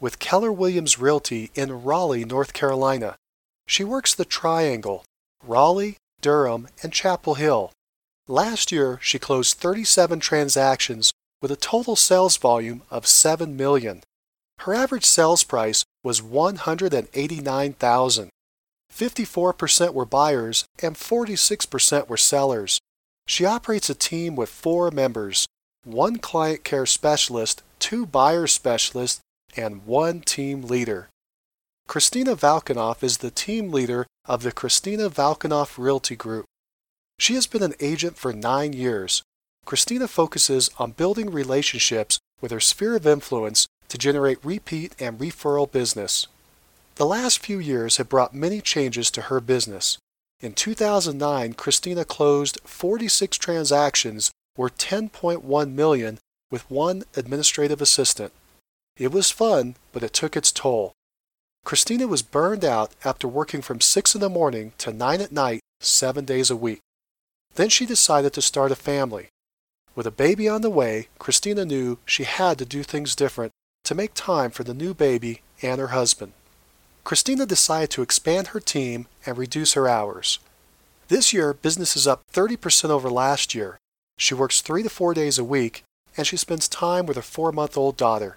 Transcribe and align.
with 0.00 0.18
Keller 0.18 0.52
Williams 0.52 0.98
Realty 0.98 1.50
in 1.54 1.84
Raleigh, 1.84 2.24
North 2.24 2.52
Carolina. 2.52 3.16
She 3.66 3.84
works 3.84 4.14
the 4.14 4.24
triangle 4.24 5.04
Raleigh, 5.42 5.98
Durham, 6.20 6.68
and 6.82 6.92
Chapel 6.92 7.34
Hill. 7.34 7.72
Last 8.26 8.72
year, 8.72 8.98
she 9.02 9.18
closed 9.18 9.58
37 9.58 10.20
transactions 10.20 11.12
with 11.40 11.50
a 11.50 11.56
total 11.56 11.96
sales 11.96 12.36
volume 12.36 12.82
of 12.90 13.06
7 13.06 13.56
million. 13.56 14.02
Her 14.60 14.74
average 14.74 15.04
sales 15.04 15.44
price 15.44 15.84
was 16.02 16.22
189,000. 16.22 18.30
54% 18.92 19.94
were 19.94 20.04
buyers 20.04 20.64
and 20.82 20.96
46% 20.96 22.08
were 22.08 22.16
sellers. 22.16 22.80
She 23.26 23.44
operates 23.44 23.90
a 23.90 23.94
team 23.94 24.34
with 24.34 24.48
four 24.48 24.90
members, 24.90 25.46
one 25.84 26.16
client 26.16 26.64
care 26.64 26.86
specialist, 26.86 27.62
two 27.78 28.06
buyer 28.06 28.46
specialists, 28.46 29.20
and 29.56 29.86
one 29.86 30.20
team 30.20 30.62
leader. 30.62 31.08
Christina 31.86 32.36
Valkanoff 32.36 33.02
is 33.02 33.18
the 33.18 33.30
team 33.30 33.72
leader 33.72 34.06
of 34.26 34.42
the 34.42 34.52
Christina 34.52 35.08
Valkanoff 35.08 35.78
Realty 35.78 36.16
Group. 36.16 36.44
She 37.18 37.34
has 37.34 37.46
been 37.46 37.62
an 37.62 37.74
agent 37.80 38.16
for 38.16 38.32
nine 38.32 38.72
years. 38.72 39.22
Christina 39.64 40.06
focuses 40.06 40.70
on 40.78 40.92
building 40.92 41.30
relationships 41.30 42.18
with 42.40 42.52
her 42.52 42.60
sphere 42.60 42.96
of 42.96 43.06
influence 43.06 43.66
to 43.88 43.98
generate 43.98 44.44
repeat 44.44 44.94
and 45.00 45.18
referral 45.18 45.70
business. 45.70 46.26
The 46.96 47.06
last 47.06 47.38
few 47.38 47.58
years 47.58 47.96
have 47.96 48.08
brought 48.08 48.34
many 48.34 48.60
changes 48.60 49.10
to 49.12 49.22
her 49.22 49.40
business. 49.40 49.98
In 50.40 50.52
2009, 50.52 51.54
Christina 51.54 52.04
closed 52.04 52.58
46 52.64 53.38
transactions 53.38 54.30
worth 54.56 54.76
10.1 54.78 55.72
million 55.72 56.18
with 56.50 56.70
one 56.70 57.04
administrative 57.16 57.80
assistant. 57.80 58.32
It 58.98 59.12
was 59.12 59.30
fun, 59.30 59.76
but 59.92 60.02
it 60.02 60.12
took 60.12 60.36
its 60.36 60.50
toll. 60.50 60.92
Christina 61.64 62.08
was 62.08 62.22
burned 62.22 62.64
out 62.64 62.92
after 63.04 63.28
working 63.28 63.62
from 63.62 63.80
6 63.80 64.14
in 64.14 64.20
the 64.20 64.28
morning 64.28 64.72
to 64.78 64.92
9 64.92 65.20
at 65.20 65.32
night, 65.32 65.60
seven 65.80 66.24
days 66.24 66.50
a 66.50 66.56
week. 66.56 66.80
Then 67.54 67.68
she 67.68 67.86
decided 67.86 68.32
to 68.32 68.42
start 68.42 68.72
a 68.72 68.76
family. 68.76 69.28
With 69.94 70.06
a 70.06 70.10
baby 70.10 70.48
on 70.48 70.62
the 70.62 70.70
way, 70.70 71.08
Christina 71.18 71.64
knew 71.64 71.98
she 72.04 72.24
had 72.24 72.58
to 72.58 72.64
do 72.64 72.82
things 72.82 73.14
different 73.14 73.52
to 73.84 73.94
make 73.94 74.14
time 74.14 74.50
for 74.50 74.64
the 74.64 74.74
new 74.74 74.94
baby 74.94 75.42
and 75.62 75.80
her 75.80 75.88
husband. 75.88 76.32
Christina 77.04 77.46
decided 77.46 77.90
to 77.90 78.02
expand 78.02 78.48
her 78.48 78.60
team 78.60 79.06
and 79.24 79.38
reduce 79.38 79.74
her 79.74 79.88
hours. 79.88 80.38
This 81.08 81.32
year, 81.32 81.54
business 81.54 81.96
is 81.96 82.06
up 82.06 82.22
30% 82.32 82.90
over 82.90 83.08
last 83.08 83.54
year. 83.54 83.78
She 84.18 84.34
works 84.34 84.60
three 84.60 84.82
to 84.82 84.90
four 84.90 85.14
days 85.14 85.38
a 85.38 85.44
week, 85.44 85.84
and 86.16 86.26
she 86.26 86.36
spends 86.36 86.68
time 86.68 87.06
with 87.06 87.16
her 87.16 87.22
four 87.22 87.52
month 87.52 87.76
old 87.76 87.96
daughter. 87.96 88.36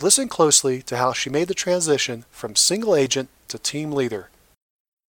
Listen 0.00 0.28
closely 0.28 0.82
to 0.82 0.96
how 0.96 1.12
she 1.12 1.30
made 1.30 1.48
the 1.48 1.54
transition 1.54 2.24
from 2.30 2.56
single 2.56 2.96
agent 2.96 3.28
to 3.48 3.58
team 3.58 3.92
leader. 3.92 4.30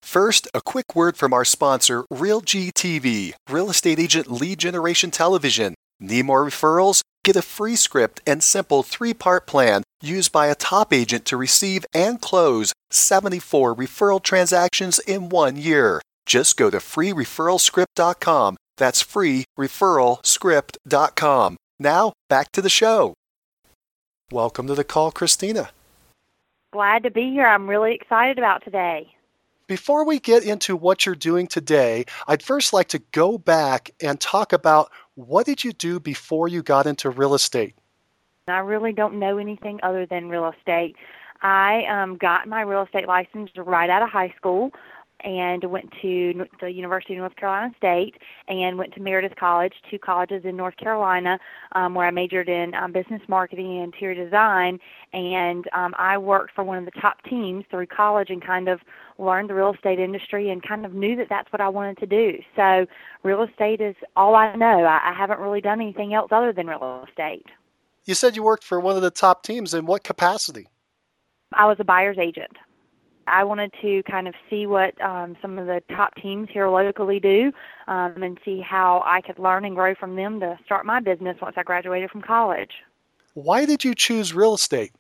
First, 0.04 0.48
a 0.54 0.62
quick 0.62 0.96
word 0.96 1.18
from 1.18 1.34
our 1.34 1.46
sponsor, 1.46 2.04
RealGTV, 2.12 3.34
Real 3.50 3.70
Estate 3.70 4.00
Agent 4.00 4.30
Lead 4.30 4.60
Generation 4.60 5.12
Television. 5.12 5.76
Need 6.00 6.26
more 6.26 6.46
referrals? 6.46 7.02
Get 7.24 7.38
a 7.38 7.42
free 7.42 7.78
script 7.78 8.22
and 8.28 8.44
simple 8.44 8.84
three 8.84 9.14
part 9.14 9.48
plan 9.48 9.84
used 10.02 10.34
by 10.34 10.48
a 10.48 10.56
top 10.56 10.92
agent 10.92 11.24
to 11.26 11.38
receive 11.38 11.86
and 11.94 12.20
close 12.20 12.74
74 12.92 13.76
referral 13.76 14.22
transactions 14.22 15.00
in 15.00 15.30
one 15.30 15.56
year. 15.56 16.02
Just 16.26 16.58
go 16.58 16.70
to 16.70 16.78
freereferralscript.com. 16.78 18.58
That's 18.78 19.04
freereferralscript.com. 19.04 21.58
Now, 21.80 22.14
back 22.30 22.52
to 22.52 22.62
the 22.62 22.70
show. 22.70 23.16
Welcome 24.34 24.66
to 24.66 24.74
the 24.74 24.84
call, 24.84 25.12
Christina. 25.12 25.70
Glad 26.72 27.04
to 27.04 27.12
be 27.12 27.30
here. 27.30 27.46
I'm 27.46 27.70
really 27.70 27.94
excited 27.94 28.40
about 28.40 28.64
today. 28.64 29.14
Before 29.68 30.04
we 30.04 30.20
get 30.20 30.44
into 30.44 30.76
what 30.76 31.06
you're 31.06 31.14
doing 31.14 31.46
today, 31.46 32.06
I'd 32.28 32.42
first 32.42 32.74
like 32.74 32.88
to 32.88 33.00
go 33.12 33.38
back 33.38 33.92
and 34.02 34.20
talk 34.20 34.52
about 34.52 34.90
what 35.14 35.46
did 35.46 35.64
you 35.64 35.72
do 35.72 36.00
before 36.00 36.48
you 36.48 36.64
got 36.64 36.88
into 36.88 37.12
real 37.12 37.36
estate? 37.36 37.76
I 38.48 38.58
really 38.58 38.92
don't 38.92 39.20
know 39.20 39.38
anything 39.38 39.80
other 39.84 40.08
than 40.08 40.30
real 40.30 40.52
estate. 40.58 40.96
I 41.44 41.84
um, 41.86 42.18
got 42.18 42.48
my 42.48 42.62
real 42.62 42.82
estate 42.82 43.08
license 43.08 43.52
right 43.56 43.92
out 43.92 44.02
of 44.02 44.10
high 44.10 44.34
school 44.36 44.72
and 45.24 45.64
went 45.66 45.92
to 46.02 46.46
the 46.60 46.70
University 46.70 47.14
of 47.14 47.20
North 47.20 47.36
Carolina 47.36 47.74
State 47.78 48.16
and 48.48 48.78
went 48.78 48.94
to 48.94 49.02
Meredith 49.02 49.36
College, 49.36 49.74
two 49.90 50.00
colleges 50.00 50.44
in 50.46 50.56
North 50.56 50.78
Carolina, 50.78 51.40
um, 51.74 51.96
where 51.96 52.08
I 52.08 52.12
majored 52.12 52.50
in 52.50 52.74
um, 52.74 52.92
business 52.92 53.22
marketing 53.28 53.78
and 53.78 53.94
interior 53.94 54.24
design. 54.24 54.80
And 55.14 55.66
um, 55.74 55.94
I 55.98 56.18
worked 56.18 56.54
for 56.54 56.64
one 56.64 56.78
of 56.78 56.86
the 56.86 57.00
top 57.00 57.24
teams 57.24 57.66
through 57.70 57.88
college 57.88 58.30
and 58.30 58.44
kind 58.44 58.68
of 58.68 58.82
learned 59.18 59.50
the 59.50 59.54
real 59.54 59.74
estate 59.74 60.00
industry 60.00 60.50
and 60.50 60.62
kind 60.62 60.86
of 60.86 60.94
knew 60.94 61.16
that 61.16 61.30
that's 61.30 61.52
what 61.52 61.62
I 61.62 61.70
wanted 61.70 61.98
to 62.00 62.06
do. 62.06 62.40
So 62.56 62.86
real 63.24 63.44
estate 63.44 63.80
is 63.80 63.96
all 64.16 64.36
I 64.36 64.56
know. 64.56 64.84
I, 64.84 65.12
I 65.12 65.14
haven't 65.14 65.40
really 65.40 65.62
done 65.62 65.80
anything 65.80 66.14
else 66.14 66.32
other 66.32 66.52
than 66.52 66.68
real 66.68 67.06
estate. 67.08 67.46
You 68.06 68.16
said 68.16 68.36
you 68.36 68.44
worked 68.44 68.64
for 68.64 68.80
one 68.80 68.96
of 68.96 69.02
the 69.02 69.12
top 69.12 69.44
teams. 69.44 69.74
In 69.74 69.86
what 69.86 70.04
capacity? 70.04 70.68
I 71.54 71.66
was 71.66 71.78
a 71.80 71.84
buyer's 71.84 72.18
agent. 72.18 72.58
I 73.28 73.44
wanted 73.44 73.74
to 73.82 74.04
kind 74.04 74.28
of 74.28 74.34
see 74.50 74.66
what 74.66 75.00
um, 75.02 75.36
some 75.42 75.58
of 75.58 75.68
the 75.68 75.82
top 75.96 76.16
teams 76.16 76.50
here 76.52 76.68
locally 76.68 77.20
do 77.20 77.52
um, 77.88 78.22
and 78.22 78.38
see 78.44 78.62
how 78.62 79.04
I 79.06 79.22
could 79.22 79.40
learn 79.40 79.66
and 79.66 79.76
grow 79.76 79.96
from 79.96 80.16
them 80.16 80.40
to 80.42 80.58
start 80.66 80.86
my 80.86 81.00
business 81.00 81.38
once 81.42 81.56
I 81.58 81.64
graduated 81.64 82.10
from 82.10 82.22
college. 82.22 82.72
Why 83.34 83.66
did 83.66 83.84
you 83.84 83.96
choose 83.96 84.34
real 84.34 84.56
estate? 84.56 84.94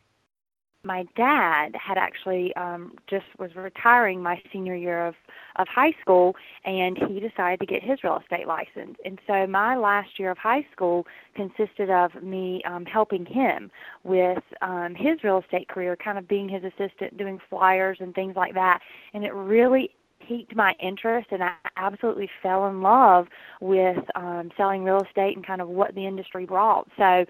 My 0.83 1.05
dad 1.15 1.75
had 1.75 1.97
actually 1.97 2.55
um 2.55 2.93
just 3.09 3.25
was 3.39 3.55
retiring 3.55 4.21
my 4.21 4.41
senior 4.51 4.75
year 4.75 5.05
of 5.05 5.15
of 5.55 5.67
high 5.67 5.93
school 6.01 6.35
and 6.65 6.97
he 6.97 7.19
decided 7.19 7.59
to 7.59 7.65
get 7.65 7.81
his 7.83 8.03
real 8.03 8.19
estate 8.19 8.47
license 8.47 8.97
and 9.05 9.19
so 9.25 9.47
my 9.47 9.75
last 9.75 10.19
year 10.19 10.31
of 10.31 10.37
high 10.37 10.65
school 10.71 11.05
consisted 11.35 11.89
of 11.89 12.11
me 12.21 12.61
um 12.65 12.85
helping 12.85 13.25
him 13.25 13.71
with 14.03 14.43
um 14.61 14.93
his 14.95 15.23
real 15.23 15.39
estate 15.39 15.67
career 15.69 15.95
kind 15.95 16.17
of 16.17 16.27
being 16.27 16.49
his 16.49 16.63
assistant 16.63 17.17
doing 17.17 17.39
flyers 17.49 17.97
and 17.99 18.13
things 18.13 18.35
like 18.35 18.53
that 18.53 18.79
and 19.13 19.23
it 19.23 19.33
really 19.33 19.89
piqued 20.27 20.55
my 20.55 20.73
interest 20.79 21.27
and 21.31 21.43
I 21.43 21.53
absolutely 21.77 22.29
fell 22.41 22.67
in 22.67 22.81
love 22.81 23.27
with 23.61 23.97
um 24.15 24.51
selling 24.57 24.83
real 24.83 25.01
estate 25.01 25.35
and 25.35 25.45
kind 25.45 25.61
of 25.61 25.67
what 25.69 25.95
the 25.95 26.05
industry 26.05 26.45
brought. 26.45 26.87
So 26.97 27.25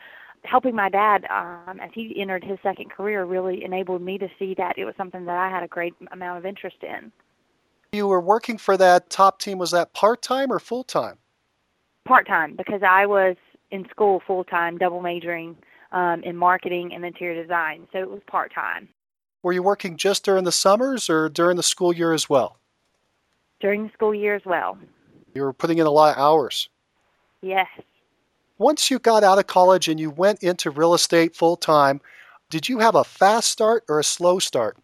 helping 0.45 0.75
my 0.75 0.89
dad 0.89 1.25
um, 1.29 1.79
as 1.79 1.89
he 1.93 2.19
entered 2.19 2.43
his 2.43 2.59
second 2.61 2.91
career 2.91 3.25
really 3.25 3.63
enabled 3.63 4.01
me 4.01 4.17
to 4.17 4.27
see 4.37 4.53
that 4.57 4.77
it 4.77 4.85
was 4.85 4.93
something 4.97 5.25
that 5.25 5.37
I 5.37 5.49
had 5.49 5.63
a 5.63 5.67
great 5.67 5.93
amount 6.11 6.37
of 6.37 6.45
interest 6.45 6.77
in. 6.81 7.11
You 7.91 8.07
were 8.07 8.21
working 8.21 8.57
for 8.57 8.75
that 8.77 9.09
top 9.09 9.39
team. 9.39 9.57
Was 9.57 9.71
that 9.71 9.93
part 9.93 10.21
time 10.21 10.51
or 10.51 10.59
full 10.59 10.83
time? 10.83 11.17
Part 12.05 12.27
time 12.27 12.55
because 12.55 12.81
I 12.83 13.05
was 13.05 13.35
in 13.71 13.87
school 13.89 14.21
full 14.25 14.43
time, 14.43 14.77
double 14.77 15.01
majoring 15.01 15.55
um, 15.91 16.23
in 16.23 16.35
marketing 16.35 16.93
and 16.93 17.05
interior 17.05 17.41
design, 17.41 17.87
so 17.93 17.99
it 17.99 18.09
was 18.09 18.21
part 18.27 18.53
time. 18.53 18.89
Were 19.41 19.53
you 19.53 19.63
working 19.63 19.97
just 19.97 20.25
during 20.25 20.43
the 20.43 20.51
summers 20.51 21.09
or 21.09 21.29
during 21.29 21.57
the 21.57 21.63
school 21.63 21.93
year 21.93 22.13
as 22.13 22.29
well? 22.29 22.57
During 23.59 23.83
the 23.83 23.93
school 23.93 24.13
year 24.13 24.35
as 24.35 24.45
well. 24.45 24.77
You 25.33 25.43
were 25.43 25.53
putting 25.53 25.77
in 25.77 25.85
a 25.85 25.91
lot 25.91 26.15
of 26.15 26.21
hours. 26.21 26.69
Yes 27.41 27.67
once 28.63 28.89
you 28.89 28.97
got 28.97 29.25
out 29.25 29.37
of 29.37 29.45
college 29.45 29.89
and 29.89 29.99
you 29.99 30.09
went 30.09 30.41
into 30.41 30.71
real 30.71 30.93
estate 30.93 31.35
full 31.35 31.57
time, 31.57 31.99
did 32.49 32.69
you 32.69 32.79
have 32.79 32.95
a 32.95 33.03
fast 33.03 33.49
start 33.49 33.83
or 33.89 33.99
a 33.99 34.03
slow 34.05 34.39
start? 34.39 34.77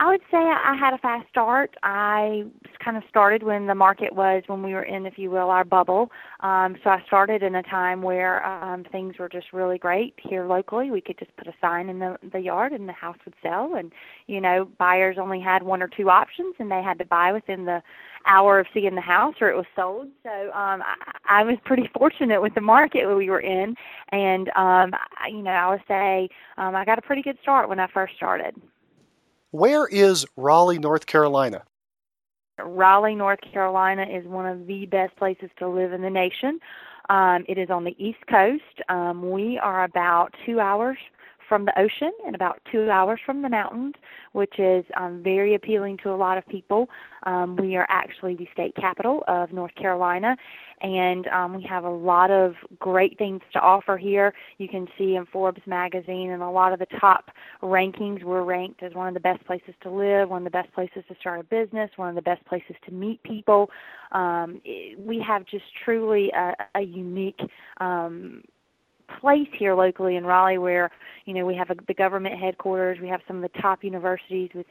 I 0.00 0.08
would 0.08 0.20
say 0.30 0.38
I 0.38 0.76
had 0.78 0.94
a 0.94 0.98
fast 0.98 1.28
start. 1.28 1.76
I 1.82 2.44
kind 2.84 2.96
of 2.96 3.02
started 3.08 3.42
when 3.42 3.66
the 3.66 3.74
market 3.74 4.14
was, 4.14 4.44
when 4.46 4.62
we 4.62 4.72
were 4.72 4.82
in, 4.82 5.06
if 5.06 5.18
you 5.18 5.28
will, 5.30 5.50
our 5.50 5.64
bubble. 5.64 6.10
Um, 6.40 6.76
so 6.82 6.90
I 6.90 7.02
started 7.06 7.42
in 7.42 7.56
a 7.56 7.62
time 7.62 8.02
where 8.02 8.44
um, 8.46 8.84
things 8.84 9.18
were 9.18 9.28
just 9.28 9.52
really 9.52 9.78
great 9.78 10.14
here 10.18 10.46
locally. 10.46 10.90
We 10.90 11.00
could 11.00 11.18
just 11.18 11.36
put 11.36 11.48
a 11.48 11.54
sign 11.60 11.88
in 11.88 11.98
the 11.98 12.16
the 12.32 12.40
yard 12.40 12.72
and 12.72 12.88
the 12.88 12.92
house 12.92 13.18
would 13.24 13.34
sell. 13.42 13.74
And 13.74 13.92
you 14.26 14.40
know, 14.40 14.68
buyers 14.78 15.18
only 15.18 15.40
had 15.40 15.64
one 15.64 15.82
or 15.82 15.88
two 15.88 16.10
options, 16.10 16.54
and 16.58 16.70
they 16.70 16.82
had 16.82 16.98
to 16.98 17.04
buy 17.04 17.32
within 17.32 17.64
the 17.64 17.82
hour 18.26 18.58
of 18.60 18.66
seeing 18.74 18.94
the 18.94 19.00
house 19.00 19.34
or 19.40 19.48
it 19.48 19.56
was 19.56 19.66
sold. 19.74 20.08
So 20.22 20.30
um, 20.52 20.82
I, 20.82 20.94
I 21.28 21.44
was 21.44 21.56
pretty 21.64 21.88
fortunate 21.98 22.42
with 22.42 22.54
the 22.54 22.60
market 22.60 23.06
we 23.06 23.30
were 23.30 23.40
in, 23.40 23.74
and 24.10 24.48
um, 24.50 24.92
I, 25.18 25.28
you 25.28 25.42
know, 25.42 25.50
I 25.50 25.70
would 25.70 25.82
say 25.88 26.28
um, 26.56 26.74
I 26.74 26.84
got 26.84 26.98
a 26.98 27.02
pretty 27.02 27.22
good 27.22 27.38
start 27.42 27.68
when 27.68 27.80
I 27.80 27.86
first 27.88 28.16
started. 28.16 28.54
Where 29.50 29.86
is 29.86 30.26
Raleigh, 30.36 30.78
North 30.78 31.06
Carolina? 31.06 31.62
Raleigh, 32.58 33.14
North 33.14 33.40
Carolina 33.52 34.02
is 34.02 34.26
one 34.26 34.46
of 34.46 34.66
the 34.66 34.86
best 34.86 35.16
places 35.16 35.48
to 35.58 35.68
live 35.68 35.92
in 35.92 36.02
the 36.02 36.10
nation. 36.10 36.58
Um, 37.08 37.44
it 37.48 37.56
is 37.56 37.70
on 37.70 37.84
the 37.84 37.94
East 37.98 38.18
Coast. 38.28 38.62
Um, 38.88 39.30
we 39.30 39.58
are 39.58 39.84
about 39.84 40.34
two 40.44 40.60
hours 40.60 40.98
from 41.48 41.64
the 41.64 41.78
ocean 41.78 42.12
and 42.26 42.34
about 42.34 42.60
two 42.70 42.90
hours 42.90 43.20
from 43.24 43.42
the 43.42 43.48
mountains, 43.48 43.94
which 44.32 44.58
is 44.58 44.84
um, 44.96 45.22
very 45.22 45.54
appealing 45.54 45.96
to 45.98 46.10
a 46.10 46.14
lot 46.16 46.38
of 46.38 46.46
people. 46.46 46.88
Um, 47.24 47.56
we 47.56 47.76
are 47.76 47.86
actually 47.88 48.36
the 48.36 48.48
state 48.52 48.74
capital 48.76 49.24
of 49.28 49.52
North 49.52 49.74
Carolina, 49.74 50.36
and 50.80 51.26
um, 51.28 51.56
we 51.56 51.62
have 51.64 51.84
a 51.84 51.90
lot 51.90 52.30
of 52.30 52.54
great 52.78 53.18
things 53.18 53.40
to 53.52 53.60
offer 53.60 53.96
here. 53.96 54.32
You 54.58 54.68
can 54.68 54.86
see 54.96 55.16
in 55.16 55.26
Forbes 55.26 55.62
magazine 55.66 56.30
and 56.30 56.42
a 56.42 56.50
lot 56.50 56.72
of 56.72 56.78
the 56.78 56.86
top 57.00 57.30
rankings, 57.62 58.22
we're 58.22 58.42
ranked 58.42 58.82
as 58.82 58.94
one 58.94 59.08
of 59.08 59.14
the 59.14 59.20
best 59.20 59.44
places 59.46 59.74
to 59.82 59.90
live, 59.90 60.28
one 60.28 60.42
of 60.42 60.44
the 60.44 60.50
best 60.50 60.72
places 60.74 61.02
to 61.08 61.16
start 61.20 61.40
a 61.40 61.44
business, 61.44 61.90
one 61.96 62.08
of 62.08 62.14
the 62.14 62.22
best 62.22 62.44
places 62.44 62.76
to 62.86 62.92
meet 62.92 63.22
people. 63.22 63.70
Um, 64.12 64.60
we 64.98 65.20
have 65.26 65.44
just 65.46 65.64
truly 65.84 66.30
a, 66.30 66.54
a 66.74 66.80
unique 66.80 67.40
um, 67.80 68.42
place 69.20 69.48
here 69.52 69.74
locally 69.74 70.16
in 70.16 70.24
Raleigh 70.24 70.58
where 70.58 70.90
you 71.24 71.34
know 71.34 71.44
we 71.44 71.54
have 71.54 71.70
a, 71.70 71.76
the 71.86 71.94
government 71.94 72.38
headquarters, 72.38 72.98
we 73.00 73.08
have 73.08 73.20
some 73.26 73.36
of 73.36 73.42
the 73.42 73.60
top 73.60 73.84
universities 73.84 74.50
with 74.54 74.66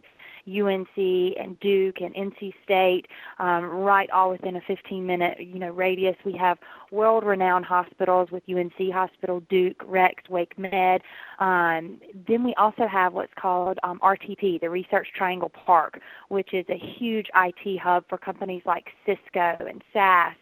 UNC 0.47 0.97
and 0.97 1.59
Duke 1.59 1.99
and 1.99 2.15
NC 2.15 2.53
State, 2.63 3.07
um, 3.39 3.65
right 3.65 4.09
all 4.11 4.29
within 4.29 4.55
a 4.55 4.61
15 4.61 5.05
minute 5.05 5.39
you 5.39 5.59
know 5.59 5.71
radius. 5.71 6.15
We 6.25 6.33
have 6.33 6.57
world 6.91 7.25
renowned 7.25 7.65
hospitals 7.65 8.31
with 8.31 8.43
UNC 8.49 8.91
Hospital, 8.93 9.41
Duke, 9.49 9.83
Rex, 9.85 10.23
Wake 10.29 10.57
Med. 10.57 11.01
Um, 11.39 11.99
then 12.27 12.43
we 12.43 12.53
also 12.55 12.87
have 12.87 13.13
what's 13.13 13.33
called 13.35 13.77
um, 13.83 13.99
RTP, 13.99 14.61
the 14.61 14.69
Research 14.69 15.09
Triangle 15.15 15.49
Park, 15.49 15.99
which 16.29 16.53
is 16.53 16.65
a 16.69 16.77
huge 16.77 17.29
IT 17.35 17.79
hub 17.79 18.05
for 18.07 18.17
companies 18.17 18.63
like 18.65 18.91
Cisco 19.05 19.57
and 19.67 19.83
SAS 19.91 20.35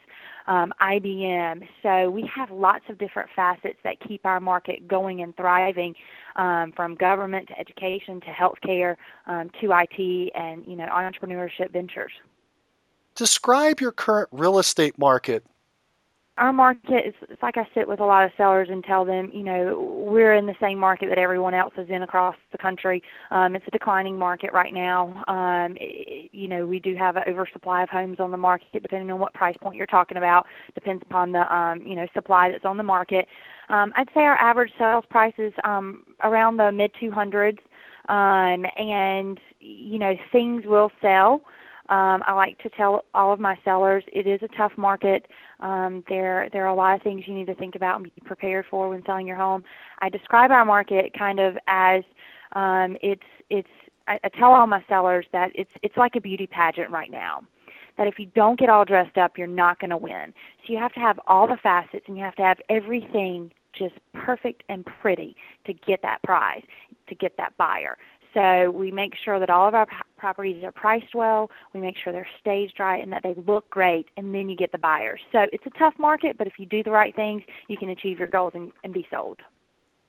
um, 0.47 0.74
IBM. 0.81 1.68
So 1.83 2.09
we 2.09 2.30
have 2.33 2.51
lots 2.51 2.86
of 2.89 2.97
different 2.97 3.30
facets 3.36 3.77
that 3.83 4.00
keep 4.00 4.25
our 4.25 4.39
market 4.39 4.88
going 4.88 5.21
and 5.21 5.36
thriving, 5.36 5.95
um, 6.36 6.71
from 6.75 6.95
government 6.95 7.47
to 7.47 7.59
education 7.59 8.21
to 8.21 8.27
healthcare 8.27 8.95
um, 9.27 9.50
to 9.62 9.71
IT 9.71 10.31
and 10.36 10.65
you 10.68 10.75
know 10.75 10.88
entrepreneurship 10.88 11.71
ventures. 11.71 12.12
Describe 13.15 13.80
your 13.80 13.92
current 13.92 14.30
real 14.31 14.59
estate 14.59 14.97
market 14.97 15.45
our 16.38 16.52
market 16.52 17.08
is 17.08 17.14
it's 17.30 17.42
like 17.42 17.58
I 17.58 17.66
sit 17.74 17.88
with 17.88 18.02
a 18.02 18.06
lot 18.06 18.26
of 18.26 18.32
sellers 18.36 18.68
and 18.70 18.84
tell 18.84 19.06
them, 19.06 19.32
you 19.34 19.44
know, 19.44 20.06
we're 20.06 20.34
in 20.34 20.46
the 20.46 20.56
same 20.60 20.78
market 20.78 21.08
that 21.08 21.18
everyone 21.18 21.54
else 21.54 21.74
is 21.78 21.90
in 21.90 22.04
across 22.04 22.36
the 22.52 22.58
country. 22.58 23.02
Um, 23.32 23.56
it's 23.56 23.66
a 23.68 23.72
declining 23.72 24.18
market 24.18 24.52
right 24.52 24.74
now. 24.74 25.24
Um, 25.28 25.78
it, 25.80 26.30
you 26.34 26.50
know, 26.50 26.66
we 26.66 26.80
do 26.80 26.94
have 26.96 27.16
an 27.16 27.24
oversupply 27.28 27.84
of 27.84 27.90
homes 27.90 28.20
on 28.20 28.32
the 28.32 28.38
market, 28.38 28.68
depending 28.84 29.10
on 29.12 29.20
what 29.20 29.34
price 29.34 29.56
point 29.62 29.78
you're 29.78 29.86
talking 29.86 30.18
about. 30.18 30.46
Depends 30.74 31.02
upon 31.04 31.32
the 31.32 31.54
um, 31.56 31.82
you 31.86 31.96
know 31.96 32.08
supply 32.14 32.52
that's 32.52 32.66
on 32.66 32.76
the 32.76 32.84
market. 32.84 33.28
Um, 33.70 33.94
I'd 33.96 34.10
say 34.14 34.22
our 34.22 34.38
average 34.38 34.72
sales 34.78 35.06
price 35.10 35.34
is 35.38 35.54
um, 35.64 36.04
around 36.24 36.58
the 36.58 36.72
mid 36.72 36.92
200s, 37.02 37.60
um, 38.10 38.66
and 38.78 39.40
you 39.60 40.00
know 40.00 40.16
things 40.34 40.66
will 40.66 40.92
sell. 41.02 41.42
Um, 41.90 42.24
I 42.26 42.34
like 42.34 42.58
to 42.64 42.70
tell 42.70 43.06
all 43.14 43.32
of 43.32 43.40
my 43.40 43.58
sellers 43.64 44.04
it 44.12 44.26
is 44.26 44.42
a 44.42 44.48
tough 44.58 44.72
market. 44.76 45.28
Um, 45.60 46.04
there 46.10 46.50
there 46.52 46.64
are 46.64 46.70
a 46.70 46.76
lot 46.76 46.96
of 46.96 47.04
things 47.04 47.24
you 47.28 47.34
need 47.34 47.48
to 47.48 47.56
think 47.56 47.76
about 47.76 47.98
and 47.98 48.06
be 48.06 48.22
prepared 48.26 48.66
for 48.70 48.90
when 48.90 49.04
selling 49.06 49.28
your 49.28 49.38
home. 49.38 49.64
I 50.00 50.10
describe 50.10 50.52
our 50.52 50.66
market 50.66 51.14
kind 51.18 51.40
of 51.40 51.58
as 51.68 52.04
um, 52.54 52.98
it's 53.02 53.22
it's 53.50 53.70
I, 54.08 54.20
I 54.24 54.30
tell 54.30 54.52
all 54.52 54.68
my 54.68 54.84
sellers 54.90 55.26
that 55.32 55.52
it's 55.54 55.70
it's 55.84 55.98
like 55.98 56.16
a 56.16 56.22
beauty 56.22 56.48
pageant 56.48 56.90
right 56.90 57.12
now. 57.12 57.44
That 57.98 58.08
if 58.08 58.20
you 58.20 58.26
don't 58.36 58.60
get 58.60 58.70
all 58.70 58.84
dressed 58.84 59.18
up, 59.18 59.38
you're 59.38 59.48
not 59.48 59.80
going 59.80 59.92
to 59.92 59.98
win. 59.98 60.34
So 60.66 60.74
you 60.74 60.80
have 60.80 60.92
to 60.94 61.00
have 61.00 61.20
all 61.28 61.48
the 61.48 61.58
facets 61.62 62.04
and 62.08 62.18
you 62.18 62.24
have 62.24 62.36
to 62.36 62.42
have 62.42 62.58
everything 62.70 63.52
just 63.78 63.96
perfect 64.14 64.64
and 64.70 64.86
pretty 64.86 65.36
to 65.66 65.74
get 65.74 66.02
that 66.02 66.22
prize, 66.24 66.64
to 67.08 67.16
get 67.16 67.38
that 67.38 67.56
buyer. 67.58 67.98
So 68.36 68.70
we 68.70 68.92
make 68.92 69.14
sure 69.16 69.40
that 69.40 69.50
all 69.50 69.68
of 69.68 69.74
our 69.74 69.88
properties 70.18 70.62
are 70.64 70.72
priced 70.72 71.16
well, 71.16 71.50
we 71.74 71.80
make 71.80 71.96
sure 71.98 72.12
they're 72.12 72.28
staged 72.40 72.80
right, 72.80 73.02
and 73.02 73.12
that 73.14 73.24
they 73.24 73.34
look 73.48 73.70
great, 73.70 74.08
and 74.18 74.36
then 74.36 74.50
you 74.50 74.58
get 74.58 74.74
the 74.74 74.78
buyers. 74.78 75.22
So 75.32 75.48
it's 75.54 75.66
a 75.66 75.80
tough 75.80 75.94
market, 75.98 76.38
but 76.38 76.46
if 76.46 76.60
you 76.60 76.66
do 76.66 76.84
the 76.84 76.92
right 76.92 77.16
things, 77.16 77.44
you 77.70 77.78
can 77.78 77.90
achieve 77.90 78.20
your 78.20 78.28
goals 78.28 78.52
and, 78.54 78.74
and 78.84 78.94
be 78.94 79.08
sold. 79.10 79.40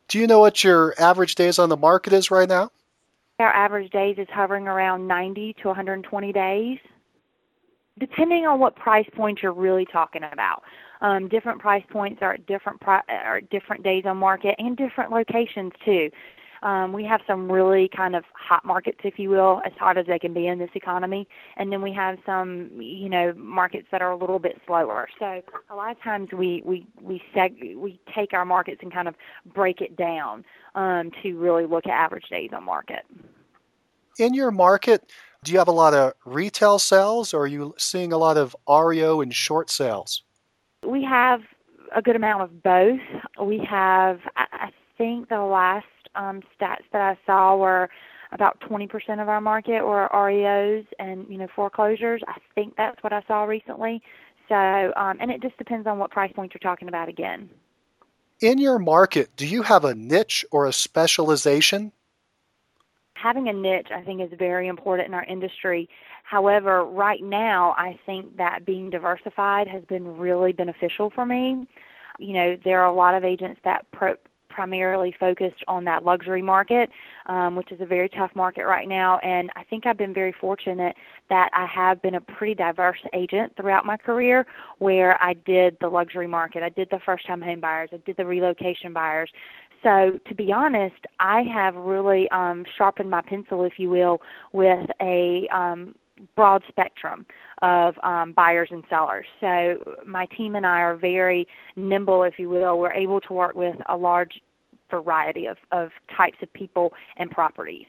Do 0.08 0.18
you 0.18 0.26
know 0.26 0.40
what 0.40 0.64
your 0.64 0.94
average 0.98 1.36
days 1.36 1.58
on 1.58 1.68
the 1.68 1.76
market 1.76 2.12
is 2.12 2.30
right 2.30 2.48
now? 2.48 2.70
Our 3.38 3.52
average 3.52 3.92
days 3.92 4.16
is 4.18 4.26
hovering 4.30 4.66
around 4.66 5.06
90 5.06 5.54
to 5.62 5.68
120 5.68 6.32
days, 6.32 6.78
depending 7.98 8.46
on 8.46 8.58
what 8.58 8.74
price 8.74 9.06
point 9.14 9.40
you're 9.42 9.52
really 9.52 9.86
talking 9.86 10.22
about. 10.32 10.62
Um, 11.00 11.28
different 11.28 11.60
price 11.60 11.84
points 11.90 12.22
are 12.22 12.34
at 12.34 12.46
different 12.46 12.80
pri- 12.80 13.02
are 13.08 13.40
different 13.40 13.84
days 13.84 14.04
on 14.06 14.16
market 14.16 14.56
and 14.58 14.76
different 14.76 15.12
locations 15.12 15.72
too. 15.84 16.10
Um, 16.62 16.92
we 16.92 17.04
have 17.04 17.20
some 17.26 17.50
really 17.50 17.88
kind 17.88 18.16
of 18.16 18.24
hot 18.34 18.64
markets, 18.64 18.98
if 19.04 19.18
you 19.18 19.30
will, 19.30 19.60
as 19.64 19.72
hot 19.78 19.98
as 19.98 20.06
they 20.06 20.18
can 20.18 20.32
be 20.34 20.46
in 20.46 20.58
this 20.58 20.70
economy, 20.74 21.28
and 21.56 21.72
then 21.72 21.82
we 21.82 21.92
have 21.92 22.18
some, 22.24 22.70
you 22.80 23.08
know, 23.08 23.32
markets 23.36 23.88
that 23.90 24.02
are 24.02 24.10
a 24.10 24.16
little 24.16 24.38
bit 24.38 24.60
slower. 24.66 25.08
So 25.18 25.42
a 25.70 25.74
lot 25.74 25.90
of 25.90 26.00
times 26.02 26.30
we 26.32 26.62
we 26.64 26.86
we 27.00 27.22
seg- 27.34 27.76
we 27.76 28.00
take 28.14 28.32
our 28.32 28.44
markets 28.44 28.80
and 28.82 28.92
kind 28.92 29.08
of 29.08 29.14
break 29.54 29.80
it 29.80 29.96
down 29.96 30.44
um, 30.74 31.10
to 31.22 31.34
really 31.34 31.66
look 31.66 31.86
at 31.86 31.92
average 31.92 32.28
days 32.30 32.50
on 32.52 32.64
market. 32.64 33.04
In 34.18 34.32
your 34.32 34.50
market, 34.50 35.10
do 35.44 35.52
you 35.52 35.58
have 35.58 35.68
a 35.68 35.72
lot 35.72 35.94
of 35.94 36.14
retail 36.24 36.78
sales, 36.78 37.34
or 37.34 37.42
are 37.42 37.46
you 37.46 37.74
seeing 37.78 38.12
a 38.12 38.18
lot 38.18 38.36
of 38.36 38.56
REO 38.68 39.20
and 39.20 39.34
short 39.34 39.70
sales? 39.70 40.22
We 40.84 41.04
have 41.04 41.42
a 41.94 42.02
good 42.02 42.16
amount 42.16 42.42
of 42.42 42.62
both. 42.62 43.00
We 43.40 43.58
have, 43.68 44.20
I 44.36 44.70
think, 44.98 45.28
the 45.28 45.40
last 45.40 45.86
um, 46.16 46.40
stats 46.58 46.84
that 46.92 47.00
I 47.00 47.18
saw 47.26 47.56
were 47.56 47.88
about 48.32 48.60
20% 48.60 49.22
of 49.22 49.28
our 49.28 49.40
market 49.40 49.82
were 49.84 50.08
REOs 50.12 50.86
and 50.98 51.26
you 51.28 51.38
know 51.38 51.48
foreclosures. 51.54 52.22
I 52.26 52.36
think 52.54 52.74
that's 52.76 53.02
what 53.02 53.12
I 53.12 53.22
saw 53.28 53.44
recently. 53.44 54.02
So, 54.48 54.92
um, 54.96 55.18
and 55.20 55.30
it 55.30 55.42
just 55.42 55.56
depends 55.58 55.86
on 55.86 55.98
what 55.98 56.10
price 56.10 56.32
point 56.32 56.52
you're 56.54 56.60
talking 56.60 56.88
about 56.88 57.08
again. 57.08 57.50
In 58.40 58.58
your 58.58 58.78
market, 58.78 59.34
do 59.36 59.46
you 59.46 59.62
have 59.62 59.84
a 59.84 59.94
niche 59.94 60.44
or 60.50 60.66
a 60.66 60.72
specialization? 60.72 61.90
Having 63.14 63.48
a 63.48 63.52
niche, 63.52 63.88
I 63.92 64.02
think, 64.02 64.20
is 64.20 64.30
very 64.38 64.68
important 64.68 65.08
in 65.08 65.14
our 65.14 65.24
industry. 65.24 65.88
However, 66.22 66.84
right 66.84 67.22
now, 67.22 67.74
I 67.78 67.98
think 68.04 68.36
that 68.36 68.66
being 68.66 68.90
diversified 68.90 69.68
has 69.68 69.84
been 69.84 70.18
really 70.18 70.52
beneficial 70.52 71.10
for 71.10 71.24
me. 71.24 71.66
You 72.18 72.34
know, 72.34 72.56
there 72.62 72.82
are 72.82 72.86
a 72.86 72.94
lot 72.94 73.14
of 73.14 73.24
agents 73.24 73.60
that 73.64 73.86
pro- 73.90 74.16
primarily 74.56 75.14
focused 75.20 75.62
on 75.68 75.84
that 75.84 76.02
luxury 76.02 76.40
market, 76.40 76.88
um, 77.26 77.56
which 77.56 77.70
is 77.70 77.80
a 77.82 77.86
very 77.86 78.08
tough 78.08 78.30
market 78.34 78.64
right 78.64 78.88
now. 78.88 79.18
And 79.18 79.50
I 79.54 79.64
think 79.64 79.84
I've 79.84 79.98
been 79.98 80.14
very 80.14 80.34
fortunate 80.40 80.96
that 81.28 81.50
I 81.52 81.66
have 81.66 82.00
been 82.00 82.14
a 82.14 82.20
pretty 82.22 82.54
diverse 82.54 82.98
agent 83.12 83.52
throughout 83.54 83.84
my 83.84 83.98
career 83.98 84.46
where 84.78 85.22
I 85.22 85.34
did 85.34 85.76
the 85.82 85.88
luxury 85.88 86.26
market, 86.26 86.62
I 86.62 86.70
did 86.70 86.88
the 86.90 87.00
first 87.04 87.26
time 87.26 87.42
home 87.42 87.60
buyers, 87.60 87.90
I 87.92 87.98
did 88.06 88.16
the 88.16 88.24
relocation 88.24 88.94
buyers. 88.94 89.30
So, 89.82 90.18
to 90.26 90.34
be 90.34 90.52
honest, 90.52 90.96
I 91.20 91.42
have 91.42 91.74
really 91.74 92.28
um, 92.30 92.64
sharpened 92.78 93.10
my 93.10 93.20
pencil, 93.20 93.62
if 93.64 93.74
you 93.76 93.90
will, 93.90 94.22
with 94.52 94.88
a 95.02 95.46
um, 95.54 95.94
broad 96.34 96.62
spectrum 96.68 97.26
of 97.62 97.94
um, 98.02 98.32
buyers 98.32 98.68
and 98.70 98.84
sellers. 98.88 99.26
So 99.40 99.76
my 100.06 100.26
team 100.36 100.56
and 100.56 100.66
I 100.66 100.80
are 100.80 100.96
very 100.96 101.46
nimble, 101.76 102.22
if 102.24 102.38
you 102.38 102.48
will. 102.48 102.78
We're 102.78 102.92
able 102.92 103.20
to 103.22 103.32
work 103.32 103.54
with 103.54 103.76
a 103.88 103.96
large 103.96 104.40
variety 104.90 105.46
of, 105.46 105.56
of 105.72 105.90
types 106.16 106.38
of 106.42 106.52
people 106.52 106.92
and 107.16 107.30
properties. 107.30 107.86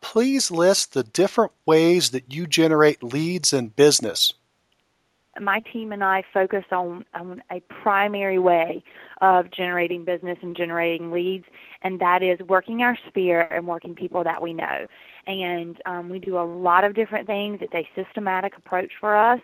Please 0.00 0.50
list 0.50 0.94
the 0.94 1.02
different 1.02 1.52
ways 1.66 2.10
that 2.10 2.32
you 2.32 2.46
generate 2.46 3.02
leads 3.02 3.52
in 3.52 3.68
business. 3.68 4.32
My 5.40 5.60
team 5.72 5.92
and 5.92 6.02
I 6.02 6.24
focus 6.34 6.64
on, 6.72 7.04
on 7.14 7.42
a 7.50 7.60
primary 7.82 8.38
way 8.38 8.82
of 9.20 9.50
generating 9.50 10.04
business 10.04 10.38
and 10.42 10.56
generating 10.56 11.12
leads, 11.12 11.44
and 11.82 12.00
that 12.00 12.22
is 12.22 12.40
working 12.40 12.82
our 12.82 12.98
sphere 13.08 13.42
and 13.42 13.66
working 13.66 13.94
people 13.94 14.24
that 14.24 14.42
we 14.42 14.52
know. 14.52 14.86
And 15.26 15.80
um, 15.86 16.08
we 16.08 16.18
do 16.18 16.38
a 16.38 16.42
lot 16.42 16.84
of 16.84 16.94
different 16.94 17.26
things. 17.26 17.60
It's 17.60 17.74
a 17.74 17.88
systematic 17.94 18.56
approach 18.56 18.92
for 18.98 19.14
us 19.14 19.40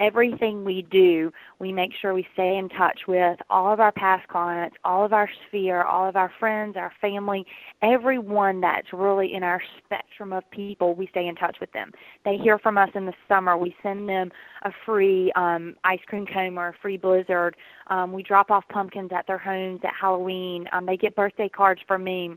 everything 0.00 0.64
we 0.64 0.82
do, 0.90 1.32
we 1.60 1.72
make 1.72 1.92
sure 2.00 2.14
we 2.14 2.26
stay 2.32 2.56
in 2.58 2.68
touch 2.70 3.00
with 3.06 3.38
all 3.50 3.72
of 3.72 3.80
our 3.80 3.92
past 3.92 4.26
clients, 4.28 4.76
all 4.84 5.04
of 5.04 5.12
our 5.12 5.30
sphere, 5.46 5.84
all 5.84 6.08
of 6.08 6.16
our 6.16 6.32
friends, 6.40 6.76
our 6.76 6.92
family, 7.00 7.46
everyone 7.82 8.60
that's 8.60 8.92
really 8.92 9.34
in 9.34 9.44
our 9.44 9.62
spectrum 9.84 10.32
of 10.32 10.50
people, 10.50 10.94
we 10.94 11.06
stay 11.08 11.28
in 11.28 11.36
touch 11.36 11.58
with 11.60 11.72
them. 11.72 11.92
They 12.24 12.38
hear 12.38 12.58
from 12.58 12.78
us 12.78 12.90
in 12.94 13.06
the 13.06 13.14
summer. 13.28 13.56
We 13.56 13.76
send 13.82 14.08
them 14.08 14.32
a 14.62 14.72
free 14.86 15.32
um, 15.36 15.76
ice 15.84 16.00
cream 16.06 16.26
cone 16.26 16.58
or 16.58 16.68
a 16.68 16.74
free 16.82 16.96
blizzard. 16.96 17.56
Um, 17.88 18.12
we 18.12 18.22
drop 18.22 18.50
off 18.50 18.64
pumpkins 18.68 19.10
at 19.14 19.26
their 19.26 19.38
homes 19.38 19.80
at 19.84 19.94
Halloween. 20.00 20.68
Um, 20.72 20.86
they 20.86 20.96
get 20.96 21.14
birthday 21.16 21.48
cards 21.48 21.82
from 21.86 22.04
me 22.04 22.32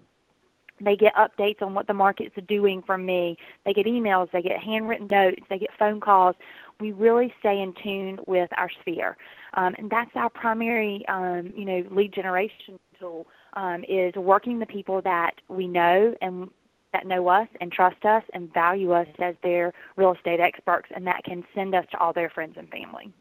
They 0.82 0.96
get 0.98 1.14
updates 1.16 1.62
on 1.62 1.74
what 1.74 1.88
the 1.88 1.94
market's 1.94 2.36
doing 2.48 2.84
from 2.86 3.06
me. 3.06 3.38
They 3.66 3.74
get 3.74 3.86
emails, 3.86 4.32
they 4.32 4.42
get 4.42 4.60
handwritten 4.60 5.08
notes, 5.08 5.42
they 5.50 5.60
get 5.60 5.70
phone 5.80 6.02
calls. 6.02 6.36
We 6.80 6.92
really 6.92 7.34
stay 7.40 7.62
in 7.62 7.74
tune 7.82 8.20
with 8.28 8.50
our 8.58 8.70
sphere. 8.82 9.18
Um, 9.54 9.76
and 9.78 9.90
that's 9.90 10.12
our 10.16 10.30
primary, 10.30 11.06
um, 11.08 11.54
you 11.56 11.66
know, 11.66 11.84
lead 11.92 12.14
generation 12.14 12.80
tool 13.00 13.28
um, 13.54 13.84
is 13.88 14.14
working 14.16 14.60
the 14.60 14.66
people 14.66 15.02
that 15.02 15.36
we 15.48 15.68
know 15.68 16.16
and 16.22 16.50
that 16.94 17.08
know 17.08 17.28
us 17.28 17.48
and 17.60 17.72
trust 17.72 18.06
us 18.06 18.24
and 18.34 18.54
value 18.54 18.92
us 18.92 19.08
as 19.20 19.36
their 19.44 19.74
real 19.96 20.14
estate 20.14 20.40
experts 20.40 20.90
and 20.96 21.06
that 21.08 21.24
can 21.24 21.44
send 21.54 21.74
us 21.76 21.86
to 21.92 21.98
all 22.00 22.14
their 22.14 22.30
friends 22.30 22.56
and 22.58 22.70
family. 22.70 23.12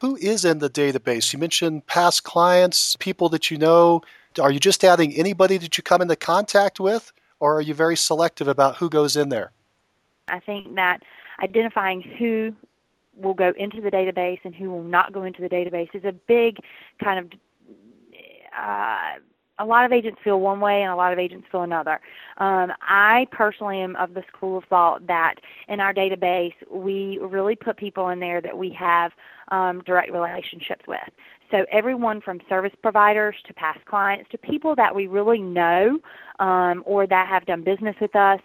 Who 0.00 0.16
is 0.16 0.44
in 0.44 0.58
the 0.58 0.68
database? 0.68 1.32
You 1.32 1.38
mentioned 1.38 1.86
past 1.86 2.24
clients, 2.24 2.96
people 2.96 3.28
that 3.28 3.50
you 3.52 3.56
know. 3.56 4.02
Are 4.40 4.50
you 4.50 4.58
just 4.58 4.82
adding 4.82 5.14
anybody 5.14 5.58
that 5.58 5.78
you 5.78 5.84
come 5.84 6.02
into 6.02 6.16
contact 6.16 6.80
with, 6.80 7.12
or 7.38 7.56
are 7.56 7.60
you 7.60 7.72
very 7.72 7.96
selective 7.96 8.48
about 8.48 8.76
who 8.76 8.90
goes 8.90 9.16
in 9.16 9.28
there? 9.28 9.52
I 10.26 10.40
think 10.40 10.74
that 10.74 11.02
identifying 11.40 12.00
who 12.00 12.54
will 13.16 13.34
go 13.34 13.52
into 13.56 13.80
the 13.80 13.90
database 13.90 14.40
and 14.44 14.54
who 14.54 14.70
will 14.70 14.82
not 14.82 15.12
go 15.12 15.24
into 15.24 15.42
the 15.42 15.48
database 15.48 15.94
is 15.94 16.04
a 16.04 16.12
big 16.12 16.58
kind 17.02 17.18
of 17.18 17.30
uh, 18.56 19.18
a 19.58 19.64
lot 19.64 19.84
of 19.84 19.92
agents 19.92 20.20
feel 20.24 20.40
one 20.40 20.60
way 20.60 20.82
and 20.82 20.90
a 20.90 20.96
lot 20.96 21.12
of 21.12 21.18
agents 21.18 21.46
feel 21.50 21.62
another. 21.62 22.00
Um, 22.38 22.72
I 22.80 23.26
personally 23.30 23.80
am 23.80 23.96
of 23.96 24.14
the 24.14 24.24
school 24.28 24.58
of 24.58 24.64
thought 24.64 25.06
that 25.06 25.36
in 25.68 25.78
our 25.78 25.94
database 25.94 26.54
we 26.70 27.18
really 27.20 27.54
put 27.54 27.76
people 27.76 28.08
in 28.08 28.18
there 28.18 28.40
that 28.40 28.56
we 28.56 28.70
have 28.70 29.12
um, 29.48 29.82
direct 29.84 30.10
relationships 30.10 30.84
with. 30.88 31.00
So 31.50 31.66
everyone 31.70 32.22
from 32.22 32.40
service 32.48 32.72
providers 32.80 33.36
to 33.46 33.52
past 33.52 33.84
clients 33.84 34.30
to 34.30 34.38
people 34.38 34.74
that 34.76 34.94
we 34.94 35.06
really 35.06 35.42
know 35.42 36.00
um, 36.38 36.82
or 36.86 37.06
that 37.06 37.28
have 37.28 37.44
done 37.44 37.62
business 37.62 37.94
with 38.00 38.16
us, 38.16 38.40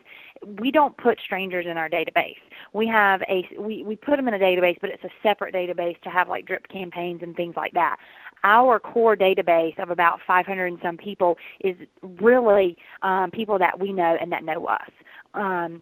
we 0.59 0.71
don't 0.71 0.95
put 0.97 1.19
strangers 1.19 1.65
in 1.65 1.77
our 1.77 1.89
database. 1.89 2.37
We 2.73 2.87
have 2.87 3.21
a 3.23 3.47
we, 3.59 3.83
we 3.83 3.95
put 3.95 4.17
them 4.17 4.27
in 4.27 4.33
a 4.33 4.39
database, 4.39 4.77
but 4.81 4.89
it's 4.89 5.03
a 5.03 5.09
separate 5.23 5.53
database 5.53 5.99
to 6.01 6.09
have 6.09 6.29
like 6.29 6.45
drip 6.45 6.67
campaigns 6.67 7.21
and 7.23 7.35
things 7.35 7.55
like 7.55 7.73
that 7.73 7.97
our 8.43 8.79
core 8.79 9.15
database 9.15 9.77
of 9.79 9.89
about 9.89 10.19
500 10.25 10.67
and 10.67 10.79
some 10.81 10.97
people 10.97 11.37
is 11.61 11.75
really 12.19 12.77
um, 13.01 13.31
people 13.31 13.57
that 13.59 13.79
we 13.79 13.91
know 13.91 14.17
and 14.19 14.31
that 14.31 14.43
know 14.43 14.65
us. 14.65 14.89
Um, 15.33 15.81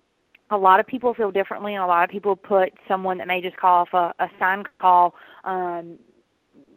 a 0.51 0.57
lot 0.57 0.79
of 0.79 0.85
people 0.85 1.13
feel 1.13 1.31
differently, 1.31 1.73
and 1.73 1.83
a 1.83 1.87
lot 1.87 2.03
of 2.03 2.09
people 2.09 2.35
put 2.35 2.71
someone 2.87 3.17
that 3.17 3.27
may 3.27 3.41
just 3.41 3.57
call 3.57 3.81
off 3.81 3.93
a, 3.93 4.23
a 4.23 4.29
sign 4.39 4.63
call 4.79 5.15
um, 5.43 5.97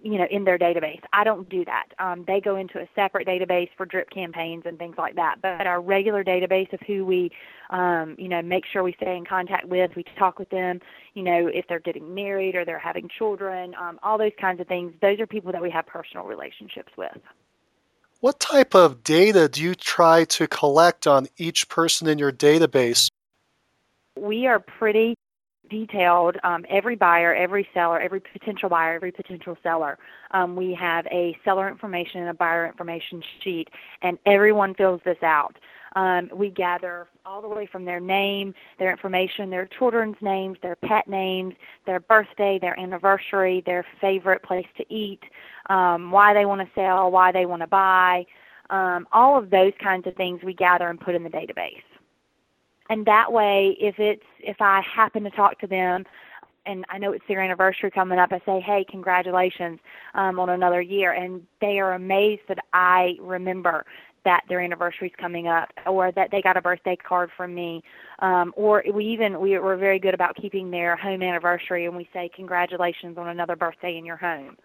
you 0.02 0.18
know 0.18 0.26
in 0.30 0.44
their 0.44 0.58
database. 0.58 1.00
I 1.12 1.24
don't 1.24 1.48
do 1.48 1.64
that. 1.64 1.86
Um, 1.98 2.24
they 2.26 2.40
go 2.40 2.56
into 2.56 2.78
a 2.78 2.88
separate 2.94 3.26
database 3.26 3.70
for 3.76 3.86
drip 3.86 4.10
campaigns 4.10 4.64
and 4.66 4.78
things 4.78 4.96
like 4.98 5.16
that. 5.16 5.36
But 5.42 5.66
our 5.66 5.80
regular 5.80 6.24
database 6.24 6.72
of 6.72 6.80
who 6.86 7.04
we 7.04 7.30
um, 7.70 8.14
you 8.18 8.28
know 8.28 8.42
make 8.42 8.64
sure 8.66 8.82
we 8.82 8.94
stay 8.94 9.16
in 9.16 9.24
contact 9.24 9.66
with, 9.66 9.90
we 9.96 10.04
talk 10.18 10.38
with 10.38 10.50
them. 10.50 10.80
You 11.14 11.22
know 11.22 11.46
if 11.46 11.66
they're 11.68 11.80
getting 11.80 12.14
married 12.14 12.54
or 12.54 12.64
they're 12.64 12.78
having 12.78 13.08
children, 13.08 13.74
um, 13.80 13.98
all 14.02 14.18
those 14.18 14.32
kinds 14.40 14.60
of 14.60 14.66
things. 14.66 14.92
Those 15.00 15.20
are 15.20 15.26
people 15.26 15.52
that 15.52 15.62
we 15.62 15.70
have 15.70 15.86
personal 15.86 16.26
relationships 16.26 16.92
with. 16.96 17.16
What 18.20 18.40
type 18.40 18.74
of 18.74 19.04
data 19.04 19.48
do 19.48 19.62
you 19.62 19.76
try 19.76 20.24
to 20.24 20.48
collect 20.48 21.06
on 21.06 21.28
each 21.36 21.68
person 21.68 22.08
in 22.08 22.18
your 22.18 22.32
database? 22.32 23.08
We 24.16 24.48
are 24.48 24.58
pretty 24.58 25.14
detailed 25.68 26.36
um, 26.44 26.64
every 26.68 26.96
buyer, 26.96 27.34
every 27.34 27.68
seller, 27.74 28.00
every 28.00 28.20
potential 28.20 28.68
buyer, 28.68 28.94
every 28.94 29.12
potential 29.12 29.56
seller. 29.62 29.98
Um, 30.32 30.56
we 30.56 30.74
have 30.74 31.06
a 31.06 31.36
seller 31.44 31.68
information 31.68 32.20
and 32.20 32.30
a 32.30 32.34
buyer 32.34 32.66
information 32.66 33.22
sheet, 33.42 33.68
and 34.02 34.18
everyone 34.26 34.74
fills 34.74 35.00
this 35.04 35.22
out. 35.22 35.56
Um, 35.96 36.30
we 36.34 36.50
gather 36.50 37.08
all 37.24 37.40
the 37.40 37.48
way 37.48 37.66
from 37.66 37.84
their 37.84 38.00
name, 38.00 38.54
their 38.78 38.90
information, 38.90 39.50
their 39.50 39.66
children's 39.78 40.16
names, 40.20 40.58
their 40.62 40.76
pet 40.76 41.08
names, 41.08 41.54
their 41.86 42.00
birthday, 42.00 42.58
their 42.60 42.78
anniversary, 42.78 43.62
their 43.64 43.84
favorite 44.00 44.42
place 44.42 44.66
to 44.76 44.94
eat, 44.94 45.20
um, 45.70 46.10
why 46.10 46.34
they 46.34 46.44
want 46.44 46.60
to 46.60 46.68
sell, 46.74 47.10
why 47.10 47.32
they 47.32 47.46
want 47.46 47.62
to 47.62 47.66
buy. 47.66 48.26
Um, 48.70 49.08
all 49.12 49.38
of 49.38 49.48
those 49.48 49.72
kinds 49.82 50.06
of 50.06 50.14
things 50.14 50.42
we 50.44 50.52
gather 50.52 50.88
and 50.88 51.00
put 51.00 51.14
in 51.14 51.24
the 51.24 51.30
database 51.30 51.82
and 52.88 53.04
that 53.06 53.32
way 53.32 53.76
if 53.80 53.98
it's 53.98 54.24
if 54.40 54.60
i 54.60 54.80
happen 54.80 55.24
to 55.24 55.30
talk 55.30 55.58
to 55.58 55.66
them 55.66 56.04
and 56.66 56.84
i 56.88 56.98
know 56.98 57.12
it's 57.12 57.24
their 57.28 57.40
anniversary 57.40 57.90
coming 57.90 58.18
up 58.18 58.32
i 58.32 58.40
say 58.44 58.60
hey 58.60 58.84
congratulations 58.88 59.78
um, 60.14 60.38
on 60.38 60.50
another 60.50 60.80
year. 60.80 61.12
And 61.12 61.46
they 61.60 61.78
are 61.78 61.94
amazed 61.94 62.42
that 62.48 62.58
i 62.72 63.16
remember 63.20 63.84
that 64.24 64.44
their 64.48 64.60
anniversary 64.60 65.08
is 65.08 65.14
coming 65.18 65.48
up 65.48 65.70
or 65.86 66.12
that 66.12 66.30
they 66.30 66.42
got 66.42 66.56
a 66.56 66.60
birthday 66.60 66.96
card 66.96 67.30
from 67.34 67.54
me. 67.54 67.82
Um, 68.18 68.52
or 68.56 68.84
we 68.92 69.06
even 69.06 69.40
we, 69.40 69.58
we're 69.58 69.76
very 69.76 69.98
good 69.98 70.12
about 70.12 70.36
keeping 70.36 70.70
their 70.70 70.96
home 70.96 71.22
anniversary 71.22 71.86
and 71.86 71.96
we 71.96 72.06
say 72.12 72.30
congratulations 72.34 73.16
on 73.16 73.28
another 73.28 73.56
birthday 73.56 73.96
in 73.96 74.04
your 74.04 74.16
home. 74.16 74.56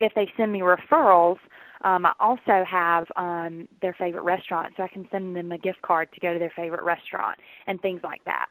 If 0.00 0.14
they 0.14 0.30
send 0.36 0.52
me 0.52 0.60
referrals 0.60 1.38
um, 1.82 2.06
I 2.06 2.12
also 2.20 2.64
have 2.64 3.06
um, 3.16 3.68
their 3.82 3.94
favorite 3.94 4.22
restaurant, 4.22 4.74
so 4.76 4.82
I 4.82 4.88
can 4.88 5.06
send 5.10 5.36
them 5.36 5.52
a 5.52 5.58
gift 5.58 5.82
card 5.82 6.08
to 6.12 6.20
go 6.20 6.32
to 6.32 6.38
their 6.38 6.52
favorite 6.54 6.82
restaurant 6.82 7.38
and 7.66 7.80
things 7.80 8.00
like 8.02 8.24
that. 8.24 8.46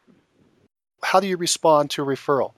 How 1.03 1.19
do 1.19 1.27
you 1.27 1.37
respond 1.37 1.89
to 1.91 2.03
a 2.03 2.05
referral? 2.05 2.53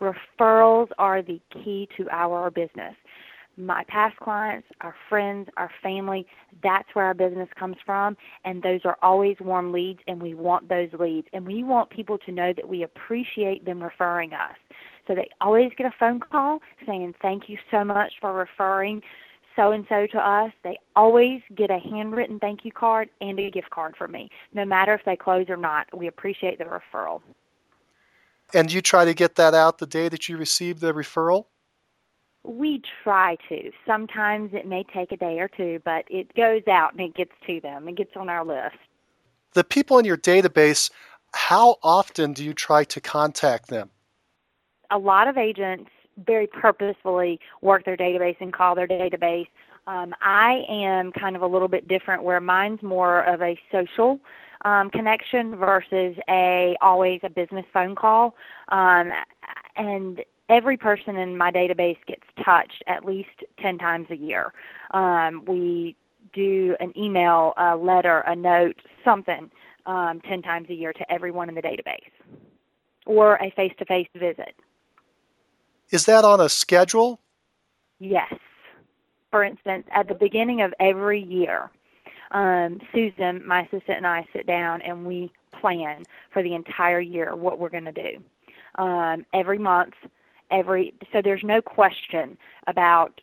Referrals 0.00 0.88
are 0.98 1.22
the 1.22 1.40
key 1.52 1.88
to 1.96 2.08
our 2.10 2.50
business. 2.50 2.94
My 3.58 3.84
past 3.88 4.16
clients, 4.18 4.68
our 4.82 4.94
friends, 5.08 5.48
our 5.56 5.70
family, 5.82 6.26
that's 6.62 6.88
where 6.92 7.06
our 7.06 7.14
business 7.14 7.48
comes 7.58 7.76
from, 7.86 8.14
and 8.44 8.62
those 8.62 8.80
are 8.84 8.98
always 9.00 9.36
warm 9.40 9.72
leads, 9.72 10.00
and 10.06 10.20
we 10.20 10.34
want 10.34 10.68
those 10.68 10.90
leads. 10.98 11.26
And 11.32 11.46
we 11.46 11.64
want 11.64 11.88
people 11.88 12.18
to 12.18 12.32
know 12.32 12.52
that 12.52 12.68
we 12.68 12.82
appreciate 12.82 13.64
them 13.64 13.82
referring 13.82 14.34
us. 14.34 14.56
So 15.06 15.14
they 15.14 15.30
always 15.40 15.70
get 15.78 15.86
a 15.86 15.94
phone 15.98 16.20
call 16.20 16.60
saying, 16.86 17.14
Thank 17.22 17.48
you 17.48 17.56
so 17.70 17.82
much 17.82 18.12
for 18.20 18.34
referring 18.34 19.00
so 19.56 19.72
and 19.72 19.86
so 19.88 20.06
to 20.06 20.18
us, 20.18 20.52
they 20.62 20.78
always 20.94 21.40
get 21.54 21.70
a 21.70 21.78
handwritten 21.78 22.38
thank 22.38 22.64
you 22.64 22.70
card 22.70 23.08
and 23.20 23.40
a 23.40 23.50
gift 23.50 23.70
card 23.70 23.96
from 23.96 24.12
me, 24.12 24.30
no 24.52 24.64
matter 24.64 24.92
if 24.92 25.04
they 25.04 25.16
close 25.16 25.46
or 25.48 25.56
not. 25.56 25.86
We 25.96 26.06
appreciate 26.06 26.58
the 26.58 26.64
referral. 26.64 27.22
And 28.54 28.70
you 28.70 28.80
try 28.80 29.04
to 29.04 29.14
get 29.14 29.34
that 29.36 29.54
out 29.54 29.78
the 29.78 29.86
day 29.86 30.08
that 30.08 30.28
you 30.28 30.36
receive 30.36 30.80
the 30.80 30.92
referral? 30.92 31.46
We 32.44 32.82
try 33.02 33.36
to. 33.48 33.72
Sometimes 33.84 34.54
it 34.54 34.66
may 34.66 34.84
take 34.84 35.10
a 35.10 35.16
day 35.16 35.40
or 35.40 35.48
two, 35.48 35.80
but 35.84 36.04
it 36.08 36.32
goes 36.34 36.62
out 36.68 36.92
and 36.92 37.00
it 37.00 37.14
gets 37.14 37.32
to 37.46 37.60
them. 37.60 37.88
It 37.88 37.96
gets 37.96 38.14
on 38.14 38.28
our 38.28 38.44
list. 38.44 38.76
The 39.54 39.64
people 39.64 39.98
in 39.98 40.04
your 40.04 40.16
database, 40.16 40.90
how 41.34 41.76
often 41.82 42.34
do 42.34 42.44
you 42.44 42.54
try 42.54 42.84
to 42.84 43.00
contact 43.00 43.68
them? 43.68 43.90
A 44.90 44.98
lot 44.98 45.26
of 45.26 45.36
agents 45.36 45.90
very 46.24 46.46
purposefully 46.46 47.38
work 47.62 47.84
their 47.84 47.96
database 47.96 48.36
and 48.40 48.52
call 48.52 48.74
their 48.74 48.88
database. 48.88 49.48
Um, 49.86 50.14
I 50.20 50.64
am 50.68 51.12
kind 51.12 51.36
of 51.36 51.42
a 51.42 51.46
little 51.46 51.68
bit 51.68 51.86
different 51.86 52.22
where 52.22 52.40
mine's 52.40 52.82
more 52.82 53.22
of 53.22 53.42
a 53.42 53.58
social 53.70 54.18
um, 54.64 54.90
connection 54.90 55.56
versus 55.56 56.16
a 56.28 56.76
always 56.80 57.20
a 57.22 57.30
business 57.30 57.64
phone 57.72 57.94
call. 57.94 58.34
Um, 58.68 59.12
and 59.76 60.22
every 60.48 60.76
person 60.76 61.16
in 61.16 61.36
my 61.36 61.52
database 61.52 61.98
gets 62.06 62.22
touched 62.44 62.82
at 62.86 63.04
least 63.04 63.44
10 63.60 63.78
times 63.78 64.08
a 64.10 64.16
year. 64.16 64.52
Um, 64.92 65.44
we 65.46 65.96
do 66.32 66.76
an 66.80 66.92
email, 66.96 67.52
a 67.56 67.76
letter, 67.76 68.20
a 68.20 68.34
note, 68.34 68.76
something 69.04 69.50
um, 69.86 70.20
10 70.28 70.42
times 70.42 70.68
a 70.70 70.74
year 70.74 70.92
to 70.92 71.12
everyone 71.12 71.48
in 71.48 71.54
the 71.54 71.62
database 71.62 72.10
or 73.06 73.36
a 73.36 73.50
face 73.52 73.72
to 73.78 73.84
face 73.84 74.08
visit. 74.14 74.54
Is 75.90 76.06
that 76.06 76.24
on 76.24 76.40
a 76.40 76.48
schedule? 76.48 77.20
Yes. 77.98 78.32
For 79.30 79.44
instance, 79.44 79.86
at 79.92 80.08
the 80.08 80.14
beginning 80.14 80.62
of 80.62 80.74
every 80.80 81.22
year, 81.22 81.70
um, 82.32 82.80
Susan, 82.92 83.46
my 83.46 83.62
assistant, 83.62 83.98
and 83.98 84.06
I 84.06 84.26
sit 84.32 84.46
down 84.46 84.82
and 84.82 85.06
we 85.06 85.30
plan 85.60 86.04
for 86.32 86.42
the 86.42 86.54
entire 86.54 87.00
year 87.00 87.34
what 87.34 87.58
we're 87.58 87.68
going 87.68 87.84
to 87.84 87.92
do. 87.92 88.22
Um, 88.82 89.24
every 89.32 89.58
month, 89.58 89.94
every 90.50 90.94
so 91.12 91.22
there's 91.22 91.44
no 91.44 91.62
question 91.62 92.36
about 92.66 93.20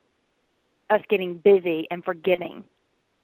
us 0.89 1.01
getting 1.10 1.36
busy 1.36 1.88
and 1.91 2.03
forgetting 2.03 2.63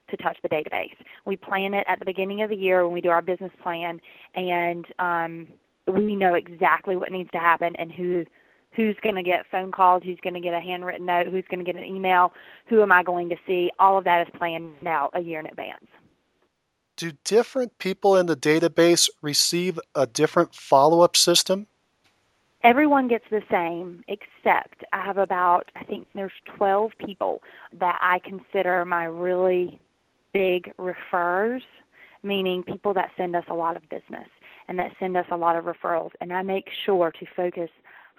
to 0.08 0.16
touch 0.16 0.38
the 0.42 0.48
database. 0.48 0.94
We 1.24 1.36
plan 1.36 1.74
it 1.74 1.84
at 1.88 1.98
the 1.98 2.04
beginning 2.04 2.42
of 2.42 2.50
the 2.50 2.56
year 2.56 2.84
when 2.84 2.92
we 2.92 3.00
do 3.00 3.10
our 3.10 3.22
business 3.22 3.52
plan, 3.62 4.00
and 4.34 4.86
um, 4.98 5.48
we 5.86 6.14
know 6.16 6.34
exactly 6.34 6.96
what 6.96 7.12
needs 7.12 7.30
to 7.32 7.38
happen 7.38 7.74
and 7.76 7.92
who 7.92 8.24
who's 8.72 8.96
going 9.02 9.16
to 9.16 9.22
get 9.22 9.46
phone 9.50 9.72
calls, 9.72 10.02
who's 10.04 10.18
going 10.22 10.34
to 10.34 10.40
get 10.40 10.54
a 10.54 10.60
handwritten 10.60 11.06
note, 11.06 11.26
who's 11.26 11.44
going 11.50 11.64
to 11.64 11.64
get 11.64 11.80
an 11.80 11.84
email, 11.84 12.32
who 12.66 12.82
am 12.82 12.92
I 12.92 13.02
going 13.02 13.28
to 13.30 13.36
see. 13.46 13.70
All 13.78 13.98
of 13.98 14.04
that 14.04 14.26
is 14.26 14.34
planned 14.38 14.86
out 14.86 15.10
a 15.14 15.20
year 15.20 15.40
in 15.40 15.46
advance. 15.46 15.86
Do 16.96 17.12
different 17.24 17.78
people 17.78 18.16
in 18.16 18.26
the 18.26 18.36
database 18.36 19.08
receive 19.22 19.80
a 19.94 20.06
different 20.06 20.54
follow 20.54 21.00
up 21.00 21.16
system? 21.16 21.66
Everyone 22.62 23.08
gets 23.08 23.24
the 23.30 23.42
same, 23.50 24.04
except 24.06 24.84
I 24.92 25.02
have 25.02 25.16
about, 25.16 25.70
I 25.76 25.84
think 25.84 26.06
there's 26.14 26.32
12 26.56 26.92
people 26.98 27.42
that 27.78 27.98
I 28.02 28.18
consider 28.18 28.84
my 28.84 29.04
really 29.04 29.80
big 30.34 30.70
referrers, 30.76 31.62
meaning 32.22 32.62
people 32.62 32.92
that 32.94 33.12
send 33.16 33.34
us 33.34 33.44
a 33.48 33.54
lot 33.54 33.76
of 33.76 33.88
business 33.88 34.28
and 34.68 34.78
that 34.78 34.92
send 35.00 35.16
us 35.16 35.24
a 35.30 35.36
lot 35.38 35.56
of 35.56 35.64
referrals. 35.64 36.10
And 36.20 36.34
I 36.34 36.42
make 36.42 36.68
sure 36.84 37.10
to 37.12 37.26
focus 37.34 37.70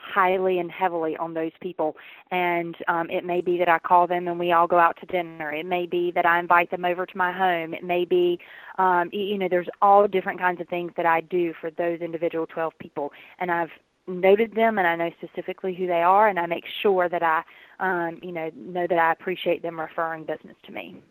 highly 0.01 0.59
and 0.59 0.71
heavily 0.71 1.15
on 1.17 1.33
those 1.33 1.51
people. 1.61 1.95
And 2.31 2.75
um, 2.87 3.09
it 3.09 3.25
may 3.25 3.41
be 3.41 3.57
that 3.57 3.69
I 3.69 3.79
call 3.79 4.07
them 4.07 4.27
and 4.27 4.39
we 4.39 4.51
all 4.51 4.67
go 4.67 4.79
out 4.79 4.97
to 4.99 5.05
dinner. 5.05 5.51
It 5.51 5.65
may 5.65 5.85
be 5.85 6.11
that 6.11 6.25
I 6.25 6.39
invite 6.39 6.71
them 6.71 6.85
over 6.85 7.05
to 7.05 7.17
my 7.17 7.31
home. 7.31 7.73
It 7.73 7.83
may 7.83 8.05
be, 8.05 8.39
um, 8.77 9.09
you 9.11 9.37
know, 9.37 9.47
there's 9.49 9.69
all 9.81 10.07
different 10.07 10.39
kinds 10.39 10.61
of 10.61 10.67
things 10.67 10.91
that 10.97 11.05
I 11.05 11.21
do 11.21 11.53
for 11.59 11.71
those 11.71 12.01
individual 12.01 12.47
12 12.47 12.73
people. 12.79 13.11
And 13.39 13.51
I've 13.51 13.71
noted 14.07 14.55
them 14.55 14.77
and 14.77 14.87
I 14.87 14.95
know 14.95 15.11
specifically 15.21 15.75
who 15.75 15.87
they 15.87 16.01
are 16.01 16.27
and 16.27 16.39
I 16.39 16.45
make 16.45 16.65
sure 16.81 17.07
that 17.07 17.23
I, 17.23 17.43
um, 17.79 18.19
you 18.21 18.31
know, 18.31 18.51
know 18.55 18.87
that 18.87 18.97
I 18.97 19.11
appreciate 19.11 19.61
them 19.61 19.79
referring 19.79 20.23
business 20.25 20.55
to 20.65 20.71
me. 20.71 21.01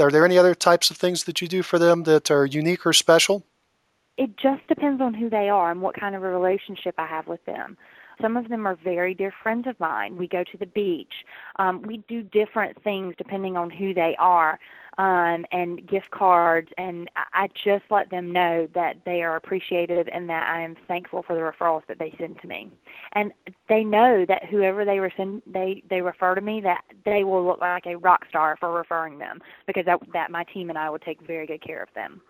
Are 0.00 0.10
there 0.10 0.24
any 0.24 0.38
other 0.38 0.54
types 0.54 0.90
of 0.90 0.96
things 0.96 1.24
that 1.24 1.40
you 1.40 1.48
do 1.48 1.62
for 1.62 1.78
them 1.78 2.04
that 2.04 2.30
are 2.30 2.46
unique 2.46 2.86
or 2.86 2.92
special? 2.92 3.44
It 4.18 4.36
just 4.36 4.66
depends 4.68 5.00
on 5.00 5.14
who 5.14 5.30
they 5.30 5.48
are 5.48 5.70
and 5.70 5.80
what 5.80 5.98
kind 5.98 6.14
of 6.14 6.22
a 6.22 6.28
relationship 6.28 6.94
I 6.98 7.06
have 7.06 7.26
with 7.26 7.44
them. 7.46 7.76
Some 8.20 8.36
of 8.36 8.48
them 8.48 8.66
are 8.66 8.76
very 8.76 9.14
dear 9.14 9.32
friends 9.42 9.66
of 9.66 9.78
mine. 9.80 10.16
We 10.16 10.28
go 10.28 10.44
to 10.44 10.58
the 10.58 10.66
beach. 10.66 11.12
Um, 11.56 11.82
we 11.82 11.98
do 12.08 12.22
different 12.22 12.80
things 12.84 13.14
depending 13.16 13.56
on 13.56 13.70
who 13.70 13.94
they 13.94 14.14
are, 14.18 14.58
um, 14.98 15.46
and 15.50 15.86
gift 15.88 16.10
cards. 16.10 16.68
And 16.76 17.10
I 17.32 17.48
just 17.64 17.84
let 17.90 18.10
them 18.10 18.30
know 18.30 18.68
that 18.74 18.96
they 19.04 19.22
are 19.22 19.36
appreciated 19.36 20.08
and 20.10 20.28
that 20.28 20.46
I 20.46 20.60
am 20.60 20.76
thankful 20.86 21.22
for 21.22 21.34
the 21.34 21.40
referrals 21.40 21.82
that 21.88 21.98
they 21.98 22.14
send 22.18 22.40
to 22.42 22.46
me. 22.46 22.70
And 23.12 23.32
they 23.68 23.82
know 23.82 24.24
that 24.26 24.44
whoever 24.44 24.84
they 24.84 24.98
resend, 24.98 25.42
they 25.46 25.82
they 25.88 26.02
refer 26.02 26.34
to 26.34 26.40
me, 26.40 26.60
that 26.60 26.84
they 27.04 27.24
will 27.24 27.44
look 27.44 27.60
like 27.60 27.86
a 27.86 27.96
rock 27.96 28.26
star 28.28 28.56
for 28.60 28.72
referring 28.72 29.18
them 29.18 29.40
because 29.66 29.86
that, 29.86 30.00
that 30.12 30.30
my 30.30 30.44
team 30.44 30.68
and 30.68 30.78
I 30.78 30.90
will 30.90 30.98
take 30.98 31.26
very 31.26 31.46
good 31.46 31.62
care 31.62 31.82
of 31.82 31.88
them. 31.94 32.20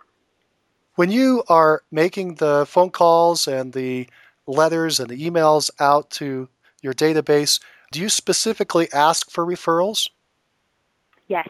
When 0.95 1.11
you 1.11 1.43
are 1.49 1.83
making 1.91 2.35
the 2.35 2.67
phone 2.67 2.91
calls 2.91 3.49
and 3.49 3.73
the 3.73 4.09
letters 4.47 5.01
and 5.01 5.09
the 5.09 5.31
emails 5.31 5.71
out 5.81 6.11
to 6.11 6.49
your 6.83 6.93
database, 6.93 7.61
do 7.93 8.01
you 8.01 8.09
specifically 8.09 8.89
ask 8.93 9.31
for 9.31 9.47
referrals? 9.47 10.11
Yes. 11.29 11.49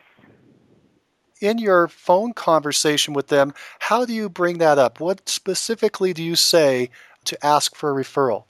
In 1.40 1.58
your 1.58 1.88
phone 1.88 2.34
conversation 2.34 3.14
with 3.14 3.28
them, 3.28 3.52
how 3.80 4.04
do 4.04 4.12
you 4.12 4.28
bring 4.28 4.58
that 4.58 4.78
up? 4.78 5.00
What 5.00 5.28
specifically 5.28 6.12
do 6.12 6.22
you 6.22 6.36
say 6.36 6.90
to 7.24 7.44
ask 7.44 7.74
for 7.74 7.90
a 7.90 8.04
referral? 8.04 8.44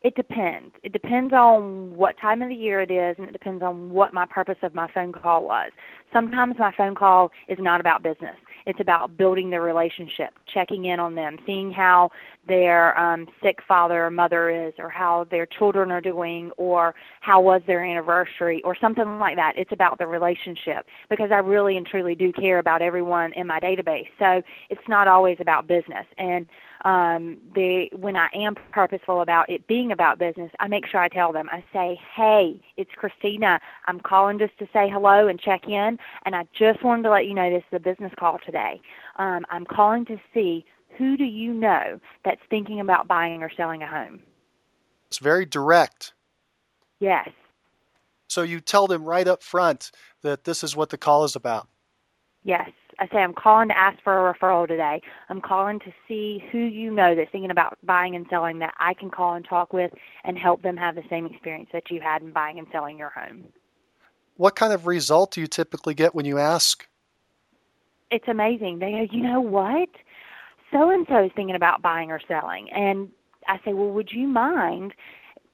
It 0.00 0.16
depends. 0.16 0.74
It 0.82 0.92
depends 0.92 1.32
on 1.32 1.94
what 1.94 2.18
time 2.18 2.42
of 2.42 2.48
the 2.48 2.56
year 2.56 2.80
it 2.80 2.90
is, 2.90 3.14
and 3.18 3.28
it 3.28 3.32
depends 3.32 3.62
on 3.62 3.90
what 3.90 4.12
my 4.12 4.26
purpose 4.26 4.58
of 4.62 4.74
my 4.74 4.90
phone 4.90 5.12
call 5.12 5.44
was. 5.44 5.70
Sometimes 6.12 6.58
my 6.58 6.72
phone 6.72 6.96
call 6.96 7.30
is 7.46 7.58
not 7.60 7.78
about 7.78 8.02
business. 8.02 8.34
It's 8.66 8.80
about 8.80 9.16
building 9.16 9.50
the 9.50 9.60
relationship, 9.60 10.30
checking 10.52 10.86
in 10.86 11.00
on 11.00 11.14
them, 11.14 11.38
seeing 11.46 11.72
how 11.72 12.10
their 12.46 12.98
um, 12.98 13.26
sick 13.42 13.58
father 13.66 14.06
or 14.06 14.10
mother 14.10 14.50
is, 14.50 14.74
or 14.78 14.88
how 14.88 15.26
their 15.30 15.46
children 15.46 15.90
are 15.90 16.00
doing, 16.00 16.50
or 16.56 16.94
how 17.20 17.40
was 17.40 17.62
their 17.66 17.84
anniversary, 17.84 18.62
or 18.64 18.76
something 18.80 19.18
like 19.18 19.36
that. 19.36 19.54
It's 19.56 19.72
about 19.72 19.98
the 19.98 20.06
relationship 20.06 20.86
because 21.08 21.30
I 21.30 21.38
really 21.38 21.76
and 21.76 21.86
truly 21.86 22.14
do 22.14 22.32
care 22.32 22.58
about 22.58 22.82
everyone 22.82 23.32
in 23.34 23.46
my 23.46 23.60
database. 23.60 24.08
So 24.18 24.42
it's 24.70 24.88
not 24.88 25.08
always 25.08 25.36
about 25.40 25.66
business. 25.66 26.06
And 26.18 26.46
um, 26.82 27.38
the 27.54 27.88
when 27.94 28.16
I 28.16 28.28
am 28.34 28.56
purposeful 28.72 29.20
about 29.20 29.48
it 29.48 29.66
being 29.66 29.92
about 29.92 30.18
business, 30.18 30.50
I 30.60 30.68
make 30.68 30.86
sure 30.86 31.00
I 31.00 31.08
tell 31.08 31.32
them. 31.32 31.48
I 31.50 31.64
say, 31.72 32.00
"Hey, 32.14 32.60
it's 32.76 32.90
Christina. 32.96 33.60
I'm 33.86 34.00
calling 34.00 34.38
just 34.38 34.58
to 34.58 34.68
say 34.72 34.88
hello 34.88 35.28
and 35.28 35.40
check 35.40 35.68
in, 35.68 35.98
and 36.24 36.34
I 36.34 36.46
just 36.52 36.82
wanted 36.82 37.04
to 37.04 37.10
let 37.10 37.26
you 37.26 37.34
know 37.34 37.50
this 37.50 37.64
is 37.70 37.76
a 37.76 37.80
business 37.80 38.12
call 38.18 38.38
today. 38.44 38.80
Um, 39.16 39.44
I'm 39.50 39.64
calling 39.64 40.04
to 40.06 40.18
see 40.34 40.64
who 40.98 41.16
do 41.16 41.24
you 41.24 41.54
know 41.54 42.00
that's 42.24 42.42
thinking 42.50 42.80
about 42.80 43.08
buying 43.08 43.42
or 43.42 43.50
selling 43.50 43.82
a 43.82 43.86
home." 43.86 44.22
It's 45.06 45.18
very 45.18 45.46
direct. 45.46 46.14
Yes. 46.98 47.28
So 48.28 48.42
you 48.42 48.60
tell 48.60 48.86
them 48.86 49.04
right 49.04 49.28
up 49.28 49.42
front 49.42 49.90
that 50.22 50.44
this 50.44 50.64
is 50.64 50.74
what 50.74 50.88
the 50.88 50.96
call 50.96 51.24
is 51.24 51.36
about. 51.36 51.68
Yes. 52.44 52.70
I 52.98 53.08
say 53.08 53.18
I'm 53.18 53.32
calling 53.32 53.68
to 53.68 53.78
ask 53.78 54.02
for 54.02 54.28
a 54.28 54.34
referral 54.34 54.68
today. 54.68 55.00
I'm 55.28 55.40
calling 55.40 55.78
to 55.80 55.92
see 56.06 56.44
who 56.52 56.58
you 56.58 56.90
know 56.90 57.14
that's 57.14 57.30
thinking 57.30 57.50
about 57.50 57.78
buying 57.82 58.14
and 58.14 58.26
selling 58.28 58.58
that 58.60 58.74
I 58.78 58.94
can 58.94 59.10
call 59.10 59.34
and 59.34 59.44
talk 59.44 59.72
with 59.72 59.92
and 60.24 60.38
help 60.38 60.62
them 60.62 60.76
have 60.76 60.94
the 60.94 61.04
same 61.08 61.26
experience 61.26 61.70
that 61.72 61.90
you 61.90 62.00
had 62.00 62.22
in 62.22 62.32
buying 62.32 62.58
and 62.58 62.66
selling 62.70 62.98
your 62.98 63.10
home. 63.10 63.44
What 64.36 64.56
kind 64.56 64.72
of 64.72 64.86
result 64.86 65.32
do 65.32 65.40
you 65.40 65.46
typically 65.46 65.94
get 65.94 66.14
when 66.14 66.24
you 66.24 66.38
ask? 66.38 66.86
It's 68.10 68.28
amazing. 68.28 68.78
They 68.78 68.92
go, 68.92 69.06
you 69.10 69.22
know 69.22 69.40
what? 69.40 69.88
So 70.70 70.90
and 70.90 71.06
so 71.08 71.24
is 71.24 71.32
thinking 71.34 71.56
about 71.56 71.82
buying 71.82 72.10
or 72.10 72.20
selling. 72.26 72.70
And 72.70 73.08
I 73.48 73.58
say, 73.64 73.72
well, 73.72 73.90
would 73.90 74.12
you 74.12 74.26
mind 74.26 74.94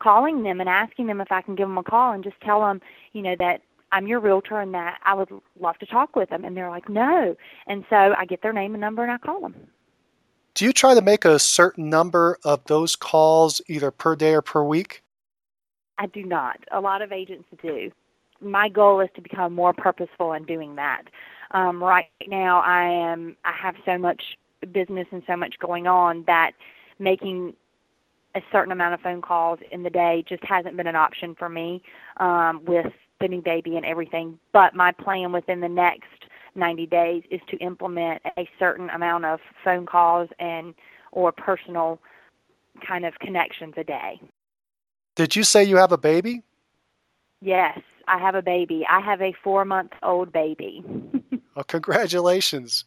calling 0.00 0.42
them 0.42 0.60
and 0.60 0.68
asking 0.68 1.06
them 1.06 1.20
if 1.20 1.30
I 1.32 1.42
can 1.42 1.54
give 1.54 1.68
them 1.68 1.78
a 1.78 1.82
call 1.82 2.12
and 2.12 2.22
just 2.22 2.40
tell 2.40 2.60
them, 2.60 2.80
you 3.12 3.22
know, 3.22 3.34
that 3.38 3.62
I'm 3.92 4.06
your 4.06 4.20
realtor 4.20 4.60
and 4.60 4.74
that 4.74 4.98
I 5.04 5.14
would 5.14 5.30
love 5.58 5.78
to 5.78 5.86
talk 5.86 6.16
with 6.16 6.30
them. 6.30 6.44
And 6.44 6.56
they're 6.56 6.70
like, 6.70 6.88
no. 6.88 7.36
And 7.66 7.84
so 7.88 8.14
I 8.16 8.24
get 8.24 8.42
their 8.42 8.52
name 8.52 8.74
and 8.74 8.80
number 8.80 9.02
and 9.02 9.12
I 9.12 9.18
call 9.18 9.40
them. 9.40 9.54
Do 10.54 10.64
you 10.64 10.72
try 10.72 10.94
to 10.94 11.02
make 11.02 11.24
a 11.24 11.38
certain 11.38 11.88
number 11.88 12.38
of 12.44 12.64
those 12.64 12.96
calls 12.96 13.60
either 13.68 13.90
per 13.90 14.16
day 14.16 14.34
or 14.34 14.42
per 14.42 14.62
week? 14.62 15.02
I 15.98 16.06
do 16.06 16.24
not. 16.24 16.58
A 16.72 16.80
lot 16.80 17.02
of 17.02 17.12
agents 17.12 17.46
do. 17.62 17.90
My 18.40 18.68
goal 18.68 19.00
is 19.00 19.08
to 19.16 19.20
become 19.20 19.52
more 19.54 19.72
purposeful 19.72 20.32
in 20.32 20.44
doing 20.44 20.76
that. 20.76 21.02
Um, 21.52 21.82
right 21.82 22.06
now, 22.26 22.60
I 22.60 22.84
am. 22.84 23.36
I 23.44 23.52
have 23.52 23.74
so 23.84 23.98
much 23.98 24.22
business 24.72 25.06
and 25.12 25.22
so 25.26 25.36
much 25.36 25.54
going 25.60 25.86
on 25.86 26.24
that 26.26 26.52
making 26.98 27.54
a 28.34 28.40
certain 28.52 28.72
amount 28.72 28.94
of 28.94 29.00
phone 29.00 29.22
calls 29.22 29.58
in 29.70 29.82
the 29.82 29.90
day 29.90 30.24
just 30.28 30.44
hasn't 30.44 30.76
been 30.76 30.86
an 30.86 30.96
option 30.96 31.34
for 31.34 31.48
me 31.48 31.82
um, 32.18 32.64
with 32.64 32.92
the 33.20 33.28
new 33.28 33.42
baby 33.42 33.76
and 33.76 33.84
everything. 33.84 34.38
But 34.52 34.74
my 34.74 34.92
plan 34.92 35.32
within 35.32 35.60
the 35.60 35.68
next 35.68 36.24
90 36.54 36.86
days 36.86 37.22
is 37.30 37.40
to 37.48 37.56
implement 37.58 38.22
a 38.36 38.48
certain 38.58 38.90
amount 38.90 39.24
of 39.24 39.40
phone 39.64 39.86
calls 39.86 40.28
and 40.38 40.74
or 41.12 41.32
personal 41.32 41.98
kind 42.86 43.04
of 43.04 43.18
connections 43.18 43.74
a 43.76 43.84
day. 43.84 44.20
Did 45.16 45.34
you 45.34 45.42
say 45.42 45.64
you 45.64 45.76
have 45.76 45.92
a 45.92 45.98
baby? 45.98 46.42
Yes, 47.40 47.78
I 48.06 48.18
have 48.18 48.34
a 48.34 48.42
baby. 48.42 48.84
I 48.88 49.00
have 49.00 49.20
a 49.20 49.34
four 49.42 49.64
month 49.64 49.92
old 50.02 50.32
baby. 50.32 50.82
well, 51.54 51.64
congratulations. 51.64 52.84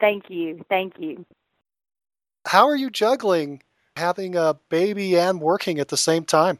Thank 0.00 0.28
you. 0.28 0.64
Thank 0.68 0.94
you. 0.98 1.24
How 2.46 2.68
are 2.68 2.76
you 2.76 2.90
juggling 2.90 3.62
having 3.96 4.36
a 4.36 4.58
baby 4.68 5.16
and 5.16 5.40
working 5.40 5.78
at 5.78 5.88
the 5.88 5.96
same 5.96 6.24
time? 6.24 6.58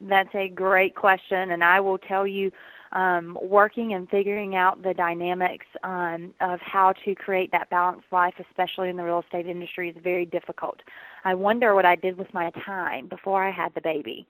That's 0.00 0.34
a 0.34 0.48
great 0.48 0.94
question, 0.94 1.50
and 1.50 1.62
I 1.62 1.80
will 1.80 1.98
tell 1.98 2.26
you, 2.26 2.50
um, 2.92 3.38
working 3.40 3.94
and 3.94 4.08
figuring 4.08 4.56
out 4.56 4.82
the 4.82 4.94
dynamics 4.94 5.66
um, 5.84 6.34
of 6.40 6.58
how 6.60 6.92
to 7.04 7.14
create 7.14 7.52
that 7.52 7.70
balanced 7.70 8.06
life, 8.10 8.34
especially 8.48 8.88
in 8.88 8.96
the 8.96 9.04
real 9.04 9.20
estate 9.20 9.46
industry, 9.46 9.90
is 9.90 9.96
very 10.02 10.26
difficult. 10.26 10.80
I 11.24 11.34
wonder 11.34 11.74
what 11.74 11.84
I 11.84 11.94
did 11.96 12.18
with 12.18 12.32
my 12.34 12.50
time 12.64 13.06
before 13.06 13.44
I 13.44 13.50
had 13.50 13.72
the 13.74 13.80
baby. 13.80 14.26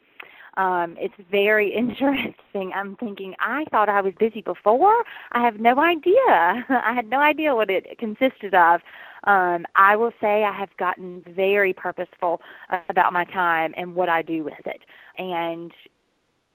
Um, 0.56 0.96
it's 0.98 1.14
very 1.30 1.72
interesting. 1.74 2.72
I'm 2.74 2.96
thinking, 2.96 3.34
I 3.40 3.64
thought 3.70 3.88
I 3.88 4.00
was 4.00 4.12
busy 4.18 4.42
before. 4.42 5.04
I 5.32 5.42
have 5.42 5.60
no 5.60 5.78
idea. 5.78 6.16
I 6.68 6.92
had 6.94 7.08
no 7.08 7.20
idea 7.20 7.54
what 7.54 7.70
it 7.70 7.98
consisted 7.98 8.54
of. 8.54 8.80
Um, 9.24 9.66
I 9.76 9.96
will 9.96 10.12
say 10.20 10.44
I 10.44 10.52
have 10.52 10.74
gotten 10.78 11.22
very 11.28 11.72
purposeful 11.72 12.40
about 12.88 13.12
my 13.12 13.24
time 13.24 13.74
and 13.76 13.94
what 13.94 14.08
I 14.08 14.22
do 14.22 14.44
with 14.44 14.66
it. 14.66 14.80
And 15.18 15.72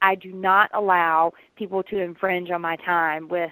I 0.02 0.16
do 0.16 0.32
not 0.32 0.70
allow 0.74 1.34
people 1.56 1.84
to 1.84 2.00
infringe 2.00 2.50
on 2.52 2.62
my 2.62 2.76
time 2.78 3.28
with 3.28 3.52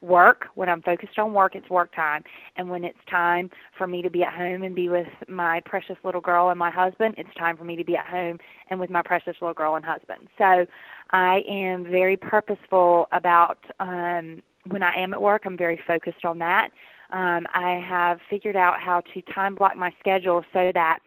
work. 0.00 0.46
When 0.54 0.68
I'm 0.68 0.82
focused 0.82 1.18
on 1.18 1.32
work, 1.32 1.54
it's 1.56 1.68
work 1.68 1.94
time. 1.94 2.22
And 2.56 2.70
when 2.70 2.84
it's 2.84 2.98
time 3.10 3.50
for 3.76 3.86
me 3.86 4.02
to 4.02 4.10
be 4.10 4.22
at 4.22 4.32
home 4.32 4.62
and 4.62 4.74
be 4.74 4.88
with 4.88 5.08
my 5.28 5.60
precious 5.60 5.96
little 6.04 6.20
girl 6.20 6.50
and 6.50 6.58
my 6.58 6.70
husband, 6.70 7.14
it's 7.18 7.34
time 7.36 7.56
for 7.56 7.64
me 7.64 7.76
to 7.76 7.84
be 7.84 7.96
at 7.96 8.06
home 8.06 8.38
and 8.70 8.78
with 8.78 8.90
my 8.90 9.02
precious 9.02 9.36
little 9.40 9.54
girl 9.54 9.74
and 9.74 9.84
husband. 9.84 10.28
So 10.38 10.66
I 11.10 11.42
am 11.48 11.84
very 11.84 12.16
purposeful 12.16 13.08
about 13.12 13.58
um, 13.80 14.42
when 14.66 14.82
I 14.82 14.94
am 14.94 15.14
at 15.14 15.22
work, 15.22 15.42
I'm 15.46 15.56
very 15.56 15.80
focused 15.86 16.24
on 16.24 16.38
that. 16.38 16.70
Um, 17.10 17.46
I 17.54 17.82
have 17.86 18.20
figured 18.28 18.56
out 18.56 18.80
how 18.80 19.00
to 19.14 19.22
time 19.22 19.54
block 19.54 19.76
my 19.76 19.92
schedule 20.00 20.44
so 20.52 20.70
that 20.74 21.00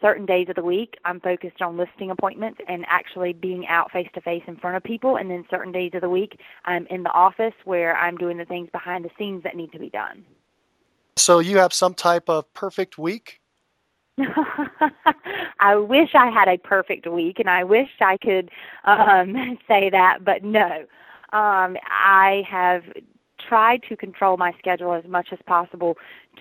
certain 0.00 0.26
days 0.26 0.48
of 0.48 0.56
the 0.56 0.62
week 0.62 0.96
I'm 1.04 1.20
focused 1.20 1.62
on 1.62 1.76
listing 1.76 2.10
appointments 2.10 2.60
and 2.68 2.84
actually 2.88 3.32
being 3.32 3.66
out 3.66 3.90
face 3.90 4.08
to 4.14 4.20
face 4.20 4.42
in 4.46 4.56
front 4.56 4.76
of 4.76 4.82
people 4.82 5.16
and 5.16 5.30
then 5.30 5.44
certain 5.50 5.72
days 5.72 5.92
of 5.94 6.02
the 6.02 6.10
week 6.10 6.38
I'm 6.64 6.86
in 6.88 7.02
the 7.02 7.12
office 7.12 7.54
where 7.64 7.96
I'm 7.96 8.16
doing 8.16 8.36
the 8.36 8.44
things 8.44 8.68
behind 8.70 9.04
the 9.04 9.10
scenes 9.18 9.42
that 9.44 9.56
need 9.56 9.72
to 9.72 9.78
be 9.78 9.90
done. 9.90 10.24
So 11.16 11.38
you 11.38 11.58
have 11.58 11.72
some 11.72 11.94
type 11.94 12.28
of 12.28 12.52
perfect 12.54 12.98
week? 12.98 13.40
I 15.60 15.76
wish 15.76 16.10
I 16.14 16.30
had 16.30 16.48
a 16.48 16.58
perfect 16.58 17.06
week 17.06 17.40
and 17.40 17.50
I 17.50 17.64
wish 17.64 17.88
I 18.00 18.16
could 18.16 18.50
um 18.84 19.58
say 19.68 19.90
that, 19.90 20.24
but 20.24 20.44
no. 20.44 20.84
Um 21.32 21.76
I 21.88 22.44
have 22.48 22.84
try 23.48 23.78
to 23.88 23.96
control 23.96 24.36
my 24.36 24.52
schedule 24.58 24.94
as 24.94 25.04
much 25.04 25.28
as 25.32 25.38
possible 25.46 25.96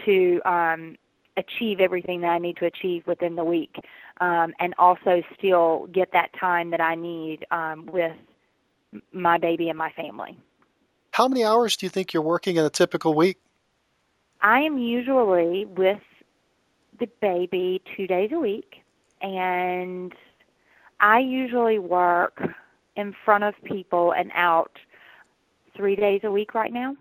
to 0.06 0.42
um, 0.46 0.96
achieve 1.38 1.80
everything 1.80 2.22
that 2.22 2.30
I 2.30 2.38
need 2.38 2.58
to 2.58 2.66
achieve 2.66 3.06
within 3.08 3.36
the 3.36 3.44
week, 3.44 3.76
um, 4.22 4.54
and 4.60 4.74
also 4.78 5.24
still 5.38 5.88
get 5.92 6.12
that 6.14 6.30
time 6.40 6.72
that 6.72 6.82
I 6.82 6.96
need 6.96 7.46
um, 7.52 7.88
with 7.92 8.16
my 9.12 9.38
baby 9.38 9.70
and 9.70 9.78
my 9.78 9.92
family. 9.92 10.38
How 11.12 11.28
many 11.28 11.44
hours 11.44 11.78
do 11.78 11.86
you 11.86 11.90
think 11.90 12.14
you're 12.14 12.24
working 12.24 12.58
in 12.58 12.66
a 12.66 12.70
typical 12.70 13.14
week? 13.14 13.38
I 14.42 14.60
am 14.62 14.78
usually 14.78 15.66
with 15.66 16.02
the 17.00 17.08
baby 17.22 17.82
two 17.96 18.08
days 18.08 18.32
a 18.34 18.40
week, 18.40 18.76
and 19.22 20.14
I 21.00 21.20
usually 21.20 21.80
work 21.80 22.42
in 22.96 23.16
front 23.26 23.44
of 23.44 23.56
people 23.64 24.14
and 24.14 24.32
out 24.34 24.78
three 25.76 25.96
days 25.96 26.22
a 26.24 26.32
week 26.32 26.54
right 26.54 26.72
now. 26.72 26.96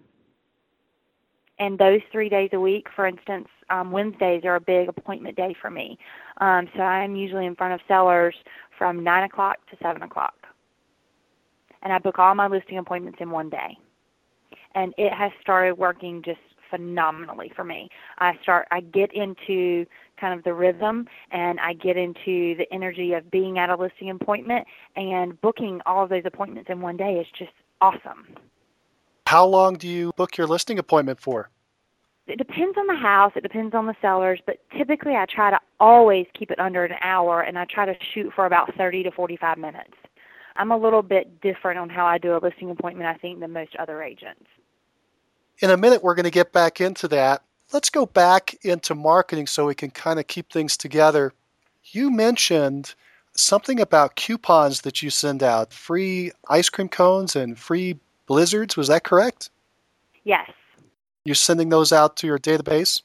And 1.58 1.78
those 1.78 2.00
three 2.10 2.28
days 2.28 2.50
a 2.52 2.60
week, 2.60 2.86
for 2.94 3.06
instance, 3.06 3.46
um, 3.70 3.92
Wednesdays 3.92 4.44
are 4.44 4.56
a 4.56 4.60
big 4.60 4.88
appointment 4.88 5.36
day 5.36 5.54
for 5.60 5.70
me. 5.70 5.98
Um, 6.38 6.68
so 6.74 6.82
I'm 6.82 7.14
usually 7.14 7.46
in 7.46 7.54
front 7.54 7.74
of 7.74 7.80
sellers 7.86 8.34
from 8.76 9.04
9 9.04 9.24
o'clock 9.24 9.58
to 9.70 9.76
7 9.82 10.02
o'clock. 10.02 10.34
And 11.82 11.92
I 11.92 11.98
book 11.98 12.18
all 12.18 12.34
my 12.34 12.48
listing 12.48 12.78
appointments 12.78 13.18
in 13.20 13.30
one 13.30 13.50
day. 13.50 13.76
And 14.74 14.94
it 14.96 15.12
has 15.12 15.30
started 15.40 15.74
working 15.74 16.22
just 16.24 16.40
phenomenally 16.72 17.52
for 17.54 17.64
me. 17.64 17.88
I 18.18 18.32
start 18.42 18.66
I 18.70 18.80
get 18.80 19.12
into 19.14 19.84
kind 20.18 20.36
of 20.36 20.42
the 20.44 20.54
rhythm 20.54 21.06
and 21.30 21.60
I 21.60 21.74
get 21.74 21.96
into 21.96 22.56
the 22.56 22.66
energy 22.72 23.12
of 23.12 23.30
being 23.30 23.58
at 23.58 23.68
a 23.68 23.76
listing 23.76 24.10
appointment 24.10 24.66
and 24.96 25.38
booking 25.42 25.80
all 25.84 26.02
of 26.02 26.10
those 26.10 26.22
appointments 26.24 26.70
in 26.70 26.80
one 26.80 26.96
day 26.96 27.14
is 27.14 27.26
just 27.38 27.52
awesome. 27.80 28.26
How 29.32 29.46
long 29.46 29.76
do 29.76 29.88
you 29.88 30.12
book 30.18 30.36
your 30.36 30.46
listing 30.46 30.78
appointment 30.78 31.18
for? 31.18 31.48
It 32.26 32.36
depends 32.36 32.76
on 32.76 32.86
the 32.86 32.94
house, 32.94 33.32
it 33.34 33.42
depends 33.42 33.74
on 33.74 33.86
the 33.86 33.96
sellers, 34.02 34.38
but 34.44 34.58
typically 34.76 35.16
I 35.16 35.24
try 35.24 35.48
to 35.48 35.58
always 35.80 36.26
keep 36.38 36.50
it 36.50 36.60
under 36.60 36.84
an 36.84 36.96
hour 37.00 37.40
and 37.40 37.58
I 37.58 37.64
try 37.64 37.86
to 37.86 37.94
shoot 38.12 38.30
for 38.34 38.44
about 38.44 38.74
30 38.76 39.04
to 39.04 39.10
45 39.10 39.56
minutes. 39.56 39.94
I'm 40.56 40.70
a 40.70 40.76
little 40.76 41.00
bit 41.00 41.40
different 41.40 41.78
on 41.78 41.88
how 41.88 42.04
I 42.04 42.18
do 42.18 42.36
a 42.36 42.40
listing 42.42 42.68
appointment, 42.68 43.08
I 43.08 43.14
think, 43.14 43.40
than 43.40 43.54
most 43.54 43.74
other 43.76 44.02
agents. 44.02 44.44
In 45.60 45.70
a 45.70 45.78
minute, 45.78 46.02
we're 46.02 46.14
going 46.14 46.24
to 46.24 46.30
get 46.30 46.52
back 46.52 46.82
into 46.82 47.08
that. 47.08 47.42
Let's 47.72 47.88
go 47.88 48.04
back 48.04 48.54
into 48.60 48.94
marketing 48.94 49.46
so 49.46 49.64
we 49.64 49.74
can 49.74 49.92
kind 49.92 50.20
of 50.20 50.26
keep 50.26 50.52
things 50.52 50.76
together. 50.76 51.32
You 51.84 52.10
mentioned 52.10 52.94
something 53.34 53.80
about 53.80 54.14
coupons 54.14 54.82
that 54.82 55.00
you 55.00 55.08
send 55.08 55.42
out 55.42 55.72
free 55.72 56.32
ice 56.50 56.68
cream 56.68 56.90
cones 56.90 57.34
and 57.34 57.58
free 57.58 57.98
blizzards. 58.26 58.76
Was 58.76 58.88
that 58.88 59.04
correct? 59.04 59.50
Yes. 60.24 60.50
You're 61.24 61.34
sending 61.34 61.68
those 61.68 61.92
out 61.92 62.16
to 62.18 62.26
your 62.26 62.38
database? 62.38 63.02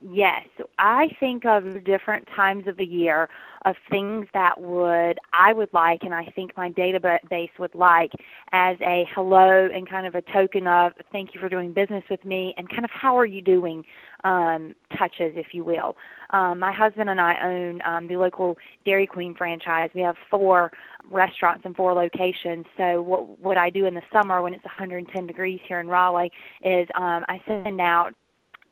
Yes. 0.00 0.46
I 0.78 1.08
think 1.18 1.44
of 1.46 1.84
different 1.84 2.28
times 2.34 2.66
of 2.66 2.76
the 2.76 2.84
year 2.84 3.28
of 3.64 3.76
things 3.90 4.26
that 4.34 4.60
would 4.60 5.18
I 5.32 5.54
would 5.54 5.72
like 5.72 6.02
and 6.02 6.14
I 6.14 6.26
think 6.26 6.54
my 6.56 6.70
database 6.70 7.50
would 7.58 7.74
like 7.74 8.12
as 8.52 8.76
a 8.82 9.08
hello 9.14 9.68
and 9.72 9.88
kind 9.88 10.06
of 10.06 10.14
a 10.14 10.20
token 10.20 10.66
of 10.66 10.92
thank 11.10 11.34
you 11.34 11.40
for 11.40 11.48
doing 11.48 11.72
business 11.72 12.04
with 12.10 12.24
me 12.24 12.54
and 12.58 12.68
kind 12.68 12.84
of 12.84 12.90
how 12.90 13.18
are 13.18 13.24
you 13.24 13.40
doing 13.40 13.84
um, 14.24 14.74
touches, 14.96 15.34
if 15.36 15.54
you 15.54 15.64
will. 15.64 15.96
Um, 16.34 16.58
my 16.58 16.72
husband 16.72 17.08
and 17.08 17.20
I 17.20 17.36
own 17.44 17.80
um, 17.84 18.08
the 18.08 18.16
local 18.16 18.58
Dairy 18.84 19.06
Queen 19.06 19.36
franchise. 19.36 19.88
We 19.94 20.00
have 20.00 20.16
four 20.28 20.72
restaurants 21.08 21.64
and 21.64 21.76
four 21.76 21.94
locations. 21.94 22.66
So 22.76 23.00
what 23.02 23.38
what 23.38 23.56
I 23.56 23.70
do 23.70 23.86
in 23.86 23.94
the 23.94 24.02
summer 24.12 24.42
when 24.42 24.52
it's 24.52 24.64
110 24.64 25.28
degrees 25.28 25.60
here 25.68 25.78
in 25.78 25.86
Raleigh 25.86 26.32
is 26.64 26.88
um, 26.96 27.24
I 27.28 27.40
send 27.46 27.80
out 27.80 28.14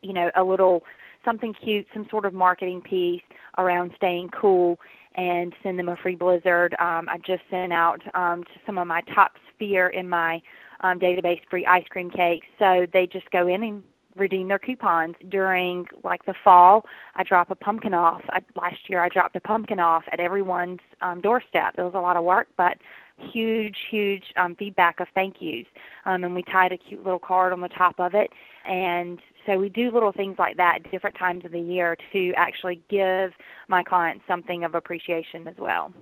you 0.02 0.12
know 0.12 0.28
a 0.34 0.42
little 0.42 0.82
something 1.24 1.54
cute, 1.54 1.86
some 1.94 2.04
sort 2.10 2.24
of 2.24 2.34
marketing 2.34 2.80
piece 2.80 3.22
around 3.58 3.92
staying 3.96 4.30
cool 4.30 4.80
and 5.14 5.54
send 5.62 5.78
them 5.78 5.88
a 5.88 5.96
free 5.96 6.16
blizzard. 6.16 6.74
Um, 6.80 7.08
I 7.08 7.18
just 7.18 7.44
sent 7.48 7.72
out 7.72 8.02
um, 8.16 8.42
to 8.42 8.50
some 8.66 8.76
of 8.76 8.88
my 8.88 9.02
top 9.14 9.36
sphere 9.54 9.86
in 9.88 10.08
my 10.08 10.42
um, 10.80 10.98
database 10.98 11.40
free 11.48 11.64
ice 11.64 11.86
cream 11.90 12.10
cakes. 12.10 12.46
So 12.58 12.88
they 12.92 13.06
just 13.06 13.30
go 13.30 13.46
in 13.46 13.62
and 13.62 13.84
redeem 14.16 14.48
their 14.48 14.58
coupons 14.58 15.16
during 15.28 15.86
like 16.04 16.24
the 16.24 16.34
fall. 16.44 16.84
I 17.14 17.22
drop 17.22 17.50
a 17.50 17.54
pumpkin 17.54 17.94
off. 17.94 18.22
I, 18.30 18.40
last 18.56 18.88
year 18.88 19.02
I 19.02 19.08
dropped 19.08 19.36
a 19.36 19.40
pumpkin 19.40 19.80
off 19.80 20.04
at 20.12 20.20
everyone's 20.20 20.80
um, 21.00 21.20
doorstep. 21.20 21.74
It 21.78 21.82
was 21.82 21.94
a 21.94 22.00
lot 22.00 22.16
of 22.16 22.24
work, 22.24 22.48
but 22.56 22.78
huge, 23.18 23.76
huge 23.90 24.32
um, 24.36 24.56
feedback 24.56 25.00
of 25.00 25.08
thank 25.14 25.40
yous. 25.40 25.66
Um, 26.06 26.24
and 26.24 26.34
we 26.34 26.42
tied 26.42 26.72
a 26.72 26.76
cute 26.76 27.04
little 27.04 27.18
card 27.18 27.52
on 27.52 27.60
the 27.60 27.68
top 27.68 27.98
of 27.98 28.14
it. 28.14 28.30
And 28.66 29.20
so 29.46 29.58
we 29.58 29.68
do 29.68 29.90
little 29.90 30.12
things 30.12 30.38
like 30.38 30.56
that 30.56 30.82
at 30.84 30.90
different 30.90 31.16
times 31.16 31.44
of 31.44 31.52
the 31.52 31.60
year 31.60 31.96
to 32.12 32.32
actually 32.36 32.80
give 32.88 33.32
my 33.68 33.82
clients 33.82 34.24
something 34.26 34.64
of 34.64 34.74
appreciation 34.74 35.46
as 35.48 35.56
well. 35.58 35.92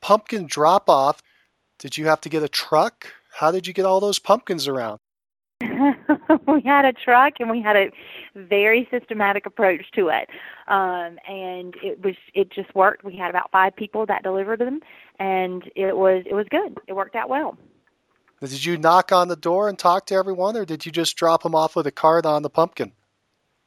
Pumpkin 0.00 0.46
drop 0.46 0.88
off. 0.88 1.22
Did 1.78 1.96
you 1.96 2.06
have 2.06 2.20
to 2.22 2.28
get 2.28 2.42
a 2.42 2.48
truck? 2.48 3.12
How 3.32 3.50
did 3.50 3.66
you 3.66 3.72
get 3.72 3.84
all 3.84 4.00
those 4.00 4.18
pumpkins 4.18 4.66
around? 4.66 4.98
we 6.46 6.60
had 6.62 6.84
a 6.84 6.92
truck 6.92 7.34
and 7.40 7.50
we 7.50 7.60
had 7.60 7.76
a 7.76 7.90
very 8.36 8.86
systematic 8.90 9.44
approach 9.44 9.90
to 9.94 10.08
it. 10.08 10.28
Um 10.68 11.18
and 11.28 11.74
it 11.82 12.02
was 12.02 12.14
it 12.34 12.50
just 12.50 12.74
worked. 12.74 13.04
We 13.04 13.16
had 13.16 13.30
about 13.30 13.50
five 13.50 13.74
people 13.74 14.06
that 14.06 14.22
delivered 14.22 14.60
them 14.60 14.80
and 15.18 15.64
it 15.74 15.96
was 15.96 16.24
it 16.26 16.34
was 16.34 16.46
good. 16.50 16.78
It 16.86 16.92
worked 16.94 17.16
out 17.16 17.28
well. 17.28 17.56
Did 18.40 18.64
you 18.64 18.78
knock 18.78 19.10
on 19.10 19.26
the 19.26 19.36
door 19.36 19.68
and 19.68 19.76
talk 19.76 20.06
to 20.06 20.14
everyone 20.14 20.56
or 20.56 20.64
did 20.64 20.86
you 20.86 20.92
just 20.92 21.16
drop 21.16 21.42
them 21.42 21.56
off 21.56 21.74
with 21.74 21.88
a 21.88 21.92
card 21.92 22.24
on 22.24 22.42
the 22.42 22.50
pumpkin? 22.50 22.92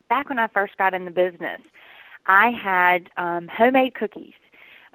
Back 0.07 0.29
when 0.29 0.39
i 0.39 0.47
first 0.47 0.77
got 0.77 0.93
in 0.93 1.05
the 1.05 1.11
business 1.11 1.61
i 2.25 2.49
had 2.51 3.09
um 3.17 3.47
homemade 3.47 3.95
cookies 3.95 4.33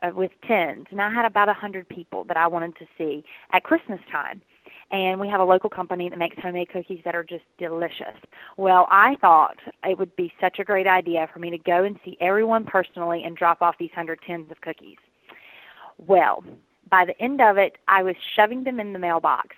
uh, 0.02 0.10
with 0.14 0.30
tins 0.46 0.86
and 0.90 1.00
i 1.00 1.10
had 1.10 1.24
about 1.24 1.48
a 1.48 1.54
hundred 1.54 1.88
people 1.88 2.24
that 2.24 2.36
i 2.36 2.46
wanted 2.46 2.76
to 2.76 2.86
see 2.98 3.24
at 3.52 3.62
christmas 3.62 4.00
time 4.12 4.42
and 4.90 5.20
we 5.20 5.28
have 5.28 5.40
a 5.40 5.44
local 5.44 5.68
company 5.68 6.08
that 6.08 6.18
makes 6.18 6.36
homemade 6.40 6.68
cookies 6.68 7.00
that 7.04 7.14
are 7.14 7.24
just 7.24 7.44
delicious. 7.58 8.14
Well, 8.56 8.86
I 8.90 9.16
thought 9.20 9.56
it 9.84 9.98
would 9.98 10.14
be 10.16 10.32
such 10.40 10.58
a 10.58 10.64
great 10.64 10.86
idea 10.86 11.28
for 11.32 11.38
me 11.38 11.50
to 11.50 11.58
go 11.58 11.84
and 11.84 11.98
see 12.04 12.16
everyone 12.20 12.64
personally 12.64 13.24
and 13.24 13.36
drop 13.36 13.62
off 13.62 13.76
these 13.78 13.90
hundred 13.94 14.20
tins 14.26 14.50
of 14.50 14.60
cookies. 14.60 14.98
Well, 15.98 16.44
by 16.90 17.04
the 17.04 17.20
end 17.20 17.40
of 17.40 17.56
it, 17.58 17.78
I 17.88 18.02
was 18.02 18.14
shoving 18.34 18.64
them 18.64 18.78
in 18.78 18.92
the 18.92 18.98
mailbox 18.98 19.56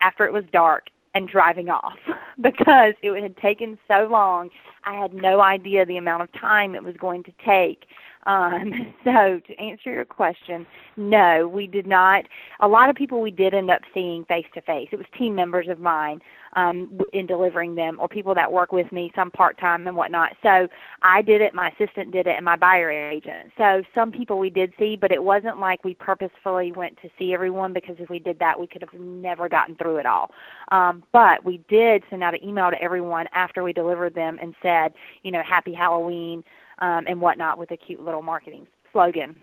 after 0.00 0.24
it 0.26 0.32
was 0.32 0.44
dark 0.52 0.88
and 1.14 1.28
driving 1.28 1.68
off 1.70 1.98
because 2.40 2.94
it 3.02 3.22
had 3.22 3.36
taken 3.36 3.78
so 3.88 4.08
long. 4.10 4.50
I 4.84 4.94
had 4.94 5.14
no 5.14 5.40
idea 5.40 5.86
the 5.86 5.96
amount 5.96 6.22
of 6.22 6.32
time 6.32 6.74
it 6.74 6.82
was 6.82 6.96
going 6.96 7.22
to 7.24 7.32
take 7.44 7.86
um, 8.26 8.94
so 9.04 9.40
to 9.46 9.58
answer 9.60 9.92
your 9.92 10.04
question, 10.04 10.66
no, 10.96 11.48
we 11.48 11.66
did 11.66 11.86
not. 11.86 12.24
A 12.60 12.68
lot 12.68 12.90
of 12.90 12.96
people 12.96 13.20
we 13.20 13.30
did 13.30 13.54
end 13.54 13.70
up 13.70 13.82
seeing 13.94 14.24
face 14.26 14.46
to 14.54 14.60
face. 14.62 14.88
It 14.92 14.96
was 14.96 15.06
team 15.18 15.34
members 15.34 15.68
of 15.68 15.80
mine 15.80 16.20
um, 16.54 17.00
in 17.12 17.26
delivering 17.26 17.74
them, 17.74 17.96
or 17.98 18.08
people 18.08 18.34
that 18.34 18.52
work 18.52 18.72
with 18.72 18.90
me, 18.92 19.10
some 19.14 19.30
part 19.30 19.58
time 19.58 19.86
and 19.86 19.96
whatnot. 19.96 20.32
So 20.42 20.68
I 21.02 21.22
did 21.22 21.40
it, 21.40 21.54
my 21.54 21.70
assistant 21.70 22.12
did 22.12 22.26
it, 22.26 22.36
and 22.36 22.44
my 22.44 22.56
buyer 22.56 22.90
agent. 22.90 23.50
So 23.56 23.82
some 23.94 24.12
people 24.12 24.38
we 24.38 24.50
did 24.50 24.72
see, 24.78 24.96
but 24.96 25.12
it 25.12 25.22
wasn't 25.22 25.58
like 25.58 25.82
we 25.84 25.94
purposefully 25.94 26.72
went 26.72 26.98
to 27.02 27.08
see 27.18 27.32
everyone 27.32 27.72
because 27.72 27.96
if 27.98 28.10
we 28.10 28.18
did 28.18 28.38
that, 28.40 28.58
we 28.58 28.66
could 28.66 28.82
have 28.82 29.00
never 29.00 29.48
gotten 29.48 29.76
through 29.76 29.96
it 29.96 30.06
all. 30.06 30.30
Um, 30.70 31.02
but 31.12 31.44
we 31.44 31.62
did 31.68 32.02
send 32.10 32.22
out 32.22 32.34
an 32.34 32.44
email 32.44 32.70
to 32.70 32.80
everyone 32.82 33.26
after 33.32 33.62
we 33.62 33.72
delivered 33.72 34.14
them 34.14 34.38
and 34.40 34.54
said, 34.62 34.92
you 35.22 35.30
know, 35.30 35.42
Happy 35.42 35.72
Halloween 35.72 36.44
um, 36.82 37.06
and 37.08 37.20
whatnot 37.20 37.56
with 37.56 37.70
a 37.70 37.76
cute 37.76 38.04
little 38.04 38.20
marketing 38.20 38.66
slogan. 38.92 39.34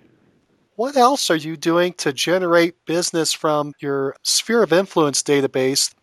What 0.75 0.95
else 0.95 1.31
are 1.31 1.35
you 1.35 1.57
doing 1.57 1.93
to 1.93 2.13
generate 2.13 2.85
business 2.85 3.33
from 3.33 3.73
your 3.79 4.15
sphere 4.23 4.61
of 4.61 4.71
influence 4.71 5.23
database? 5.23 5.93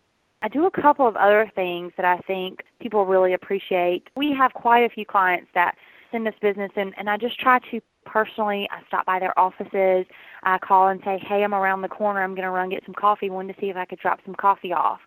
I 0.41 0.49
do 0.49 0.65
a 0.65 0.71
couple 0.71 1.07
of 1.07 1.15
other 1.15 1.49
things 1.55 1.93
that 1.97 2.05
I 2.05 2.17
think 2.27 2.63
people 2.79 3.05
really 3.05 3.33
appreciate. 3.33 4.09
We 4.15 4.33
have 4.33 4.53
quite 4.53 4.83
a 4.83 4.89
few 4.89 5.05
clients 5.05 5.49
that 5.55 5.75
send 6.11 6.27
us 6.27 6.35
business, 6.41 6.71
and, 6.75 6.93
and 6.97 7.09
I 7.09 7.17
just 7.17 7.39
try 7.39 7.59
to 7.71 7.81
personally, 8.05 8.67
I 8.71 8.81
stop 8.87 9.05
by 9.05 9.19
their 9.19 9.37
offices, 9.37 10.05
I 10.43 10.57
call 10.59 10.89
and 10.89 11.01
say, 11.03 11.19
hey, 11.27 11.43
I'm 11.43 11.53
around 11.53 11.81
the 11.81 11.89
corner, 11.89 12.23
I'm 12.23 12.35
going 12.35 12.43
to 12.43 12.51
run 12.51 12.69
get 12.69 12.83
some 12.85 12.95
coffee, 12.95 13.29
wanted 13.29 13.55
to 13.55 13.61
see 13.61 13.69
if 13.69 13.75
I 13.75 13.85
could 13.85 13.99
drop 13.99 14.19
some 14.25 14.35
coffee 14.35 14.73
off. 14.73 14.99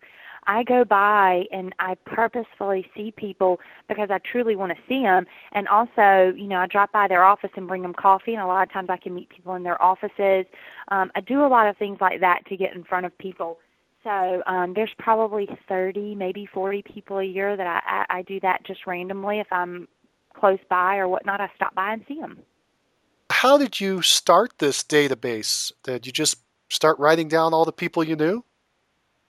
I 0.47 0.63
go 0.63 0.83
by 0.83 1.45
and 1.51 1.73
I 1.79 1.95
purposefully 2.05 2.89
see 2.95 3.11
people 3.11 3.59
because 3.87 4.09
I 4.09 4.17
truly 4.19 4.55
want 4.55 4.71
to 4.71 4.77
see 4.87 5.01
them. 5.03 5.25
And 5.51 5.67
also, 5.67 6.33
you 6.35 6.47
know, 6.47 6.57
I 6.57 6.67
drop 6.67 6.91
by 6.91 7.07
their 7.07 7.23
office 7.23 7.51
and 7.55 7.67
bring 7.67 7.81
them 7.81 7.93
coffee. 7.93 8.33
And 8.33 8.41
a 8.41 8.47
lot 8.47 8.63
of 8.63 8.71
times 8.71 8.89
I 8.89 8.97
can 8.97 9.13
meet 9.13 9.29
people 9.29 9.55
in 9.55 9.63
their 9.63 9.81
offices. 9.81 10.45
Um, 10.89 11.11
I 11.15 11.21
do 11.21 11.45
a 11.45 11.47
lot 11.47 11.67
of 11.67 11.77
things 11.77 11.99
like 12.01 12.19
that 12.21 12.45
to 12.47 12.57
get 12.57 12.75
in 12.75 12.83
front 12.83 13.05
of 13.05 13.17
people. 13.17 13.59
So 14.03 14.41
um, 14.47 14.73
there's 14.73 14.93
probably 14.97 15.47
30, 15.67 16.15
maybe 16.15 16.47
40 16.47 16.81
people 16.81 17.19
a 17.19 17.23
year 17.23 17.55
that 17.55 17.67
I, 17.67 18.05
I, 18.09 18.17
I 18.17 18.21
do 18.23 18.39
that 18.39 18.63
just 18.63 18.87
randomly. 18.87 19.39
If 19.39 19.47
I'm 19.51 19.87
close 20.33 20.59
by 20.69 20.97
or 20.97 21.07
whatnot, 21.07 21.39
I 21.39 21.51
stop 21.55 21.75
by 21.75 21.93
and 21.93 22.03
see 22.07 22.19
them. 22.19 22.39
How 23.29 23.57
did 23.57 23.79
you 23.79 24.01
start 24.01 24.57
this 24.57 24.83
database? 24.83 25.71
Did 25.83 26.05
you 26.05 26.11
just 26.11 26.37
start 26.69 26.97
writing 26.99 27.27
down 27.27 27.53
all 27.53 27.65
the 27.65 27.71
people 27.71 28.03
you 28.03 28.15
knew? 28.15 28.43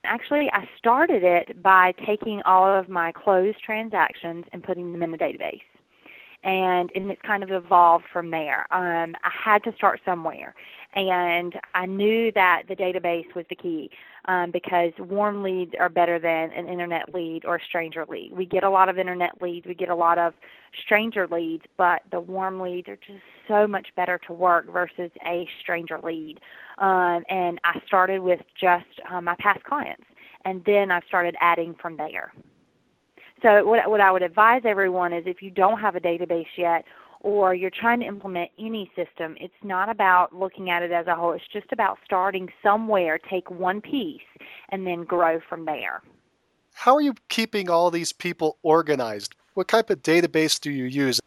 Actually, 0.04 0.50
I 0.52 0.68
started 0.78 1.22
it 1.22 1.62
by 1.62 1.94
taking 2.06 2.42
all 2.44 2.66
of 2.66 2.88
my 2.88 3.12
closed 3.12 3.58
transactions 3.64 4.44
and 4.52 4.62
putting 4.62 4.92
them 4.92 5.02
in 5.02 5.12
the 5.12 5.18
database. 5.18 5.60
And, 6.44 6.90
and 6.96 7.08
it's 7.10 7.22
kind 7.22 7.44
of 7.44 7.52
evolved 7.52 8.04
from 8.12 8.30
there. 8.30 8.66
Um, 8.72 9.14
I 9.22 9.30
had 9.32 9.62
to 9.62 9.72
start 9.76 10.00
somewhere, 10.04 10.54
and 10.94 11.54
I 11.74 11.86
knew 11.86 12.32
that 12.32 12.64
the 12.68 12.76
database 12.76 13.34
was 13.34 13.46
the 13.48 13.56
key 13.56 13.90
um, 14.26 14.50
because 14.50 14.92
warm 14.98 15.42
leads 15.42 15.72
are 15.80 15.88
better 15.88 16.18
than 16.18 16.50
an 16.52 16.68
internet 16.68 17.14
lead 17.14 17.44
or 17.44 17.56
a 17.56 17.64
stranger 17.64 18.04
lead. 18.08 18.32
We 18.32 18.46
get 18.46 18.62
a 18.62 18.70
lot 18.70 18.88
of 18.88 18.98
internet 18.98 19.40
leads, 19.40 19.66
we 19.66 19.74
get 19.74 19.88
a 19.88 19.94
lot 19.94 20.18
of 20.18 20.34
stranger 20.84 21.26
leads, 21.26 21.64
but 21.76 22.02
the 22.10 22.20
warm 22.20 22.60
leads 22.60 22.88
are 22.88 22.96
just 22.96 23.22
so 23.48 23.66
much 23.66 23.88
better 23.96 24.20
to 24.26 24.32
work 24.32 24.70
versus 24.70 25.10
a 25.26 25.48
stranger 25.60 25.98
lead. 26.02 26.38
Um, 26.78 27.24
and 27.28 27.58
I 27.64 27.80
started 27.86 28.20
with 28.20 28.40
just 28.60 28.86
um, 29.10 29.24
my 29.24 29.36
past 29.38 29.64
clients, 29.64 30.04
and 30.44 30.62
then 30.64 30.90
I 30.90 31.00
started 31.08 31.34
adding 31.40 31.74
from 31.80 31.96
there. 31.96 32.32
So 33.42 33.66
what 33.66 33.90
what 33.90 34.00
I 34.00 34.12
would 34.12 34.22
advise 34.22 34.62
everyone 34.64 35.12
is 35.12 35.24
if 35.26 35.42
you 35.42 35.50
don't 35.50 35.80
have 35.80 35.96
a 35.96 36.00
database 36.00 36.46
yet 36.56 36.84
or 37.22 37.54
you're 37.54 37.70
trying 37.70 38.00
to 38.00 38.06
implement 38.06 38.50
any 38.58 38.90
system, 38.96 39.36
it's 39.40 39.54
not 39.62 39.88
about 39.88 40.34
looking 40.34 40.70
at 40.70 40.82
it 40.82 40.90
as 40.90 41.06
a 41.06 41.14
whole. 41.14 41.32
It's 41.32 41.46
just 41.52 41.72
about 41.72 41.98
starting 42.04 42.48
somewhere, 42.62 43.18
take 43.18 43.48
one 43.50 43.80
piece 43.80 44.20
and 44.70 44.86
then 44.86 45.04
grow 45.04 45.40
from 45.48 45.64
there. 45.64 46.02
How 46.74 46.96
are 46.96 47.00
you 47.00 47.14
keeping 47.28 47.70
all 47.70 47.90
these 47.90 48.12
people 48.12 48.58
organized? 48.62 49.36
What 49.54 49.68
type 49.68 49.88
of 49.90 50.02
database 50.02 50.60
do 50.60 50.70
you 50.70 50.84
use? 50.84 51.20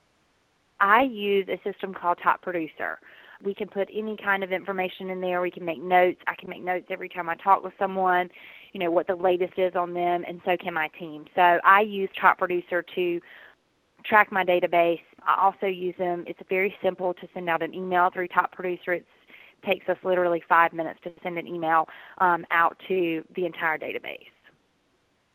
I 0.82 1.04
use 1.04 1.48
a 1.48 1.60
system 1.64 1.94
called 1.94 2.18
Top 2.22 2.42
Producer. 2.42 3.00
We 3.44 3.54
can 3.54 3.70
put 3.70 3.88
any 3.94 4.18
kind 4.18 4.44
of 4.44 4.52
information 4.52 5.10
in 5.10 5.22
there. 5.22 5.40
We 5.40 5.52
can 5.52 5.64
make 5.64 5.82
notes. 5.82 6.20
I 6.28 6.36
can 6.36 6.50
make 6.50 6.64
notes 6.64 6.88
every 6.90 7.08
time 7.08 7.30
I 7.30 7.36
talk 7.36 7.64
with 7.64 7.74
someone, 7.80 8.30
you 8.74 8.80
know, 8.80 8.92
what 8.92 9.08
the 9.08 9.16
latest 9.16 9.58
is 9.58 9.76
on 9.76 9.94
them, 9.94 10.26
and 10.28 10.42
so 10.44 10.58
can 10.58 10.74
my 10.74 10.90
team. 11.00 11.26
So 11.36 11.60
I 11.64 11.82
use 11.82 12.10
Top 12.20 12.38
Producer 12.40 12.82
to 12.96 13.22
track 14.04 14.32
my 14.32 14.44
database. 14.44 15.02
I 15.26 15.42
also 15.42 15.66
use 15.66 15.96
them. 15.98 16.24
It's 16.28 16.40
very 16.50 16.76
simple 16.84 17.14
to 17.16 17.28
send 17.34 17.50
out 17.50 17.62
an 17.62 17.74
email 17.74 18.10
through 18.12 18.28
Top 18.30 18.52
Producer. 18.52 18.94
It 18.94 19.06
takes 19.66 19.90
us 19.90 19.98
literally 20.04 20.44
five 20.48 20.74
minutes 20.74 21.00
to 21.04 21.12
send 21.24 21.38
an 21.38 21.48
email 21.48 21.88
um, 22.20 22.46
out 22.52 22.78
to 22.88 23.24
the 23.36 23.46
entire 23.46 23.78
database 23.78 24.28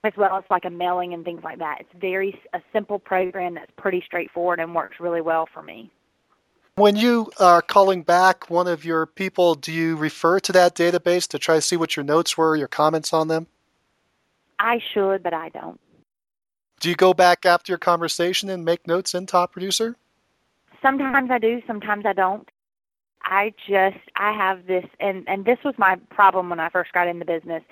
as 0.04 0.12
well 0.16 0.36
as 0.36 0.44
like 0.50 0.64
a 0.64 0.70
mailing 0.70 1.12
and 1.12 1.24
things 1.24 1.42
like 1.44 1.58
that. 1.58 1.78
It's 1.80 1.90
very 2.00 2.38
a 2.52 2.60
simple 2.72 2.98
program 2.98 3.54
that's 3.54 3.70
pretty 3.76 4.02
straightforward 4.04 4.60
and 4.60 4.74
works 4.74 4.96
really 4.98 5.20
well 5.20 5.46
for 5.52 5.62
me. 5.62 5.90
When 6.76 6.96
you 6.96 7.30
are 7.38 7.60
calling 7.60 8.02
back 8.02 8.48
one 8.48 8.66
of 8.66 8.84
your 8.84 9.04
people, 9.04 9.54
do 9.54 9.72
you 9.72 9.96
refer 9.96 10.40
to 10.40 10.52
that 10.52 10.74
database 10.74 11.28
to 11.28 11.38
try 11.38 11.56
to 11.56 11.60
see 11.60 11.76
what 11.76 11.96
your 11.96 12.04
notes 12.04 12.38
were, 12.38 12.56
your 12.56 12.68
comments 12.68 13.12
on 13.12 13.28
them? 13.28 13.48
I 14.58 14.80
should, 14.94 15.22
but 15.22 15.34
I 15.34 15.50
don't. 15.50 15.78
Do 16.80 16.88
you 16.88 16.96
go 16.96 17.12
back 17.12 17.44
after 17.44 17.70
your 17.70 17.78
conversation 17.78 18.48
and 18.48 18.64
make 18.64 18.86
notes 18.86 19.14
in 19.14 19.26
Top 19.26 19.52
Producer? 19.52 19.96
Sometimes 20.82 21.30
I 21.30 21.38
do, 21.38 21.60
sometimes 21.66 22.06
I 22.06 22.14
don't. 22.14 22.48
I 23.22 23.52
just 23.68 23.98
I 24.16 24.32
have 24.32 24.66
this 24.66 24.86
and 24.98 25.28
and 25.28 25.44
this 25.44 25.58
was 25.62 25.74
my 25.76 25.96
problem 26.10 26.48
when 26.48 26.58
I 26.58 26.70
first 26.70 26.92
got 26.94 27.06
in 27.06 27.18
the 27.18 27.26
business. 27.26 27.62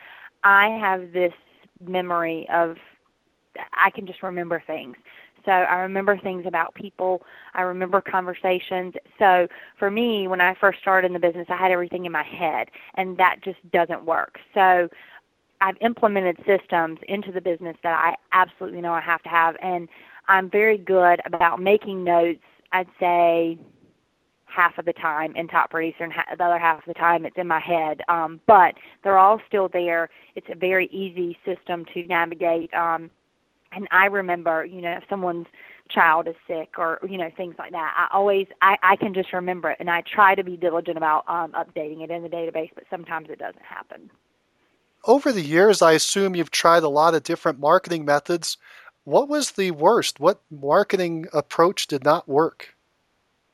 I 0.45 0.69
have 0.69 1.13
this 1.13 1.33
memory 1.81 2.47
of 2.53 2.77
I 3.73 3.89
can 3.91 4.07
just 4.07 4.23
remember 4.23 4.63
things. 4.67 4.97
So 5.47 5.53
I 5.53 5.77
remember 5.77 6.19
things 6.19 6.45
about 6.47 6.75
people. 6.75 7.23
I 7.55 7.63
remember 7.63 8.03
conversations. 8.03 8.95
So 9.19 9.49
for 9.79 9.91
me, 9.91 10.29
when 10.29 10.43
I 10.43 10.55
first 10.61 10.81
started 10.81 11.07
in 11.07 11.15
the 11.15 11.19
business, 11.19 11.47
I 11.49 11.57
had 11.57 11.71
everything 11.71 12.05
in 12.05 12.13
my 12.13 12.25
head, 12.25 12.69
and 12.95 13.17
that 13.17 13.37
just 13.43 13.59
doesn't 13.73 14.05
work. 14.05 14.39
So 14.53 14.91
I've 15.61 15.77
implemented 15.81 16.37
systems 16.47 16.99
into 17.09 17.33
the 17.33 17.41
business 17.41 17.77
that 17.83 17.93
I 17.93 18.15
absolutely 18.33 18.81
know 18.81 18.93
I 18.93 19.01
have 19.01 19.23
to 19.23 19.29
have, 19.29 19.57
and 19.63 19.89
I'm 20.29 20.51
very 20.51 20.79
good 20.79 21.21
about 21.25 21.61
making 21.61 22.05
notes. 22.05 22.41
I'd 22.73 22.89
say 23.01 23.59
half 24.45 24.79
of 24.79 24.85
the 24.85 24.93
time 24.93 25.35
in 25.37 25.49
Top 25.49 25.71
Producer, 25.71 26.05
and 26.05 26.13
the 26.13 26.45
other 26.45 26.59
half 26.59 26.79
of 26.79 26.85
the 26.87 26.95
time 26.95 27.25
it's 27.25 27.37
in 27.37 27.47
my 27.47 27.61
head. 27.61 28.03
Um, 28.09 28.41
but 28.47 28.75
they're 29.03 29.19
all 29.19 29.41
still 29.47 29.69
there. 29.69 30.09
It's 30.37 30.47
a 30.51 30.57
very 30.57 30.87
easy 30.87 31.39
system 31.45 31.85
to 31.95 32.05
navigate. 32.07 32.73
Um, 32.75 33.11
and 33.73 33.87
I 33.91 34.07
remember, 34.07 34.65
you 34.65 34.81
know, 34.81 34.93
if 34.93 35.05
someone's 35.11 35.47
child 35.89 36.29
is 36.29 36.35
sick 36.47 36.79
or 36.79 36.99
you 37.09 37.19
know 37.19 37.31
things 37.37 37.55
like 37.59 37.73
that. 37.73 37.95
I 37.97 38.15
always 38.15 38.47
I, 38.63 38.77
I 38.83 38.97
can 38.97 39.15
just 39.15 39.33
remember 39.33 39.71
it, 39.71 39.79
and 39.81 39.91
I 39.91 40.03
try 40.03 40.35
to 40.35 40.45
be 40.45 40.57
diligent 40.57 40.97
about 40.97 41.25
um, 41.29 41.53
updating 41.53 42.03
it 42.03 42.11
in 42.11 42.23
the 42.23 42.29
database, 42.29 42.71
but 42.75 42.85
sometimes 42.91 43.29
it 43.31 43.39
doesn't 43.39 43.63
happen. 43.63 44.11
Over 45.09 45.33
the 45.33 45.43
years, 45.43 45.83
I 45.83 45.93
assume 45.93 46.37
you've 46.37 46.53
tried 46.53 46.85
a 46.85 46.89
lot 46.89 47.15
of 47.15 47.25
different 47.25 47.59
marketing 47.59 48.05
methods. 48.05 48.59
What 49.05 49.29
was 49.29 49.53
the 49.53 49.73
worst? 49.73 50.21
What 50.21 50.41
marketing 50.51 51.27
approach 51.33 51.89
did 51.89 52.05
not 52.05 52.29
work? 52.29 52.77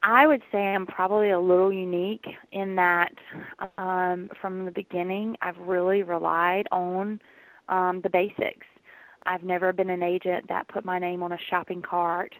I 0.03 0.27
would 0.27 0.43
say 0.53 0.59
I'm 0.59 0.85
probably 0.85 1.31
a 1.31 1.41
little 1.41 1.73
unique 1.73 2.27
in 2.53 2.75
that 2.77 3.13
um, 3.79 4.29
from 4.39 4.67
the 4.67 4.71
beginning, 4.71 5.37
I've 5.41 5.57
really 5.59 6.03
relied 6.03 6.67
on 6.71 7.23
um, 7.71 8.03
the 8.03 8.11
basics 8.11 8.67
I've 9.27 9.43
never 9.43 9.73
been 9.73 9.91
an 9.91 10.03
agent 10.03 10.49
that 10.49 10.69
put 10.69 10.85
my 10.85 10.99
name 10.99 11.23
on 11.23 11.33
a 11.33 11.39
shopping 11.51 11.83
cart. 11.83 12.35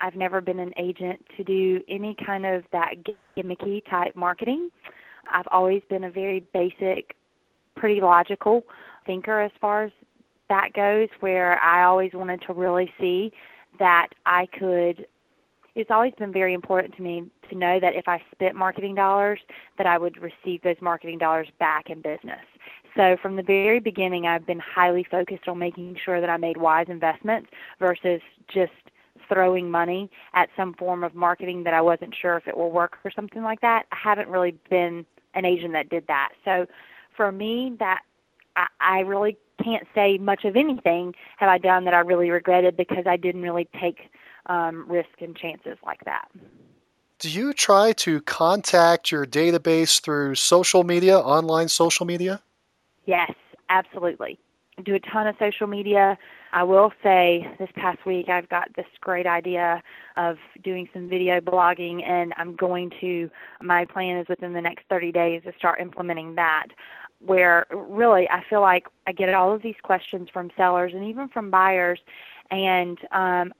I've 0.00 0.14
never 0.14 0.40
been 0.40 0.60
an 0.60 0.72
agent 0.76 1.24
to 1.36 1.44
do 1.44 1.80
any 1.88 2.16
kind 2.24 2.46
of 2.46 2.64
that 2.72 2.94
gimmicky 3.36 3.82
type 3.90 4.14
marketing. 4.14 4.70
I've 5.30 5.48
always 5.50 5.82
been 5.88 6.04
a 6.04 6.10
very 6.10 6.40
basic, 6.54 7.14
pretty 7.78 8.00
logical 8.00 8.64
thinker 9.06 9.40
as 9.40 9.52
far 9.60 9.84
as 9.84 9.92
that 10.48 10.72
goes, 10.72 11.08
where 11.20 11.58
I 11.62 11.84
always 11.84 12.12
wanted 12.12 12.42
to 12.42 12.52
really 12.52 12.92
see 12.98 13.32
that 13.78 14.08
I 14.26 14.46
could. 14.46 15.06
It's 15.74 15.90
always 15.90 16.12
been 16.18 16.32
very 16.32 16.54
important 16.54 16.96
to 16.96 17.02
me 17.02 17.24
to 17.48 17.56
know 17.56 17.78
that 17.78 17.94
if 17.94 18.08
I 18.08 18.20
spent 18.32 18.56
marketing 18.56 18.94
dollars, 18.94 19.38
that 19.76 19.86
I 19.86 19.96
would 19.98 20.16
receive 20.20 20.62
those 20.62 20.76
marketing 20.80 21.18
dollars 21.18 21.48
back 21.58 21.88
in 21.90 22.00
business. 22.00 22.44
So 22.96 23.16
from 23.22 23.36
the 23.36 23.42
very 23.42 23.78
beginning, 23.78 24.26
I've 24.26 24.46
been 24.46 24.58
highly 24.58 25.04
focused 25.04 25.46
on 25.46 25.58
making 25.58 25.96
sure 26.04 26.20
that 26.20 26.30
I 26.30 26.36
made 26.36 26.56
wise 26.56 26.86
investments 26.88 27.50
versus 27.78 28.20
just 28.48 28.72
throwing 29.28 29.70
money 29.70 30.10
at 30.34 30.48
some 30.56 30.74
form 30.74 31.04
of 31.04 31.14
marketing 31.14 31.62
that 31.64 31.74
I 31.74 31.80
wasn't 31.80 32.14
sure 32.14 32.36
if 32.36 32.48
it 32.48 32.56
will 32.56 32.72
work 32.72 32.98
or 33.04 33.10
something 33.10 33.42
like 33.42 33.60
that. 33.60 33.86
I 33.92 33.96
haven't 33.96 34.28
really 34.28 34.56
been 34.68 35.06
an 35.34 35.44
agent 35.44 35.74
that 35.74 35.90
did 35.90 36.06
that. 36.08 36.30
So 36.44 36.66
for 37.18 37.30
me, 37.32 37.76
that 37.80 38.02
I, 38.56 38.68
I 38.80 39.00
really 39.00 39.36
can't 39.62 39.86
say 39.94 40.18
much 40.18 40.44
of 40.44 40.56
anything 40.56 41.14
have 41.36 41.48
I 41.48 41.58
done 41.58 41.84
that 41.84 41.92
I 41.92 41.98
really 41.98 42.30
regretted 42.30 42.76
because 42.76 43.04
I 43.06 43.16
didn't 43.16 43.42
really 43.42 43.68
take 43.78 44.10
um, 44.46 44.86
risk 44.88 45.10
and 45.20 45.36
chances 45.36 45.76
like 45.84 46.04
that. 46.04 46.28
Do 47.18 47.28
you 47.28 47.52
try 47.52 47.92
to 47.94 48.20
contact 48.22 49.10
your 49.10 49.26
database 49.26 50.00
through 50.00 50.36
social 50.36 50.84
media, 50.84 51.18
online 51.18 51.66
social 51.68 52.06
media? 52.06 52.40
Yes, 53.06 53.32
absolutely. 53.68 54.38
I 54.78 54.82
do 54.82 54.94
a 54.94 55.00
ton 55.00 55.26
of 55.26 55.34
social 55.40 55.66
media. 55.66 56.16
I 56.52 56.62
will 56.62 56.92
say 57.02 57.46
this 57.58 57.68
past 57.74 58.06
week 58.06 58.28
I've 58.28 58.48
got 58.48 58.68
this 58.76 58.86
great 59.00 59.26
idea 59.26 59.82
of 60.16 60.36
doing 60.62 60.88
some 60.92 61.08
video 61.08 61.40
blogging 61.40 62.02
and 62.08 62.32
I'm 62.36 62.54
going 62.54 62.90
to 63.00 63.28
my 63.60 63.84
plan 63.84 64.18
is 64.18 64.28
within 64.28 64.52
the 64.52 64.60
next 64.60 64.84
30 64.88 65.12
days 65.12 65.42
to 65.44 65.52
start 65.58 65.80
implementing 65.80 66.36
that 66.36 66.68
where 67.20 67.66
really 67.70 68.28
I 68.30 68.44
feel 68.48 68.60
like 68.60 68.86
I 69.06 69.12
get 69.12 69.32
all 69.34 69.54
of 69.54 69.62
these 69.62 69.76
questions 69.82 70.28
from 70.32 70.50
sellers 70.56 70.92
and 70.94 71.04
even 71.04 71.28
from 71.28 71.50
buyers 71.50 72.00
and 72.50 72.98
um 73.12 73.52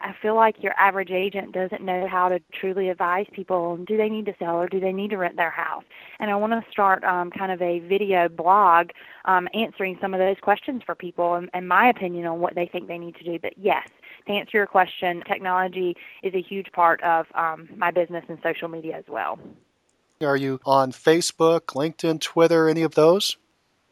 I 0.00 0.14
feel 0.22 0.34
like 0.34 0.62
your 0.62 0.74
average 0.78 1.10
agent 1.10 1.52
doesn't 1.52 1.82
know 1.82 2.06
how 2.06 2.28
to 2.28 2.40
truly 2.52 2.88
advise 2.88 3.26
people 3.32 3.76
do 3.78 3.96
they 3.96 4.08
need 4.08 4.26
to 4.26 4.34
sell 4.38 4.56
or 4.56 4.68
do 4.68 4.80
they 4.80 4.92
need 4.92 5.10
to 5.10 5.18
rent 5.18 5.36
their 5.36 5.50
house. 5.50 5.84
And 6.18 6.30
I 6.30 6.36
want 6.36 6.52
to 6.52 6.70
start 6.70 7.04
um, 7.04 7.30
kind 7.30 7.52
of 7.52 7.60
a 7.60 7.80
video 7.80 8.28
blog 8.28 8.90
um, 9.26 9.48
answering 9.52 9.98
some 10.00 10.14
of 10.14 10.20
those 10.20 10.36
questions 10.40 10.82
for 10.84 10.94
people 10.94 11.34
and, 11.34 11.50
and 11.52 11.68
my 11.68 11.88
opinion 11.88 12.26
on 12.26 12.40
what 12.40 12.54
they 12.54 12.66
think 12.66 12.88
they 12.88 12.98
need 12.98 13.16
to 13.16 13.24
do. 13.24 13.38
But 13.38 13.52
yes, 13.58 13.86
to 14.26 14.32
answer 14.32 14.56
your 14.56 14.66
question, 14.66 15.22
technology 15.26 15.96
is 16.22 16.34
a 16.34 16.40
huge 16.40 16.72
part 16.72 17.02
of 17.02 17.26
um, 17.34 17.68
my 17.76 17.90
business 17.90 18.24
and 18.28 18.38
social 18.42 18.68
media 18.68 18.96
as 18.96 19.04
well. 19.08 19.38
Are 20.22 20.36
you 20.36 20.60
on 20.64 20.92
Facebook, 20.92 21.60
LinkedIn, 21.74 22.20
Twitter, 22.20 22.68
any 22.68 22.82
of 22.82 22.94
those? 22.94 23.36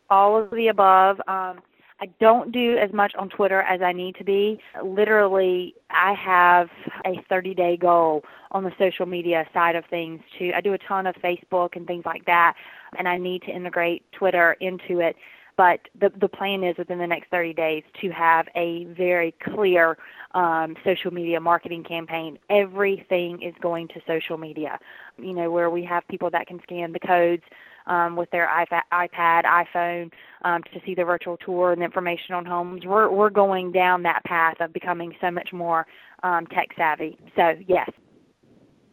All 0.09 0.41
of 0.41 0.51
the 0.51 0.69
above. 0.69 1.21
Um, 1.29 1.61
I 2.01 2.07
don't 2.21 2.51
do 2.51 2.77
as 2.77 2.93
much 2.93 3.15
on 3.15 3.29
Twitter 3.29 3.61
as 3.61 3.83
I 3.83 3.93
need 3.93 4.17
to 4.17 4.25
be. 4.25 4.59
Literally, 4.83 5.75
I 5.91 6.15
have 6.15 6.69
a 7.05 7.23
30 7.29 7.55
day 7.55 7.77
goal 7.77 8.25
on 8.51 8.65
the 8.65 8.73
social 8.79 9.07
media 9.07 9.47
side 9.53 9.77
of 9.77 9.85
things 9.87 10.21
too. 10.39 10.53
I 10.55 10.61
do 10.61 10.73
a 10.73 10.79
ton 10.79 11.07
of 11.07 11.15
Facebook 11.17 11.77
and 11.77 11.87
things 11.87 12.05
like 12.05 12.25
that, 12.25 12.55
and 12.99 13.09
I 13.09 13.19
need 13.19 13.43
to 13.43 13.51
integrate 13.51 14.11
Twitter 14.13 14.57
into 14.61 15.01
it. 15.01 15.17
But 15.57 15.81
the 15.99 16.11
the 16.21 16.29
plan 16.29 16.65
is 16.65 16.77
within 16.77 16.99
the 16.99 17.07
next 17.07 17.31
30 17.31 17.55
days 17.55 17.83
to 18.01 18.11
have 18.11 18.49
a 18.57 18.85
very 18.87 19.35
clear 19.43 19.97
um, 20.33 20.77
social 20.85 21.13
media 21.13 21.41
marketing 21.41 21.85
campaign. 21.85 22.39
Everything 22.51 23.41
is 23.43 23.55
going 23.61 23.89
to 23.89 24.01
social 24.07 24.37
media. 24.37 24.79
You 25.19 25.33
know, 25.33 25.51
where 25.51 25.71
we 25.71 25.85
have 25.85 26.07
people 26.09 26.31
that 26.31 26.47
can 26.47 26.61
scan 26.63 26.93
the 26.93 26.99
codes 26.99 27.45
um, 27.87 28.17
with 28.17 28.31
their 28.31 28.49
iPad, 28.49 29.45
iPhone, 29.45 30.11
um, 30.43 30.63
to 30.73 30.81
see 30.85 30.95
the 30.95 31.05
virtual 31.05 31.37
tour 31.37 31.73
and 31.73 31.83
information 31.83 32.35
on 32.35 32.45
homes. 32.45 32.85
We're 32.85 33.11
we're 33.11 33.31
going 33.31 33.73
down 33.73 34.03
that 34.03 34.25
path 34.25 34.57
of 34.61 34.73
becoming 34.73 35.15
so 35.21 35.31
much 35.31 35.53
more 35.53 35.87
um, 36.23 36.47
tech 36.47 36.69
savvy. 36.77 37.19
So 37.37 37.55
yes. 37.67 37.91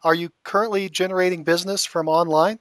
Are 0.04 0.16
you 0.16 0.30
currently 0.44 0.90
generating 0.90 1.44
business 1.44 1.86
from 1.86 2.08
online? 2.08 2.60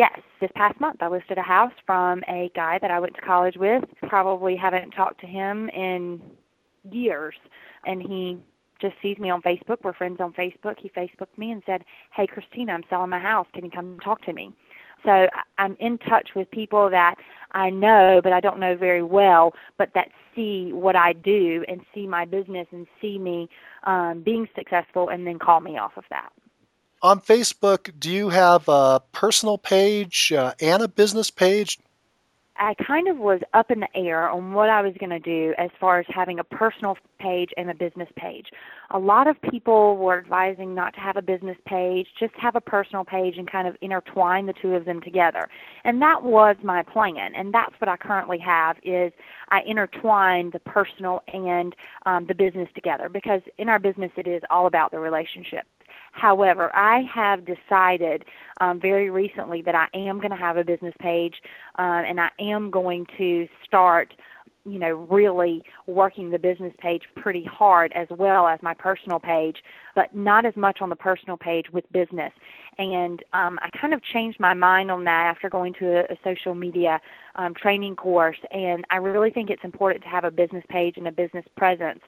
Yes, 0.00 0.18
this 0.40 0.50
past 0.54 0.80
month 0.80 1.02
I 1.02 1.08
listed 1.08 1.36
a 1.36 1.42
house 1.42 1.74
from 1.84 2.22
a 2.26 2.50
guy 2.54 2.78
that 2.78 2.90
I 2.90 2.98
went 2.98 3.14
to 3.16 3.20
college 3.20 3.58
with. 3.58 3.84
Probably 4.08 4.56
haven't 4.56 4.92
talked 4.92 5.20
to 5.20 5.26
him 5.26 5.68
in 5.68 6.22
years, 6.90 7.34
and 7.84 8.00
he 8.00 8.38
just 8.80 8.94
sees 9.02 9.18
me 9.18 9.28
on 9.28 9.42
Facebook. 9.42 9.76
We're 9.82 9.92
friends 9.92 10.18
on 10.22 10.32
Facebook. 10.32 10.78
He 10.78 10.88
Facebooked 10.88 11.36
me 11.36 11.50
and 11.50 11.62
said, 11.66 11.84
"Hey, 12.12 12.26
Christina, 12.26 12.72
I'm 12.72 12.84
selling 12.88 13.10
my 13.10 13.18
house. 13.18 13.46
Can 13.52 13.62
you 13.62 13.70
come 13.70 14.00
talk 14.00 14.22
to 14.22 14.32
me?" 14.32 14.54
So 15.04 15.28
I'm 15.58 15.76
in 15.80 15.98
touch 15.98 16.30
with 16.34 16.50
people 16.50 16.88
that 16.88 17.16
I 17.52 17.68
know, 17.68 18.22
but 18.22 18.32
I 18.32 18.40
don't 18.40 18.58
know 18.58 18.76
very 18.76 19.02
well, 19.02 19.52
but 19.76 19.92
that 19.92 20.08
see 20.34 20.72
what 20.72 20.96
I 20.96 21.12
do 21.12 21.62
and 21.68 21.84
see 21.92 22.06
my 22.06 22.24
business 22.24 22.66
and 22.72 22.86
see 23.02 23.18
me 23.18 23.50
um, 23.84 24.22
being 24.22 24.48
successful, 24.56 25.10
and 25.10 25.26
then 25.26 25.38
call 25.38 25.60
me 25.60 25.76
off 25.76 25.98
of 25.98 26.04
that 26.08 26.32
on 27.02 27.20
Facebook, 27.20 27.90
do 27.98 28.10
you 28.10 28.28
have 28.28 28.68
a 28.68 29.00
personal 29.12 29.58
page 29.58 30.32
uh, 30.32 30.52
and 30.60 30.82
a 30.82 30.88
business 30.88 31.30
page? 31.30 31.78
I 32.62 32.74
kind 32.74 33.08
of 33.08 33.16
was 33.16 33.40
up 33.54 33.70
in 33.70 33.80
the 33.80 33.96
air 33.96 34.28
on 34.28 34.52
what 34.52 34.68
I 34.68 34.82
was 34.82 34.92
going 35.00 35.10
to 35.10 35.18
do 35.18 35.54
as 35.56 35.70
far 35.80 35.98
as 35.98 36.04
having 36.10 36.38
a 36.38 36.44
personal 36.44 36.98
page 37.18 37.48
and 37.56 37.70
a 37.70 37.74
business 37.74 38.08
page. 38.16 38.48
A 38.90 38.98
lot 38.98 39.26
of 39.26 39.40
people 39.40 39.96
were 39.96 40.18
advising 40.18 40.74
not 40.74 40.92
to 40.94 41.00
have 41.00 41.16
a 41.16 41.22
business 41.22 41.56
page, 41.64 42.08
just 42.18 42.34
have 42.34 42.56
a 42.56 42.60
personal 42.60 43.02
page 43.02 43.38
and 43.38 43.50
kind 43.50 43.66
of 43.66 43.78
intertwine 43.80 44.44
the 44.44 44.52
two 44.52 44.74
of 44.74 44.84
them 44.84 45.00
together. 45.00 45.48
And 45.84 46.02
that 46.02 46.22
was 46.22 46.56
my 46.62 46.82
plan, 46.82 47.34
and 47.34 47.54
that's 47.54 47.72
what 47.78 47.88
I 47.88 47.96
currently 47.96 48.38
have 48.40 48.76
is 48.82 49.10
I 49.48 49.62
intertwine 49.62 50.50
the 50.50 50.60
personal 50.60 51.22
and 51.32 51.74
um, 52.04 52.26
the 52.26 52.34
business 52.34 52.68
together 52.74 53.08
because 53.08 53.40
in 53.56 53.70
our 53.70 53.78
business 53.78 54.12
it 54.16 54.26
is 54.26 54.42
all 54.50 54.66
about 54.66 54.90
the 54.90 54.98
relationship. 54.98 55.64
However, 56.12 56.74
I 56.74 57.02
have 57.12 57.44
decided 57.46 58.24
um, 58.60 58.80
very 58.80 59.10
recently 59.10 59.62
that 59.62 59.74
I 59.74 59.86
am 59.94 60.18
going 60.18 60.30
to 60.30 60.36
have 60.36 60.56
a 60.56 60.64
business 60.64 60.94
page 61.00 61.34
uh, 61.78 62.02
and 62.06 62.20
I 62.20 62.30
am 62.38 62.70
going 62.70 63.06
to 63.18 63.48
start 63.64 64.12
you 64.66 64.78
know 64.78 65.06
really 65.10 65.62
working 65.86 66.30
the 66.30 66.38
business 66.38 66.74
page 66.78 67.02
pretty 67.16 67.44
hard 67.44 67.92
as 67.94 68.06
well 68.10 68.46
as 68.46 68.60
my 68.62 68.74
personal 68.74 69.18
page 69.18 69.56
but 69.94 70.14
not 70.14 70.44
as 70.44 70.54
much 70.54 70.82
on 70.82 70.90
the 70.90 70.96
personal 70.96 71.36
page 71.36 71.66
with 71.72 71.90
business. 71.92 72.32
And 72.78 73.22
um, 73.32 73.58
i 73.62 73.70
kind 73.78 73.94
of 73.94 74.02
changed 74.02 74.38
my 74.38 74.54
mind 74.54 74.90
on 74.90 75.04
that 75.04 75.26
after 75.26 75.48
going 75.48 75.74
to 75.74 76.00
a, 76.00 76.12
a 76.12 76.18
social 76.22 76.54
media 76.54 77.00
um, 77.36 77.54
training 77.54 77.96
course 77.96 78.38
and 78.50 78.84
i 78.90 78.96
really 78.96 79.30
think 79.30 79.48
it's 79.48 79.64
important 79.64 80.02
to 80.04 80.10
have 80.10 80.24
a 80.24 80.30
business 80.30 80.64
page 80.68 80.96
and 80.96 81.08
a 81.08 81.12
business 81.12 81.44
presence 81.56 82.00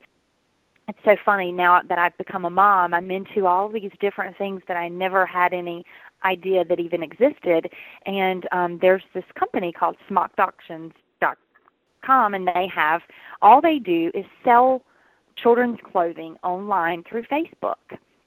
it's 0.89 0.99
so 1.05 1.17
funny 1.25 1.53
now 1.53 1.81
that 1.89 1.99
I've 1.99 2.17
become 2.19 2.45
a 2.45 2.51
mom, 2.51 2.93
I'm 2.95 3.11
into 3.11 3.47
all 3.47 3.69
these 3.69 3.91
different 4.01 4.37
things 4.37 4.63
that 4.69 4.77
I 4.77 4.89
never 4.89 5.27
had 5.27 5.53
any 5.53 5.85
idea 6.25 6.65
that 6.65 6.79
even 6.81 7.03
existed. 7.03 7.71
And 8.07 8.49
um, 8.53 8.79
there's 8.81 9.03
this 9.15 9.25
company 9.35 9.73
called 9.73 9.97
SmockAuctions.com, 10.11 12.35
and 12.35 12.49
they 12.49 12.67
have 12.69 13.03
all 13.41 13.61
they 13.61 13.79
do 13.79 14.11
is 14.15 14.25
sell 14.45 14.83
children's 15.37 15.79
clothing 15.85 16.37
online 16.43 17.05
through 17.05 17.23
Facebook. 17.25 17.77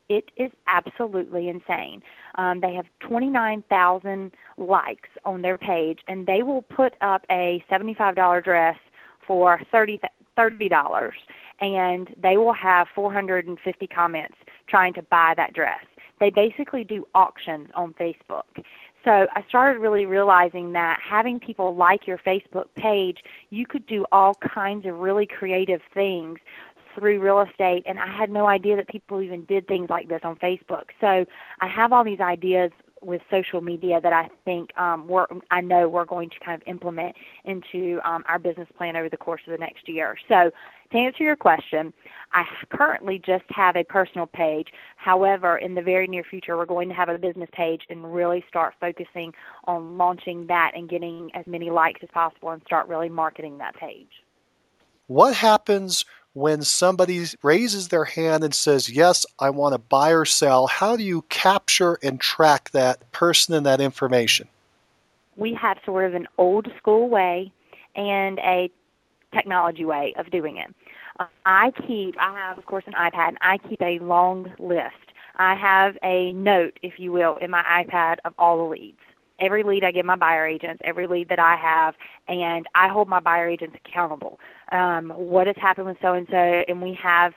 It 0.07 0.29
is 0.37 0.51
absolutely 0.67 1.49
insane. 1.49 2.03
Um, 2.35 2.61
they 2.61 2.75
have 2.75 2.85
29,000 2.99 4.31
likes 4.57 5.09
on 5.25 5.41
their 5.41 5.57
page, 5.57 5.99
and 6.07 6.27
they 6.27 6.43
will 6.43 6.61
put 6.61 6.93
up 7.01 7.25
a 7.31 7.65
$75 7.71 8.43
dress 8.43 8.77
for 9.25 9.59
30 9.71 9.99
$30 10.37 11.11
and 11.59 12.13
they 12.21 12.37
will 12.37 12.53
have 12.53 12.87
450 12.93 13.87
comments 13.87 14.37
trying 14.67 14.93
to 14.93 15.01
buy 15.03 15.33
that 15.37 15.53
dress. 15.53 15.83
They 16.19 16.29
basically 16.29 16.83
do 16.83 17.07
auctions 17.13 17.69
on 17.75 17.93
Facebook. 17.93 18.43
So 19.03 19.27
I 19.35 19.43
started 19.47 19.79
really 19.79 20.05
realizing 20.05 20.71
that 20.73 20.99
having 20.99 21.39
people 21.39 21.75
like 21.75 22.07
your 22.07 22.17
Facebook 22.17 22.65
page, 22.75 23.23
you 23.51 23.67
could 23.67 23.85
do 23.85 24.05
all 24.11 24.33
kinds 24.35 24.85
of 24.87 24.97
really 24.97 25.27
creative 25.27 25.81
things 25.93 26.39
through 26.95 27.19
real 27.19 27.41
estate 27.41 27.83
and 27.85 27.99
I 27.99 28.07
had 28.07 28.31
no 28.31 28.47
idea 28.47 28.77
that 28.77 28.87
people 28.87 29.21
even 29.21 29.43
did 29.45 29.67
things 29.67 29.89
like 29.89 30.07
this 30.07 30.21
on 30.23 30.37
Facebook. 30.37 30.85
So 31.01 31.25
I 31.59 31.67
have 31.67 31.93
all 31.93 32.03
these 32.03 32.21
ideas 32.21 32.71
with 33.05 33.21
social 33.29 33.61
media 33.61 34.01
that 34.01 34.13
I 34.13 34.29
think 34.43 34.77
um, 34.77 35.07
we're, 35.07 35.27
I 35.51 35.61
know 35.61 35.87
we're 35.87 36.05
going 36.05 36.29
to 36.29 36.39
kind 36.39 36.61
of 36.61 36.67
implement 36.67 37.15
into 37.43 37.99
um, 38.03 38.23
our 38.27 38.39
business 38.39 38.67
plan 38.77 38.95
over 38.95 39.09
the 39.09 39.17
course 39.17 39.41
of 39.47 39.51
the 39.51 39.57
next 39.57 39.87
year. 39.87 40.17
So, 40.27 40.51
to 40.91 40.97
answer 40.97 41.23
your 41.23 41.35
question, 41.35 41.91
I 42.33 42.45
currently 42.69 43.19
just 43.19 43.45
have 43.49 43.75
a 43.75 43.83
personal 43.83 44.27
page. 44.27 44.67
However, 44.97 45.57
in 45.57 45.73
the 45.73 45.81
very 45.81 46.07
near 46.07 46.23
future, 46.23 46.57
we're 46.57 46.65
going 46.65 46.89
to 46.89 46.95
have 46.95 47.09
a 47.09 47.17
business 47.17 47.49
page 47.53 47.81
and 47.89 48.13
really 48.13 48.45
start 48.47 48.75
focusing 48.79 49.33
on 49.65 49.97
launching 49.97 50.45
that 50.47 50.73
and 50.75 50.87
getting 50.87 51.31
as 51.33 51.47
many 51.47 51.71
likes 51.71 52.01
as 52.03 52.09
possible 52.13 52.51
and 52.51 52.61
start 52.65 52.87
really 52.87 53.09
marketing 53.09 53.57
that 53.57 53.75
page. 53.75 54.09
What 55.07 55.35
happens 55.35 56.05
when 56.35 56.61
somebody 56.61 57.25
raises 57.43 57.87
their 57.87 58.03
hand 58.03 58.43
and 58.43 58.53
says, 58.53 58.89
Yes, 58.89 59.25
I 59.39 59.49
want 59.49 59.73
to 59.73 59.79
buy 59.79 60.11
or 60.11 60.25
sell, 60.25 60.67
how 60.67 60.97
do 60.97 61.03
you 61.03 61.23
capture 61.29 61.97
and 62.03 62.19
track 62.19 62.69
that 62.71 63.09
person 63.13 63.55
and 63.55 63.65
that 63.65 63.79
information? 63.79 64.47
We 65.37 65.53
have 65.53 65.77
sort 65.85 66.05
of 66.05 66.13
an 66.13 66.27
old 66.37 66.67
school 66.77 67.09
way 67.09 67.51
and 67.95 68.37
a 68.39 68.69
technology 69.33 69.85
way 69.85 70.13
of 70.17 70.29
doing 70.29 70.57
it. 70.57 70.73
Uh, 71.19 71.25
I 71.45 71.71
keep, 71.87 72.15
I 72.19 72.33
have, 72.33 72.57
of 72.57 72.65
course, 72.65 72.83
an 72.85 72.93
iPad, 72.93 73.29
and 73.29 73.37
I 73.39 73.57
keep 73.57 73.81
a 73.81 73.99
long 73.99 74.51
list. 74.59 74.93
I 75.37 75.55
have 75.55 75.97
a 76.03 76.33
note, 76.33 76.77
if 76.83 76.99
you 76.99 77.13
will, 77.13 77.37
in 77.37 77.49
my 77.49 77.63
iPad 77.63 78.17
of 78.25 78.33
all 78.37 78.57
the 78.57 78.63
leads 78.63 78.99
every 79.39 79.63
lead 79.63 79.83
I 79.83 79.91
give 79.91 80.05
my 80.05 80.15
buyer 80.15 80.47
agents, 80.47 80.81
every 80.83 81.07
lead 81.07 81.29
that 81.29 81.39
I 81.39 81.55
have, 81.55 81.95
and 82.27 82.65
I 82.75 82.87
hold 82.87 83.07
my 83.07 83.19
buyer 83.19 83.49
agents 83.49 83.75
accountable. 83.85 84.39
Um, 84.71 85.09
what 85.15 85.47
has 85.47 85.55
happened 85.59 85.87
with 85.87 85.97
so 86.01 86.13
and 86.13 86.27
so, 86.29 86.37
and 86.37 86.81
we 86.81 86.97
have 87.01 87.33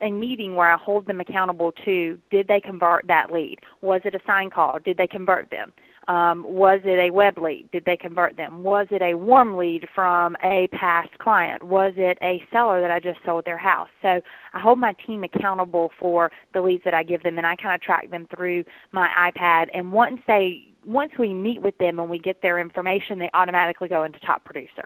a 0.00 0.10
meeting 0.10 0.54
where 0.54 0.70
I 0.70 0.76
hold 0.76 1.06
them 1.06 1.20
accountable 1.20 1.72
to 1.84 2.18
did 2.30 2.48
they 2.48 2.60
convert 2.60 3.06
that 3.06 3.32
lead? 3.32 3.58
Was 3.80 4.00
it 4.04 4.14
a 4.14 4.20
sign 4.26 4.50
call? 4.50 4.78
Did 4.84 4.96
they 4.96 5.06
convert 5.06 5.50
them? 5.50 5.72
Um, 6.08 6.44
was 6.46 6.80
it 6.84 6.98
a 6.98 7.10
web 7.10 7.38
lead? 7.38 7.70
Did 7.72 7.86
they 7.86 7.96
convert 7.96 8.36
them? 8.36 8.62
Was 8.62 8.86
it 8.90 9.00
a 9.00 9.14
warm 9.14 9.56
lead 9.56 9.88
from 9.94 10.36
a 10.44 10.68
past 10.68 11.16
client? 11.18 11.62
Was 11.62 11.94
it 11.96 12.18
a 12.20 12.44
seller 12.52 12.82
that 12.82 12.90
I 12.90 13.00
just 13.00 13.20
sold 13.24 13.46
their 13.46 13.56
house? 13.56 13.88
So 14.02 14.20
I 14.52 14.60
hold 14.60 14.78
my 14.78 14.92
team 15.06 15.24
accountable 15.24 15.92
for 15.98 16.30
the 16.52 16.60
leads 16.60 16.84
that 16.84 16.92
I 16.92 17.02
give 17.02 17.22
them, 17.22 17.38
and 17.38 17.46
I 17.46 17.56
kind 17.56 17.74
of 17.74 17.80
track 17.80 18.10
them 18.10 18.26
through 18.34 18.64
my 18.92 19.08
iPad. 19.18 19.68
And 19.72 19.92
once 19.92 20.20
they 20.26 20.68
once 20.84 21.12
we 21.18 21.32
meet 21.32 21.62
with 21.62 21.78
them 21.78 21.98
and 21.98 22.10
we 22.10 22.18
get 22.18 22.42
their 22.42 22.58
information, 22.58 23.18
they 23.18 23.30
automatically 23.32 23.88
go 23.88 24.04
into 24.04 24.18
top 24.20 24.44
producer. 24.44 24.84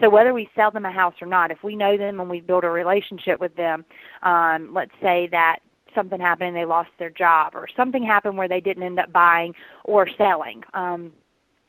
So 0.00 0.10
whether 0.10 0.34
we 0.34 0.48
sell 0.54 0.70
them 0.70 0.84
a 0.84 0.92
house 0.92 1.14
or 1.20 1.26
not, 1.26 1.50
if 1.50 1.62
we 1.62 1.74
know 1.74 1.96
them 1.96 2.20
and 2.20 2.28
we 2.28 2.40
build 2.40 2.64
a 2.64 2.70
relationship 2.70 3.40
with 3.40 3.54
them, 3.56 3.84
um, 4.22 4.72
let's 4.74 4.92
say 5.02 5.28
that 5.32 5.60
something 5.94 6.20
happened 6.20 6.48
and 6.48 6.56
they 6.56 6.64
lost 6.64 6.90
their 6.98 7.10
job 7.10 7.54
or 7.54 7.66
something 7.76 8.04
happened 8.04 8.36
where 8.36 8.48
they 8.48 8.60
didn't 8.60 8.82
end 8.82 8.98
up 8.98 9.12
buying 9.12 9.54
or 9.84 10.06
selling, 10.18 10.62
um, 10.74 11.12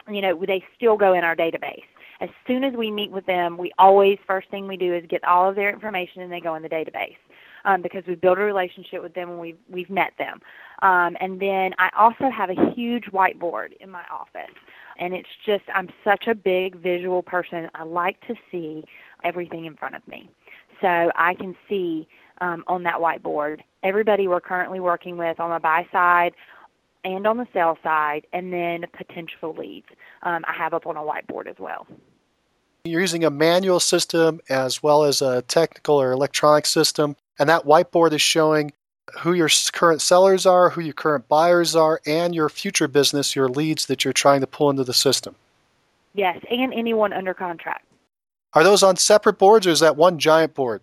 you 0.10 0.22
know, 0.22 0.44
they 0.46 0.64
still 0.76 0.98
go 0.98 1.14
in 1.14 1.24
our 1.24 1.36
database. 1.36 1.84
As 2.20 2.30
soon 2.46 2.64
as 2.64 2.74
we 2.74 2.92
meet 2.92 3.12
with 3.12 3.26
them, 3.26 3.58
we 3.58 3.72
always 3.78 4.18
first 4.26 4.50
thing 4.50 4.68
we 4.68 4.78
do 4.78 4.94
is 4.94 5.04
get 5.08 5.24
all 5.24 5.50
of 5.50 5.56
their 5.56 5.70
information 5.70 6.22
and 6.22 6.32
they 6.32 6.40
go 6.40 6.56
in 6.56 6.64
the 6.64 6.70
database 6.70 7.16
um, 7.66 7.82
because 7.82 8.04
we 8.08 8.16
build 8.16 8.40
a 8.40 8.42
relationship 8.42 9.04
with 9.04 9.14
them 9.14 9.30
and 9.30 9.40
we've 9.40 9.58
we've 9.70 9.90
met 9.90 10.14
them. 10.18 10.42
Um, 10.82 11.16
and 11.20 11.40
then 11.40 11.74
I 11.78 11.90
also 11.98 12.30
have 12.30 12.50
a 12.50 12.74
huge 12.74 13.06
whiteboard 13.06 13.74
in 13.80 13.90
my 13.90 14.04
office, 14.12 14.56
and 14.98 15.14
it's 15.14 15.30
just 15.46 15.64
I'm 15.74 15.90
such 16.04 16.28
a 16.28 16.36
big 16.36 16.76
visual 16.76 17.22
person. 17.22 17.70
I 17.76 17.84
like 17.84 18.20
to 18.28 18.36
see 18.52 18.84
everything 19.24 19.66
in 19.66 19.76
front 19.76 19.96
of 19.96 20.08
me, 20.08 20.30
so 20.82 21.12
I 21.16 21.34
can 21.36 21.56
see 21.68 22.08
um, 22.40 22.64
on 22.68 22.84
that 22.84 22.96
whiteboard 22.96 23.62
everybody 23.84 24.28
we're 24.28 24.42
currently 24.42 24.80
working 24.80 25.18
with 25.18 25.40
on 25.40 25.50
the 25.52 25.60
buy 25.60 25.88
side 25.92 26.34
and 27.04 27.26
on 27.26 27.38
the 27.38 27.48
sell 27.54 27.78
side, 27.84 28.28
and 28.34 28.52
then 28.52 28.86
potential 28.92 29.56
leads. 29.58 29.88
Um, 30.24 30.44
I 30.48 30.54
have 30.54 30.74
up 30.74 30.86
on 30.88 30.98
a 30.98 31.02
whiteboard 31.02 31.48
as 31.48 31.56
well. 31.58 31.88
You're 32.84 33.02
using 33.02 33.24
a 33.24 33.30
manual 33.30 33.80
system 33.80 34.42
as 34.50 34.84
well 34.84 35.04
as 35.04 35.22
a 35.22 35.42
technical 35.44 36.02
or 36.02 36.12
electronic 36.12 36.66
system. 36.66 37.16
And 37.40 37.48
that 37.50 37.66
whiteboard 37.66 38.14
is 38.14 38.22
showing 38.22 38.74
who 39.20 39.34
your 39.34 39.50
current 39.72 40.02
sellers 40.02 40.46
are, 40.46 40.70
who 40.70 40.82
your 40.82 40.94
current 40.94 41.28
buyers 41.28 41.76
are, 41.76 42.02
and 42.06 42.36
your 42.36 42.50
future 42.50 42.88
business, 42.88 43.36
your 43.36 43.50
leads 43.50 43.86
that 43.88 44.04
you're 44.04 44.14
trying 44.14 44.42
to 44.42 44.48
pull 44.48 44.70
into 44.70 44.84
the 44.84 44.94
system. 44.94 45.36
Yes, 46.14 46.40
and 46.50 46.74
anyone 46.74 47.14
under 47.14 47.34
contract. 47.34 47.86
Are 48.54 48.64
those 48.64 48.84
on 48.84 48.96
separate 48.96 49.38
boards 49.38 49.68
or 49.68 49.72
is 49.72 49.82
that 49.82 49.96
one 49.96 50.18
giant 50.18 50.56
board? 50.56 50.82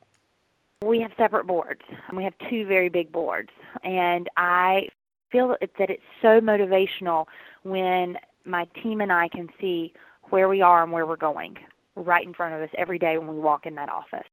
We 0.85 1.01
have 1.01 1.13
separate 1.17 1.47
boards. 1.47 1.81
We 2.13 2.23
have 2.25 2.35
two 2.49 2.67
very 2.67 2.89
big 2.89 3.11
boards. 3.11 3.51
And 3.83 4.29
I 4.37 4.89
feel 5.33 5.49
that 5.61 5.91
it's 5.91 6.03
so 6.23 6.41
motivational 6.41 7.27
when 7.63 8.19
my 8.45 8.67
team 8.83 9.01
and 9.01 9.13
I 9.13 9.29
can 9.29 9.49
see 9.61 9.93
where 10.31 10.49
we 10.49 10.63
are 10.63 10.83
and 10.83 10.93
where 10.93 11.07
we're 11.07 11.17
going 11.17 11.57
right 11.97 12.25
in 12.25 12.35
front 12.35 12.55
of 12.55 12.61
us 12.61 12.71
every 12.77 12.99
day 12.99 13.19
when 13.19 13.29
we 13.29 13.39
walk 13.39 13.67
in 13.67 13.75
that 13.77 13.89
office. 13.89 14.27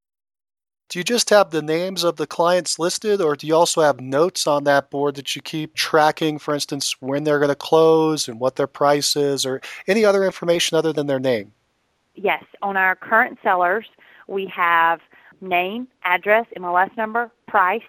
Do 0.92 1.00
you 1.00 1.06
just 1.06 1.30
have 1.30 1.52
the 1.52 1.62
names 1.62 2.04
of 2.04 2.18
the 2.18 2.28
clients 2.28 2.78
listed, 2.78 3.22
or 3.22 3.38
do 3.38 3.48
you 3.48 3.56
also 3.56 3.80
have 3.80 4.02
notes 4.02 4.46
on 4.46 4.66
that 4.66 4.90
board 4.90 5.16
that 5.16 5.38
you 5.38 5.42
keep 5.42 5.74
tracking, 5.74 6.38
for 6.38 6.54
instance, 6.54 6.98
when 7.00 7.24
they're 7.24 7.40
going 7.40 7.48
to 7.48 7.56
close 7.56 8.28
and 8.28 8.42
what 8.42 8.58
their 8.58 8.68
price 8.68 9.16
is, 9.16 9.46
or 9.46 9.62
any 9.88 10.04
other 10.04 10.26
information 10.26 10.76
other 10.76 10.92
than 10.92 11.08
their 11.08 11.18
name? 11.18 11.54
Yes. 12.16 12.44
On 12.62 12.76
our 12.76 12.98
current 12.98 13.40
sellers, 13.42 13.86
we 14.28 14.48
have 14.48 15.00
name, 15.40 15.88
address, 16.04 16.46
MLS 16.58 16.96
number, 16.98 17.32
price, 17.48 17.82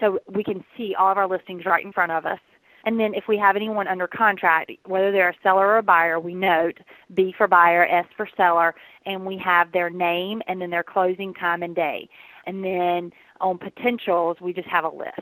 so 0.00 0.18
we 0.26 0.42
can 0.42 0.64
see 0.76 0.96
all 0.96 1.12
of 1.12 1.16
our 1.16 1.28
listings 1.28 1.64
right 1.64 1.84
in 1.84 1.92
front 1.92 2.10
of 2.10 2.26
us. 2.26 2.40
And 2.84 2.98
then 2.98 3.14
if 3.14 3.28
we 3.28 3.38
have 3.38 3.54
anyone 3.54 3.86
under 3.86 4.08
contract, 4.08 4.72
whether 4.84 5.12
they're 5.12 5.30
a 5.30 5.42
seller 5.44 5.68
or 5.68 5.78
a 5.78 5.82
buyer, 5.84 6.18
we 6.18 6.34
note 6.34 6.80
B 7.14 7.32
for 7.36 7.46
buyer, 7.46 7.86
S 7.86 8.06
for 8.16 8.28
seller, 8.36 8.74
and 9.06 9.24
we 9.24 9.38
have 9.38 9.70
their 9.70 9.90
name 9.90 10.42
and 10.48 10.60
then 10.60 10.70
their 10.70 10.82
closing 10.82 11.34
time 11.34 11.62
and 11.62 11.76
day. 11.76 12.08
And 12.48 12.64
then 12.64 13.12
on 13.42 13.58
potentials, 13.58 14.38
we 14.40 14.54
just 14.54 14.68
have 14.68 14.84
a 14.84 14.88
list. 14.88 15.20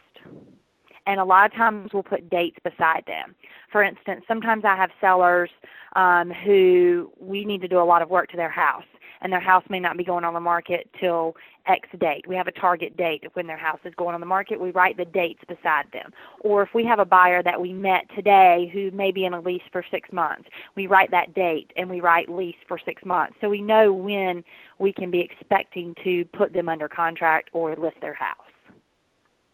And 1.09 1.19
a 1.19 1.25
lot 1.25 1.51
of 1.51 1.57
times 1.57 1.93
we'll 1.93 2.05
put 2.05 2.31
dates 2.31 2.57
beside 2.63 3.03
them. 3.09 3.35
For 3.71 3.83
instance, 3.83 4.25
sometimes 4.29 4.65
I 4.65 4.77
have 4.77 4.91
sellers 5.01 5.51
um, 5.97 6.31
who 6.31 7.11
we 7.19 7.45
need 7.45 7.63
to 7.63 7.69
do 7.69 7.81
a 7.81 7.83
lot 7.83 8.01
of 8.01 8.11
work 8.11 8.29
to 8.31 8.37
their 8.37 8.49
house 8.49 8.85
and 9.27 9.33
their 9.33 9.41
house 9.41 9.65
may 9.69 9.81
not 9.81 9.97
be 9.97 10.05
going 10.05 10.23
on 10.23 10.35
the 10.35 10.41
market 10.41 10.89
till 11.01 11.35
X 11.67 11.89
date. 11.99 12.25
We 12.29 12.37
have 12.37 12.47
a 12.47 12.53
target 12.53 12.97
date 12.97 13.25
when 13.33 13.49
their 13.49 13.57
house 13.57 13.81
is 13.85 13.93
going 13.97 14.15
on 14.15 14.21
the 14.21 14.27
market. 14.27 14.61
We 14.61 14.71
write 14.71 14.97
the 14.97 15.05
dates 15.05 15.41
beside 15.49 15.87
them. 15.93 16.13
Or 16.43 16.63
if 16.63 16.69
we 16.73 16.85
have 16.85 17.01
a 17.01 17.05
buyer 17.05 17.43
that 17.43 17.61
we 17.61 17.73
met 17.73 18.05
today 18.15 18.71
who 18.73 18.93
may 18.93 19.11
be 19.11 19.25
in 19.25 19.35
a 19.35 19.41
lease 19.41 19.65
for 19.73 19.85
six 19.91 20.13
months, 20.13 20.49
we 20.77 20.87
write 20.87 21.11
that 21.11 21.35
date 21.35 21.73
and 21.77 21.91
we 21.91 22.01
write 22.01 22.29
lease 22.29 22.55
for 22.69 22.79
six 22.79 23.05
months. 23.05 23.35
So 23.41 23.49
we 23.49 23.61
know 23.61 23.93
when 23.93 24.45
we 24.79 24.93
can 24.93 25.11
be 25.11 25.19
expecting 25.19 25.93
to 26.05 26.25
put 26.27 26.53
them 26.53 26.69
under 26.69 26.89
contract 26.89 27.51
or 27.53 27.75
list 27.75 27.97
their 28.01 28.15
house. 28.15 28.37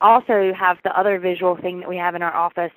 Also 0.02 0.52
have 0.52 0.76
the 0.84 0.94
other 0.98 1.18
visual 1.18 1.56
thing 1.56 1.80
that 1.80 1.88
we 1.88 1.96
have 1.96 2.14
in 2.14 2.20
our 2.20 2.34
office 2.36 2.72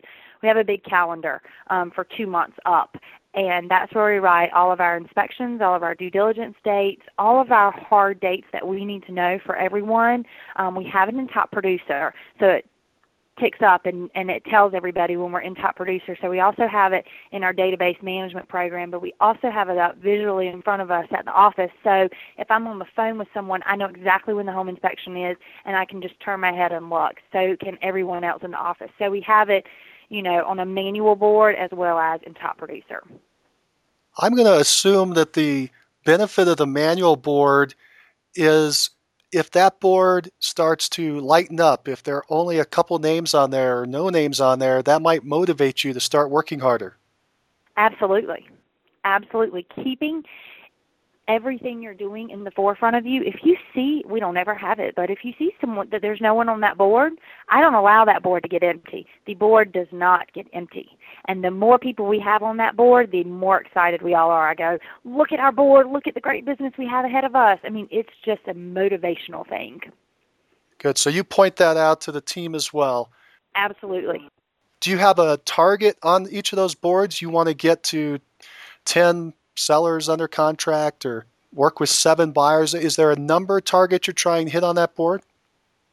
we 0.46 0.48
have 0.48 0.58
a 0.58 0.64
big 0.64 0.84
calendar 0.84 1.42
um, 1.72 1.90
for 1.90 2.06
two 2.16 2.28
months 2.28 2.56
up 2.68 2.96
and 3.36 3.70
that's 3.70 3.94
where 3.94 4.14
we 4.14 4.20
write 4.20 4.52
all 4.54 4.72
of 4.72 4.80
our 4.80 4.98
inspections, 4.98 5.62
all 5.62 5.76
of 5.76 5.84
our 5.84 5.94
due 5.94 6.10
diligence 6.10 6.56
dates, 6.64 7.02
all 7.18 7.42
of 7.42 7.52
our 7.52 7.72
hard 7.72 8.20
dates 8.20 8.48
that 8.54 8.66
we 8.66 8.86
need 8.86 9.06
to 9.06 9.12
know 9.12 9.38
for 9.46 9.56
everyone. 9.56 10.26
Um, 10.56 10.76
we 10.76 10.86
have 10.86 11.10
it 11.10 11.16
in 11.16 11.28
Top 11.28 11.52
Producer, 11.52 12.14
so 12.40 12.48
it 12.48 12.66
ticks 13.38 13.60
up 13.62 13.86
and, 13.86 14.10
and 14.16 14.30
it 14.30 14.44
tells 14.46 14.74
everybody 14.74 15.18
when 15.18 15.32
we're 15.32 15.42
in 15.42 15.56
Top 15.56 15.76
Producer. 15.76 16.18
So 16.22 16.30
we 16.30 16.40
also 16.40 16.68
have 16.68 16.94
it 16.94 17.06
in 17.34 17.44
our 17.44 17.54
database 17.54 18.02
management 18.02 18.48
program, 18.48 18.92
but 18.92 19.02
we 19.02 19.14
also 19.20 19.52
have 19.52 19.68
it 19.70 19.78
up 19.78 19.98
visually 19.98 20.48
in 20.48 20.62
front 20.62 20.82
of 20.82 20.90
us 20.90 21.06
at 21.12 21.26
the 21.26 21.32
office. 21.32 21.72
So 21.84 22.08
if 22.38 22.50
I'm 22.50 22.68
on 22.68 22.80
the 22.80 22.86
phone 22.96 23.18
with 23.18 23.28
someone, 23.34 23.62
I 23.66 23.76
know 23.76 23.88
exactly 23.88 24.34
when 24.34 24.46
the 24.46 24.54
home 24.54 24.70
inspection 24.70 25.18
is, 25.18 25.36
and 25.66 25.76
I 25.76 25.84
can 25.84 26.02
just 26.02 26.18
turn 26.22 26.40
my 26.40 26.54
head 26.54 26.72
and 26.72 26.90
look. 26.90 27.16
So 27.34 27.58
can 27.60 27.78
everyone 27.82 28.24
else 28.24 28.44
in 28.44 28.52
the 28.52 28.58
office. 28.58 28.90
So 28.98 29.10
we 29.10 29.22
have 29.22 29.50
it 29.50 29.66
you 30.10 30.22
know, 30.22 30.46
on 30.46 30.60
a 30.60 30.66
manual 30.66 31.16
board 31.16 31.56
as 31.56 31.72
well 31.72 31.98
as 31.98 32.22
in 32.24 32.34
Top 32.34 32.58
Producer. 32.58 33.04
I'm 34.18 34.34
going 34.34 34.48
to 34.48 34.60
assume 34.60 35.14
that 35.16 35.34
the 35.34 35.70
benefit 36.06 36.48
of 36.48 36.58
the 36.58 36.68
manual 36.68 37.16
board 37.16 37.76
is 38.36 38.92
if 39.32 39.52
that 39.52 39.80
board 39.80 40.32
starts 40.40 40.88
to 40.88 41.20
lighten 41.20 41.60
up, 41.60 41.88
if 41.88 42.04
there 42.04 42.18
are 42.18 42.26
only 42.30 42.60
a 42.60 42.66
couple 42.66 42.98
names 43.00 43.34
on 43.34 43.50
there 43.50 43.82
or 43.82 43.86
no 43.86 44.10
names 44.10 44.40
on 44.40 44.60
there, 44.60 44.82
that 44.84 45.02
might 45.02 45.26
motivate 45.26 45.84
you 45.84 45.92
to 45.94 46.00
start 46.00 46.30
working 46.30 46.60
harder. 46.60 46.96
Absolutely. 47.76 48.48
Absolutely. 49.04 49.68
Keeping 49.84 50.24
everything 51.28 51.82
you're 51.82 51.94
doing 51.94 52.30
in 52.30 52.44
the 52.44 52.52
forefront 52.52 52.96
of 52.96 53.06
you. 53.06 53.22
If 53.24 53.38
you 53.44 53.58
see, 53.74 54.04
we 54.08 54.20
don't 54.20 54.38
ever 54.38 54.54
have 54.54 54.80
it, 54.80 54.96
but 54.96 55.10
if 55.10 55.20
you 55.24 55.34
see 55.38 55.52
someone 55.60 55.90
that 55.90 56.02
there's 56.02 56.22
no 56.22 56.34
one 56.34 56.50
on 56.50 56.62
that 56.62 56.78
board, 56.78 57.14
I 57.50 57.62
don't 57.62 57.74
allow 57.74 58.06
that 58.06 58.22
board 58.22 58.44
to 58.44 58.50
get 58.50 58.64
empty. 58.64 59.08
The 59.26 59.34
board 59.34 59.72
does 59.72 59.88
not 59.92 60.32
get 60.34 60.48
empty. 60.54 60.98
And 61.28 61.44
the 61.44 61.52
more 61.52 61.80
people 61.80 62.06
we 62.06 62.20
have 62.20 62.44
on 62.44 62.58
that 62.58 62.76
board, 62.76 63.12
the 63.12 63.24
more 63.24 63.60
excited 63.60 64.02
we 64.02 64.14
all 64.14 64.30
are. 64.30 64.50
I 64.50 64.56
go, 64.56 64.78
look 65.04 65.32
at 65.32 65.40
our 65.40 65.52
board, 65.52 65.88
look 65.88 66.08
at 66.08 66.14
the 66.14 66.22
great 66.22 66.46
business 66.46 66.74
we 66.78 66.88
have 66.88 67.06
ahead 67.06 67.24
of 67.24 67.36
us. 67.36 67.60
I 67.64 67.70
mean, 67.70 67.88
it's 67.92 68.14
just 68.24 68.42
a 68.48 68.54
motivational 68.54 69.48
thing. 69.48 69.82
Good. 70.78 70.98
So 70.98 71.10
you 71.10 71.24
point 71.24 71.56
that 71.56 71.78
out 71.78 72.02
to 72.02 72.12
the 72.12 72.22
team 72.22 72.54
as 72.54 72.74
well. 72.74 73.12
Absolutely. 73.56 74.30
Do 74.82 74.92
you 74.92 74.98
have 74.98 75.18
a 75.18 75.38
target 75.38 75.98
on 76.04 76.28
each 76.30 76.52
of 76.52 76.58
those 76.58 76.76
boards? 76.76 77.22
You 77.22 77.30
want 77.30 77.48
to 77.48 77.56
get 77.56 77.82
to 77.84 78.20
10 78.86 79.34
sellers 79.56 80.10
under 80.10 80.28
contract 80.28 81.06
or 81.06 81.26
work 81.54 81.80
with 81.80 81.90
seven 81.90 82.32
buyers? 82.32 82.74
Is 82.74 82.96
there 82.96 83.12
a 83.12 83.16
number 83.16 83.60
target 83.62 84.08
you're 84.08 84.14
trying 84.14 84.46
to 84.46 84.52
hit 84.52 84.64
on 84.64 84.76
that 84.76 84.96
board? 84.96 85.22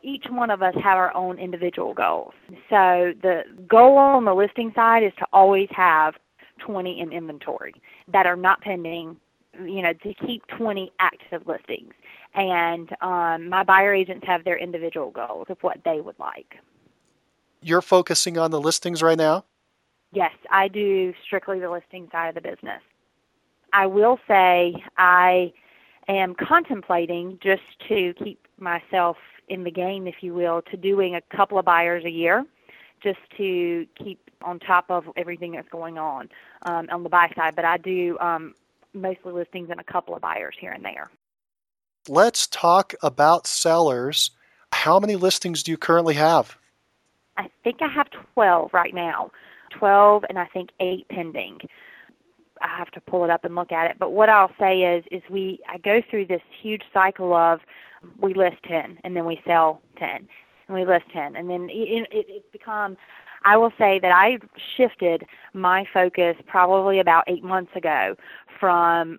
Each 0.02 0.26
one 0.28 0.50
of 0.50 0.62
us 0.62 0.74
have 0.82 0.98
our 0.98 1.14
own 1.14 1.38
individual 1.38 1.94
goals. 1.94 2.34
So 2.68 3.14
the 3.22 3.44
goal 3.68 3.98
on 3.98 4.24
the 4.24 4.34
listing 4.34 4.72
side 4.74 5.04
is 5.04 5.12
to 5.18 5.26
always 5.32 5.68
have 5.70 6.14
20 6.58 7.00
in 7.00 7.12
inventory 7.12 7.74
that 8.08 8.26
are 8.26 8.36
not 8.36 8.60
pending, 8.60 9.16
you 9.64 9.82
know, 9.82 9.92
to 9.92 10.14
keep 10.14 10.46
20 10.48 10.92
active 10.98 11.46
listings. 11.46 11.92
And 12.34 12.90
um, 13.00 13.48
my 13.48 13.62
buyer 13.62 13.94
agents 13.94 14.26
have 14.26 14.44
their 14.44 14.56
individual 14.56 15.10
goals 15.10 15.46
of 15.50 15.58
what 15.60 15.78
they 15.84 16.00
would 16.00 16.18
like. 16.18 16.56
You're 17.60 17.82
focusing 17.82 18.38
on 18.38 18.50
the 18.50 18.60
listings 18.60 19.02
right 19.02 19.18
now? 19.18 19.44
Yes, 20.12 20.32
I 20.50 20.68
do 20.68 21.14
strictly 21.24 21.60
the 21.60 21.70
listing 21.70 22.08
side 22.10 22.28
of 22.28 22.34
the 22.34 22.40
business. 22.40 22.82
I 23.73 23.87
will 23.87 24.18
say 24.29 24.75
I 24.97 25.53
am 26.09 26.35
contemplating 26.35 27.39
just 27.43 27.62
to 27.89 28.14
keep 28.14 28.47
myself 28.59 29.16
in 29.49 29.64
the 29.64 29.70
game, 29.70 30.07
if 30.07 30.16
you 30.23 30.35
will, 30.35 30.62
to 30.70 30.77
doing 30.77 31.14
a 31.14 31.20
couple 31.35 31.59
of 31.59 31.64
buyers 31.64 32.05
a 32.05 32.11
year 32.11 32.45
just 33.03 33.18
to 33.37 33.87
keep 33.97 34.31
on 34.43 34.59
top 34.59 34.87
of 34.89 35.05
everything 35.16 35.53
that's 35.53 35.68
going 35.68 35.99
on 35.99 36.29
um, 36.62 36.89
on 36.91 37.03
the 37.03 37.09
buy 37.09 37.31
side. 37.35 37.57
But 37.57 37.64
I 37.64 37.77
do 37.77 38.18
um, 38.20 38.55
mostly 38.95 39.33
listings 39.33 39.70
and 39.70 39.81
a 39.81 39.85
couple 39.85 40.14
of 40.14 40.23
buyers 40.23 40.55
here 40.59 40.73
and 40.73 40.85
there. 40.85 41.11
Let's 42.09 42.47
talk 42.47 42.95
about 43.03 43.47
sellers. 43.47 44.31
How 44.73 44.99
many 44.99 45.16
listings 45.16 45.62
do 45.62 45.70
you 45.70 45.77
currently 45.77 46.14
have? 46.14 46.57
I 47.37 47.49
think 47.62 47.81
I 47.81 47.89
have 47.89 48.09
12 48.35 48.73
right 48.73 48.95
now. 48.95 49.31
12 49.70 50.25
and 50.29 50.39
I 50.39 50.47
think 50.47 50.70
8 50.81 51.09
pending. 51.09 51.61
I 52.62 52.68
have 52.76 52.90
to 52.92 53.00
pull 53.00 53.24
it 53.24 53.30
up 53.30 53.44
and 53.44 53.54
look 53.54 53.72
at 53.72 53.90
it. 53.90 53.96
But 53.98 54.12
what 54.12 54.28
I'll 54.28 54.52
say 54.58 54.82
is, 54.82 55.04
is 55.10 55.22
we 55.30 55.60
I 55.68 55.78
go 55.78 56.00
through 56.08 56.26
this 56.26 56.42
huge 56.60 56.82
cycle 56.92 57.34
of 57.34 57.60
we 58.20 58.34
list 58.34 58.56
ten 58.66 58.98
and 59.04 59.16
then 59.16 59.24
we 59.26 59.40
sell 59.46 59.80
ten 59.98 60.28
and 60.68 60.76
we 60.76 60.84
list 60.84 61.04
ten 61.12 61.36
and 61.36 61.48
then 61.48 61.68
it, 61.70 62.08
it, 62.12 62.26
it's 62.28 62.52
become. 62.52 62.96
I 63.44 63.56
will 63.56 63.72
say 63.76 63.98
that 63.98 64.12
I 64.12 64.38
shifted 64.76 65.24
my 65.52 65.84
focus 65.92 66.36
probably 66.46 67.00
about 67.00 67.24
eight 67.26 67.42
months 67.42 67.72
ago 67.74 68.14
from 68.60 69.18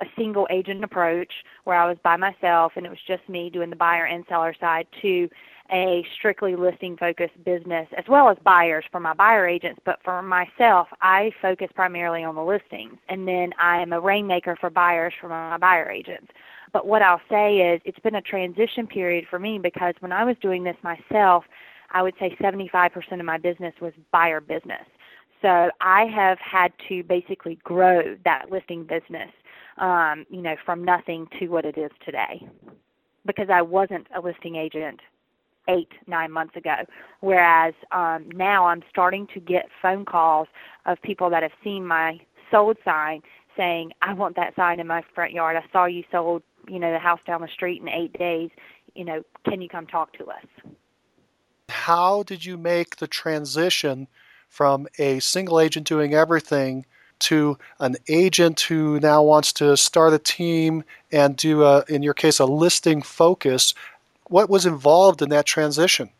a 0.00 0.04
single 0.18 0.48
agent 0.50 0.82
approach 0.82 1.32
where 1.62 1.76
I 1.76 1.86
was 1.86 1.96
by 2.02 2.16
myself 2.16 2.72
and 2.74 2.84
it 2.84 2.88
was 2.88 2.98
just 3.06 3.28
me 3.28 3.50
doing 3.50 3.70
the 3.70 3.76
buyer 3.76 4.06
and 4.06 4.24
seller 4.28 4.54
side 4.58 4.86
to 5.02 5.28
a 5.72 6.04
strictly 6.18 6.54
listing 6.54 6.96
focused 6.96 7.42
business 7.44 7.88
as 7.96 8.04
well 8.08 8.28
as 8.28 8.36
buyers 8.44 8.84
for 8.92 9.00
my 9.00 9.14
buyer 9.14 9.46
agents, 9.46 9.80
but 9.84 9.98
for 10.04 10.20
myself, 10.22 10.88
I 11.00 11.32
focus 11.40 11.68
primarily 11.74 12.24
on 12.24 12.34
the 12.34 12.44
listings. 12.44 12.98
And 13.08 13.26
then 13.26 13.52
I 13.58 13.80
am 13.80 13.92
a 13.92 14.00
rainmaker 14.00 14.56
for 14.60 14.70
buyers 14.70 15.14
for 15.20 15.28
my 15.28 15.56
buyer 15.56 15.90
agents. 15.90 16.28
But 16.72 16.86
what 16.86 17.02
I'll 17.02 17.20
say 17.30 17.58
is 17.58 17.80
it's 17.84 17.98
been 18.00 18.16
a 18.16 18.22
transition 18.22 18.86
period 18.86 19.26
for 19.28 19.38
me 19.38 19.58
because 19.58 19.94
when 20.00 20.12
I 20.12 20.24
was 20.24 20.36
doing 20.42 20.62
this 20.62 20.76
myself, 20.82 21.44
I 21.90 22.02
would 22.02 22.14
say 22.18 22.36
75% 22.40 23.20
of 23.20 23.24
my 23.24 23.38
business 23.38 23.74
was 23.80 23.92
buyer 24.10 24.40
business. 24.40 24.84
So 25.40 25.70
I 25.80 26.04
have 26.06 26.38
had 26.38 26.72
to 26.88 27.02
basically 27.02 27.58
grow 27.64 28.16
that 28.24 28.50
listing 28.50 28.84
business, 28.84 29.30
um, 29.78 30.24
you 30.30 30.40
know, 30.40 30.56
from 30.64 30.84
nothing 30.84 31.26
to 31.38 31.48
what 31.48 31.64
it 31.64 31.76
is 31.76 31.90
today 32.04 32.46
because 33.26 33.48
I 33.50 33.62
wasn't 33.62 34.06
a 34.14 34.20
listing 34.20 34.56
agent 34.56 35.00
eight, 35.68 35.92
nine 36.06 36.32
months 36.32 36.56
ago. 36.56 36.76
Whereas 37.20 37.74
um, 37.92 38.28
now 38.34 38.66
I'm 38.66 38.82
starting 38.90 39.26
to 39.34 39.40
get 39.40 39.68
phone 39.80 40.04
calls 40.04 40.48
of 40.86 41.00
people 41.02 41.30
that 41.30 41.42
have 41.42 41.52
seen 41.62 41.86
my 41.86 42.20
sold 42.50 42.76
sign 42.84 43.22
saying, 43.56 43.92
I 44.02 44.14
want 44.14 44.36
that 44.36 44.54
sign 44.56 44.80
in 44.80 44.86
my 44.86 45.02
front 45.14 45.32
yard. 45.32 45.56
I 45.56 45.64
saw 45.72 45.84
you 45.84 46.04
sold, 46.10 46.42
you 46.68 46.78
know, 46.78 46.92
the 46.92 46.98
house 46.98 47.20
down 47.26 47.42
the 47.42 47.48
street 47.48 47.80
in 47.80 47.88
eight 47.88 48.16
days. 48.18 48.50
You 48.94 49.04
know, 49.04 49.22
can 49.48 49.60
you 49.60 49.68
come 49.68 49.86
talk 49.86 50.12
to 50.14 50.26
us? 50.26 50.44
How 51.68 52.22
did 52.22 52.44
you 52.44 52.56
make 52.56 52.96
the 52.96 53.06
transition 53.06 54.08
from 54.48 54.86
a 54.98 55.18
single 55.20 55.58
agent 55.60 55.86
doing 55.86 56.14
everything 56.14 56.84
to 57.20 57.56
an 57.78 57.96
agent 58.08 58.60
who 58.60 58.98
now 59.00 59.22
wants 59.22 59.52
to 59.52 59.76
start 59.76 60.12
a 60.12 60.18
team 60.18 60.82
and 61.12 61.36
do 61.36 61.62
a, 61.62 61.84
in 61.88 62.02
your 62.02 62.14
case, 62.14 62.40
a 62.40 62.44
listing 62.44 63.00
focus 63.00 63.74
what 64.32 64.48
was 64.48 64.66
involved 64.66 65.22
in 65.22 65.28
that 65.28 65.46
transition? 65.46 66.10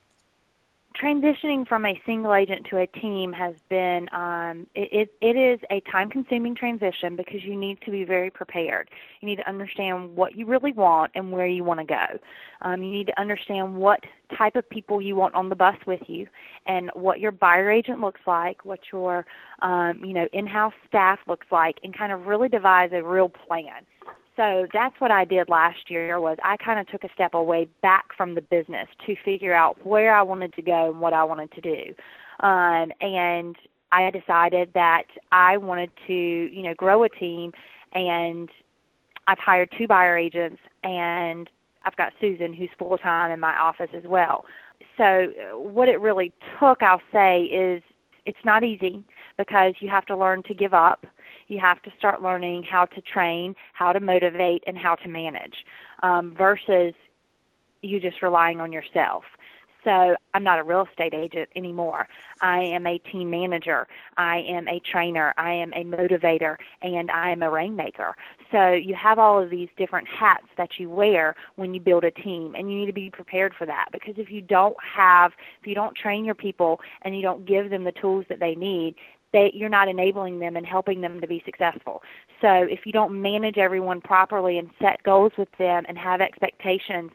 transitioning 0.94 1.66
from 1.66 1.86
a 1.86 2.00
single 2.04 2.34
agent 2.34 2.66
to 2.70 2.78
a 2.78 2.86
team 2.86 3.32
has 3.32 3.54
been 3.68 4.08
um, 4.12 4.66
it, 4.74 4.92
it, 4.92 5.14
it 5.20 5.36
is 5.36 5.58
a 5.70 5.80
time 5.90 6.10
consuming 6.10 6.54
transition 6.54 7.16
because 7.16 7.42
you 7.42 7.56
need 7.56 7.80
to 7.80 7.90
be 7.90 8.04
very 8.04 8.30
prepared. 8.30 8.90
You 9.20 9.26
need 9.26 9.36
to 9.36 9.48
understand 9.48 10.14
what 10.14 10.36
you 10.36 10.46
really 10.46 10.72
want 10.72 11.12
and 11.14 11.32
where 11.32 11.46
you 11.46 11.64
want 11.64 11.80
to 11.80 11.86
go. 11.86 12.18
Um, 12.60 12.82
you 12.82 12.90
need 12.90 13.06
to 13.06 13.20
understand 13.20 13.76
what 13.76 14.00
type 14.36 14.54
of 14.54 14.68
people 14.68 15.00
you 15.00 15.16
want 15.16 15.34
on 15.34 15.48
the 15.48 15.56
bus 15.56 15.76
with 15.86 16.02
you 16.08 16.28
and 16.66 16.90
what 16.94 17.20
your 17.20 17.32
buyer 17.32 17.70
agent 17.70 18.00
looks 18.00 18.20
like 18.26 18.64
what 18.64 18.80
your 18.92 19.26
um, 19.60 20.04
you 20.04 20.12
know 20.12 20.28
in-house 20.32 20.74
staff 20.86 21.18
looks 21.26 21.46
like 21.50 21.78
and 21.82 21.96
kind 21.96 22.12
of 22.12 22.26
really 22.26 22.48
devise 22.48 22.90
a 22.92 23.02
real 23.02 23.28
plan 23.28 23.84
so 24.36 24.66
that's 24.72 24.98
what 24.98 25.10
I 25.10 25.24
did 25.24 25.48
last 25.48 25.90
year 25.90 26.18
was 26.20 26.38
I 26.42 26.56
kind 26.56 26.80
of 26.80 26.86
took 26.88 27.04
a 27.04 27.12
step 27.14 27.34
away 27.34 27.68
back 27.82 28.16
from 28.16 28.34
the 28.34 28.40
business 28.40 28.88
to 29.06 29.14
figure 29.24 29.54
out 29.54 29.84
where 29.86 30.14
I 30.14 30.22
wanted 30.22 30.54
to 30.54 30.62
go 30.62 30.90
and 30.90 31.00
what 31.00 31.12
I 31.12 31.24
wanted 31.24 31.52
to 31.52 31.60
do. 31.60 31.94
Um, 32.40 32.92
and 33.00 33.56
I 33.92 34.10
decided 34.10 34.70
that 34.74 35.04
I 35.32 35.58
wanted 35.58 35.90
to, 36.06 36.14
you 36.14 36.62
know, 36.62 36.74
grow 36.74 37.04
a 37.04 37.08
team 37.10 37.52
and 37.92 38.48
I've 39.26 39.38
hired 39.38 39.70
two 39.76 39.86
buyer 39.86 40.16
agents 40.16 40.60
and 40.82 41.48
I've 41.84 41.96
got 41.96 42.12
Susan 42.20 42.54
who's 42.54 42.70
full 42.78 42.96
time 42.96 43.30
in 43.30 43.38
my 43.38 43.56
office 43.56 43.90
as 43.94 44.04
well. 44.04 44.46
So 44.96 45.28
what 45.54 45.88
it 45.88 46.00
really 46.00 46.32
took, 46.58 46.82
I'll 46.82 47.02
say, 47.12 47.42
is 47.42 47.82
it's 48.24 48.44
not 48.44 48.64
easy 48.64 49.04
because 49.36 49.74
you 49.80 49.88
have 49.88 50.06
to 50.06 50.16
learn 50.16 50.42
to 50.44 50.54
give 50.54 50.74
up 50.74 51.06
you 51.52 51.58
have 51.58 51.82
to 51.82 51.92
start 51.98 52.22
learning 52.22 52.62
how 52.62 52.86
to 52.86 53.00
train, 53.00 53.54
how 53.74 53.92
to 53.92 54.00
motivate, 54.00 54.64
and 54.66 54.76
how 54.76 54.94
to 54.96 55.08
manage 55.08 55.64
um, 56.02 56.34
versus 56.36 56.94
you 57.82 58.00
just 58.00 58.22
relying 58.22 58.60
on 58.60 58.72
yourself. 58.72 59.24
So 59.84 60.14
I'm 60.32 60.44
not 60.44 60.60
a 60.60 60.62
real 60.62 60.86
estate 60.88 61.12
agent 61.12 61.48
anymore. 61.56 62.06
I 62.40 62.60
am 62.60 62.86
a 62.86 62.98
team 62.98 63.30
manager. 63.30 63.88
I 64.16 64.38
am 64.38 64.68
a 64.68 64.78
trainer. 64.78 65.34
I 65.36 65.52
am 65.52 65.72
a 65.72 65.82
motivator, 65.82 66.56
and 66.82 67.10
I 67.10 67.30
am 67.30 67.42
a 67.42 67.50
rainmaker. 67.50 68.14
So 68.52 68.70
you 68.70 68.94
have 68.94 69.18
all 69.18 69.42
of 69.42 69.50
these 69.50 69.68
different 69.76 70.06
hats 70.06 70.46
that 70.56 70.78
you 70.78 70.88
wear 70.88 71.34
when 71.56 71.74
you 71.74 71.80
build 71.80 72.04
a 72.04 72.12
team, 72.12 72.54
and 72.56 72.70
you 72.70 72.78
need 72.78 72.86
to 72.86 72.92
be 72.92 73.10
prepared 73.10 73.54
for 73.58 73.66
that. 73.66 73.86
Because 73.90 74.14
if 74.18 74.30
you 74.30 74.40
don't 74.40 74.76
have, 74.80 75.32
if 75.60 75.66
you 75.66 75.74
don't 75.74 75.96
train 75.96 76.24
your 76.24 76.36
people 76.36 76.80
and 77.02 77.16
you 77.16 77.22
don't 77.22 77.44
give 77.44 77.68
them 77.68 77.82
the 77.82 77.92
tools 77.92 78.24
that 78.28 78.38
they 78.38 78.54
need, 78.54 78.94
they 79.32 79.50
you're 79.54 79.68
not 79.68 79.88
enabling 79.88 80.38
them 80.38 80.56
and 80.56 80.66
helping 80.66 81.00
them 81.00 81.20
to 81.20 81.26
be 81.26 81.42
successful. 81.44 82.02
So 82.40 82.48
if 82.48 82.86
you 82.86 82.92
don't 82.92 83.20
manage 83.20 83.58
everyone 83.58 84.00
properly 84.00 84.58
and 84.58 84.70
set 84.80 85.02
goals 85.02 85.32
with 85.38 85.48
them 85.58 85.84
and 85.88 85.96
have 85.98 86.20
expectations, 86.20 87.10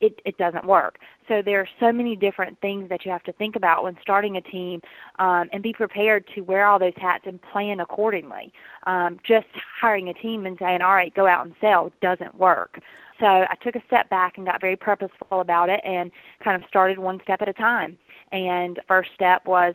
it, 0.00 0.20
it 0.24 0.36
doesn't 0.36 0.64
work. 0.64 0.98
So 1.26 1.42
there 1.42 1.60
are 1.60 1.68
so 1.80 1.90
many 1.90 2.16
different 2.16 2.60
things 2.60 2.88
that 2.90 3.04
you 3.04 3.10
have 3.10 3.22
to 3.24 3.32
think 3.32 3.56
about 3.56 3.84
when 3.84 3.96
starting 4.02 4.36
a 4.36 4.40
team 4.42 4.80
um, 5.18 5.48
and 5.52 5.62
be 5.62 5.72
prepared 5.72 6.26
to 6.34 6.42
wear 6.42 6.66
all 6.66 6.78
those 6.78 6.92
hats 6.96 7.24
and 7.26 7.40
plan 7.40 7.80
accordingly. 7.80 8.52
Um, 8.86 9.18
just 9.26 9.46
hiring 9.80 10.08
a 10.10 10.14
team 10.14 10.46
and 10.46 10.58
saying, 10.58 10.82
all 10.82 10.94
right, 10.94 11.14
go 11.14 11.26
out 11.26 11.46
and 11.46 11.54
sell 11.60 11.90
doesn't 12.02 12.34
work. 12.34 12.78
So 13.18 13.26
I 13.26 13.54
took 13.62 13.76
a 13.76 13.82
step 13.86 14.10
back 14.10 14.36
and 14.36 14.46
got 14.46 14.60
very 14.60 14.76
purposeful 14.76 15.40
about 15.40 15.70
it 15.70 15.80
and 15.84 16.10
kind 16.44 16.62
of 16.62 16.68
started 16.68 16.98
one 16.98 17.18
step 17.22 17.40
at 17.40 17.48
a 17.48 17.54
time. 17.54 17.96
And 18.32 18.78
first 18.86 19.10
step 19.14 19.46
was 19.46 19.74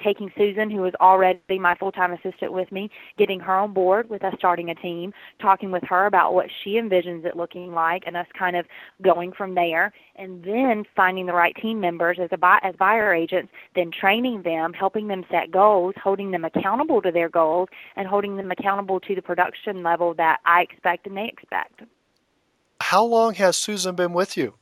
taking 0.00 0.32
Susan, 0.36 0.70
who 0.70 0.78
was 0.78 0.94
already 1.00 1.58
my 1.58 1.74
full 1.74 1.92
time 1.92 2.12
assistant 2.12 2.52
with 2.52 2.70
me, 2.72 2.90
getting 3.18 3.40
her 3.40 3.56
on 3.56 3.72
board 3.72 4.08
with 4.08 4.24
us 4.24 4.34
starting 4.38 4.70
a 4.70 4.74
team, 4.74 5.12
talking 5.40 5.70
with 5.70 5.82
her 5.84 6.06
about 6.06 6.34
what 6.34 6.46
she 6.62 6.74
envisions 6.74 7.24
it 7.24 7.36
looking 7.36 7.72
like, 7.72 8.04
and 8.06 8.16
us 8.16 8.26
kind 8.38 8.56
of 8.56 8.66
going 9.02 9.32
from 9.32 9.54
there, 9.54 9.92
and 10.16 10.44
then 10.44 10.84
finding 10.94 11.26
the 11.26 11.32
right 11.32 11.54
team 11.56 11.80
members 11.80 12.18
as 12.20 12.28
a 12.32 12.36
buy, 12.36 12.58
as 12.62 12.74
buyer 12.76 13.12
agents, 13.12 13.52
then 13.74 13.90
training 13.90 14.42
them, 14.42 14.72
helping 14.72 15.08
them 15.08 15.24
set 15.30 15.50
goals, 15.50 15.94
holding 16.02 16.30
them 16.30 16.44
accountable 16.44 17.02
to 17.02 17.10
their 17.10 17.28
goals, 17.28 17.68
and 17.96 18.06
holding 18.06 18.36
them 18.36 18.50
accountable 18.50 19.00
to 19.00 19.14
the 19.14 19.22
production 19.22 19.82
level 19.82 20.14
that 20.14 20.40
I 20.44 20.62
expect 20.62 21.06
and 21.06 21.16
they 21.16 21.28
expect. 21.28 21.82
How 22.80 23.04
long 23.04 23.34
has 23.34 23.56
Susan 23.56 23.94
been 23.94 24.12
with 24.12 24.36
you? 24.36 24.54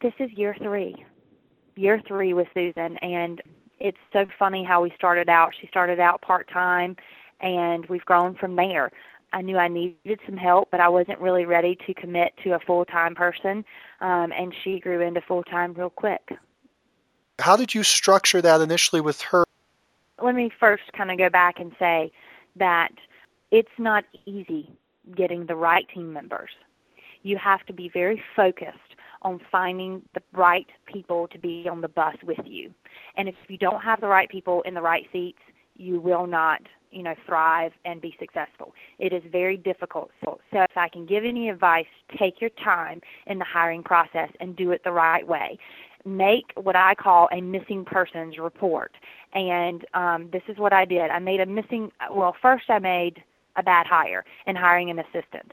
This 0.00 0.12
is 0.18 0.30
year 0.32 0.54
three. 0.62 0.94
Year 1.76 2.00
three 2.06 2.32
with 2.34 2.48
Susan, 2.54 2.96
and 2.98 3.40
it's 3.80 3.98
so 4.12 4.26
funny 4.38 4.64
how 4.64 4.82
we 4.82 4.92
started 4.96 5.28
out. 5.28 5.52
She 5.58 5.66
started 5.68 6.00
out 6.00 6.20
part 6.22 6.48
time, 6.50 6.96
and 7.40 7.86
we've 7.86 8.04
grown 8.04 8.34
from 8.34 8.56
there. 8.56 8.90
I 9.32 9.42
knew 9.42 9.58
I 9.58 9.68
needed 9.68 10.20
some 10.26 10.36
help, 10.36 10.70
but 10.70 10.80
I 10.80 10.88
wasn't 10.88 11.18
really 11.20 11.44
ready 11.44 11.76
to 11.86 11.94
commit 11.94 12.32
to 12.44 12.54
a 12.54 12.58
full 12.60 12.84
time 12.84 13.14
person, 13.14 13.64
um, 14.00 14.32
and 14.32 14.54
she 14.64 14.80
grew 14.80 15.00
into 15.00 15.20
full 15.20 15.42
time 15.44 15.74
real 15.74 15.90
quick. 15.90 16.32
How 17.38 17.56
did 17.56 17.74
you 17.74 17.82
structure 17.82 18.42
that 18.42 18.60
initially 18.60 19.00
with 19.00 19.20
her? 19.22 19.44
Let 20.20 20.34
me 20.34 20.50
first 20.58 20.84
kind 20.96 21.10
of 21.10 21.18
go 21.18 21.28
back 21.28 21.60
and 21.60 21.72
say 21.78 22.10
that 22.56 22.90
it's 23.50 23.68
not 23.78 24.04
easy 24.26 24.70
getting 25.14 25.46
the 25.46 25.54
right 25.54 25.86
team 25.94 26.12
members. 26.12 26.50
You 27.22 27.36
have 27.36 27.64
to 27.66 27.72
be 27.72 27.88
very 27.88 28.22
focused 28.34 28.96
on 29.22 29.40
finding 29.50 30.02
the 30.14 30.22
right 30.32 30.66
people 30.86 31.28
to 31.28 31.38
be 31.38 31.68
on 31.70 31.80
the 31.80 31.88
bus 31.88 32.16
with 32.24 32.38
you. 32.44 32.72
And 33.16 33.28
if 33.28 33.34
you 33.48 33.58
don't 33.58 33.80
have 33.82 34.00
the 34.00 34.06
right 34.06 34.28
people 34.28 34.62
in 34.62 34.74
the 34.74 34.82
right 34.82 35.06
seats, 35.12 35.38
you 35.76 36.00
will 36.00 36.26
not, 36.26 36.60
you 36.90 37.02
know, 37.02 37.14
thrive 37.26 37.72
and 37.84 38.00
be 38.00 38.14
successful. 38.18 38.74
It 38.98 39.12
is 39.12 39.22
very 39.30 39.56
difficult. 39.56 40.10
So, 40.24 40.40
so 40.52 40.62
if 40.62 40.76
I 40.76 40.88
can 40.88 41.06
give 41.06 41.24
any 41.24 41.48
advice, 41.48 41.86
take 42.18 42.40
your 42.40 42.50
time 42.50 43.00
in 43.26 43.38
the 43.38 43.44
hiring 43.44 43.82
process 43.82 44.30
and 44.40 44.56
do 44.56 44.72
it 44.72 44.82
the 44.84 44.92
right 44.92 45.26
way. 45.26 45.58
Make 46.04 46.52
what 46.54 46.76
I 46.76 46.94
call 46.94 47.28
a 47.32 47.40
missing 47.40 47.84
persons 47.84 48.38
report. 48.38 48.92
And 49.34 49.84
um, 49.94 50.28
this 50.32 50.42
is 50.48 50.58
what 50.58 50.72
I 50.72 50.84
did. 50.84 51.10
I 51.10 51.18
made 51.18 51.40
a 51.40 51.46
missing, 51.46 51.90
well, 52.10 52.34
first 52.40 52.64
I 52.68 52.78
made 52.78 53.22
a 53.56 53.62
bad 53.62 53.86
hire 53.86 54.24
in 54.46 54.56
hiring 54.56 54.90
an 54.90 54.98
assistant. 54.98 55.52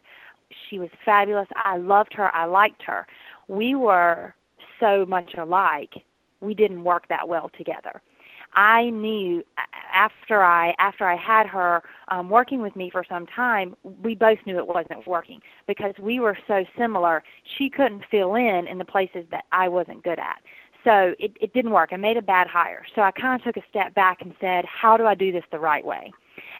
She 0.69 0.79
was 0.79 0.89
fabulous. 1.03 1.47
I 1.55 1.77
loved 1.77 2.13
her. 2.13 2.33
I 2.33 2.45
liked 2.45 2.83
her 2.83 3.07
we 3.47 3.75
were 3.75 4.33
so 4.79 5.05
much 5.05 5.33
alike, 5.35 6.03
we 6.41 6.53
didn't 6.53 6.83
work 6.83 7.07
that 7.09 7.27
well 7.27 7.49
together. 7.57 8.01
I 8.53 8.89
knew 8.89 9.43
after 9.93 10.41
I 10.41 10.75
after 10.79 11.05
I 11.05 11.15
had 11.15 11.45
her 11.47 11.83
um, 12.07 12.29
working 12.29 12.61
with 12.61 12.75
me 12.75 12.89
for 12.89 13.03
some 13.07 13.25
time, 13.25 13.75
we 13.83 14.15
both 14.15 14.39
knew 14.45 14.57
it 14.57 14.67
wasn't 14.67 15.05
working 15.05 15.41
because 15.67 15.93
we 15.99 16.19
were 16.19 16.37
so 16.47 16.63
similar. 16.77 17.23
She 17.57 17.69
couldn't 17.69 18.03
fill 18.09 18.35
in 18.35 18.67
in 18.67 18.77
the 18.77 18.85
places 18.85 19.25
that 19.31 19.45
I 19.51 19.67
wasn't 19.67 20.03
good 20.03 20.19
at. 20.19 20.41
So 20.85 21.15
it, 21.19 21.35
it 21.41 21.53
didn't 21.53 21.71
work. 21.71 21.89
I 21.91 21.97
made 21.97 22.15
a 22.15 22.21
bad 22.21 22.47
hire. 22.47 22.85
So 22.95 23.01
I 23.01 23.11
kind 23.11 23.39
of 23.39 23.43
took 23.43 23.57
a 23.61 23.67
step 23.67 23.93
back 23.95 24.21
and 24.21 24.33
said, 24.39 24.65
how 24.65 24.95
do 24.97 25.05
I 25.05 25.15
do 25.15 25.31
this 25.31 25.43
the 25.51 25.59
right 25.59 25.83
way? 25.83 26.13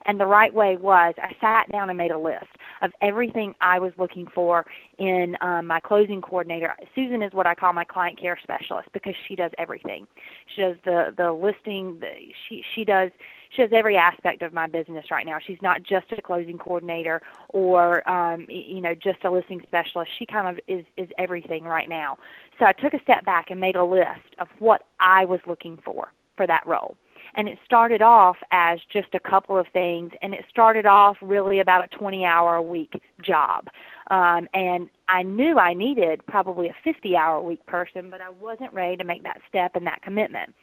And 0.05 0.19
the 0.19 0.25
right 0.25 0.53
way 0.53 0.77
was 0.77 1.13
I 1.17 1.35
sat 1.41 1.71
down 1.71 1.89
and 1.89 1.97
made 1.97 2.11
a 2.11 2.17
list 2.17 2.45
of 2.81 2.91
everything 3.01 3.55
I 3.61 3.79
was 3.79 3.91
looking 3.97 4.27
for 4.27 4.65
in 4.99 5.35
um, 5.41 5.67
my 5.67 5.79
closing 5.79 6.21
coordinator. 6.21 6.75
Susan 6.93 7.21
is 7.21 7.33
what 7.33 7.47
I 7.47 7.55
call 7.55 7.73
my 7.73 7.83
client 7.83 8.19
care 8.19 8.37
specialist 8.41 8.89
because 8.93 9.15
she 9.27 9.35
does 9.35 9.51
everything. 9.57 10.07
She 10.53 10.61
does 10.61 10.75
the 10.85 11.13
the 11.17 11.31
listing. 11.31 11.99
The, 11.99 12.11
she 12.47 12.63
she 12.73 12.85
does 12.85 13.11
she 13.49 13.61
does 13.61 13.71
every 13.73 13.97
aspect 13.97 14.41
of 14.41 14.53
my 14.53 14.67
business 14.67 15.09
right 15.09 15.25
now. 15.25 15.39
She's 15.45 15.61
not 15.61 15.83
just 15.83 16.11
a 16.11 16.21
closing 16.21 16.57
coordinator 16.57 17.21
or 17.49 18.07
um, 18.09 18.45
you 18.49 18.81
know 18.81 18.93
just 18.93 19.23
a 19.23 19.31
listing 19.31 19.61
specialist. 19.63 20.11
She 20.17 20.25
kind 20.25 20.47
of 20.47 20.59
is 20.67 20.85
is 20.97 21.09
everything 21.17 21.63
right 21.63 21.89
now. 21.89 22.17
So 22.59 22.65
I 22.65 22.73
took 22.73 22.93
a 22.93 23.01
step 23.01 23.25
back 23.25 23.49
and 23.49 23.59
made 23.59 23.75
a 23.75 23.83
list 23.83 24.35
of 24.39 24.47
what 24.59 24.83
I 24.99 25.25
was 25.25 25.39
looking 25.47 25.77
for 25.83 26.11
for 26.37 26.45
that 26.47 26.65
role. 26.67 26.95
And 27.35 27.49
it 27.49 27.59
started 27.65 28.01
off 28.01 28.37
as 28.51 28.79
just 28.91 29.13
a 29.13 29.19
couple 29.19 29.57
of 29.57 29.67
things, 29.73 30.11
and 30.21 30.33
it 30.33 30.45
started 30.49 30.85
off 30.85 31.17
really 31.21 31.59
about 31.59 31.83
a 31.83 31.97
20 31.97 32.25
hour 32.25 32.55
a 32.55 32.61
week 32.61 33.01
job. 33.21 33.67
Um, 34.09 34.47
and 34.53 34.89
I 35.07 35.23
knew 35.23 35.57
I 35.57 35.73
needed 35.73 36.25
probably 36.27 36.67
a 36.69 36.75
50 36.83 37.15
hour 37.15 37.37
a 37.37 37.41
week 37.41 37.65
person, 37.65 38.09
but 38.09 38.21
I 38.21 38.29
wasn't 38.29 38.71
ready 38.73 38.97
to 38.97 39.03
make 39.03 39.23
that 39.23 39.41
step 39.49 39.75
and 39.75 39.85
that 39.87 40.01
commitment. 40.01 40.53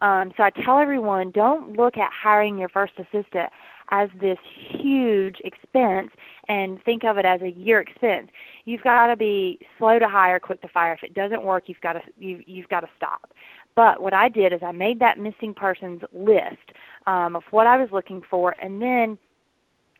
Um, 0.00 0.32
so 0.36 0.42
I 0.42 0.50
tell 0.50 0.78
everyone 0.78 1.30
don't 1.30 1.76
look 1.76 1.96
at 1.96 2.10
hiring 2.12 2.58
your 2.58 2.68
first 2.68 2.94
assistant 2.98 3.50
as 3.90 4.08
this 4.20 4.38
huge 4.68 5.36
expense 5.44 6.10
and 6.48 6.82
think 6.84 7.04
of 7.04 7.18
it 7.18 7.24
as 7.24 7.42
a 7.42 7.50
year 7.50 7.80
expense. 7.80 8.30
You've 8.64 8.82
got 8.82 9.08
to 9.08 9.16
be 9.16 9.58
slow 9.78 9.98
to 9.98 10.08
hire, 10.08 10.38
quick 10.38 10.62
to 10.62 10.68
fire. 10.68 10.92
If 10.92 11.02
it 11.02 11.14
doesn't 11.14 11.42
work, 11.42 11.64
you've 11.66 11.80
got 11.80 11.94
to 11.94 12.02
you, 12.18 12.42
you've 12.46 12.68
got 12.68 12.80
to 12.80 12.88
stop. 12.96 13.32
But 13.76 14.02
what 14.02 14.12
I 14.12 14.28
did 14.28 14.52
is 14.52 14.60
I 14.62 14.72
made 14.72 14.98
that 15.00 15.18
missing 15.18 15.54
persons 15.54 16.02
list 16.12 16.72
um, 17.06 17.36
of 17.36 17.44
what 17.50 17.66
I 17.66 17.76
was 17.76 17.88
looking 17.92 18.22
for, 18.28 18.56
and 18.62 18.80
then 18.80 19.18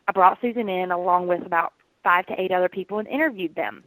I 0.07 0.11
brought 0.11 0.39
Susan 0.41 0.69
in 0.69 0.91
along 0.91 1.27
with 1.27 1.45
about 1.45 1.73
five 2.03 2.25
to 2.27 2.39
eight 2.39 2.51
other 2.51 2.69
people 2.69 2.99
and 2.99 3.07
interviewed 3.07 3.55
them. 3.55 3.83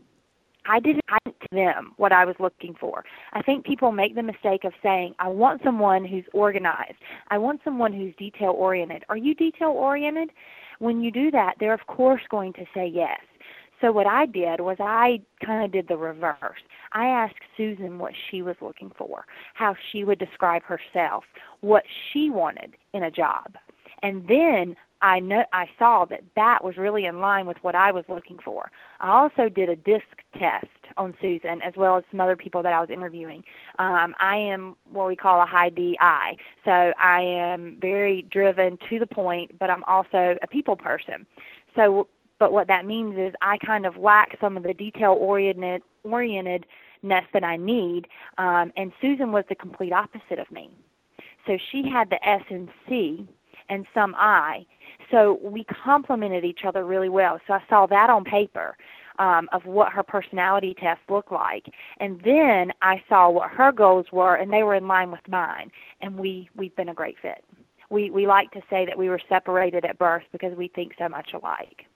I 0.66 0.80
didn't 0.80 1.04
I 1.08 1.18
to 1.50 1.54
them 1.54 1.92
what 1.96 2.12
I 2.12 2.24
was 2.24 2.36
looking 2.38 2.74
for. 2.74 3.04
I 3.32 3.42
think 3.42 3.66
people 3.66 3.92
make 3.92 4.14
the 4.14 4.22
mistake 4.22 4.64
of 4.64 4.72
saying, 4.82 5.14
I 5.18 5.28
want 5.28 5.62
someone 5.62 6.04
who's 6.04 6.24
organized. 6.32 6.96
I 7.28 7.38
want 7.38 7.60
someone 7.64 7.92
who's 7.92 8.14
detail 8.16 8.54
oriented. 8.56 9.04
Are 9.08 9.16
you 9.16 9.34
detail 9.34 9.70
oriented? 9.70 10.30
When 10.78 11.02
you 11.02 11.10
do 11.10 11.30
that, 11.30 11.54
they're 11.60 11.74
of 11.74 11.86
course 11.86 12.22
going 12.30 12.52
to 12.54 12.64
say 12.74 12.86
yes. 12.86 13.20
So 13.80 13.92
what 13.92 14.06
I 14.06 14.26
did 14.26 14.60
was 14.60 14.76
I 14.80 15.20
kind 15.44 15.64
of 15.64 15.72
did 15.72 15.88
the 15.88 15.96
reverse. 15.96 16.62
I 16.92 17.06
asked 17.06 17.34
Susan 17.56 17.98
what 17.98 18.12
she 18.30 18.42
was 18.42 18.56
looking 18.60 18.90
for, 18.96 19.26
how 19.54 19.74
she 19.90 20.04
would 20.04 20.18
describe 20.18 20.62
herself, 20.62 21.24
what 21.60 21.84
she 22.12 22.30
wanted 22.30 22.76
in 22.92 23.02
a 23.02 23.10
job. 23.10 23.56
And 24.02 24.26
then 24.28 24.76
I 25.04 25.20
know 25.20 25.44
I 25.52 25.66
saw 25.78 26.06
that 26.06 26.22
that 26.34 26.64
was 26.64 26.78
really 26.78 27.04
in 27.04 27.20
line 27.20 27.46
with 27.46 27.58
what 27.60 27.74
I 27.74 27.92
was 27.92 28.04
looking 28.08 28.38
for. 28.42 28.70
I 29.00 29.10
also 29.10 29.50
did 29.50 29.68
a 29.68 29.76
disc 29.76 30.06
test 30.38 30.66
on 30.96 31.14
Susan 31.20 31.60
as 31.62 31.74
well 31.76 31.98
as 31.98 32.04
some 32.10 32.20
other 32.20 32.36
people 32.36 32.62
that 32.62 32.72
I 32.72 32.80
was 32.80 32.88
interviewing. 32.88 33.44
Um, 33.78 34.14
I 34.18 34.36
am 34.36 34.76
what 34.90 35.08
we 35.08 35.14
call 35.14 35.42
a 35.42 35.46
high 35.46 35.68
DI, 35.68 36.36
so 36.64 36.94
I 36.98 37.20
am 37.20 37.76
very 37.80 38.22
driven 38.22 38.78
to 38.88 38.98
the 38.98 39.06
point, 39.06 39.58
but 39.58 39.68
I'm 39.68 39.84
also 39.84 40.36
a 40.42 40.46
people 40.46 40.76
person. 40.76 41.26
So, 41.76 42.08
but 42.44 42.52
what 42.52 42.68
that 42.68 42.84
means 42.84 43.16
is 43.16 43.32
I 43.40 43.56
kind 43.56 43.86
of 43.86 43.96
lack 43.96 44.36
some 44.38 44.58
of 44.58 44.64
the 44.64 44.74
detail 44.74 45.16
oriented 45.18 45.80
orientedness 46.04 47.24
that 47.32 47.42
I 47.42 47.56
need, 47.56 48.06
um, 48.36 48.70
and 48.76 48.92
Susan 49.00 49.32
was 49.32 49.44
the 49.48 49.54
complete 49.54 49.94
opposite 49.94 50.38
of 50.38 50.50
me. 50.50 50.68
So 51.46 51.56
she 51.72 51.88
had 51.88 52.10
the 52.10 52.22
S 52.28 52.42
and 52.50 52.68
C 52.86 53.26
and 53.70 53.86
some 53.94 54.14
I. 54.18 54.66
So 55.10 55.38
we 55.42 55.64
complemented 55.64 56.44
each 56.44 56.66
other 56.66 56.84
really 56.84 57.08
well. 57.08 57.40
So 57.46 57.54
I 57.54 57.62
saw 57.70 57.86
that 57.86 58.10
on 58.10 58.24
paper 58.24 58.76
um, 59.18 59.48
of 59.54 59.64
what 59.64 59.90
her 59.94 60.02
personality 60.02 60.74
test 60.78 61.00
looked 61.08 61.32
like, 61.32 61.64
and 61.98 62.20
then 62.26 62.72
I 62.82 63.02
saw 63.08 63.30
what 63.30 63.48
her 63.52 63.72
goals 63.72 64.04
were, 64.12 64.34
and 64.34 64.52
they 64.52 64.64
were 64.64 64.74
in 64.74 64.86
line 64.86 65.10
with 65.10 65.26
mine. 65.28 65.70
And 66.02 66.18
we 66.18 66.50
we've 66.54 66.76
been 66.76 66.90
a 66.90 66.94
great 66.94 67.16
fit. 67.22 67.42
We 67.88 68.10
we 68.10 68.26
like 68.26 68.50
to 68.50 68.60
say 68.68 68.84
that 68.84 68.98
we 68.98 69.08
were 69.08 69.20
separated 69.30 69.86
at 69.86 69.98
birth 69.98 70.24
because 70.30 70.54
we 70.54 70.68
think 70.68 70.92
so 70.98 71.08
much 71.08 71.30
alike. 71.32 71.86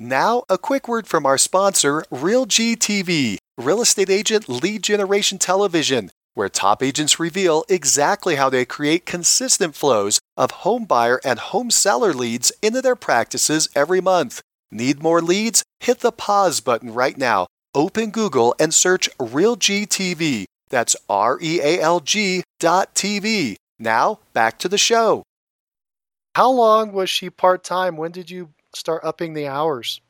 Now, 0.00 0.42
a 0.48 0.58
quick 0.58 0.88
word 0.88 1.06
from 1.06 1.24
our 1.24 1.38
sponsor, 1.38 2.04
Real 2.10 2.46
G 2.46 2.74
TV, 2.74 3.38
real 3.56 3.80
estate 3.80 4.10
agent 4.10 4.48
lead 4.48 4.82
generation 4.82 5.38
television 5.38 6.10
where 6.34 6.48
top 6.48 6.82
agents 6.82 7.20
reveal 7.20 7.64
exactly 7.68 8.34
how 8.34 8.50
they 8.50 8.64
create 8.64 9.06
consistent 9.06 9.74
flows 9.74 10.18
of 10.36 10.50
home 10.50 10.84
buyer 10.84 11.20
and 11.24 11.38
home 11.38 11.70
seller 11.70 12.12
leads 12.12 12.52
into 12.60 12.82
their 12.82 12.96
practices 12.96 13.68
every 13.74 14.00
month. 14.00 14.40
Need 14.70 15.02
more 15.02 15.22
leads? 15.22 15.62
Hit 15.80 16.00
the 16.00 16.12
pause 16.12 16.60
button 16.60 16.92
right 16.92 17.16
now. 17.16 17.46
Open 17.74 18.10
Google 18.10 18.54
and 18.58 18.74
search 18.74 19.08
RealGTV. 19.18 20.44
That's 20.70 20.96
R 21.08 21.38
E 21.40 21.60
A 21.60 21.80
L 21.80 22.00
G 22.00 22.42
dot 22.58 22.94
TV. 22.94 23.56
Now, 23.78 24.18
back 24.32 24.58
to 24.60 24.68
the 24.68 24.78
show. 24.78 25.22
How 26.34 26.50
long 26.50 26.92
was 26.92 27.10
she 27.10 27.30
part 27.30 27.62
time? 27.62 27.96
When 27.96 28.10
did 28.10 28.30
you 28.30 28.50
start 28.76 29.02
upping 29.04 29.34
the 29.34 29.46
hours? 29.46 30.00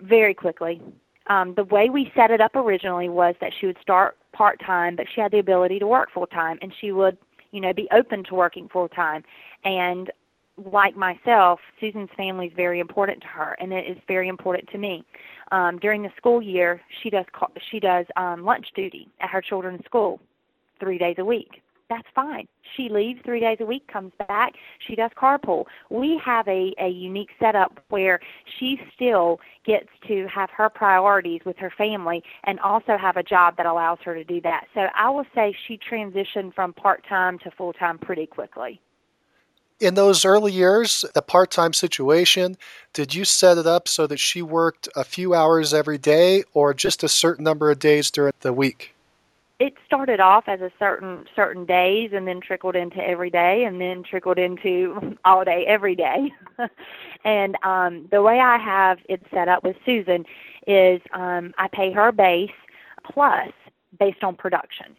Very 0.00 0.34
quickly. 0.34 0.80
Um, 1.28 1.54
the 1.54 1.64
way 1.64 1.88
we 1.88 2.12
set 2.14 2.30
it 2.30 2.40
up 2.40 2.54
originally 2.54 3.08
was 3.08 3.34
that 3.40 3.52
she 3.58 3.66
would 3.66 3.78
start 3.80 4.16
part 4.32 4.60
time, 4.60 4.96
but 4.96 5.06
she 5.12 5.20
had 5.20 5.32
the 5.32 5.38
ability 5.38 5.78
to 5.78 5.86
work 5.86 6.10
full 6.12 6.26
time, 6.26 6.58
and 6.60 6.72
she 6.80 6.92
would, 6.92 7.16
you 7.52 7.60
know, 7.60 7.72
be 7.72 7.88
open 7.92 8.24
to 8.24 8.34
working 8.34 8.68
full 8.68 8.88
time. 8.88 9.24
And 9.64 10.10
like 10.56 10.96
myself, 10.96 11.60
Susan's 11.80 12.10
family 12.16 12.46
is 12.46 12.52
very 12.54 12.78
important 12.78 13.22
to 13.22 13.28
her, 13.28 13.56
and 13.58 13.72
it 13.72 13.86
is 13.86 13.96
very 14.06 14.28
important 14.28 14.68
to 14.70 14.78
me. 14.78 15.04
Um, 15.52 15.78
during 15.78 16.02
the 16.02 16.10
school 16.16 16.42
year, 16.42 16.80
she 17.02 17.10
does 17.10 17.24
she 17.70 17.80
does 17.80 18.06
um, 18.16 18.44
lunch 18.44 18.66
duty 18.74 19.08
at 19.20 19.30
her 19.30 19.40
children's 19.40 19.84
school, 19.84 20.20
three 20.78 20.98
days 20.98 21.16
a 21.18 21.24
week 21.24 21.62
that's 21.88 22.08
fine. 22.14 22.46
She 22.76 22.88
leaves 22.88 23.20
three 23.24 23.40
days 23.40 23.58
a 23.60 23.66
week, 23.66 23.86
comes 23.88 24.12
back, 24.26 24.54
she 24.78 24.96
does 24.96 25.10
carpool. 25.16 25.64
We 25.90 26.18
have 26.24 26.48
a, 26.48 26.74
a 26.78 26.88
unique 26.88 27.30
setup 27.38 27.80
where 27.88 28.20
she 28.58 28.80
still 28.94 29.40
gets 29.64 29.88
to 30.08 30.26
have 30.28 30.50
her 30.50 30.68
priorities 30.68 31.42
with 31.44 31.56
her 31.58 31.70
family 31.70 32.22
and 32.44 32.58
also 32.60 32.96
have 32.96 33.16
a 33.16 33.22
job 33.22 33.56
that 33.56 33.66
allows 33.66 33.98
her 34.04 34.14
to 34.14 34.24
do 34.24 34.40
that. 34.42 34.66
So 34.74 34.88
I 34.94 35.10
will 35.10 35.26
say 35.34 35.54
she 35.66 35.78
transitioned 35.78 36.54
from 36.54 36.72
part 36.72 37.04
time 37.06 37.38
to 37.40 37.50
full 37.50 37.72
time 37.72 37.98
pretty 37.98 38.26
quickly. 38.26 38.80
In 39.80 39.94
those 39.94 40.24
early 40.24 40.52
years, 40.52 41.04
the 41.14 41.22
part 41.22 41.50
time 41.50 41.72
situation, 41.72 42.56
did 42.92 43.14
you 43.14 43.24
set 43.24 43.58
it 43.58 43.66
up 43.66 43.88
so 43.88 44.06
that 44.06 44.20
she 44.20 44.40
worked 44.40 44.88
a 44.96 45.04
few 45.04 45.34
hours 45.34 45.74
every 45.74 45.98
day 45.98 46.44
or 46.54 46.72
just 46.72 47.02
a 47.02 47.08
certain 47.08 47.44
number 47.44 47.70
of 47.70 47.80
days 47.80 48.10
during 48.10 48.32
the 48.40 48.52
week? 48.52 48.93
It 49.60 49.74
started 49.86 50.20
off 50.20 50.44
as 50.48 50.60
a 50.60 50.70
certain 50.78 51.24
certain 51.34 51.64
days 51.64 52.10
and 52.12 52.26
then 52.26 52.40
trickled 52.40 52.74
into 52.74 52.98
every 52.98 53.30
day 53.30 53.64
and 53.64 53.80
then 53.80 54.02
trickled 54.02 54.38
into 54.38 55.16
all 55.24 55.44
day 55.44 55.64
every 55.66 55.94
day. 55.96 56.32
And 57.26 57.56
um 57.62 58.06
the 58.10 58.20
way 58.20 58.38
i 58.38 58.58
have 58.58 58.98
it 59.08 59.22
set 59.32 59.48
up 59.48 59.64
with 59.64 59.76
susan 59.86 60.26
is 60.66 61.00
um 61.14 61.54
i 61.56 61.68
pay 61.68 61.90
her 61.90 62.12
base 62.12 62.50
plus 63.02 63.48
based 63.98 64.22
on 64.22 64.36
production 64.36 64.94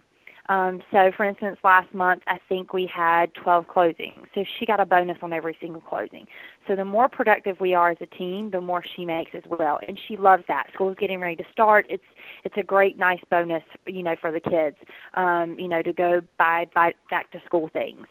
um, 0.47 0.81
so, 0.91 1.11
for 1.15 1.25
instance, 1.25 1.57
last 1.63 1.93
month 1.93 2.21
I 2.27 2.39
think 2.47 2.71
we 2.71 2.85
had 2.85 3.33
12 3.33 3.67
closings. 3.67 4.25
So 4.35 4.43
she 4.59 4.65
got 4.65 4.79
a 4.79 4.85
bonus 4.85 5.17
on 5.21 5.33
every 5.33 5.57
single 5.59 5.81
closing. 5.81 6.27
So 6.67 6.75
the 6.75 6.85
more 6.85 7.09
productive 7.09 7.59
we 7.59 7.73
are 7.73 7.91
as 7.91 7.97
a 7.99 8.05
team, 8.05 8.51
the 8.51 8.61
more 8.61 8.83
she 8.95 9.05
makes 9.05 9.31
as 9.33 9.43
well, 9.49 9.79
and 9.87 9.99
she 10.07 10.17
loves 10.17 10.43
that. 10.47 10.67
School's 10.73 10.97
getting 10.99 11.19
ready 11.19 11.35
to 11.37 11.45
start. 11.51 11.87
It's 11.89 12.03
it's 12.43 12.55
a 12.57 12.63
great, 12.63 12.97
nice 12.97 13.21
bonus, 13.29 13.63
you 13.87 14.03
know, 14.03 14.15
for 14.19 14.31
the 14.31 14.39
kids, 14.39 14.77
um, 15.15 15.57
you 15.59 15.67
know, 15.67 15.81
to 15.81 15.93
go 15.93 16.21
buy, 16.37 16.67
buy 16.73 16.93
back 17.09 17.31
to 17.31 17.41
school 17.45 17.69
things. 17.73 18.05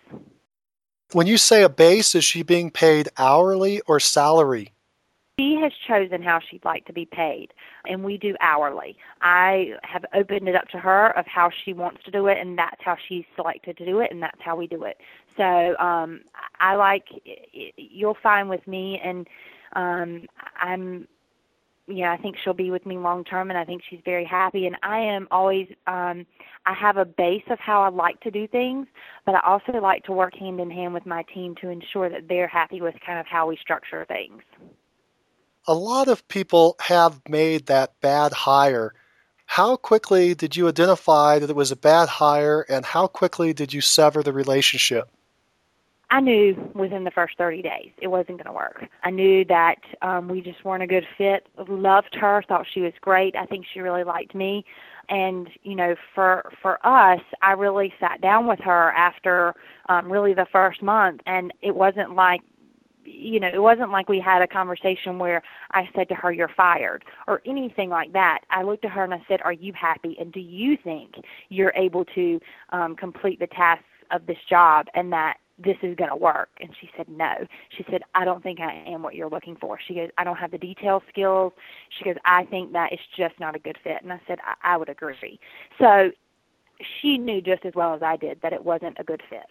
When 1.12 1.26
you 1.26 1.38
say 1.38 1.62
a 1.62 1.68
base, 1.68 2.14
is 2.14 2.24
she 2.24 2.42
being 2.42 2.70
paid 2.70 3.08
hourly 3.16 3.80
or 3.86 4.00
salary? 4.00 4.73
She 5.38 5.56
has 5.56 5.72
chosen 5.88 6.22
how 6.22 6.38
she'd 6.38 6.64
like 6.64 6.84
to 6.86 6.92
be 6.92 7.06
paid, 7.06 7.52
and 7.88 8.04
we 8.04 8.18
do 8.18 8.36
hourly. 8.40 8.96
I 9.20 9.72
have 9.82 10.04
opened 10.14 10.48
it 10.48 10.54
up 10.54 10.68
to 10.68 10.78
her 10.78 11.08
of 11.18 11.26
how 11.26 11.50
she 11.64 11.72
wants 11.72 12.04
to 12.04 12.12
do 12.12 12.28
it, 12.28 12.38
and 12.38 12.56
that's 12.56 12.80
how 12.84 12.96
she's 13.08 13.24
selected 13.34 13.76
to 13.78 13.84
do 13.84 13.98
it, 13.98 14.12
and 14.12 14.22
that's 14.22 14.40
how 14.40 14.54
we 14.54 14.68
do 14.68 14.84
it. 14.84 14.96
So 15.36 15.76
um, 15.78 16.20
I 16.60 16.76
like 16.76 17.08
you'll 17.76 18.16
find 18.22 18.48
with 18.48 18.64
me, 18.68 19.00
and 19.02 19.26
um, 19.72 20.26
I'm 20.60 21.08
yeah, 21.88 22.12
I 22.12 22.16
think 22.16 22.36
she'll 22.42 22.54
be 22.54 22.70
with 22.70 22.86
me 22.86 22.96
long 22.96 23.24
term, 23.24 23.50
and 23.50 23.58
I 23.58 23.64
think 23.64 23.82
she's 23.90 24.00
very 24.04 24.24
happy. 24.24 24.66
And 24.66 24.76
I 24.82 25.00
am 25.00 25.28
always, 25.30 25.68
um, 25.86 26.24
I 26.64 26.72
have 26.72 26.96
a 26.96 27.04
base 27.04 27.42
of 27.50 27.58
how 27.58 27.82
I 27.82 27.88
like 27.88 28.18
to 28.20 28.30
do 28.30 28.46
things, 28.46 28.86
but 29.26 29.34
I 29.34 29.40
also 29.40 29.72
like 29.80 30.02
to 30.04 30.12
work 30.12 30.34
hand 30.34 30.60
in 30.60 30.70
hand 30.70 30.94
with 30.94 31.04
my 31.04 31.24
team 31.34 31.54
to 31.60 31.68
ensure 31.68 32.08
that 32.08 32.26
they're 32.26 32.48
happy 32.48 32.80
with 32.80 32.94
kind 33.04 33.18
of 33.18 33.26
how 33.26 33.46
we 33.48 33.58
structure 33.58 34.06
things 34.06 34.42
a 35.66 35.74
lot 35.74 36.08
of 36.08 36.26
people 36.28 36.76
have 36.80 37.20
made 37.28 37.66
that 37.66 37.98
bad 38.00 38.32
hire. 38.32 38.94
How 39.46 39.76
quickly 39.76 40.34
did 40.34 40.56
you 40.56 40.68
identify 40.68 41.38
that 41.38 41.50
it 41.50 41.56
was 41.56 41.70
a 41.70 41.76
bad 41.76 42.08
hire, 42.08 42.62
and 42.68 42.84
how 42.84 43.06
quickly 43.06 43.52
did 43.52 43.72
you 43.72 43.80
sever 43.80 44.22
the 44.22 44.32
relationship? 44.32 45.08
I 46.10 46.20
knew 46.20 46.70
within 46.74 47.04
the 47.04 47.10
first 47.10 47.36
30 47.38 47.62
days 47.62 47.90
it 47.98 48.06
wasn't 48.08 48.38
going 48.38 48.46
to 48.46 48.52
work. 48.52 48.86
I 49.02 49.10
knew 49.10 49.44
that 49.46 49.78
um, 50.02 50.28
we 50.28 50.40
just 50.40 50.64
weren't 50.64 50.82
a 50.82 50.86
good 50.86 51.06
fit. 51.18 51.46
Loved 51.68 52.14
her, 52.14 52.42
thought 52.46 52.66
she 52.72 52.80
was 52.80 52.92
great. 53.00 53.34
I 53.34 53.46
think 53.46 53.66
she 53.72 53.80
really 53.80 54.04
liked 54.04 54.34
me, 54.34 54.64
and 55.08 55.48
you 55.62 55.74
know, 55.74 55.96
for 56.14 56.52
for 56.62 56.84
us, 56.86 57.20
I 57.42 57.52
really 57.52 57.92
sat 57.98 58.20
down 58.20 58.46
with 58.46 58.60
her 58.60 58.92
after 58.92 59.54
um, 59.88 60.10
really 60.10 60.34
the 60.34 60.46
first 60.46 60.82
month, 60.82 61.20
and 61.26 61.52
it 61.62 61.74
wasn't 61.74 62.14
like 62.14 62.42
you 63.04 63.40
know, 63.40 63.48
it 63.48 63.62
wasn't 63.62 63.90
like 63.90 64.08
we 64.08 64.20
had 64.20 64.42
a 64.42 64.46
conversation 64.46 65.18
where 65.18 65.42
I 65.72 65.88
said 65.94 66.08
to 66.08 66.14
her, 66.14 66.32
You're 66.32 66.48
fired, 66.48 67.04
or 67.26 67.42
anything 67.46 67.90
like 67.90 68.12
that. 68.12 68.40
I 68.50 68.62
looked 68.62 68.84
at 68.84 68.90
her 68.92 69.04
and 69.04 69.14
I 69.14 69.22
said, 69.28 69.40
Are 69.42 69.52
you 69.52 69.72
happy? 69.72 70.16
And 70.18 70.32
do 70.32 70.40
you 70.40 70.76
think 70.82 71.14
you're 71.48 71.72
able 71.76 72.04
to 72.06 72.40
um, 72.70 72.96
complete 72.96 73.40
the 73.40 73.46
tasks 73.46 73.84
of 74.10 74.26
this 74.26 74.38
job 74.48 74.86
and 74.94 75.12
that 75.12 75.38
this 75.58 75.76
is 75.82 75.96
going 75.96 76.10
to 76.10 76.16
work? 76.16 76.50
And 76.60 76.70
she 76.80 76.90
said, 76.96 77.08
No. 77.08 77.46
She 77.76 77.84
said, 77.90 78.02
I 78.14 78.24
don't 78.24 78.42
think 78.42 78.60
I 78.60 78.72
am 78.86 79.02
what 79.02 79.14
you're 79.14 79.30
looking 79.30 79.56
for. 79.56 79.78
She 79.86 79.94
goes, 79.94 80.10
I 80.18 80.24
don't 80.24 80.36
have 80.36 80.50
the 80.50 80.58
detail 80.58 81.02
skills. 81.08 81.52
She 81.90 82.04
goes, 82.04 82.16
I 82.24 82.44
think 82.44 82.72
that 82.72 82.92
it's 82.92 83.02
just 83.16 83.38
not 83.38 83.56
a 83.56 83.58
good 83.58 83.78
fit. 83.82 84.02
And 84.02 84.12
I 84.12 84.20
said, 84.26 84.38
I, 84.44 84.74
I 84.74 84.76
would 84.76 84.88
agree. 84.88 85.38
So 85.78 86.10
she 87.00 87.18
knew 87.18 87.40
just 87.40 87.64
as 87.64 87.74
well 87.74 87.94
as 87.94 88.02
I 88.02 88.16
did 88.16 88.40
that 88.42 88.52
it 88.52 88.64
wasn't 88.64 88.96
a 88.98 89.04
good 89.04 89.22
fit. 89.28 89.46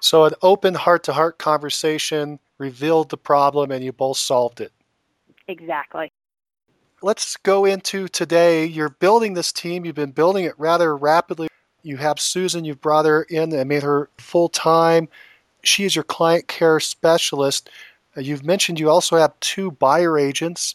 So, 0.00 0.24
an 0.24 0.34
open 0.42 0.74
heart 0.74 1.02
to 1.04 1.12
heart 1.12 1.38
conversation 1.38 2.38
revealed 2.58 3.10
the 3.10 3.16
problem 3.16 3.70
and 3.70 3.84
you 3.84 3.92
both 3.92 4.16
solved 4.16 4.60
it. 4.60 4.72
Exactly. 5.46 6.12
Let's 7.00 7.36
go 7.36 7.64
into 7.64 8.08
today. 8.08 8.64
You're 8.64 8.88
building 8.88 9.34
this 9.34 9.52
team, 9.52 9.84
you've 9.84 9.94
been 9.94 10.10
building 10.10 10.44
it 10.44 10.54
rather 10.58 10.96
rapidly. 10.96 11.48
You 11.82 11.96
have 11.96 12.18
Susan, 12.18 12.64
you've 12.64 12.80
brought 12.80 13.06
her 13.06 13.22
in 13.22 13.52
and 13.52 13.68
made 13.68 13.84
her 13.84 14.10
full 14.18 14.48
time. 14.48 15.08
She 15.62 15.84
is 15.84 15.94
your 15.94 16.02
client 16.02 16.48
care 16.48 16.80
specialist. 16.80 17.70
Uh, 18.16 18.20
you've 18.20 18.44
mentioned 18.44 18.80
you 18.80 18.90
also 18.90 19.16
have 19.16 19.38
two 19.40 19.70
buyer 19.70 20.18
agents. 20.18 20.74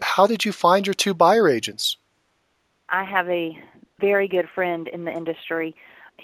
How 0.00 0.26
did 0.26 0.44
you 0.44 0.52
find 0.52 0.86
your 0.86 0.94
two 0.94 1.12
buyer 1.12 1.48
agents? 1.48 1.96
I 2.88 3.04
have 3.04 3.28
a 3.28 3.58
very 4.00 4.28
good 4.28 4.48
friend 4.54 4.88
in 4.88 5.04
the 5.04 5.12
industry 5.12 5.76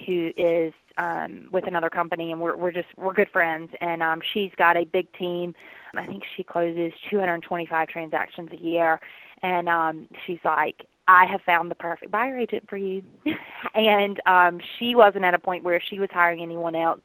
who 0.07 0.33
is 0.37 0.73
um, 0.99 1.49
with 1.53 1.67
another 1.67 1.91
company, 1.91 2.33
and 2.33 2.41
we're 2.41 2.57
we're 2.57 2.73
just 2.73 2.89
we're 2.97 3.15
good 3.15 3.31
friends. 3.31 3.71
And 3.81 4.03
um, 4.03 4.21
she's 4.33 4.53
got 4.57 4.77
a 4.77 4.85
big 4.85 5.13
team 5.15 5.55
I 5.99 6.07
think 6.07 6.23
she 6.37 6.43
closes 6.43 6.93
225 7.11 7.89
transactions 7.89 8.51
a 8.53 8.57
year, 8.57 9.01
and 9.43 9.69
um, 9.69 10.09
she's 10.27 10.39
like, 10.45 10.87
I 11.09 11.25
have 11.27 11.41
found 11.43 11.71
the 11.71 11.77
perfect 11.77 12.11
buyer 12.11 12.37
agent 12.37 12.69
for 12.69 12.77
you. 12.77 13.03
and 13.75 14.21
um, 14.27 14.61
she 14.79 14.95
wasn't 14.95 15.25
at 15.25 15.35
a 15.35 15.39
point 15.39 15.63
where 15.63 15.81
she 15.81 16.01
was 16.01 16.09
hiring 16.13 16.43
anyone 16.43 16.75
else. 16.75 17.01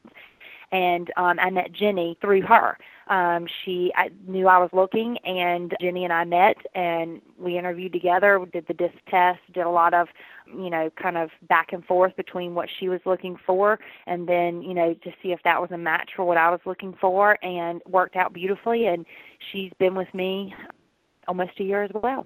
And 0.72 1.12
um, 1.18 1.38
I 1.38 1.50
met 1.50 1.72
Jenny 1.72 2.16
through 2.20 2.42
her. 2.42 2.78
Um, 3.08 3.46
she 3.46 3.92
I 3.94 4.10
knew 4.26 4.48
I 4.48 4.56
was 4.56 4.70
looking, 4.72 5.18
and 5.18 5.74
Jenny 5.80 6.04
and 6.04 6.12
I 6.12 6.24
met, 6.24 6.56
and 6.74 7.20
we 7.38 7.58
interviewed 7.58 7.92
together. 7.92 8.42
Did 8.50 8.66
the 8.68 8.74
disc 8.74 8.94
test, 9.06 9.40
did 9.52 9.66
a 9.66 9.70
lot 9.70 9.92
of, 9.92 10.08
you 10.46 10.70
know, 10.70 10.88
kind 10.96 11.18
of 11.18 11.30
back 11.46 11.74
and 11.74 11.84
forth 11.84 12.16
between 12.16 12.54
what 12.54 12.70
she 12.80 12.88
was 12.88 13.00
looking 13.04 13.36
for, 13.44 13.78
and 14.06 14.26
then, 14.26 14.62
you 14.62 14.72
know, 14.72 14.94
to 14.94 15.10
see 15.22 15.32
if 15.32 15.40
that 15.44 15.60
was 15.60 15.70
a 15.72 15.76
match 15.76 16.12
for 16.16 16.24
what 16.24 16.38
I 16.38 16.50
was 16.50 16.60
looking 16.64 16.94
for, 16.98 17.38
and 17.44 17.82
worked 17.86 18.16
out 18.16 18.32
beautifully. 18.32 18.86
And 18.86 19.04
she's 19.50 19.72
been 19.78 19.94
with 19.94 20.14
me 20.14 20.54
almost 21.28 21.60
a 21.60 21.64
year 21.64 21.82
as 21.82 21.90
well. 21.92 22.24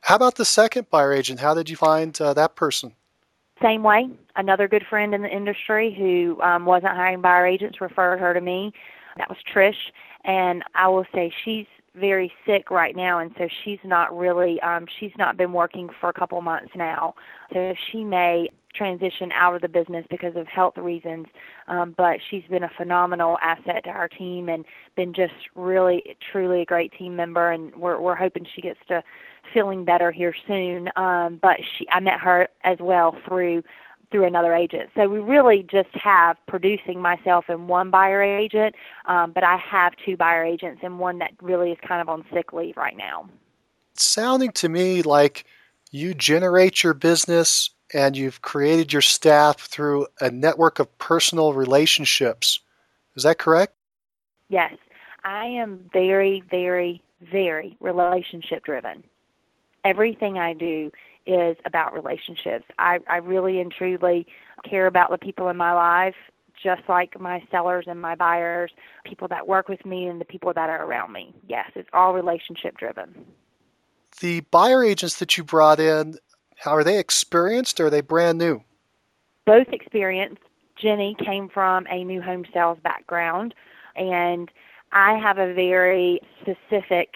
How 0.00 0.16
about 0.16 0.34
the 0.34 0.44
second 0.44 0.90
buyer 0.90 1.12
agent? 1.12 1.40
How 1.40 1.54
did 1.54 1.70
you 1.70 1.76
find 1.76 2.20
uh, 2.20 2.34
that 2.34 2.56
person? 2.56 2.94
Same 3.62 3.82
way. 3.82 4.08
Another 4.36 4.66
good 4.68 4.84
friend 4.90 5.14
in 5.14 5.22
the 5.22 5.28
industry 5.28 5.94
who 5.96 6.40
um, 6.42 6.66
wasn't 6.66 6.92
hiring 6.92 7.20
buyer 7.20 7.46
agents 7.46 7.80
referred 7.80 8.18
her 8.18 8.34
to 8.34 8.40
me. 8.40 8.72
That 9.16 9.28
was 9.28 9.38
Trish, 9.54 9.74
and 10.24 10.64
I 10.74 10.88
will 10.88 11.06
say 11.14 11.32
she's 11.44 11.66
very 11.94 12.32
sick 12.46 12.70
right 12.70 12.96
now, 12.96 13.20
and 13.20 13.30
so 13.38 13.48
she's 13.64 13.78
not 13.84 14.16
really. 14.16 14.60
Um, 14.60 14.86
she's 14.98 15.12
not 15.18 15.36
been 15.36 15.52
working 15.52 15.88
for 16.00 16.08
a 16.08 16.12
couple 16.12 16.40
months 16.40 16.72
now, 16.74 17.14
so 17.52 17.74
she 17.90 18.04
may 18.04 18.48
transition 18.74 19.30
out 19.32 19.54
of 19.54 19.62
the 19.62 19.68
business 19.68 20.04
because 20.10 20.34
of 20.36 20.46
health 20.48 20.76
reasons. 20.76 21.26
Um, 21.68 21.94
but 21.96 22.18
she's 22.30 22.42
been 22.50 22.64
a 22.64 22.70
phenomenal 22.76 23.38
asset 23.40 23.84
to 23.84 23.90
our 23.90 24.08
team 24.08 24.48
and 24.48 24.64
been 24.96 25.14
just 25.14 25.34
really, 25.54 26.02
truly 26.32 26.62
a 26.62 26.64
great 26.64 26.92
team 26.98 27.14
member. 27.14 27.52
And 27.52 27.74
we're 27.76 28.00
we're 28.00 28.16
hoping 28.16 28.46
she 28.54 28.60
gets 28.60 28.80
to 28.88 29.02
feeling 29.52 29.84
better 29.84 30.10
here 30.10 30.34
soon. 30.46 30.88
Um, 30.96 31.38
but 31.40 31.58
she, 31.78 31.86
I 31.90 32.00
met 32.00 32.20
her 32.20 32.48
as 32.64 32.78
well 32.80 33.16
through 33.26 33.62
through 34.14 34.24
another 34.24 34.54
agent. 34.54 34.90
So 34.94 35.08
we 35.08 35.18
really 35.18 35.66
just 35.68 35.88
have 35.94 36.36
producing 36.46 37.02
myself 37.02 37.46
and 37.48 37.66
one 37.66 37.90
buyer 37.90 38.22
agent, 38.22 38.76
um, 39.06 39.32
but 39.32 39.42
I 39.42 39.56
have 39.56 39.92
two 40.06 40.16
buyer 40.16 40.44
agents 40.44 40.82
and 40.84 41.00
one 41.00 41.18
that 41.18 41.32
really 41.42 41.72
is 41.72 41.78
kind 41.84 42.00
of 42.00 42.08
on 42.08 42.24
sick 42.32 42.52
leave 42.52 42.76
right 42.76 42.96
now. 42.96 43.28
It's 43.92 44.04
sounding 44.04 44.52
to 44.52 44.68
me 44.68 45.02
like 45.02 45.46
you 45.90 46.14
generate 46.14 46.84
your 46.84 46.94
business 46.94 47.70
and 47.92 48.16
you've 48.16 48.40
created 48.40 48.92
your 48.92 49.02
staff 49.02 49.58
through 49.58 50.06
a 50.20 50.30
network 50.30 50.78
of 50.78 50.96
personal 50.98 51.52
relationships. 51.52 52.60
Is 53.16 53.24
that 53.24 53.38
correct? 53.38 53.74
Yes. 54.48 54.74
I 55.24 55.46
am 55.46 55.90
very, 55.92 56.44
very, 56.48 57.02
very 57.20 57.76
relationship 57.80 58.64
driven. 58.64 59.02
Everything 59.84 60.38
I 60.38 60.52
do 60.52 60.92
is 61.26 61.56
about 61.64 61.94
relationships. 61.94 62.64
I, 62.78 63.00
I 63.08 63.16
really 63.16 63.60
and 63.60 63.72
truly 63.72 64.26
care 64.68 64.86
about 64.86 65.10
the 65.10 65.18
people 65.18 65.48
in 65.48 65.56
my 65.56 65.72
life, 65.72 66.14
just 66.62 66.82
like 66.88 67.18
my 67.20 67.42
sellers 67.50 67.86
and 67.88 68.00
my 68.00 68.14
buyers, 68.14 68.70
people 69.04 69.28
that 69.28 69.46
work 69.46 69.68
with 69.68 69.84
me, 69.84 70.06
and 70.06 70.20
the 70.20 70.24
people 70.24 70.52
that 70.54 70.70
are 70.70 70.84
around 70.84 71.12
me. 71.12 71.34
Yes, 71.48 71.70
it's 71.74 71.88
all 71.92 72.14
relationship 72.14 72.76
driven. 72.76 73.24
The 74.20 74.40
buyer 74.50 74.84
agents 74.84 75.18
that 75.18 75.36
you 75.36 75.44
brought 75.44 75.80
in, 75.80 76.16
how 76.56 76.72
are 76.72 76.84
they 76.84 76.98
experienced 76.98 77.80
or 77.80 77.86
are 77.86 77.90
they 77.90 78.00
brand 78.00 78.38
new? 78.38 78.62
Both 79.44 79.68
experienced. 79.68 80.40
Jenny 80.76 81.16
came 81.24 81.48
from 81.48 81.86
a 81.88 82.04
new 82.04 82.20
home 82.20 82.44
sales 82.52 82.78
background, 82.82 83.54
and 83.96 84.50
I 84.92 85.14
have 85.18 85.38
a 85.38 85.52
very 85.52 86.20
specific 86.40 87.14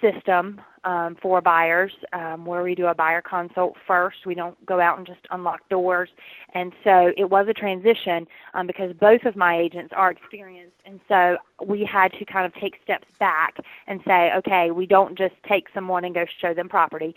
system 0.00 0.60
um, 0.84 1.16
for 1.20 1.40
buyers 1.40 1.92
um, 2.12 2.44
where 2.44 2.62
we 2.62 2.74
do 2.74 2.86
a 2.86 2.94
buyer 2.94 3.22
consult 3.22 3.76
first. 3.86 4.26
We 4.26 4.34
don't 4.34 4.64
go 4.66 4.80
out 4.80 4.98
and 4.98 5.06
just 5.06 5.20
unlock 5.30 5.68
doors. 5.68 6.10
And 6.54 6.72
so 6.82 7.12
it 7.16 7.30
was 7.30 7.46
a 7.48 7.54
transition 7.54 8.26
um, 8.54 8.66
because 8.66 8.92
both 8.94 9.24
of 9.24 9.36
my 9.36 9.56
agents 9.56 9.92
are 9.96 10.10
experienced. 10.10 10.76
And 10.84 11.00
so 11.08 11.38
we 11.64 11.84
had 11.84 12.12
to 12.14 12.24
kind 12.24 12.46
of 12.46 12.54
take 12.54 12.80
steps 12.82 13.06
back 13.18 13.56
and 13.86 14.00
say, 14.06 14.32
okay, 14.34 14.70
we 14.70 14.86
don't 14.86 15.16
just 15.16 15.34
take 15.48 15.68
someone 15.72 16.04
and 16.04 16.14
go 16.14 16.26
show 16.40 16.54
them 16.54 16.68
property. 16.68 17.14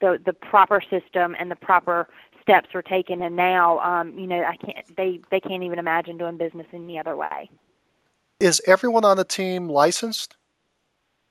The, 0.00 0.20
the 0.24 0.32
proper 0.32 0.80
system 0.80 1.36
and 1.38 1.50
the 1.50 1.56
proper 1.56 2.08
steps 2.42 2.74
were 2.74 2.82
taken 2.82 3.22
and 3.22 3.34
now 3.36 3.78
um, 3.78 4.18
you 4.18 4.26
know 4.26 4.44
I 4.44 4.56
can't 4.56 4.96
they, 4.98 5.18
they 5.30 5.40
can't 5.40 5.62
even 5.62 5.78
imagine 5.78 6.18
doing 6.18 6.36
business 6.36 6.66
any 6.74 6.98
other 6.98 7.16
way. 7.16 7.48
Is 8.38 8.60
everyone 8.66 9.06
on 9.06 9.16
the 9.16 9.24
team 9.24 9.66
licensed? 9.66 10.36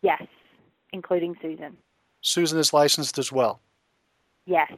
Yes 0.02 0.24
including 0.94 1.36
Susan. 1.41 1.76
Susan 2.22 2.58
is 2.58 2.72
licensed 2.72 3.18
as 3.18 3.32
well. 3.32 3.60
Yes. 4.46 4.72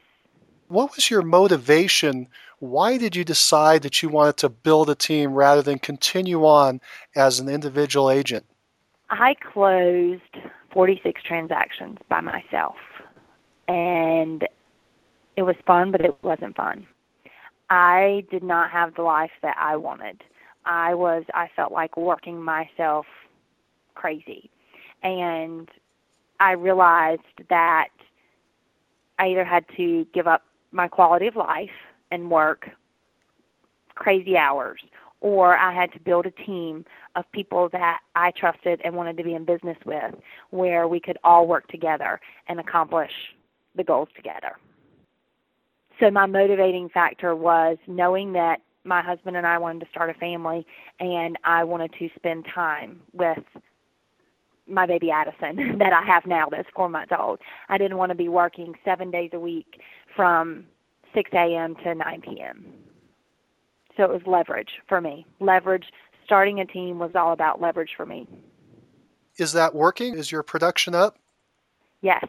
What 0.67 0.95
was 0.95 1.11
your 1.11 1.21
motivation? 1.21 2.27
Why 2.57 2.97
did 2.97 3.15
you 3.15 3.23
decide 3.23 3.83
that 3.83 4.01
you 4.01 4.09
wanted 4.09 4.37
to 4.37 4.49
build 4.49 4.89
a 4.89 4.95
team 4.95 5.33
rather 5.33 5.61
than 5.61 5.77
continue 5.77 6.43
on 6.45 6.81
as 7.15 7.39
an 7.39 7.47
individual 7.49 8.09
agent? 8.09 8.45
I 9.11 9.35
closed 9.35 10.21
46 10.73 11.21
transactions 11.21 11.99
by 12.09 12.21
myself. 12.21 12.75
And 13.67 14.47
it 15.35 15.43
was 15.43 15.55
fun, 15.67 15.91
but 15.91 16.01
it 16.01 16.15
wasn't 16.23 16.55
fun. 16.55 16.87
I 17.69 18.25
did 18.31 18.43
not 18.43 18.71
have 18.71 18.95
the 18.95 19.01
life 19.01 19.31
that 19.41 19.57
I 19.59 19.75
wanted. 19.75 20.23
I 20.65 20.93
was 20.95 21.23
I 21.33 21.49
felt 21.55 21.71
like 21.71 21.97
working 21.97 22.41
myself 22.41 23.05
crazy. 23.93 24.49
And 25.03 25.69
I 26.39 26.53
realized 26.53 27.21
that 27.49 27.89
I 29.19 29.27
either 29.27 29.45
had 29.45 29.65
to 29.77 30.05
give 30.13 30.27
up 30.27 30.43
my 30.71 30.87
quality 30.87 31.27
of 31.27 31.35
life 31.35 31.69
and 32.11 32.29
work 32.29 32.69
crazy 33.95 34.37
hours, 34.37 34.81
or 35.21 35.57
I 35.57 35.73
had 35.73 35.91
to 35.93 35.99
build 35.99 36.25
a 36.25 36.31
team 36.31 36.85
of 37.15 37.23
people 37.31 37.69
that 37.69 37.99
I 38.15 38.31
trusted 38.31 38.81
and 38.83 38.93
wanted 38.95 39.17
to 39.17 39.23
be 39.23 39.33
in 39.33 39.45
business 39.45 39.77
with, 39.85 40.13
where 40.49 40.87
we 40.87 40.99
could 40.99 41.17
all 41.23 41.47
work 41.47 41.67
together 41.69 42.19
and 42.47 42.59
accomplish 42.59 43.11
the 43.75 43.83
goals 43.83 44.09
together. 44.15 44.57
So, 45.99 46.11
my 46.11 46.25
motivating 46.25 46.89
factor 46.89 47.35
was 47.35 47.77
knowing 47.87 48.33
that 48.33 48.61
my 48.83 49.01
husband 49.01 49.37
and 49.37 49.47
I 49.47 49.57
wanted 49.57 49.79
to 49.79 49.89
start 49.89 50.09
a 50.09 50.13
family, 50.15 50.65
and 50.99 51.37
I 51.45 51.63
wanted 51.63 51.93
to 51.99 52.09
spend 52.15 52.45
time 52.53 53.01
with 53.13 53.39
my 54.67 54.85
baby 54.85 55.11
Addison 55.11 55.77
that 55.79 55.93
I 55.93 56.03
have 56.03 56.25
now 56.25 56.47
that's 56.49 56.69
four 56.75 56.89
months 56.89 57.11
old. 57.17 57.39
I 57.69 57.77
didn't 57.77 57.97
want 57.97 58.09
to 58.09 58.15
be 58.15 58.29
working 58.29 58.73
seven 58.83 59.11
days 59.11 59.31
a 59.33 59.39
week 59.39 59.81
from 60.15 60.65
6 61.13 61.29
a.m. 61.33 61.75
to 61.83 61.95
9 61.95 62.21
p.m. 62.21 62.65
So 63.97 64.03
it 64.03 64.09
was 64.09 64.21
leverage 64.25 64.81
for 64.87 64.99
me. 64.99 65.25
Leverage, 65.39 65.85
starting 66.25 66.59
a 66.59 66.65
team 66.65 66.99
was 66.99 67.11
all 67.15 67.31
about 67.31 67.61
leverage 67.61 67.91
for 67.95 68.05
me. 68.05 68.27
Is 69.37 69.53
that 69.53 69.73
working? 69.73 70.17
Is 70.17 70.31
your 70.31 70.43
production 70.43 70.95
up? 70.95 71.17
Yes. 72.01 72.25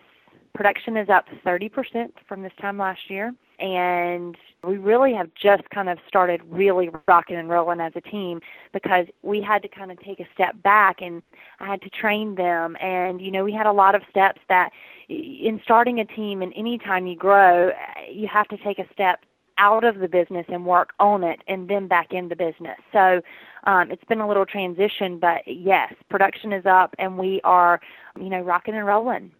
Production 0.54 0.96
is 0.96 1.08
up 1.08 1.26
30% 1.44 2.10
from 2.28 2.42
this 2.42 2.52
time 2.60 2.78
last 2.78 3.10
year 3.10 3.32
and 3.58 4.36
we 4.64 4.78
really 4.78 5.14
have 5.14 5.30
just 5.34 5.68
kind 5.70 5.88
of 5.88 5.98
started 6.08 6.40
really 6.48 6.90
rocking 7.06 7.36
and 7.36 7.48
rolling 7.48 7.80
as 7.80 7.92
a 7.94 8.00
team 8.00 8.40
because 8.72 9.06
we 9.22 9.40
had 9.40 9.62
to 9.62 9.68
kind 9.68 9.92
of 9.92 10.00
take 10.00 10.20
a 10.20 10.26
step 10.34 10.60
back 10.62 11.00
and 11.00 11.22
I 11.60 11.66
had 11.66 11.82
to 11.82 11.90
train 11.90 12.34
them 12.34 12.76
and 12.80 13.20
you 13.20 13.30
know 13.30 13.44
we 13.44 13.52
had 13.52 13.66
a 13.66 13.72
lot 13.72 13.94
of 13.94 14.02
steps 14.10 14.40
that 14.48 14.70
in 15.08 15.60
starting 15.62 16.00
a 16.00 16.04
team 16.04 16.42
and 16.42 16.52
any 16.56 16.78
time 16.78 17.06
you 17.06 17.16
grow 17.16 17.70
you 18.10 18.26
have 18.28 18.48
to 18.48 18.56
take 18.58 18.78
a 18.78 18.86
step 18.92 19.24
out 19.58 19.84
of 19.84 19.98
the 19.98 20.08
business 20.08 20.44
and 20.48 20.64
work 20.66 20.90
on 20.98 21.24
it 21.24 21.40
and 21.48 21.68
then 21.68 21.88
back 21.88 22.12
in 22.12 22.28
the 22.28 22.36
business. 22.36 22.78
So 22.92 23.22
um, 23.64 23.90
it's 23.90 24.04
been 24.04 24.20
a 24.20 24.28
little 24.28 24.46
transition, 24.46 25.18
but 25.18 25.42
yes, 25.46 25.94
production 26.10 26.52
is 26.52 26.66
up 26.66 26.94
and 26.98 27.18
we 27.18 27.40
are, 27.42 27.80
you 28.18 28.28
know, 28.28 28.40
rocking 28.40 28.74
and 28.74 28.86
rolling. 28.86 29.32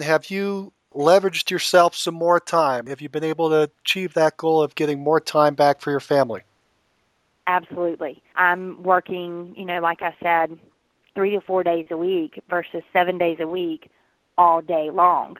Have 0.00 0.30
you 0.30 0.72
leveraged 0.94 1.50
yourself 1.50 1.94
some 1.94 2.14
more 2.14 2.40
time? 2.40 2.86
Have 2.86 3.00
you 3.00 3.08
been 3.08 3.24
able 3.24 3.50
to 3.50 3.70
achieve 3.82 4.14
that 4.14 4.36
goal 4.36 4.62
of 4.62 4.74
getting 4.74 5.00
more 5.00 5.20
time 5.20 5.54
back 5.54 5.80
for 5.80 5.90
your 5.90 6.00
family? 6.00 6.42
Absolutely. 7.46 8.22
I'm 8.36 8.82
working, 8.82 9.54
you 9.56 9.64
know, 9.64 9.80
like 9.80 10.02
I 10.02 10.14
said, 10.22 10.58
three 11.14 11.30
to 11.32 11.40
four 11.40 11.62
days 11.64 11.86
a 11.90 11.96
week 11.96 12.40
versus 12.48 12.82
seven 12.92 13.18
days 13.18 13.38
a 13.40 13.46
week 13.46 13.90
all 14.38 14.60
day 14.62 14.90
long. 14.90 15.36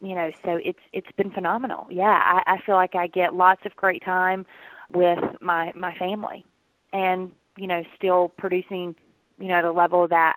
You 0.00 0.14
know, 0.14 0.30
so 0.44 0.60
it's 0.62 0.78
it's 0.92 1.10
been 1.16 1.30
phenomenal. 1.30 1.86
Yeah, 1.90 2.20
I, 2.24 2.42
I 2.54 2.58
feel 2.60 2.74
like 2.74 2.94
I 2.94 3.06
get 3.06 3.34
lots 3.34 3.64
of 3.64 3.74
great 3.76 4.04
time 4.04 4.44
with 4.92 5.18
my 5.40 5.72
my 5.74 5.94
family, 5.94 6.44
and 6.92 7.32
you 7.56 7.66
know, 7.66 7.82
still 7.96 8.28
producing, 8.36 8.94
you 9.38 9.48
know, 9.48 9.70
a 9.70 9.72
level 9.72 10.06
that 10.08 10.36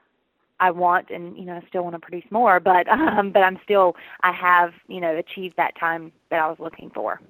I 0.60 0.72
want 0.72 1.10
and 1.10 1.38
you 1.38 1.45
know 1.45 1.55
I 1.55 1.68
still 1.68 1.84
want 1.84 1.95
to 1.95 1.99
produce 1.99 2.26
more 2.32 2.60
but 2.60 2.88
um 2.89 3.32
but 3.32 3.43
I'm 3.43 3.60
still 3.64 3.95
I 4.22 4.32
have 4.32 4.74
you 4.88 4.99
know 4.99 5.16
achieved 5.16 5.57
that 5.57 5.78
time 5.80 6.12
that 6.30 6.39
I 6.39 6.47
was 6.47 6.57
looking 6.60 6.89
for. 6.89 7.22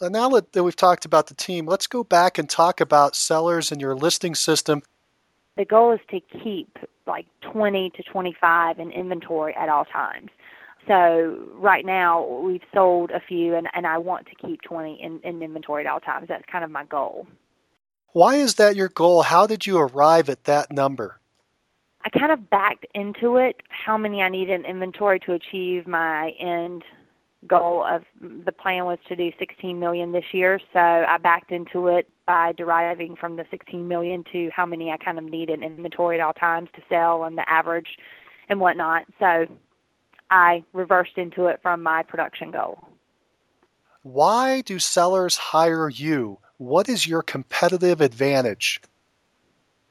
now 0.00 0.28
that 0.28 0.62
we've 0.62 0.76
talked 0.76 1.04
about 1.04 1.28
the 1.28 1.34
team, 1.34 1.66
let's 1.66 1.86
go 1.86 2.04
back 2.04 2.38
and 2.38 2.48
talk 2.48 2.80
about 2.80 3.14
sellers 3.16 3.70
and 3.72 3.80
your 3.80 3.94
listing 3.94 4.34
system. 4.34 4.82
the 5.56 5.64
goal 5.64 5.92
is 5.92 6.00
to 6.10 6.20
keep 6.42 6.78
like 7.06 7.26
20 7.40 7.90
to 7.90 8.02
25 8.02 8.78
in 8.78 8.90
inventory 8.90 9.54
at 9.54 9.68
all 9.68 9.84
times. 9.84 10.30
So 10.88 11.38
right 11.54 11.84
now 11.84 12.24
we've 12.24 12.62
sold 12.74 13.10
a 13.12 13.20
few, 13.20 13.54
and, 13.54 13.68
and 13.72 13.86
I 13.86 13.98
want 13.98 14.26
to 14.26 14.34
keep 14.34 14.62
20 14.62 15.00
in, 15.00 15.20
in 15.20 15.42
inventory 15.42 15.86
at 15.86 15.90
all 15.90 16.00
times. 16.00 16.26
That's 16.28 16.44
kind 16.50 16.64
of 16.64 16.70
my 16.70 16.84
goal. 16.84 17.26
Why 18.12 18.36
is 18.36 18.56
that 18.56 18.76
your 18.76 18.88
goal? 18.88 19.22
How 19.22 19.46
did 19.46 19.66
you 19.66 19.78
arrive 19.78 20.28
at 20.28 20.44
that 20.44 20.72
number? 20.72 21.18
I 22.04 22.10
kind 22.10 22.32
of 22.32 22.50
backed 22.50 22.86
into 22.94 23.36
it 23.36 23.62
how 23.68 23.96
many 23.96 24.22
I 24.22 24.28
need 24.28 24.50
in 24.50 24.64
inventory 24.64 25.20
to 25.20 25.32
achieve 25.32 25.86
my 25.86 26.30
end 26.38 26.82
goal 27.46 27.84
of 27.84 28.04
the 28.20 28.52
plan 28.52 28.84
was 28.84 28.98
to 29.08 29.16
do 29.16 29.32
16 29.38 29.78
million 29.78 30.12
this 30.12 30.24
year. 30.32 30.60
So 30.72 30.78
i 30.78 31.18
backed 31.18 31.50
into 31.50 31.88
it 31.88 32.08
by 32.26 32.52
deriving 32.52 33.16
from 33.16 33.36
the 33.36 33.44
16 33.50 33.86
million 33.86 34.24
to 34.32 34.50
how 34.54 34.64
many 34.64 34.90
i 34.90 34.96
kind 34.96 35.18
of 35.18 35.24
need 35.24 35.50
in 35.50 35.62
inventory 35.62 36.20
at 36.20 36.24
all 36.24 36.32
times 36.32 36.68
to 36.74 36.82
sell 36.88 37.24
and 37.24 37.36
the 37.36 37.48
average 37.50 37.98
and 38.48 38.60
whatnot. 38.60 39.04
So 39.18 39.46
i 40.30 40.64
reversed 40.72 41.16
into 41.16 41.46
it 41.46 41.60
from 41.62 41.82
my 41.82 42.02
production 42.02 42.50
goal. 42.50 42.78
Why 44.02 44.62
do 44.62 44.78
sellers 44.78 45.36
hire 45.36 45.88
you? 45.88 46.38
What 46.58 46.88
is 46.88 47.06
your 47.06 47.22
competitive 47.22 48.00
advantage? 48.00 48.80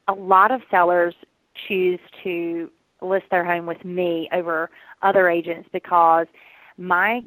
A 0.08 0.14
lot 0.14 0.52
of 0.52 0.62
sellers 0.70 1.16
choose 1.68 2.00
to 2.24 2.72
list 3.02 3.26
their 3.32 3.44
home 3.44 3.66
with 3.66 3.84
me 3.84 4.30
over 4.32 4.70
other 5.02 5.30
agents 5.30 5.68
because 5.72 6.28
my 6.78 7.22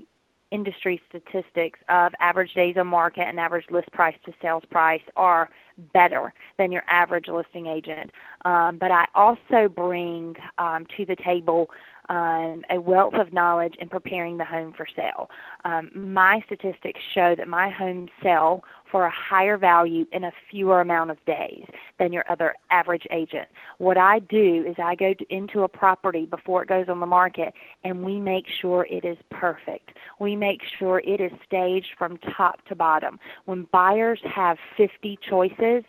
industry 0.50 1.00
statistics 1.08 1.80
of 1.88 2.12
average 2.20 2.54
days 2.54 2.76
on 2.76 2.86
market 2.86 3.22
and 3.22 3.40
average 3.40 3.64
list 3.70 3.90
price 3.90 4.14
to 4.24 4.32
sales 4.40 4.62
price 4.70 5.02
are 5.16 5.50
better 5.92 6.32
than 6.58 6.70
your 6.70 6.84
average 6.88 7.26
listing 7.26 7.66
agent. 7.66 8.10
Um, 8.44 8.78
but 8.78 8.92
I 8.92 9.06
also 9.16 9.68
bring 9.68 10.36
um, 10.58 10.86
to 10.96 11.04
the 11.04 11.16
table 11.16 11.70
um, 12.08 12.62
a 12.70 12.80
wealth 12.80 13.14
of 13.14 13.32
knowledge 13.32 13.74
in 13.80 13.88
preparing 13.88 14.36
the 14.36 14.44
home 14.44 14.72
for 14.76 14.86
sale. 14.94 15.30
Um, 15.64 15.90
my 15.94 16.42
statistics 16.46 17.00
show 17.14 17.34
that 17.36 17.48
my 17.48 17.70
homes 17.70 18.10
sell 18.22 18.64
for 18.90 19.06
a 19.06 19.10
higher 19.10 19.56
value 19.56 20.06
in 20.12 20.24
a 20.24 20.32
fewer 20.50 20.80
amount 20.80 21.10
of 21.10 21.24
days 21.24 21.64
than 21.98 22.12
your 22.12 22.24
other 22.28 22.54
average 22.70 23.06
agent. 23.10 23.48
What 23.78 23.98
I 23.98 24.20
do 24.20 24.64
is 24.68 24.76
I 24.78 24.94
go 24.94 25.14
to, 25.14 25.34
into 25.34 25.62
a 25.62 25.68
property 25.68 26.26
before 26.26 26.62
it 26.62 26.68
goes 26.68 26.88
on 26.88 27.00
the 27.00 27.06
market 27.06 27.54
and 27.82 28.04
we 28.04 28.20
make 28.20 28.44
sure 28.60 28.86
it 28.88 29.04
is 29.04 29.18
perfect. 29.30 29.96
We 30.20 30.36
make 30.36 30.60
sure 30.78 31.00
it 31.00 31.20
is 31.20 31.32
staged 31.44 31.96
from 31.98 32.18
top 32.36 32.64
to 32.66 32.76
bottom. 32.76 33.18
When 33.46 33.66
buyers 33.72 34.20
have 34.32 34.58
50 34.76 35.18
choices, 35.28 35.84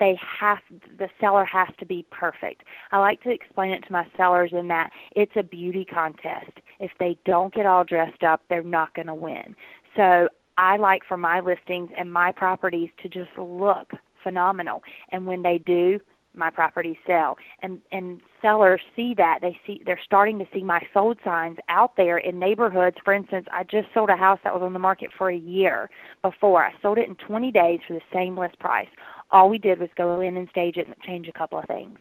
they 0.00 0.18
have 0.40 0.58
the 0.98 1.08
seller 1.20 1.44
has 1.44 1.68
to 1.78 1.86
be 1.86 2.06
perfect. 2.10 2.62
I 2.92 2.98
like 2.98 3.22
to 3.22 3.30
explain 3.30 3.72
it 3.72 3.84
to 3.86 3.92
my 3.92 4.06
sellers 4.16 4.50
in 4.52 4.68
that 4.68 4.90
it's 5.12 5.32
a 5.36 5.42
beauty 5.42 5.84
contest. 5.84 6.52
If 6.80 6.92
they 6.98 7.18
don't 7.24 7.52
get 7.52 7.66
all 7.66 7.84
dressed 7.84 8.22
up, 8.22 8.42
they're 8.48 8.62
not 8.62 8.94
going 8.94 9.08
to 9.08 9.14
win. 9.14 9.54
So 9.96 10.28
I 10.56 10.76
like 10.76 11.02
for 11.06 11.16
my 11.16 11.40
listings 11.40 11.90
and 11.96 12.12
my 12.12 12.32
properties 12.32 12.90
to 13.02 13.08
just 13.08 13.30
look 13.36 13.92
phenomenal. 14.22 14.82
And 15.10 15.26
when 15.26 15.42
they 15.42 15.58
do, 15.58 16.00
my 16.34 16.50
properties 16.50 16.96
sell 17.06 17.36
and 17.62 17.80
and 17.90 18.20
sellers 18.40 18.80
see 18.94 19.14
that 19.14 19.38
they 19.40 19.58
see 19.66 19.82
they're 19.84 20.00
starting 20.04 20.38
to 20.38 20.46
see 20.52 20.62
my 20.62 20.80
sold 20.94 21.18
signs 21.24 21.58
out 21.68 21.96
there 21.96 22.18
in 22.18 22.38
neighborhoods 22.38 22.96
for 23.04 23.12
instance 23.12 23.46
i 23.52 23.64
just 23.64 23.88
sold 23.92 24.08
a 24.08 24.16
house 24.16 24.38
that 24.44 24.54
was 24.54 24.62
on 24.62 24.72
the 24.72 24.78
market 24.78 25.10
for 25.16 25.30
a 25.30 25.36
year 25.36 25.90
before 26.22 26.64
i 26.64 26.72
sold 26.80 26.98
it 26.98 27.08
in 27.08 27.14
20 27.16 27.50
days 27.50 27.80
for 27.86 27.94
the 27.94 28.00
same 28.12 28.38
list 28.38 28.58
price 28.58 28.88
all 29.30 29.48
we 29.48 29.58
did 29.58 29.78
was 29.78 29.90
go 29.96 30.20
in 30.20 30.36
and 30.36 30.48
stage 30.48 30.76
it 30.76 30.86
and 30.86 30.96
change 31.00 31.28
a 31.28 31.32
couple 31.32 31.58
of 31.58 31.64
things. 31.66 31.98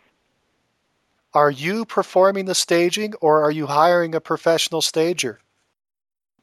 Are 1.33 1.51
you 1.51 1.85
performing 1.85 2.45
the 2.45 2.55
staging 2.55 3.13
or 3.21 3.43
are 3.43 3.51
you 3.51 3.67
hiring 3.67 4.15
a 4.15 4.21
professional 4.21 4.81
stager? 4.81 5.39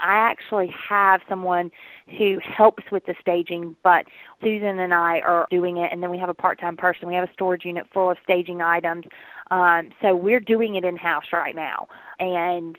I 0.01 0.14
actually 0.14 0.74
have 0.89 1.22
someone 1.28 1.70
who 2.18 2.39
helps 2.41 2.85
with 2.91 3.07
the 3.07 3.14
staging, 3.20 3.74
but 3.82 4.07
Susan 4.43 4.78
and 4.78 4.93
I 4.93 5.20
are 5.20 5.47
doing 5.51 5.78
it, 5.78 5.91
and 5.93 6.03
then 6.03 6.11
we 6.11 6.18
have 6.18 6.28
a 6.28 6.35
part 6.35 6.61
time 6.61 6.76
person. 6.76 7.09
We 7.09 7.14
have 7.14 7.28
a 7.28 7.32
storage 7.32 7.64
unit 7.64 7.87
full 7.93 8.11
of 8.11 8.18
staging 8.22 8.61
items. 8.61 9.07
Um, 9.51 9.91
so 10.03 10.14
we're 10.14 10.41
doing 10.41 10.74
it 10.74 10.85
in 10.85 10.97
house 10.97 11.26
right 11.32 11.55
now. 11.55 11.89
And 12.18 12.76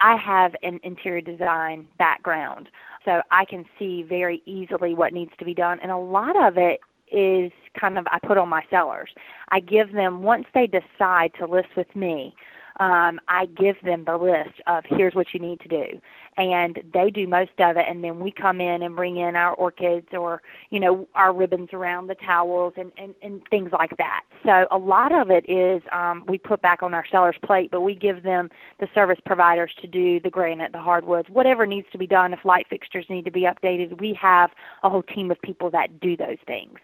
I 0.00 0.16
have 0.16 0.54
an 0.62 0.80
interior 0.82 1.20
design 1.20 1.86
background, 1.98 2.68
so 3.04 3.22
I 3.30 3.44
can 3.44 3.64
see 3.78 4.02
very 4.02 4.42
easily 4.44 4.94
what 4.94 5.12
needs 5.12 5.32
to 5.38 5.44
be 5.44 5.54
done. 5.54 5.78
And 5.80 5.90
a 5.90 5.96
lot 5.96 6.36
of 6.36 6.58
it 6.58 6.80
is 7.12 7.52
kind 7.78 7.98
of 7.98 8.06
I 8.10 8.18
put 8.26 8.38
on 8.38 8.48
my 8.48 8.64
sellers. 8.70 9.10
I 9.48 9.60
give 9.60 9.92
them 9.92 10.22
once 10.22 10.46
they 10.54 10.66
decide 10.66 11.32
to 11.38 11.46
list 11.46 11.68
with 11.76 11.94
me, 11.94 12.34
um, 12.80 13.20
I 13.28 13.44
give 13.44 13.76
them 13.82 14.04
the 14.06 14.16
list 14.16 14.60
of 14.66 14.84
here's 14.86 15.14
what 15.14 15.34
you 15.34 15.40
need 15.40 15.60
to 15.60 15.68
do, 15.68 16.00
and 16.38 16.82
they 16.94 17.10
do 17.10 17.26
most 17.26 17.50
of 17.58 17.76
it, 17.76 17.84
and 17.86 18.02
then 18.02 18.20
we 18.20 18.30
come 18.30 18.58
in 18.58 18.82
and 18.82 18.96
bring 18.96 19.18
in 19.18 19.36
our 19.36 19.52
orchids 19.54 20.08
or 20.12 20.40
you 20.70 20.80
know 20.80 21.06
our 21.14 21.34
ribbons 21.34 21.68
around 21.74 22.06
the 22.06 22.14
towels 22.14 22.72
and 22.78 22.90
and, 22.96 23.14
and 23.22 23.42
things 23.50 23.70
like 23.72 23.94
that. 23.98 24.22
So 24.46 24.66
a 24.70 24.78
lot 24.78 25.12
of 25.12 25.30
it 25.30 25.44
is 25.46 25.82
um, 25.92 26.24
we 26.26 26.38
put 26.38 26.62
back 26.62 26.82
on 26.82 26.94
our 26.94 27.04
seller's 27.12 27.36
plate, 27.44 27.70
but 27.70 27.82
we 27.82 27.94
give 27.94 28.22
them 28.22 28.48
the 28.78 28.88
service 28.94 29.20
providers 29.26 29.72
to 29.82 29.86
do 29.86 30.18
the 30.18 30.30
granite, 30.30 30.72
the 30.72 30.80
hardwoods, 30.80 31.28
whatever 31.28 31.66
needs 31.66 31.86
to 31.92 31.98
be 31.98 32.06
done. 32.06 32.32
If 32.32 32.46
light 32.46 32.66
fixtures 32.70 33.04
need 33.10 33.26
to 33.26 33.30
be 33.30 33.42
updated, 33.42 34.00
we 34.00 34.14
have 34.14 34.52
a 34.82 34.88
whole 34.88 35.02
team 35.02 35.30
of 35.30 35.40
people 35.42 35.68
that 35.72 36.00
do 36.00 36.16
those 36.16 36.38
things. 36.46 36.78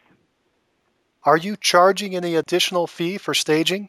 Are 1.27 1.37
you 1.37 1.57
charging 1.57 2.15
any 2.15 2.37
additional 2.37 2.87
fee 2.87 3.19
for 3.19 3.35
staging? 3.35 3.89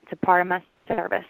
It's 0.00 0.12
a 0.12 0.16
part 0.16 0.42
of 0.42 0.46
my 0.46 0.62
service. 0.86 1.26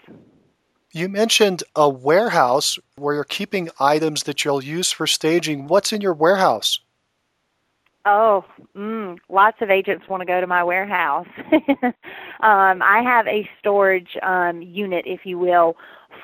You 0.92 1.08
mentioned 1.08 1.62
a 1.74 1.88
warehouse 1.88 2.78
where 2.96 3.14
you're 3.14 3.24
keeping 3.24 3.70
items 3.80 4.24
that 4.24 4.44
you'll 4.44 4.62
use 4.62 4.92
for 4.92 5.06
staging. 5.06 5.68
What's 5.68 5.90
in 5.90 6.02
your 6.02 6.12
warehouse? 6.12 6.80
Oh, 8.04 8.44
mm, 8.76 9.16
lots 9.30 9.56
of 9.62 9.70
agents 9.70 10.06
want 10.06 10.20
to 10.20 10.26
go 10.26 10.38
to 10.38 10.46
my 10.46 10.62
warehouse. 10.62 11.28
um, 11.82 12.82
I 12.82 13.00
have 13.02 13.26
a 13.26 13.48
storage 13.58 14.18
um, 14.22 14.60
unit, 14.60 15.06
if 15.06 15.24
you 15.24 15.38
will, 15.38 15.76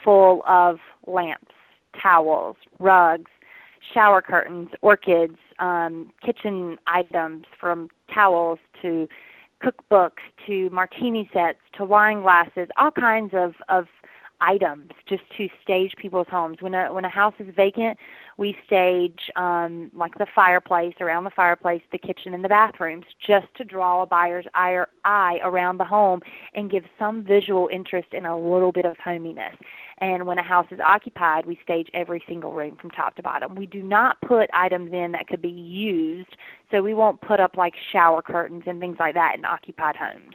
full 0.05 0.43
of 0.47 0.81
lamps, 1.07 1.55
towels, 2.03 2.57
rugs, 2.79 3.31
shower 3.95 4.21
curtains, 4.21 4.69
orchids, 4.83 5.39
um, 5.59 6.13
kitchen 6.25 6.79
items 6.87 7.45
from 7.59 7.89
towels 8.13 8.59
to 8.83 9.09
cookbooks 9.63 10.23
to 10.47 10.71
martini 10.71 11.29
sets 11.33 11.59
to 11.77 11.85
wine 11.85 12.23
glasses, 12.23 12.69
all 12.77 12.91
kinds 12.91 13.35
of, 13.35 13.55
of 13.69 13.87
items 14.41 14.91
just 15.09 15.23
to 15.37 15.49
stage 15.63 15.95
people's 15.97 16.27
homes. 16.31 16.59
When 16.61 16.75
a 16.75 16.93
when 16.93 17.05
a 17.05 17.09
house 17.09 17.35
is 17.39 17.55
vacant, 17.55 17.99
we 18.37 18.57
stage 18.67 19.31
um, 19.37 19.91
like 19.95 20.17
the 20.19 20.27
fireplace, 20.35 20.95
around 21.01 21.25
the 21.25 21.31
fireplace, 21.31 21.83
the 21.91 21.99
kitchen, 21.99 22.35
and 22.35 22.45
the 22.45 22.49
bathrooms, 22.49 23.05
just 23.25 23.47
to 23.57 23.65
draw 23.65 24.03
a 24.03 24.07
buyer's 24.07 24.47
eye, 24.55 24.85
eye 25.05 25.41
around 25.43 25.79
the 25.79 25.85
home 25.85 26.21
and 26.55 26.71
give 26.71 26.85
some 26.99 27.25
visual 27.25 27.69
interest 27.73 28.09
and 28.13 28.27
a 28.27 28.37
little 28.37 28.73
bit 28.73 28.85
of 28.85 28.97
hominess. 28.99 29.57
And 29.99 30.27
when 30.27 30.39
a 30.39 30.43
house 30.43 30.67
is 30.71 30.79
occupied, 30.79 31.47
we 31.47 31.59
stage 31.63 31.89
every 31.93 32.23
single 32.29 32.53
room 32.53 32.77
from 32.81 32.91
top 32.91 33.17
to 33.17 33.23
bottom. 33.23 33.57
We 33.57 33.67
do 33.67 33.83
not 33.83 34.21
put 34.21 34.49
items 34.53 34.93
in 34.93 35.13
that 35.13 35.27
could 35.27 35.43
be 35.43 35.49
used, 35.49 36.37
so 36.71 36.83
we 36.83 36.95
won't 36.95 37.21
put 37.21 37.41
up 37.41 37.57
like 37.57 37.75
shower 37.93 38.23
curtains 38.23 38.63
and 38.67 38.79
things 38.79 38.99
like 39.01 39.15
that 39.15 39.37
in 39.37 39.45
occupied 39.45 39.97
homes. 39.97 40.35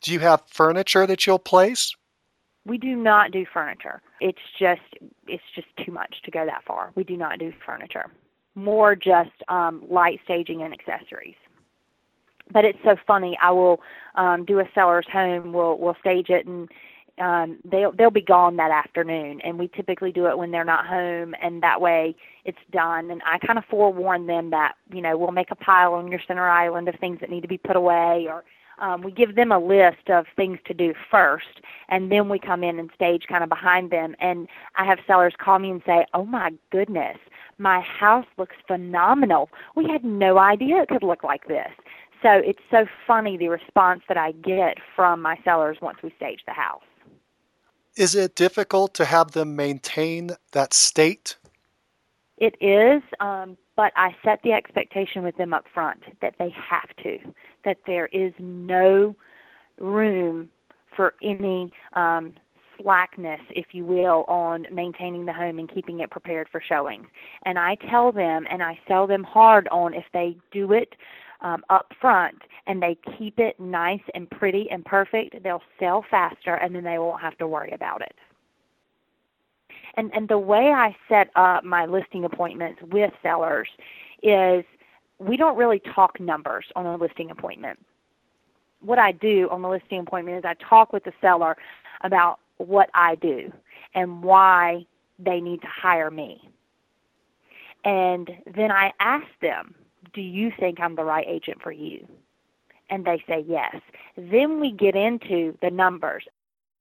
Do 0.00 0.12
you 0.12 0.18
have 0.18 0.42
furniture 0.48 1.06
that 1.06 1.26
you'll 1.26 1.38
place? 1.38 1.94
We 2.66 2.78
do 2.78 2.96
not 2.96 3.30
do 3.30 3.44
furniture. 3.52 4.00
It's 4.20 4.38
just 4.58 4.80
it's 5.26 5.42
just 5.54 5.68
too 5.84 5.92
much 5.92 6.22
to 6.24 6.30
go 6.30 6.46
that 6.46 6.64
far. 6.66 6.92
We 6.94 7.04
do 7.04 7.16
not 7.16 7.38
do 7.38 7.52
furniture. 7.64 8.06
More 8.54 8.94
just 8.94 9.30
um, 9.48 9.84
light 9.88 10.20
staging 10.24 10.62
and 10.62 10.72
accessories. 10.72 11.34
But 12.52 12.64
it's 12.64 12.78
so 12.84 12.96
funny. 13.06 13.36
I 13.42 13.50
will 13.50 13.80
um, 14.14 14.44
do 14.44 14.60
a 14.60 14.64
seller's 14.74 15.06
home. 15.12 15.52
We'll 15.52 15.78
we'll 15.78 15.96
stage 16.00 16.30
it 16.30 16.46
and 16.46 16.68
um 17.18 17.58
they'll 17.64 17.92
they'll 17.92 18.10
be 18.10 18.20
gone 18.20 18.56
that 18.56 18.72
afternoon 18.72 19.40
and 19.42 19.58
we 19.58 19.68
typically 19.68 20.10
do 20.10 20.26
it 20.26 20.36
when 20.36 20.50
they're 20.50 20.64
not 20.64 20.86
home 20.86 21.34
and 21.40 21.62
that 21.62 21.80
way 21.80 22.14
it's 22.44 22.58
done 22.72 23.10
and 23.10 23.22
I 23.24 23.38
kind 23.38 23.58
of 23.58 23.64
forewarn 23.66 24.26
them 24.26 24.50
that 24.50 24.74
you 24.92 25.00
know 25.00 25.16
we'll 25.16 25.30
make 25.30 25.52
a 25.52 25.54
pile 25.54 25.94
on 25.94 26.10
your 26.10 26.20
center 26.26 26.48
island 26.48 26.88
of 26.88 26.96
things 26.96 27.20
that 27.20 27.30
need 27.30 27.42
to 27.42 27.48
be 27.48 27.58
put 27.58 27.76
away 27.76 28.26
or 28.28 28.44
um, 28.78 29.02
we 29.02 29.10
give 29.10 29.34
them 29.34 29.52
a 29.52 29.58
list 29.58 30.08
of 30.08 30.26
things 30.36 30.58
to 30.66 30.74
do 30.74 30.94
first, 31.10 31.60
and 31.88 32.10
then 32.10 32.28
we 32.28 32.38
come 32.38 32.64
in 32.64 32.78
and 32.78 32.90
stage 32.94 33.26
kind 33.28 33.42
of 33.42 33.48
behind 33.48 33.90
them. 33.90 34.14
And 34.20 34.48
I 34.76 34.84
have 34.84 34.98
sellers 35.06 35.34
call 35.38 35.58
me 35.58 35.70
and 35.70 35.82
say, 35.86 36.06
"Oh 36.14 36.24
my 36.24 36.52
goodness, 36.70 37.18
my 37.58 37.80
house 37.80 38.26
looks 38.36 38.56
phenomenal. 38.66 39.50
We 39.74 39.88
had 39.88 40.04
no 40.04 40.38
idea 40.38 40.82
it 40.82 40.88
could 40.88 41.02
look 41.02 41.24
like 41.24 41.46
this." 41.46 41.70
So 42.22 42.30
it's 42.30 42.62
so 42.70 42.86
funny 43.06 43.36
the 43.36 43.48
response 43.48 44.02
that 44.08 44.16
I 44.16 44.32
get 44.32 44.78
from 44.96 45.20
my 45.20 45.38
sellers 45.44 45.78
once 45.82 45.98
we 46.02 46.10
stage 46.16 46.40
the 46.46 46.54
house. 46.54 46.82
Is 47.96 48.14
it 48.14 48.34
difficult 48.34 48.94
to 48.94 49.04
have 49.04 49.32
them 49.32 49.54
maintain 49.54 50.30
that 50.52 50.72
state? 50.72 51.36
It 52.38 52.56
is. 52.60 53.02
Um, 53.20 53.56
but 53.76 53.92
I 53.96 54.14
set 54.24 54.40
the 54.42 54.52
expectation 54.52 55.22
with 55.22 55.36
them 55.36 55.52
up 55.52 55.66
front 55.72 56.02
that 56.20 56.34
they 56.38 56.50
have 56.50 56.88
to, 57.02 57.18
that 57.64 57.78
there 57.86 58.06
is 58.06 58.32
no 58.38 59.14
room 59.78 60.48
for 60.96 61.14
any 61.22 61.72
um, 61.94 62.34
slackness, 62.80 63.40
if 63.50 63.66
you 63.72 63.84
will, 63.84 64.24
on 64.28 64.66
maintaining 64.72 65.24
the 65.24 65.32
home 65.32 65.58
and 65.58 65.72
keeping 65.72 66.00
it 66.00 66.10
prepared 66.10 66.48
for 66.50 66.60
showings. 66.60 67.06
And 67.44 67.58
I 67.58 67.76
tell 67.90 68.12
them 68.12 68.46
and 68.50 68.62
I 68.62 68.78
sell 68.86 69.06
them 69.06 69.24
hard 69.24 69.68
on 69.68 69.94
if 69.94 70.04
they 70.12 70.36
do 70.52 70.72
it 70.72 70.94
um, 71.40 71.64
up 71.70 71.92
front 72.00 72.42
and 72.66 72.82
they 72.82 72.96
keep 73.18 73.38
it 73.38 73.58
nice 73.60 74.00
and 74.14 74.30
pretty 74.30 74.70
and 74.70 74.84
perfect, 74.84 75.42
they'll 75.42 75.62
sell 75.78 76.04
faster 76.10 76.54
and 76.54 76.74
then 76.74 76.84
they 76.84 76.98
won't 76.98 77.20
have 77.20 77.36
to 77.38 77.46
worry 77.46 77.72
about 77.72 78.00
it. 78.02 78.14
And 79.96 80.10
and 80.12 80.28
the 80.28 80.38
way 80.38 80.72
I 80.72 80.96
set 81.08 81.30
up 81.36 81.62
my 81.62 81.86
listing 81.86 82.24
appointments 82.24 82.80
with 82.90 83.12
sellers 83.22 83.68
is 84.22 84.64
we 85.18 85.36
don't 85.36 85.56
really 85.56 85.80
talk 85.80 86.18
numbers 86.20 86.66
on 86.76 86.86
a 86.86 86.96
listing 86.96 87.30
appointment. 87.30 87.78
What 88.80 88.98
I 88.98 89.12
do 89.12 89.48
on 89.50 89.62
the 89.62 89.68
listing 89.68 90.00
appointment 90.00 90.38
is 90.38 90.44
I 90.44 90.54
talk 90.54 90.92
with 90.92 91.04
the 91.04 91.12
seller 91.20 91.56
about 92.02 92.40
what 92.58 92.90
I 92.94 93.14
do 93.16 93.52
and 93.94 94.22
why 94.22 94.86
they 95.18 95.40
need 95.40 95.62
to 95.62 95.68
hire 95.68 96.10
me. 96.10 96.48
And 97.84 98.30
then 98.54 98.70
I 98.70 98.92
ask 99.00 99.26
them, 99.40 99.74
Do 100.12 100.20
you 100.20 100.52
think 100.58 100.80
I'm 100.80 100.96
the 100.96 101.04
right 101.04 101.26
agent 101.28 101.62
for 101.62 101.72
you? 101.72 102.06
And 102.90 103.04
they 103.04 103.22
say 103.26 103.44
yes. 103.46 103.76
Then 104.16 104.60
we 104.60 104.70
get 104.70 104.94
into 104.94 105.56
the 105.62 105.70
numbers. 105.70 106.24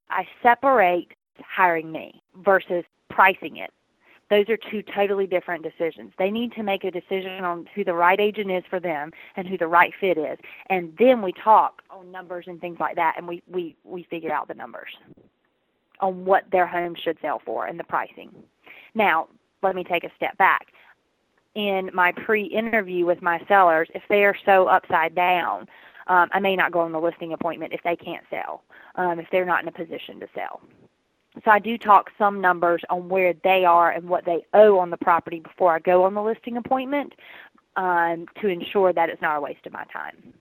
I 0.09 0.27
separate 0.41 1.13
hiring 1.41 1.91
me 1.91 2.21
versus 2.43 2.83
pricing 3.09 3.57
it. 3.57 3.71
Those 4.33 4.49
are 4.49 4.57
two 4.57 4.81
totally 4.81 5.27
different 5.27 5.61
decisions. 5.61 6.11
They 6.17 6.31
need 6.31 6.53
to 6.53 6.63
make 6.63 6.83
a 6.83 6.89
decision 6.89 7.43
on 7.43 7.69
who 7.75 7.83
the 7.83 7.93
right 7.93 8.19
agent 8.19 8.49
is 8.49 8.63
for 8.67 8.79
them 8.79 9.11
and 9.35 9.47
who 9.47 9.59
the 9.59 9.67
right 9.67 9.93
fit 9.99 10.17
is. 10.17 10.39
And 10.71 10.91
then 10.97 11.21
we 11.21 11.33
talk 11.33 11.83
on 11.91 12.11
numbers 12.11 12.45
and 12.47 12.59
things 12.59 12.79
like 12.79 12.95
that 12.95 13.13
and 13.15 13.27
we, 13.27 13.43
we, 13.47 13.75
we 13.83 14.07
figure 14.09 14.33
out 14.33 14.47
the 14.47 14.55
numbers 14.55 14.89
on 15.99 16.25
what 16.25 16.45
their 16.51 16.65
home 16.65 16.95
should 16.95 17.19
sell 17.21 17.43
for 17.45 17.67
and 17.67 17.79
the 17.79 17.83
pricing. 17.83 18.31
Now, 18.95 19.27
let 19.61 19.75
me 19.75 19.83
take 19.83 20.03
a 20.03 20.09
step 20.15 20.35
back. 20.39 20.65
In 21.53 21.91
my 21.93 22.11
pre-interview 22.11 23.05
with 23.05 23.21
my 23.21 23.39
sellers, 23.47 23.87
if 23.93 24.01
they 24.09 24.23
are 24.23 24.35
so 24.47 24.65
upside 24.65 25.13
down, 25.13 25.67
um, 26.07 26.27
I 26.31 26.39
may 26.39 26.55
not 26.55 26.71
go 26.71 26.79
on 26.79 26.91
the 26.91 26.99
listing 26.99 27.33
appointment 27.33 27.71
if 27.71 27.81
they 27.83 27.95
can't 27.95 28.25
sell, 28.31 28.63
um, 28.95 29.19
if 29.19 29.27
they're 29.31 29.45
not 29.45 29.61
in 29.61 29.67
a 29.67 29.71
position 29.71 30.19
to 30.21 30.27
sell. 30.33 30.59
So 31.43 31.49
I 31.49 31.59
do 31.59 31.77
talk 31.77 32.11
some 32.17 32.41
numbers 32.41 32.81
on 32.89 33.09
where 33.09 33.33
they 33.43 33.65
are 33.65 33.91
and 33.91 34.07
what 34.07 34.25
they 34.25 34.45
owe 34.53 34.77
on 34.77 34.91
the 34.91 34.97
property 34.97 35.39
before 35.39 35.73
I 35.73 35.79
go 35.79 36.03
on 36.03 36.13
the 36.13 36.21
listing 36.21 36.57
appointment 36.57 37.13
um, 37.75 38.27
to 38.39 38.47
ensure 38.47 38.93
that 38.93 39.09
it's 39.09 39.21
not 39.21 39.37
a 39.37 39.41
waste 39.41 39.65
of 39.65 39.73
my 39.73 39.85
time. 39.91 40.33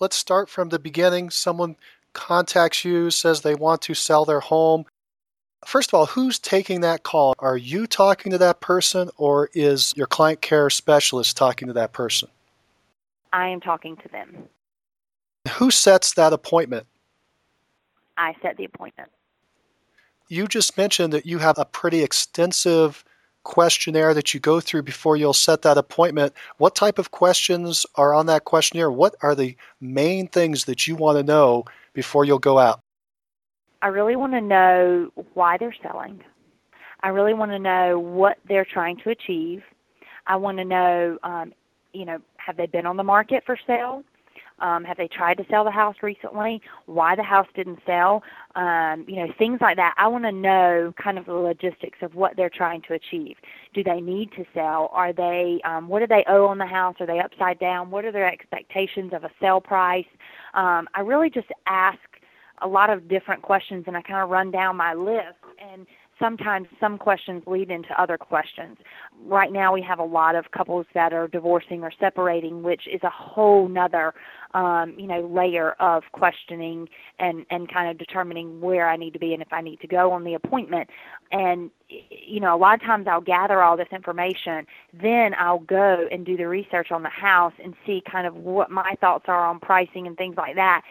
Let's 0.00 0.16
start 0.16 0.50
from 0.50 0.70
the 0.70 0.78
beginning. 0.78 1.30
Someone 1.30 1.76
contacts 2.12 2.84
you, 2.84 3.10
says 3.10 3.40
they 3.40 3.54
want 3.54 3.82
to 3.82 3.94
sell 3.94 4.24
their 4.24 4.40
home. 4.40 4.86
First 5.64 5.90
of 5.90 5.94
all, 5.94 6.06
who's 6.06 6.38
taking 6.38 6.80
that 6.80 7.02
call? 7.02 7.34
Are 7.38 7.56
you 7.56 7.86
talking 7.86 8.32
to 8.32 8.38
that 8.38 8.60
person 8.60 9.10
or 9.16 9.50
is 9.54 9.94
your 9.96 10.06
client 10.06 10.40
care 10.40 10.68
specialist 10.68 11.36
talking 11.36 11.68
to 11.68 11.74
that 11.74 11.92
person? 11.92 12.28
I 13.32 13.48
am 13.48 13.60
talking 13.60 13.96
to 13.96 14.08
them. 14.08 14.48
Who 15.54 15.70
sets 15.70 16.14
that 16.14 16.32
appointment? 16.32 16.86
I 18.16 18.34
set 18.42 18.56
the 18.56 18.64
appointment. 18.64 19.10
You 20.28 20.46
just 20.46 20.76
mentioned 20.76 21.12
that 21.12 21.26
you 21.26 21.38
have 21.38 21.58
a 21.58 21.64
pretty 21.64 22.02
extensive 22.02 23.04
questionnaire 23.44 24.12
that 24.12 24.34
you 24.34 24.40
go 24.40 24.58
through 24.58 24.82
before 24.82 25.16
you'll 25.16 25.32
set 25.32 25.62
that 25.62 25.78
appointment. 25.78 26.32
What 26.58 26.74
type 26.74 26.98
of 26.98 27.12
questions 27.12 27.86
are 27.94 28.12
on 28.12 28.26
that 28.26 28.44
questionnaire? 28.44 28.90
What 28.90 29.14
are 29.22 29.36
the 29.36 29.56
main 29.80 30.26
things 30.26 30.64
that 30.64 30.88
you 30.88 30.96
want 30.96 31.16
to 31.16 31.22
know 31.22 31.64
before 31.92 32.24
you'll 32.24 32.40
go 32.40 32.58
out? 32.58 32.80
I 33.82 33.88
really 33.88 34.16
want 34.16 34.32
to 34.32 34.40
know 34.40 35.12
why 35.34 35.58
they're 35.58 35.76
selling. 35.80 36.20
I 37.00 37.08
really 37.10 37.34
want 37.34 37.52
to 37.52 37.58
know 37.60 38.00
what 38.00 38.38
they're 38.48 38.64
trying 38.64 38.96
to 38.98 39.10
achieve. 39.10 39.62
I 40.26 40.34
want 40.34 40.58
to 40.58 40.64
know, 40.64 41.18
um, 41.22 41.52
you 41.92 42.04
know, 42.04 42.18
have 42.38 42.56
they 42.56 42.66
been 42.66 42.84
on 42.84 42.96
the 42.96 43.04
market 43.04 43.44
for 43.46 43.56
sale? 43.64 44.02
Um, 44.58 44.84
have 44.84 44.96
they 44.96 45.08
tried 45.08 45.36
to 45.38 45.46
sell 45.50 45.64
the 45.64 45.70
house 45.70 45.96
recently? 46.02 46.62
Why 46.86 47.14
the 47.14 47.22
house 47.22 47.46
didn't 47.54 47.80
sell? 47.84 48.22
Um, 48.54 49.04
you 49.06 49.16
know, 49.16 49.32
things 49.38 49.60
like 49.60 49.76
that. 49.76 49.94
I 49.98 50.08
want 50.08 50.24
to 50.24 50.32
know 50.32 50.94
kind 51.02 51.18
of 51.18 51.26
the 51.26 51.34
logistics 51.34 51.98
of 52.02 52.14
what 52.14 52.36
they're 52.36 52.50
trying 52.50 52.82
to 52.82 52.94
achieve. 52.94 53.36
Do 53.74 53.84
they 53.84 54.00
need 54.00 54.32
to 54.32 54.44
sell? 54.54 54.90
Are 54.92 55.12
they? 55.12 55.60
Um, 55.64 55.88
what 55.88 56.00
do 56.00 56.06
they 56.06 56.24
owe 56.26 56.46
on 56.46 56.58
the 56.58 56.66
house? 56.66 56.96
Are 57.00 57.06
they 57.06 57.18
upside 57.18 57.58
down? 57.58 57.90
What 57.90 58.04
are 58.04 58.12
their 58.12 58.30
expectations 58.32 59.12
of 59.12 59.24
a 59.24 59.30
sell 59.40 59.60
price? 59.60 60.06
Um, 60.54 60.88
I 60.94 61.00
really 61.00 61.30
just 61.30 61.48
ask 61.66 61.98
a 62.62 62.66
lot 62.66 62.88
of 62.88 63.08
different 63.08 63.42
questions, 63.42 63.84
and 63.86 63.96
I 63.96 64.02
kind 64.02 64.22
of 64.22 64.30
run 64.30 64.50
down 64.50 64.76
my 64.76 64.94
list 64.94 65.36
and 65.60 65.86
sometimes 66.18 66.68
some 66.80 66.98
questions 66.98 67.42
lead 67.46 67.70
into 67.70 68.00
other 68.00 68.16
questions. 68.16 68.78
Right 69.24 69.52
now 69.52 69.72
we 69.72 69.82
have 69.82 69.98
a 69.98 70.04
lot 70.04 70.34
of 70.34 70.50
couples 70.50 70.86
that 70.94 71.12
are 71.12 71.28
divorcing 71.28 71.82
or 71.82 71.92
separating, 71.98 72.62
which 72.62 72.86
is 72.86 73.02
a 73.02 73.10
whole 73.10 73.68
nother 73.68 74.14
um, 74.54 74.94
you 74.98 75.06
know, 75.06 75.20
layer 75.26 75.72
of 75.72 76.02
questioning 76.12 76.88
and, 77.18 77.44
and 77.50 77.70
kind 77.70 77.90
of 77.90 77.98
determining 77.98 78.60
where 78.60 78.88
I 78.88 78.96
need 78.96 79.12
to 79.12 79.18
be 79.18 79.34
and 79.34 79.42
if 79.42 79.52
I 79.52 79.60
need 79.60 79.80
to 79.80 79.86
go 79.86 80.12
on 80.12 80.24
the 80.24 80.34
appointment. 80.34 80.88
And 81.30 81.70
you 81.88 82.40
know, 82.40 82.56
a 82.56 82.58
lot 82.58 82.74
of 82.74 82.80
times 82.80 83.06
I'll 83.06 83.20
gather 83.20 83.62
all 83.62 83.76
this 83.76 83.88
information, 83.92 84.66
then 84.94 85.34
I'll 85.38 85.58
go 85.58 86.08
and 86.10 86.24
do 86.24 86.36
the 86.36 86.48
research 86.48 86.90
on 86.90 87.02
the 87.02 87.10
house 87.10 87.52
and 87.62 87.74
see 87.84 88.02
kind 88.10 88.26
of 88.26 88.34
what 88.34 88.70
my 88.70 88.94
thoughts 89.00 89.26
are 89.28 89.44
on 89.44 89.60
pricing 89.60 90.06
and 90.06 90.16
things 90.16 90.36
like 90.36 90.54
that. 90.54 90.82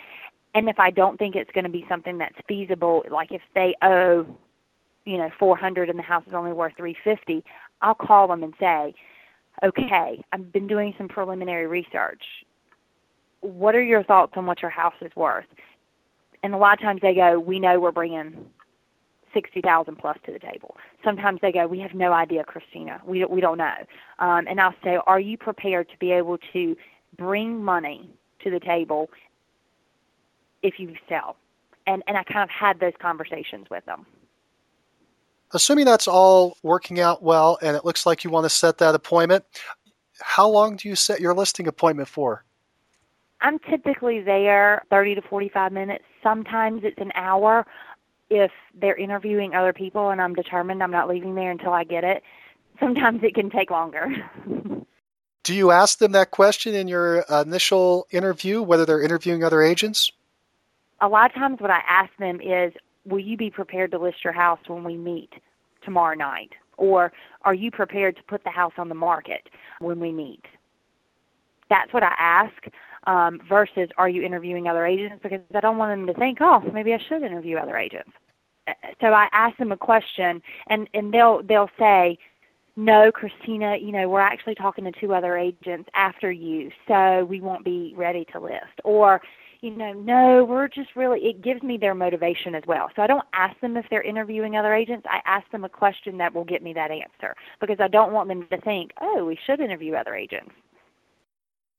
And 0.54 0.70
if 0.70 0.80
I 0.80 0.92
don't 0.92 1.18
think 1.18 1.36
it's 1.36 1.52
going 1.52 1.66
to 1.66 1.70
be 1.70 1.86
something 1.90 2.18
that's 2.18 2.38
feasible, 2.48 3.04
like 3.12 3.32
if 3.32 3.42
they 3.56 3.76
owe 3.82 4.26
you 5.06 5.18
know 5.18 5.30
400 5.40 5.90
and 5.90 5.98
the 5.98 6.04
house 6.04 6.24
is 6.28 6.34
only 6.34 6.52
worth 6.52 6.74
350 6.78 7.44
i'll 7.82 7.96
call 7.96 8.28
them 8.28 8.44
and 8.44 8.54
say 8.60 8.94
okay 9.64 10.24
i've 10.32 10.52
been 10.52 10.68
doing 10.68 10.94
some 10.98 11.08
preliminary 11.08 11.68
research 11.68 12.24
what 13.42 13.76
are 13.76 13.84
your 13.84 14.04
thoughts 14.04 14.34
on 14.36 14.46
what 14.46 14.62
your 14.62 14.72
house 14.72 14.96
is 15.02 15.16
worth 15.16 15.46
and 16.44 16.54
a 16.54 16.58
lot 16.58 16.74
of 16.74 16.82
times 16.82 17.02
they 17.02 17.14
go 17.14 17.40
we 17.40 17.60
know 17.60 17.80
we're 17.80 17.92
bringing 17.92 18.46
60,000 19.36 19.96
plus 19.98 20.18
to 20.26 20.32
the 20.32 20.40
table. 20.40 20.78
Sometimes 21.04 21.40
they 21.42 21.52
go, 21.52 21.68
we 21.68 21.80
have 21.80 21.94
no 21.94 22.12
idea, 22.14 22.44
Christina. 22.44 23.02
We 23.06 23.24
we 23.26 23.42
don't 23.42 23.60
know. 23.60 23.76
Um, 24.18 24.48
and 24.48 24.60
I'll 24.60 24.74
say, 24.84 24.98
are 25.06 25.20
you 25.20 25.38
prepared 25.38 25.90
to 25.90 25.98
be 26.00 26.12
able 26.12 26.40
to 26.54 26.76
bring 27.18 27.64
money 27.64 28.10
to 28.44 28.50
the 28.50 28.60
table 28.60 29.10
if 30.64 30.80
you 30.80 30.96
sell? 31.08 31.36
And 31.86 32.02
and 32.08 32.18
I 32.18 32.24
kind 32.24 32.44
of 32.44 32.50
had 32.50 32.80
those 32.80 32.94
conversations 33.00 33.68
with 33.70 33.86
them. 33.86 34.08
Assuming 35.54 35.86
that's 35.86 36.08
all 36.08 36.58
working 36.64 37.00
out 37.00 37.24
well 37.24 37.58
and 37.62 37.78
it 37.78 37.86
looks 37.86 38.06
like 38.06 38.24
you 38.24 38.30
want 38.30 38.46
to 38.46 38.50
set 38.50 38.78
that 38.80 38.96
appointment, 38.96 39.46
how 40.20 40.48
long 40.48 40.76
do 40.76 40.90
you 40.90 40.96
set 40.96 41.20
your 41.20 41.34
listing 41.34 41.68
appointment 41.68 42.08
for? 42.10 42.44
I'm 43.42 43.60
typically 43.60 44.22
there 44.22 44.84
30 44.90 45.16
to 45.16 45.22
45 45.22 45.72
minutes. 45.72 46.04
Sometimes 46.24 46.82
it's 46.84 47.00
an 47.00 47.12
hour 47.16 47.66
if 48.30 48.52
they're 48.74 48.96
interviewing 48.96 49.54
other 49.54 49.74
people 49.74 50.10
and 50.10 50.22
I'm 50.22 50.34
determined 50.34 50.82
I'm 50.82 50.92
not 50.92 51.08
leaving 51.08 51.36
there 51.36 51.52
until 51.52 51.74
I 51.74 51.84
get 51.84 52.04
it. 52.04 52.24
Sometimes 52.80 53.24
it 53.24 53.36
can 53.36 53.50
take 53.50 53.70
longer. 53.70 54.08
do 55.44 55.54
you 55.54 55.72
ask 55.72 56.00
them 56.00 56.12
that 56.14 56.32
question 56.32 56.74
in 56.74 56.88
your 56.88 57.24
initial 57.30 58.08
interview, 58.12 58.62
whether 58.62 58.86
they're 58.86 59.02
interviewing 59.02 59.44
other 59.44 59.62
agents? 59.62 60.12
A 61.02 61.08
lot 61.08 61.30
of 61.30 61.36
times, 61.36 61.60
what 61.60 61.70
I 61.70 61.82
ask 61.88 62.10
them 62.18 62.42
is, 62.42 62.74
will 63.06 63.20
you 63.20 63.38
be 63.38 63.50
prepared 63.50 63.92
to 63.92 64.00
list 64.00 64.24
your 64.24 64.34
house 64.34 64.60
when 64.68 64.84
we 64.84 64.98
meet 64.98 65.32
tomorrow 65.84 66.16
night? 66.16 66.52
Or 66.78 67.12
are 67.44 67.54
you 67.54 67.72
prepared 67.72 68.18
to 68.18 68.24
put 68.24 68.44
the 68.44 68.50
house 68.50 68.74
on 68.78 68.90
the 68.90 68.96
market 68.96 69.48
when 69.80 70.00
we 70.00 70.12
meet? 70.12 70.44
That's 71.70 71.92
what 71.94 72.04
I 72.04 72.14
ask 72.18 72.54
um, 73.08 73.40
versus 73.48 73.90
are 73.98 74.10
you 74.10 74.24
interviewing 74.24 74.68
other 74.68 74.86
agents? 74.86 75.20
Because 75.24 75.40
I 75.54 75.62
don't 75.62 75.78
want 75.78 75.92
them 75.92 76.08
to 76.14 76.20
think, 76.20 76.40
oh, 76.42 76.62
maybe 76.74 76.94
I 76.94 77.00
should 77.08 77.24
interview 77.24 77.58
other 77.58 77.78
agents. 77.78 78.12
So 79.00 79.14
I 79.14 79.28
ask 79.32 79.56
them 79.58 79.72
a 79.72 79.78
question, 79.78 80.42
and 80.68 80.90
and 80.96 81.14
they'll 81.14 81.44
they'll 81.44 81.70
say, 81.78 82.18
no, 82.76 83.12
Christina, 83.12 83.78
you 83.78 83.92
know, 83.92 84.10
we're 84.10 84.20
actually 84.20 84.56
talking 84.56 84.84
to 84.86 84.92
two 84.92 85.14
other 85.14 85.38
agents 85.38 85.88
after 85.94 86.32
you, 86.32 86.72
so 86.88 87.26
we 87.26 87.42
won't 87.42 87.64
be 87.64 87.94
ready 87.96 88.26
to 88.34 88.40
list. 88.40 88.82
Or 88.84 89.22
you 89.66 89.76
know, 89.76 89.94
no, 89.94 90.46
we're 90.46 90.68
just 90.68 90.96
really, 90.96 91.22
it 91.22 91.42
gives 91.42 91.64
me 91.64 91.76
their 91.76 91.96
motivation 91.96 92.54
as 92.54 92.62
well. 92.68 92.92
So 92.96 93.02
I 93.02 93.08
don't 93.08 93.26
ask 93.34 93.60
them 93.62 93.76
if 93.78 93.86
they're 93.90 94.04
interviewing 94.04 94.56
other 94.56 94.76
agents. 94.76 95.08
I 95.10 95.22
ask 95.26 95.50
them 95.50 95.64
a 95.64 95.70
question 95.70 96.20
that 96.20 96.36
will 96.36 96.44
get 96.44 96.62
me 96.62 96.72
that 96.74 96.92
answer 96.92 97.36
because 97.60 97.80
I 97.80 97.88
don't 97.88 98.14
want 98.14 98.30
them 98.30 98.48
to 98.52 98.62
think, 98.62 98.92
oh, 99.02 99.26
we 99.26 99.40
should 99.44 99.60
interview 99.60 99.96
other 99.96 100.14
agents. 100.14 100.52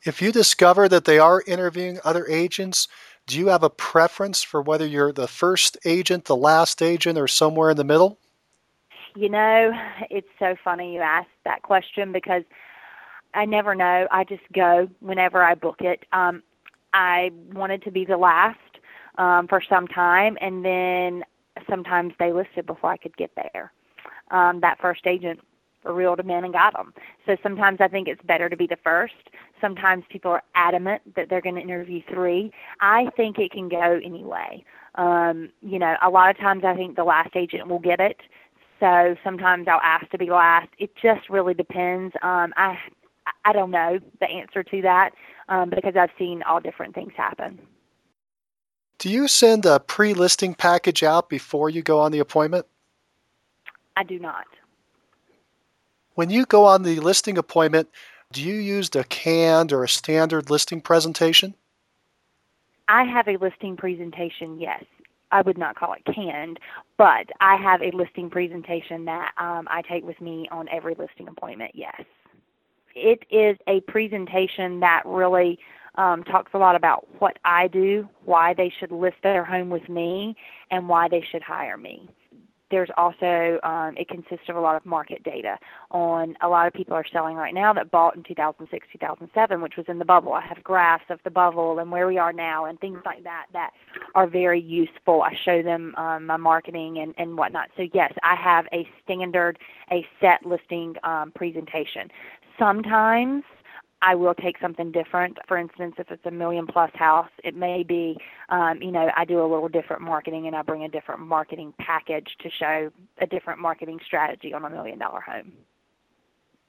If 0.04 0.20
you 0.20 0.32
discover 0.32 0.88
that 0.88 1.04
they 1.04 1.20
are 1.20 1.44
interviewing 1.46 2.00
other 2.04 2.26
agents, 2.26 2.88
do 3.28 3.38
you 3.38 3.46
have 3.48 3.62
a 3.62 3.70
preference 3.70 4.42
for 4.42 4.60
whether 4.60 4.86
you're 4.86 5.12
the 5.12 5.28
first 5.28 5.76
agent, 5.84 6.24
the 6.24 6.36
last 6.36 6.82
agent, 6.82 7.16
or 7.16 7.28
somewhere 7.28 7.70
in 7.70 7.76
the 7.76 7.84
middle? 7.84 8.18
You 9.14 9.28
know, 9.28 9.72
it's 10.10 10.28
so 10.40 10.56
funny 10.64 10.94
you 10.94 11.00
ask 11.00 11.28
that 11.44 11.62
question 11.62 12.10
because 12.10 12.42
I 13.32 13.44
never 13.44 13.76
know. 13.76 14.08
I 14.10 14.24
just 14.24 14.42
go 14.52 14.88
whenever 14.98 15.40
I 15.40 15.54
book 15.54 15.82
it. 15.82 16.04
Um, 16.12 16.42
I 16.96 17.30
wanted 17.52 17.82
to 17.82 17.90
be 17.90 18.06
the 18.06 18.16
last 18.16 18.58
um, 19.18 19.46
for 19.48 19.60
some 19.68 19.86
time, 19.86 20.38
and 20.40 20.64
then 20.64 21.24
sometimes 21.68 22.14
they 22.18 22.32
listed 22.32 22.64
before 22.64 22.90
I 22.90 22.96
could 22.96 23.14
get 23.18 23.30
there. 23.36 23.70
Um, 24.30 24.60
that 24.60 24.78
first 24.80 25.06
agent 25.06 25.40
reeled 25.84 26.18
them 26.18 26.30
in 26.30 26.44
and 26.44 26.54
got 26.54 26.72
them. 26.72 26.94
So 27.26 27.36
sometimes 27.42 27.78
I 27.80 27.88
think 27.88 28.08
it's 28.08 28.22
better 28.22 28.48
to 28.48 28.56
be 28.56 28.66
the 28.66 28.78
first. 28.82 29.14
Sometimes 29.60 30.04
people 30.08 30.30
are 30.30 30.42
adamant 30.54 31.02
that 31.16 31.28
they're 31.28 31.42
going 31.42 31.56
to 31.56 31.60
interview 31.60 32.00
three. 32.10 32.50
I 32.80 33.10
think 33.14 33.38
it 33.38 33.52
can 33.52 33.68
go 33.68 34.00
anyway. 34.02 34.64
Um, 34.94 35.50
you 35.60 35.78
know, 35.78 35.96
a 36.02 36.08
lot 36.08 36.30
of 36.30 36.38
times 36.38 36.64
I 36.64 36.74
think 36.74 36.96
the 36.96 37.04
last 37.04 37.36
agent 37.36 37.68
will 37.68 37.78
get 37.78 38.00
it. 38.00 38.16
So 38.80 39.16
sometimes 39.22 39.68
I'll 39.68 39.80
ask 39.82 40.08
to 40.10 40.18
be 40.18 40.30
last. 40.30 40.68
It 40.78 40.90
just 41.00 41.28
really 41.28 41.54
depends. 41.54 42.14
Um, 42.22 42.54
I 42.56 42.78
I 43.46 43.52
don't 43.52 43.70
know 43.70 44.00
the 44.18 44.26
answer 44.28 44.64
to 44.64 44.82
that 44.82 45.12
um, 45.48 45.70
because 45.70 45.94
I've 45.94 46.10
seen 46.18 46.42
all 46.42 46.60
different 46.60 46.96
things 46.96 47.12
happen. 47.16 47.60
Do 48.98 49.08
you 49.08 49.28
send 49.28 49.64
a 49.64 49.78
pre 49.78 50.14
listing 50.14 50.52
package 50.54 51.04
out 51.04 51.28
before 51.28 51.70
you 51.70 51.80
go 51.82 52.00
on 52.00 52.10
the 52.10 52.18
appointment? 52.18 52.66
I 53.96 54.02
do 54.02 54.18
not. 54.18 54.46
When 56.14 56.28
you 56.28 56.44
go 56.44 56.64
on 56.64 56.82
the 56.82 56.98
listing 56.98 57.38
appointment, 57.38 57.88
do 58.32 58.42
you 58.42 58.54
use 58.54 58.90
a 58.96 59.04
canned 59.04 59.72
or 59.72 59.84
a 59.84 59.88
standard 59.88 60.50
listing 60.50 60.80
presentation? 60.80 61.54
I 62.88 63.04
have 63.04 63.28
a 63.28 63.36
listing 63.36 63.76
presentation, 63.76 64.58
yes. 64.58 64.84
I 65.30 65.42
would 65.42 65.58
not 65.58 65.76
call 65.76 65.92
it 65.92 66.04
canned, 66.12 66.58
but 66.96 67.26
I 67.40 67.56
have 67.56 67.82
a 67.82 67.90
listing 67.92 68.28
presentation 68.28 69.04
that 69.04 69.32
um, 69.38 69.68
I 69.70 69.82
take 69.82 70.04
with 70.04 70.20
me 70.20 70.48
on 70.50 70.68
every 70.68 70.94
listing 70.94 71.28
appointment, 71.28 71.72
yes. 71.74 72.02
It 72.96 73.26
is 73.30 73.58
a 73.68 73.82
presentation 73.82 74.80
that 74.80 75.02
really 75.04 75.58
um, 75.96 76.24
talks 76.24 76.52
a 76.54 76.58
lot 76.58 76.76
about 76.76 77.06
what 77.20 77.38
I 77.44 77.68
do, 77.68 78.08
why 78.24 78.54
they 78.54 78.72
should 78.80 78.90
list 78.90 79.16
their 79.22 79.44
home 79.44 79.68
with 79.68 79.86
me, 79.88 80.34
and 80.70 80.88
why 80.88 81.08
they 81.08 81.24
should 81.30 81.42
hire 81.42 81.76
me. 81.76 82.08
There's 82.68 82.88
also, 82.96 83.60
um, 83.62 83.94
it 83.96 84.08
consists 84.08 84.48
of 84.48 84.56
a 84.56 84.60
lot 84.60 84.74
of 84.74 84.84
market 84.84 85.22
data 85.22 85.56
on 85.92 86.34
a 86.40 86.48
lot 86.48 86.66
of 86.66 86.72
people 86.72 86.94
are 86.94 87.04
selling 87.12 87.36
right 87.36 87.54
now 87.54 87.72
that 87.72 87.92
bought 87.92 88.16
in 88.16 88.24
2006, 88.24 88.86
2007, 88.92 89.60
which 89.60 89.76
was 89.76 89.86
in 89.88 90.00
the 90.00 90.04
bubble. 90.04 90.32
I 90.32 90.40
have 90.40 90.64
graphs 90.64 91.04
of 91.08 91.20
the 91.22 91.30
bubble 91.30 91.78
and 91.78 91.92
where 91.92 92.08
we 92.08 92.18
are 92.18 92.32
now 92.32 92.64
and 92.64 92.80
things 92.80 92.98
like 93.04 93.22
that 93.22 93.46
that 93.52 93.70
are 94.16 94.26
very 94.26 94.60
useful. 94.60 95.22
I 95.22 95.36
show 95.44 95.62
them 95.62 95.94
um, 95.96 96.26
my 96.26 96.36
marketing 96.36 96.98
and, 96.98 97.14
and 97.18 97.38
whatnot. 97.38 97.68
So, 97.76 97.86
yes, 97.94 98.12
I 98.24 98.34
have 98.34 98.66
a 98.72 98.88
standard, 99.04 99.60
a 99.92 100.04
set 100.20 100.44
listing 100.44 100.96
um, 101.04 101.30
presentation. 101.36 102.10
Sometimes 102.58 103.44
I 104.02 104.14
will 104.14 104.34
take 104.34 104.58
something 104.60 104.92
different. 104.92 105.38
For 105.48 105.56
instance, 105.56 105.94
if 105.98 106.10
it's 106.10 106.24
a 106.26 106.30
million 106.30 106.66
plus 106.66 106.90
house, 106.94 107.30
it 107.42 107.56
may 107.56 107.82
be, 107.82 108.18
um, 108.50 108.80
you 108.82 108.90
know, 108.90 109.10
I 109.16 109.24
do 109.24 109.40
a 109.40 109.48
little 109.48 109.68
different 109.68 110.02
marketing 110.02 110.46
and 110.46 110.54
I 110.54 110.62
bring 110.62 110.84
a 110.84 110.88
different 110.88 111.22
marketing 111.22 111.72
package 111.78 112.36
to 112.40 112.50
show 112.50 112.90
a 113.18 113.26
different 113.26 113.58
marketing 113.58 114.00
strategy 114.04 114.52
on 114.52 114.64
a 114.64 114.70
million 114.70 114.98
dollar 114.98 115.20
home. 115.20 115.52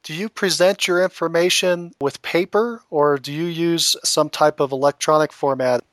Do 0.04 0.14
you 0.14 0.30
present 0.30 0.88
your 0.88 1.04
information 1.04 1.92
with 2.00 2.22
paper 2.22 2.82
or 2.90 3.18
do 3.18 3.34
you 3.34 3.46
use 3.46 3.96
some 4.04 4.30
type 4.30 4.62
of 4.62 4.72
electronic 4.72 5.34
format? 5.34 5.84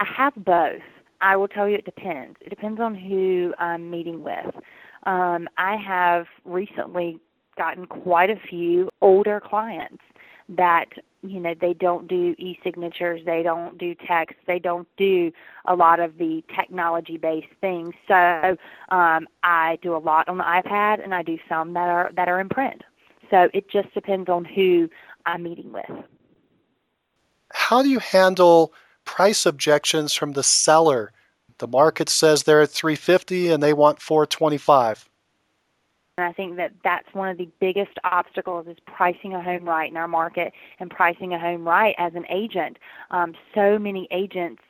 I 0.00 0.04
have 0.04 0.34
both. 0.36 0.82
I 1.22 1.36
will 1.36 1.48
tell 1.48 1.66
you 1.66 1.76
it 1.76 1.86
depends. 1.86 2.36
It 2.42 2.50
depends 2.50 2.78
on 2.78 2.94
who 2.94 3.54
I'm 3.58 3.90
meeting 3.90 4.22
with. 4.22 4.54
Um, 5.04 5.48
I 5.56 5.76
have 5.76 6.26
recently 6.44 7.20
gotten 7.56 7.86
quite 7.86 8.30
a 8.30 8.36
few 8.36 8.88
older 9.00 9.40
clients 9.40 10.02
that 10.48 10.86
you 11.22 11.40
know 11.40 11.54
they 11.58 11.72
don't 11.72 12.06
do 12.06 12.34
e-signatures 12.38 13.22
they 13.24 13.42
don't 13.42 13.78
do 13.78 13.94
text 14.06 14.36
they 14.46 14.58
don't 14.58 14.86
do 14.98 15.32
a 15.64 15.74
lot 15.74 15.98
of 15.98 16.18
the 16.18 16.44
technology 16.54 17.16
based 17.16 17.48
things. 17.60 17.94
So 18.06 18.56
um, 18.90 19.26
i 19.42 19.78
do 19.82 19.96
a 19.96 19.98
lot 19.98 20.28
on 20.28 20.38
the 20.38 20.44
ipad 20.44 21.02
and 21.02 21.14
i 21.14 21.22
do 21.22 21.38
some 21.48 21.72
that 21.74 21.88
are 21.88 22.10
that 22.14 22.28
are 22.28 22.40
in 22.40 22.48
print. 22.48 22.82
So 23.30 23.48
it 23.54 23.70
just 23.70 23.92
depends 23.94 24.28
on 24.28 24.44
who 24.44 24.88
i'm 25.26 25.42
meeting 25.42 25.72
with. 25.72 25.90
How 27.52 27.82
do 27.82 27.88
you 27.88 28.00
handle 28.00 28.74
price 29.04 29.46
objections 29.46 30.12
from 30.12 30.32
the 30.32 30.42
seller? 30.42 31.12
The 31.58 31.68
market 31.68 32.08
says 32.08 32.42
they're 32.42 32.62
at 32.62 32.70
350 32.70 33.48
and 33.48 33.62
they 33.62 33.72
want 33.72 34.02
425 34.02 35.08
and 36.16 36.26
I 36.26 36.32
think 36.32 36.56
that 36.56 36.72
that's 36.84 37.12
one 37.12 37.28
of 37.28 37.38
the 37.38 37.48
biggest 37.60 37.98
obstacles 38.04 38.66
is 38.68 38.76
pricing 38.86 39.34
a 39.34 39.42
home 39.42 39.64
right 39.64 39.90
in 39.90 39.96
our 39.96 40.06
market 40.06 40.52
and 40.78 40.88
pricing 40.88 41.34
a 41.34 41.38
home 41.38 41.66
right 41.66 41.94
as 41.98 42.14
an 42.14 42.24
agent. 42.30 42.78
Um, 43.10 43.34
so 43.54 43.78
many 43.78 44.06
agents 44.12 44.62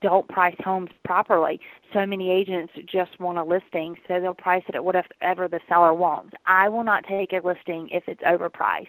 don't 0.00 0.28
price 0.28 0.56
homes 0.60 0.90
properly. 1.04 1.60
So 1.92 2.06
many 2.06 2.30
agents 2.30 2.72
just 2.86 3.18
want 3.20 3.38
a 3.38 3.44
listing, 3.44 3.96
so 4.06 4.20
they'll 4.20 4.34
price 4.34 4.64
it 4.68 4.74
at 4.74 4.84
whatever 4.84 5.48
the 5.48 5.60
seller 5.68 5.94
wants. 5.94 6.34
I 6.46 6.68
will 6.68 6.84
not 6.84 7.04
take 7.04 7.32
a 7.32 7.40
listing 7.44 7.88
if 7.90 8.04
it's 8.06 8.22
overpriced. 8.22 8.86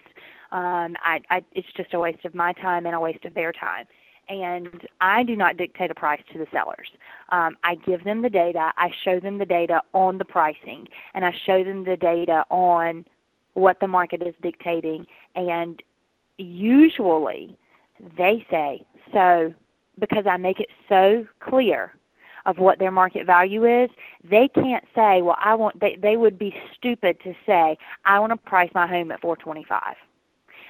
Um, 0.52 0.96
I, 1.02 1.20
I, 1.30 1.44
it's 1.52 1.68
just 1.76 1.94
a 1.94 2.00
waste 2.00 2.24
of 2.24 2.34
my 2.34 2.52
time 2.52 2.86
and 2.86 2.94
a 2.94 3.00
waste 3.00 3.24
of 3.24 3.34
their 3.34 3.52
time 3.52 3.86
and 4.28 4.86
I 5.00 5.22
do 5.22 5.36
not 5.36 5.56
dictate 5.56 5.90
a 5.90 5.94
price 5.94 6.22
to 6.32 6.38
the 6.38 6.46
sellers. 6.52 6.88
Um, 7.30 7.56
I 7.64 7.76
give 7.76 8.04
them 8.04 8.22
the 8.22 8.30
data, 8.30 8.72
I 8.76 8.90
show 9.04 9.20
them 9.20 9.38
the 9.38 9.46
data 9.46 9.82
on 9.92 10.18
the 10.18 10.24
pricing, 10.24 10.88
and 11.14 11.24
I 11.24 11.34
show 11.46 11.64
them 11.64 11.84
the 11.84 11.96
data 11.96 12.44
on 12.50 13.04
what 13.54 13.80
the 13.80 13.88
market 13.88 14.22
is 14.22 14.34
dictating, 14.42 15.06
and 15.34 15.82
usually 16.38 17.56
they 18.16 18.44
say, 18.50 18.84
so 19.12 19.54
because 19.98 20.26
I 20.26 20.36
make 20.36 20.60
it 20.60 20.68
so 20.88 21.26
clear 21.40 21.94
of 22.46 22.58
what 22.58 22.78
their 22.78 22.90
market 22.90 23.26
value 23.26 23.64
is, 23.64 23.90
they 24.28 24.48
can't 24.48 24.84
say, 24.94 25.22
well, 25.22 25.36
I 25.38 25.54
want, 25.54 25.80
they, 25.80 25.96
they 26.00 26.16
would 26.16 26.38
be 26.38 26.54
stupid 26.76 27.18
to 27.24 27.34
say, 27.46 27.78
I 28.04 28.18
want 28.18 28.32
to 28.32 28.36
price 28.36 28.70
my 28.74 28.86
home 28.86 29.10
at 29.12 29.20
425 29.20 29.94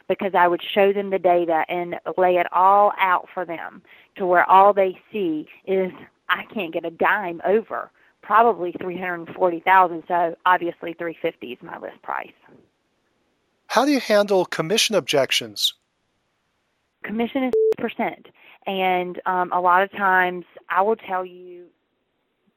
because 0.08 0.32
I 0.34 0.48
would 0.48 0.62
show 0.62 0.92
them 0.92 1.10
the 1.10 1.18
data 1.18 1.64
and 1.68 1.96
lay 2.16 2.36
it 2.36 2.46
all 2.52 2.92
out 2.98 3.28
for 3.32 3.44
them 3.44 3.82
to 4.16 4.26
where 4.26 4.48
all 4.50 4.72
they 4.72 4.98
see 5.12 5.46
is 5.66 5.92
I 6.28 6.44
can't 6.52 6.72
get 6.72 6.84
a 6.84 6.90
dime 6.90 7.40
over 7.44 7.90
probably 8.22 8.72
340,000 8.72 10.02
so 10.08 10.36
obviously 10.46 10.94
350 10.94 11.52
is 11.52 11.58
my 11.62 11.78
list 11.78 12.00
price. 12.02 12.32
How 13.66 13.84
do 13.84 13.90
you 13.90 14.00
handle 14.00 14.44
commission 14.46 14.94
objections? 14.94 15.74
Commission 17.02 17.44
is 17.44 17.52
percent 17.76 18.28
and 18.66 19.20
um, 19.26 19.52
a 19.52 19.60
lot 19.60 19.82
of 19.82 19.90
times 19.92 20.44
I 20.70 20.82
will 20.82 20.96
tell 20.96 21.24
you 21.24 21.66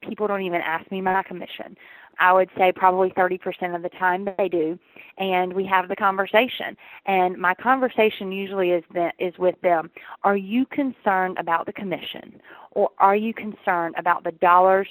people 0.01 0.27
don't 0.27 0.43
even 0.43 0.61
ask 0.61 0.89
me 0.91 1.01
my 1.01 1.23
commission. 1.23 1.77
I 2.20 2.34
would 2.34 2.49
say 2.57 2.72
probably 2.72 3.10
30% 3.11 3.76
of 3.76 3.84
the 3.84 3.89
time 3.89 4.27
they 4.38 4.49
do, 4.49 4.80
and 5.18 5.53
we 5.53 5.65
have 5.65 5.88
the 5.88 5.95
conversation. 5.95 6.76
And 7.06 7.38
my 7.38 7.53
conversation 7.53 8.31
usually 8.31 8.72
is 8.72 8.84
the, 8.94 9.11
is 9.19 9.38
with 9.38 9.60
them. 9.61 9.91
Are 10.23 10.38
you 10.38 10.65
concerned 10.65 11.38
about 11.38 11.65
the 11.65 11.73
commission, 11.73 12.41
or 12.72 12.89
are 12.99 13.15
you 13.15 13.34
concerned 13.34 13.95
about 13.98 14.23
the 14.23 14.31
dollars 14.31 14.88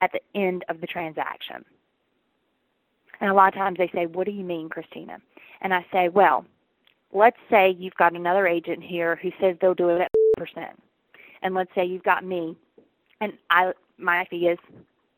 at 0.00 0.12
the 0.12 0.20
end 0.34 0.64
of 0.68 0.80
the 0.80 0.86
transaction? 0.86 1.64
And 3.20 3.30
a 3.30 3.34
lot 3.34 3.48
of 3.48 3.54
times 3.54 3.78
they 3.78 3.90
say, 3.94 4.06
"What 4.06 4.26
do 4.26 4.32
you 4.32 4.44
mean, 4.44 4.68
Christina?" 4.68 5.20
And 5.62 5.72
I 5.74 5.84
say, 5.92 6.08
"Well, 6.08 6.44
let's 7.12 7.38
say 7.50 7.70
you've 7.70 7.94
got 7.94 8.14
another 8.14 8.46
agent 8.46 8.82
here 8.82 9.16
who 9.16 9.30
says 9.40 9.56
they'll 9.60 9.74
do 9.74 9.90
it 9.90 10.00
at 10.00 10.12
percent, 10.36 10.82
and 11.42 11.54
let's 11.54 11.74
say 11.74 11.84
you've 11.84 12.02
got 12.02 12.24
me, 12.24 12.56
and 13.20 13.32
I 13.50 13.72
my 13.98 14.26
fee 14.26 14.48
is 14.48 14.58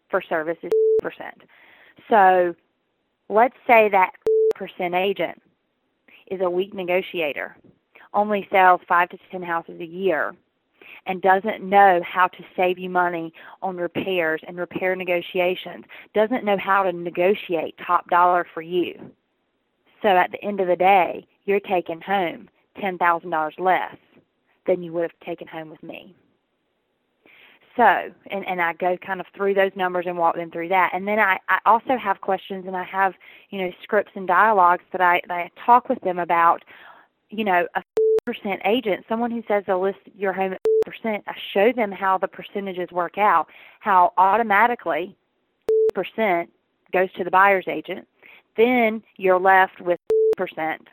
for 0.09 0.23
service 0.23 0.59
is 0.63 0.71
percent. 1.01 1.43
So 2.09 2.55
let's 3.29 3.57
say 3.67 3.89
that 3.91 4.13
percent 4.55 4.95
agent 4.95 5.41
is 6.31 6.41
a 6.41 6.51
weak 6.51 6.75
negotiator, 6.75 7.57
only 8.15 8.47
sells 8.51 8.81
five 8.89 9.09
to 9.11 9.19
ten 9.31 9.43
houses 9.43 9.81
a 9.81 9.85
year, 9.87 10.35
and 11.07 11.23
doesn't 11.23 11.63
know 11.63 12.01
how 12.05 12.29
to 12.29 12.45
save 12.57 12.79
you 12.79 12.91
money 12.91 13.33
on 13.63 13.77
repairs 13.77 14.41
and 14.47 14.59
repair 14.59 14.95
negotiations, 14.95 15.85
doesn't 16.15 16.45
know 16.45 16.59
how 16.59 16.83
to 16.83 16.93
negotiate 16.93 17.75
top 17.87 18.09
dollar 18.11 18.47
for 18.53 18.63
you. 18.63 19.11
So 20.03 20.09
at 20.09 20.31
the 20.31 20.43
end 20.45 20.61
of 20.61 20.69
the 20.69 20.77
day, 20.77 21.27
you're 21.45 21.61
taking 21.61 22.01
home 22.01 22.49
$10,000 22.77 23.59
less 23.59 23.97
than 24.67 24.83
you 24.83 24.93
would 24.93 25.03
have 25.03 25.21
taken 25.25 25.49
home 25.49 25.71
with 25.71 25.83
me 25.83 26.15
so 27.77 28.11
and 28.31 28.47
and 28.47 28.61
I 28.61 28.73
go 28.75 28.97
kind 29.05 29.21
of 29.21 29.27
through 29.35 29.55
those 29.55 29.73
numbers 29.77 30.07
and 30.07 30.19
walk 30.19 30.37
them 30.37 30.51
through 30.51 30.69
that 30.69 30.91
and 30.93 31.07
then 31.07 31.19
I 31.19 31.39
I 31.49 31.59
also 31.67 31.97
have 31.97 32.21
questions 32.21 32.65
and 32.67 32.77
I 32.77 32.85
have 32.85 33.15
you 33.51 33.61
know 33.61 33.71
scripts 33.83 34.13
and 34.15 34.27
dialogues 34.27 34.85
that 34.93 35.01
I 35.01 35.21
that 35.29 35.35
I 35.35 35.51
talk 35.65 35.89
with 35.89 36.01
them 36.01 36.19
about 36.19 36.65
you 37.31 37.45
know 37.45 37.67
a 37.75 37.83
percent 38.25 38.61
agent 38.65 39.05
someone 39.09 39.31
who 39.31 39.43
says 39.49 39.65
they'll 39.67 39.81
list 39.81 39.99
your 40.17 40.33
home 40.33 40.53
at 40.53 40.61
percent 40.85 41.25
I 41.27 41.35
show 41.53 41.73
them 41.73 41.93
how 41.93 42.19
the 42.19 42.29
percentages 42.29 42.91
work 42.91 43.19
out 43.19 43.49
how 43.81 44.13
automatically 44.17 45.17
percent 45.95 46.51
goes 46.93 47.13
to 47.15 47.25
the 47.25 47.31
buyer's 47.31 47.67
agent. 47.69 48.07
Then 48.57 49.03
you're 49.17 49.41
left 49.41 49.81
with 49.81 49.99
percent. 50.37 50.89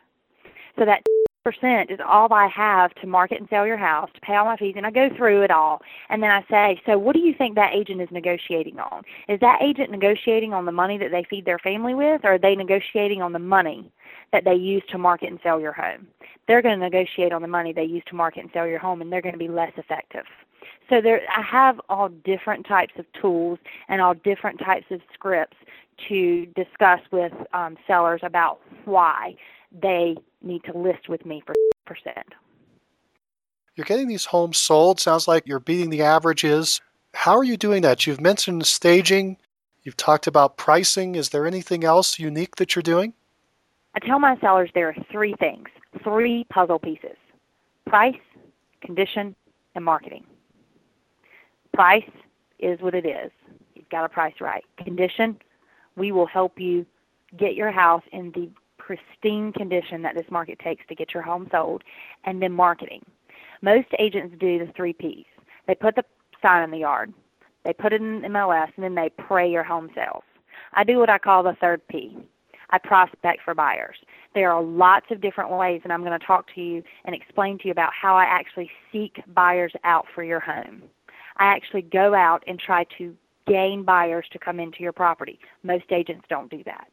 So 0.78 0.86
that 0.86 1.02
percent 1.46 1.92
is 1.92 2.00
all 2.04 2.34
I 2.34 2.48
have 2.48 2.94
to 2.96 3.08
market 3.08 3.40
and 3.40 3.48
sell 3.50 3.68
your 3.68 3.78
house, 3.78 4.10
to 4.16 4.22
pay 4.22 4.36
all 4.36 4.46
my 4.46 4.58
fees, 4.58 4.74
and 4.76 4.86
I 4.86 4.90
go 4.90 5.10
through 5.16 5.44
it 5.44 5.52
all. 5.52 5.80
And 6.10 6.22
then 6.22 6.32
I 6.32 6.44
say, 6.50 6.82
so 6.88 6.98
what 6.98 7.14
do 7.14 7.20
you 7.20 7.36
think 7.38 7.54
that 7.56 7.74
agent 7.74 8.02
is 8.02 8.10
negotiating 8.12 8.80
on? 8.80 9.04
Is 9.30 9.40
that 9.42 9.62
agent 9.62 9.92
negotiating 9.92 10.54
on 10.54 10.66
the 10.66 10.72
money 10.72 10.98
that 10.98 11.12
they 11.12 11.24
feed 11.30 11.46
their 11.46 11.60
family 11.60 11.94
with, 11.94 12.22
or 12.24 12.34
are 12.34 12.40
they 12.40 12.56
negotiating 12.56 13.22
on 13.22 13.32
the 13.32 13.40
money 13.40 13.92
that 14.34 14.44
they 14.44 14.56
use 14.56 14.82
to 14.90 14.98
market 14.98 15.30
and 15.30 15.40
sell 15.44 15.60
your 15.62 15.72
home? 15.72 16.08
They're 16.48 16.64
going 16.64 16.80
to 16.80 16.84
negotiate 16.84 17.32
on 17.32 17.44
the 17.44 17.48
money 17.48 17.74
they 17.74 17.84
use 17.84 18.04
to 18.08 18.16
market 18.16 18.42
and 18.42 18.50
sell 18.52 18.66
your 18.66 18.80
home, 18.80 19.02
and 19.02 19.12
they're 19.12 19.22
going 19.22 19.34
to 19.34 19.40
be 19.40 19.48
less 19.48 19.72
effective. 19.78 20.26
So 20.90 21.00
there, 21.00 21.22
I 21.36 21.44
have 21.44 21.80
all 21.90 22.10
different 22.10 22.66
types 22.66 22.94
of 22.98 23.06
tools 23.22 23.60
and 23.88 24.02
all 24.02 24.16
different 24.16 24.60
types 24.60 24.86
of 24.90 25.00
scripts 25.14 25.58
to 26.10 26.48
discuss 26.48 27.00
with 27.12 27.34
um, 27.54 27.78
sellers 27.88 28.22
about 28.24 28.60
why 28.86 29.36
they 29.72 30.16
need 30.42 30.64
to 30.66 30.78
list 30.78 31.10
with 31.10 31.26
me 31.26 31.42
for 31.46 31.54
percent. 31.86 32.34
You're 33.76 33.86
getting 33.86 34.08
these 34.08 34.26
homes 34.26 34.58
sold. 34.58 35.00
Sounds 35.00 35.28
like 35.28 35.46
you're 35.46 35.60
beating 35.60 35.90
the 35.90 36.02
averages. 36.02 36.82
How 37.14 37.38
are 37.38 37.44
you 37.44 37.58
doing 37.58 37.82
that? 37.82 38.08
You've 38.08 38.22
mentioned 38.22 38.66
staging. 38.66 39.38
You've 39.84 39.98
talked 39.98 40.28
about 40.28 40.58
pricing. 40.58 41.16
Is 41.16 41.30
there 41.30 41.46
anything 41.46 41.84
else 41.84 42.18
unique 42.18 42.56
that 42.56 42.76
you're 42.76 42.84
doing? 42.84 43.14
I 43.94 44.00
tell 44.00 44.20
my 44.20 44.38
sellers 44.40 44.70
there 44.74 44.90
are 44.90 44.96
three 45.12 45.36
things, 45.40 45.68
three 46.04 46.46
puzzle 46.50 46.80
pieces 46.80 47.18
price, 47.86 48.16
condition, 48.82 49.36
and 49.76 49.86
marketing. 49.86 50.26
Price 51.74 52.10
is 52.60 52.80
what 52.82 52.96
it 52.96 53.06
is. 53.06 53.32
You've 53.76 53.90
got 53.90 54.02
to 54.02 54.10
price 54.10 54.36
right. 54.40 54.64
Condition, 54.84 55.38
we 55.96 56.12
will 56.12 56.26
help 56.26 56.60
you 56.60 56.86
get 57.38 57.56
your 57.56 57.72
house 57.72 58.04
in 58.12 58.32
the 58.32 58.50
pristine 58.86 59.52
condition 59.52 60.02
that 60.04 60.16
this 60.16 60.30
market 60.30 60.60
takes 60.60 60.86
to 60.88 60.96
get 60.96 61.14
your 61.14 61.24
home 61.24 61.48
sold, 61.52 61.84
and 62.24 62.42
then 62.42 62.52
marketing. 62.52 63.04
Most 63.62 63.88
agents 63.98 64.36
do 64.40 64.60
the 64.60 64.72
three 64.74 64.94
P's. 64.94 65.26
They 65.68 65.76
put 65.76 65.96
the 65.96 66.06
sign 66.42 66.64
in 66.64 66.72
the 66.72 66.80
yard, 66.80 67.14
they 67.64 67.74
put 67.74 67.94
it 67.94 68.02
in 68.02 68.22
MLS, 68.22 68.70
and 68.76 68.84
then 68.84 68.96
they 68.96 69.10
pray 69.10 69.50
your 69.50 69.64
home 69.64 69.90
sells. 69.96 70.24
I 70.74 70.84
do 70.84 71.00
what 71.00 71.10
I 71.10 71.18
call 71.18 71.42
the 71.42 71.56
third 71.60 71.82
P. 71.88 72.18
I 72.70 72.78
prospect 72.78 73.42
for 73.44 73.54
buyers. 73.54 73.96
There 74.34 74.52
are 74.52 74.62
lots 74.62 75.08
of 75.12 75.22
different 75.22 75.52
ways, 75.52 75.82
and 75.84 75.94
I'm 75.94 76.04
going 76.04 76.20
to 76.20 76.26
talk 76.26 76.46
to 76.56 76.62
you 76.62 76.84
and 77.06 77.16
explain 77.16 77.58
to 77.60 77.66
you 77.66 77.72
about 77.72 77.92
how 77.94 78.16
I 78.16 78.24
actually 78.24 78.70
seek 78.92 79.22
buyers 79.34 79.74
out 79.84 80.06
for 80.14 80.24
your 80.24 80.40
home. 80.40 80.84
I 81.38 81.46
actually 81.46 81.84
go 81.84 82.14
out 82.14 82.44
and 82.48 82.60
try 82.60 82.86
to 82.98 83.16
gain 83.48 83.84
buyers 83.84 84.26
to 84.32 84.40
come 84.40 84.60
into 84.60 84.82
your 84.82 84.94
property. 84.94 85.40
Most 85.64 85.92
agents 85.92 86.26
don't 86.30 86.50
do 86.50 86.64
that. 86.66 86.88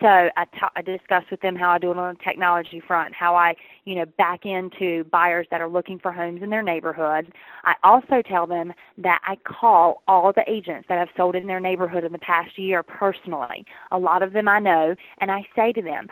So 0.00 0.06
I, 0.06 0.46
I 0.76 0.82
discuss 0.82 1.24
with 1.30 1.40
them 1.40 1.56
how 1.56 1.70
I 1.70 1.78
do 1.78 1.90
it 1.90 1.96
on 1.96 2.14
the 2.14 2.24
technology 2.24 2.80
front, 2.80 3.14
how 3.14 3.36
I, 3.36 3.54
you 3.84 3.94
know, 3.94 4.04
back 4.18 4.44
into 4.44 5.04
buyers 5.04 5.46
that 5.50 5.60
are 5.60 5.68
looking 5.68 5.98
for 5.98 6.12
homes 6.12 6.42
in 6.42 6.50
their 6.50 6.62
neighborhood. 6.62 7.32
I 7.64 7.74
also 7.82 8.20
tell 8.22 8.46
them 8.46 8.72
that 8.98 9.20
I 9.24 9.36
call 9.44 10.02
all 10.08 10.32
the 10.32 10.44
agents 10.50 10.86
that 10.88 10.98
have 10.98 11.08
sold 11.16 11.36
in 11.36 11.46
their 11.46 11.60
neighborhood 11.60 12.04
in 12.04 12.12
the 12.12 12.18
past 12.18 12.58
year 12.58 12.82
personally. 12.82 13.64
A 13.92 13.98
lot 13.98 14.22
of 14.22 14.32
them 14.32 14.48
I 14.48 14.58
know, 14.58 14.94
and 15.18 15.30
I 15.30 15.46
say 15.54 15.72
to 15.72 15.82
them, 15.82 16.08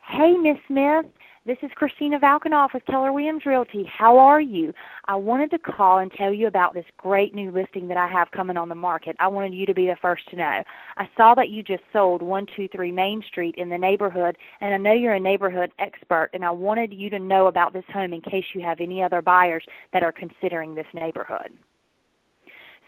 "Hey, 0.00 0.32
Miss 0.36 0.58
Smith, 0.66 1.06
this 1.46 1.58
is 1.62 1.70
Christina 1.74 2.18
Valkanoff 2.18 2.72
with 2.72 2.86
Keller 2.86 3.12
Williams 3.12 3.44
Realty. 3.44 3.84
How 3.84 4.16
are 4.18 4.40
you? 4.40 4.72
I 5.04 5.14
wanted 5.14 5.50
to 5.50 5.58
call 5.58 5.98
and 5.98 6.10
tell 6.10 6.32
you 6.32 6.46
about 6.46 6.72
this 6.72 6.86
great 6.96 7.34
new 7.34 7.50
listing 7.50 7.86
that 7.88 7.98
I 7.98 8.08
have 8.08 8.30
coming 8.30 8.56
on 8.56 8.70
the 8.70 8.74
market. 8.74 9.14
I 9.18 9.28
wanted 9.28 9.52
you 9.52 9.66
to 9.66 9.74
be 9.74 9.86
the 9.86 9.96
first 10.00 10.26
to 10.30 10.36
know. 10.36 10.62
I 10.96 11.08
saw 11.18 11.34
that 11.34 11.50
you 11.50 11.62
just 11.62 11.82
sold 11.92 12.22
123 12.22 12.90
Main 12.90 13.22
Street 13.28 13.56
in 13.58 13.68
the 13.68 13.76
neighborhood, 13.76 14.38
and 14.62 14.72
I 14.72 14.78
know 14.78 14.94
you're 14.94 15.12
a 15.12 15.20
neighborhood 15.20 15.70
expert, 15.78 16.30
and 16.32 16.46
I 16.46 16.50
wanted 16.50 16.94
you 16.94 17.10
to 17.10 17.18
know 17.18 17.48
about 17.48 17.74
this 17.74 17.84
home 17.92 18.14
in 18.14 18.22
case 18.22 18.44
you 18.54 18.62
have 18.62 18.80
any 18.80 19.02
other 19.02 19.20
buyers 19.20 19.64
that 19.92 20.02
are 20.02 20.12
considering 20.12 20.74
this 20.74 20.86
neighborhood. 20.94 21.50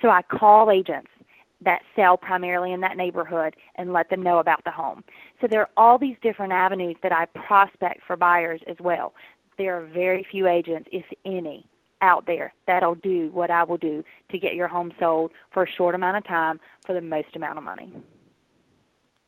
So 0.00 0.08
I 0.08 0.22
call 0.22 0.70
agents 0.70 1.10
that 1.62 1.82
sell 1.94 2.16
primarily 2.16 2.72
in 2.72 2.80
that 2.80 2.96
neighborhood 2.96 3.56
and 3.76 3.92
let 3.92 4.10
them 4.10 4.22
know 4.22 4.38
about 4.38 4.62
the 4.64 4.70
home. 4.70 5.02
So 5.40 5.46
there 5.46 5.60
are 5.60 5.70
all 5.76 5.98
these 5.98 6.16
different 6.22 6.52
avenues 6.52 6.96
that 7.02 7.12
I 7.12 7.26
prospect 7.26 8.00
for 8.06 8.16
buyers 8.16 8.60
as 8.66 8.76
well. 8.78 9.14
There 9.58 9.76
are 9.76 9.86
very 9.86 10.26
few 10.30 10.46
agents, 10.46 10.88
if 10.92 11.06
any, 11.24 11.66
out 12.02 12.26
there 12.26 12.52
that'll 12.66 12.94
do 12.96 13.30
what 13.32 13.50
I 13.50 13.64
will 13.64 13.78
do 13.78 14.04
to 14.30 14.38
get 14.38 14.54
your 14.54 14.68
home 14.68 14.92
sold 15.00 15.32
for 15.50 15.62
a 15.62 15.70
short 15.70 15.94
amount 15.94 16.18
of 16.18 16.24
time 16.24 16.60
for 16.84 16.92
the 16.92 17.00
most 17.00 17.34
amount 17.34 17.56
of 17.56 17.64
money. 17.64 17.90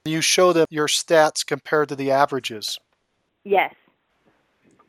You 0.04 0.20
show 0.20 0.52
them 0.52 0.66
your 0.70 0.86
stats 0.86 1.46
compared 1.46 1.88
to 1.88 1.96
the 1.96 2.10
averages. 2.10 2.78
Yes. 3.44 3.74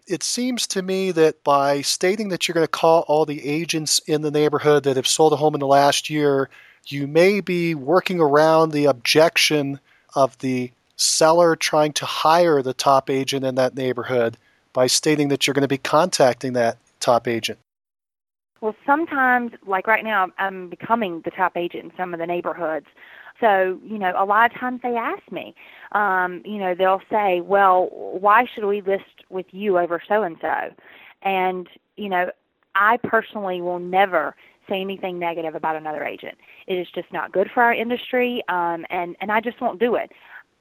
It 0.07 0.23
seems 0.23 0.65
to 0.67 0.81
me 0.81 1.11
that 1.11 1.43
by 1.43 1.81
stating 1.81 2.29
that 2.29 2.47
you're 2.47 2.53
going 2.53 2.65
to 2.65 2.71
call 2.71 3.05
all 3.07 3.25
the 3.25 3.45
agents 3.45 3.99
in 4.07 4.21
the 4.21 4.31
neighborhood 4.31 4.83
that 4.83 4.95
have 4.95 5.07
sold 5.07 5.33
a 5.33 5.35
home 5.35 5.53
in 5.53 5.59
the 5.59 5.67
last 5.67 6.09
year, 6.09 6.49
you 6.87 7.07
may 7.07 7.39
be 7.41 7.75
working 7.75 8.19
around 8.19 8.71
the 8.71 8.85
objection 8.85 9.79
of 10.15 10.37
the 10.39 10.71
seller 10.95 11.55
trying 11.55 11.93
to 11.93 12.05
hire 12.05 12.61
the 12.61 12.73
top 12.73 13.09
agent 13.09 13.45
in 13.45 13.55
that 13.55 13.75
neighborhood 13.75 14.37
by 14.73 14.87
stating 14.87 15.29
that 15.29 15.47
you're 15.47 15.53
going 15.53 15.61
to 15.61 15.67
be 15.67 15.77
contacting 15.77 16.53
that 16.53 16.77
top 16.99 17.27
agent. 17.27 17.57
Well, 18.61 18.75
sometimes, 18.85 19.53
like 19.65 19.87
right 19.87 20.03
now, 20.03 20.27
I'm 20.37 20.69
becoming 20.69 21.21
the 21.23 21.31
top 21.31 21.55
agent 21.55 21.85
in 21.85 21.91
some 21.95 22.13
of 22.13 22.19
the 22.19 22.27
neighborhoods. 22.27 22.87
So, 23.39 23.79
you 23.85 23.97
know, 23.97 24.13
a 24.17 24.25
lot 24.25 24.51
of 24.51 24.59
times 24.59 24.81
they 24.83 24.97
ask 24.97 25.31
me, 25.31 25.55
um, 25.93 26.41
you 26.43 26.57
know, 26.57 26.75
they'll 26.75 27.01
say, 27.09 27.39
well, 27.39 27.87
why 27.91 28.45
should 28.45 28.65
we 28.65 28.81
list 28.81 29.23
with 29.29 29.45
you 29.51 29.77
over 29.77 30.01
so 30.05 30.23
and 30.23 30.35
so? 30.41 30.73
And, 31.21 31.69
you 31.95 32.09
know, 32.09 32.31
I 32.75 32.97
personally 32.97 33.61
will 33.61 33.79
never 33.79 34.35
say 34.69 34.81
anything 34.81 35.19
negative 35.19 35.55
about 35.55 35.75
another 35.75 36.03
agent. 36.03 36.37
It 36.67 36.75
is 36.75 36.87
just 36.93 37.11
not 37.11 37.31
good 37.31 37.49
for 37.53 37.63
our 37.63 37.73
industry, 37.73 38.43
um, 38.47 38.85
and 38.89 39.15
and 39.21 39.31
I 39.31 39.41
just 39.41 39.59
won't 39.61 39.79
do 39.79 39.95
it. 39.95 40.11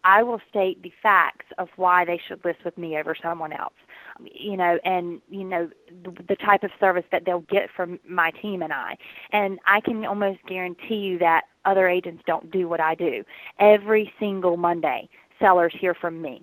I 0.05 0.23
will 0.23 0.41
state 0.49 0.83
the 0.83 0.93
facts 1.03 1.47
of 1.59 1.69
why 1.77 2.05
they 2.05 2.21
should 2.27 2.45
list 2.45 2.65
with 2.65 2.79
me 2.79 2.97
over 2.97 3.15
someone 3.21 3.53
else. 3.53 3.75
You 4.21 4.57
know, 4.57 4.79
and 4.85 5.21
you 5.29 5.45
know 5.45 5.71
the, 6.05 6.11
the 6.29 6.37
type 6.37 6.65
of 6.65 6.71
service 6.81 7.05
that 7.13 7.25
they'll 7.25 7.41
get 7.41 7.71
from 7.75 8.01
my 8.09 8.31
team 8.43 8.63
and 8.63 8.73
I. 8.73 8.97
And 9.33 9.59
I 9.67 9.81
can 9.81 10.05
almost 10.05 10.41
guarantee 10.47 10.97
you 10.97 11.19
that 11.19 11.45
other 11.65 11.89
agents 11.89 12.23
don't 12.27 12.51
do 12.51 12.69
what 12.69 12.81
I 12.81 12.95
do. 12.95 13.25
Every 13.59 14.13
single 14.19 14.57
Monday, 14.57 15.09
sellers 15.39 15.75
hear 15.79 15.95
from 15.95 16.21
me. 16.23 16.43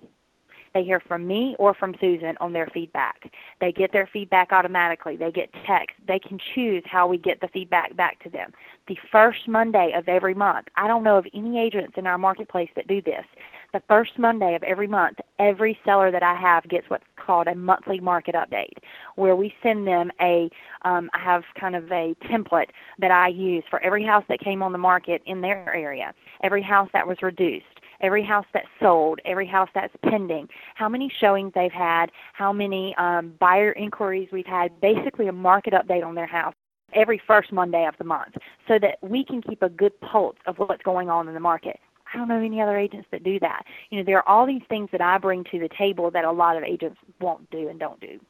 They 0.76 0.84
hear 0.84 1.00
from 1.00 1.26
me 1.26 1.56
or 1.58 1.72
from 1.72 1.96
Susan 2.02 2.36
on 2.38 2.52
their 2.52 2.66
feedback. 2.66 3.32
They 3.62 3.72
get 3.72 3.92
their 3.92 4.06
feedback 4.12 4.52
automatically. 4.52 5.16
They 5.16 5.32
get 5.32 5.48
text. 5.66 5.96
They 6.06 6.18
can 6.18 6.38
choose 6.54 6.82
how 6.84 7.06
we 7.06 7.16
get 7.16 7.40
the 7.40 7.48
feedback 7.48 7.96
back 7.96 8.22
to 8.24 8.28
them. 8.28 8.52
The 8.86 8.98
first 9.10 9.48
Monday 9.48 9.94
of 9.96 10.06
every 10.06 10.34
month, 10.34 10.68
I 10.76 10.86
don't 10.86 11.02
know 11.02 11.16
of 11.16 11.26
any 11.32 11.58
agents 11.58 11.94
in 11.96 12.06
our 12.06 12.18
marketplace 12.18 12.68
that 12.76 12.88
do 12.88 13.00
this. 13.00 13.24
The 13.72 13.80
first 13.88 14.18
Monday 14.18 14.54
of 14.54 14.62
every 14.64 14.86
month, 14.86 15.18
every 15.38 15.78
seller 15.82 16.10
that 16.10 16.22
I 16.22 16.34
have 16.34 16.68
gets 16.68 16.90
what's 16.90 17.04
called 17.16 17.46
a 17.46 17.54
monthly 17.54 17.98
market 17.98 18.34
update, 18.34 18.76
where 19.14 19.34
we 19.34 19.54
send 19.62 19.86
them 19.86 20.12
a. 20.20 20.50
Um, 20.82 21.08
I 21.14 21.20
have 21.20 21.44
kind 21.58 21.74
of 21.74 21.90
a 21.90 22.14
template 22.24 22.68
that 22.98 23.10
I 23.10 23.28
use 23.28 23.64
for 23.70 23.80
every 23.80 24.04
house 24.04 24.24
that 24.28 24.40
came 24.40 24.62
on 24.62 24.72
the 24.72 24.78
market 24.78 25.22
in 25.24 25.40
their 25.40 25.74
area, 25.74 26.12
every 26.42 26.62
house 26.62 26.90
that 26.92 27.08
was 27.08 27.22
reduced, 27.22 27.64
every 28.00 28.22
house 28.22 28.46
that's 28.52 28.68
sold, 28.80 29.20
every 29.24 29.46
house 29.46 29.68
that's 29.74 29.94
pending, 30.02 30.48
how 30.74 30.88
many 30.88 31.12
showings 31.20 31.52
they've 31.54 31.72
had, 31.72 32.10
how 32.32 32.52
many 32.52 32.94
um, 32.96 33.34
buyer 33.38 33.72
inquiries 33.72 34.28
we've 34.32 34.46
had, 34.46 34.80
basically 34.80 35.28
a 35.28 35.32
market 35.32 35.72
update 35.72 36.04
on 36.04 36.14
their 36.14 36.26
house 36.26 36.54
every 36.92 37.20
first 37.26 37.52
Monday 37.52 37.86
of 37.86 37.94
the 37.98 38.04
month 38.04 38.36
so 38.68 38.78
that 38.78 38.98
we 39.02 39.24
can 39.24 39.42
keep 39.42 39.62
a 39.62 39.68
good 39.68 39.98
pulse 40.00 40.36
of 40.46 40.58
what's 40.58 40.82
going 40.82 41.10
on 41.10 41.28
in 41.28 41.34
the 41.34 41.40
market. 41.40 41.78
I 42.12 42.18
don't 42.18 42.28
know 42.28 42.38
any 42.38 42.60
other 42.60 42.78
agents 42.78 43.08
that 43.10 43.24
do 43.24 43.38
that. 43.40 43.64
You 43.90 43.98
know, 43.98 44.04
there 44.04 44.18
are 44.18 44.28
all 44.28 44.46
these 44.46 44.62
things 44.68 44.88
that 44.92 45.00
I 45.00 45.18
bring 45.18 45.44
to 45.44 45.58
the 45.58 45.68
table 45.68 46.10
that 46.12 46.24
a 46.24 46.30
lot 46.30 46.56
of 46.56 46.62
agents 46.62 46.98
won't 47.20 47.50
do 47.50 47.68
and 47.68 47.78
don't 47.78 48.00
do. 48.00 48.20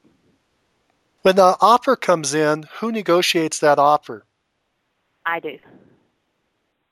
When 1.22 1.36
the 1.36 1.56
offer 1.60 1.96
comes 1.96 2.34
in, 2.34 2.64
who 2.78 2.90
negotiates 2.90 3.58
that 3.58 3.78
offer? 3.78 4.24
I 5.26 5.40
do. 5.40 5.58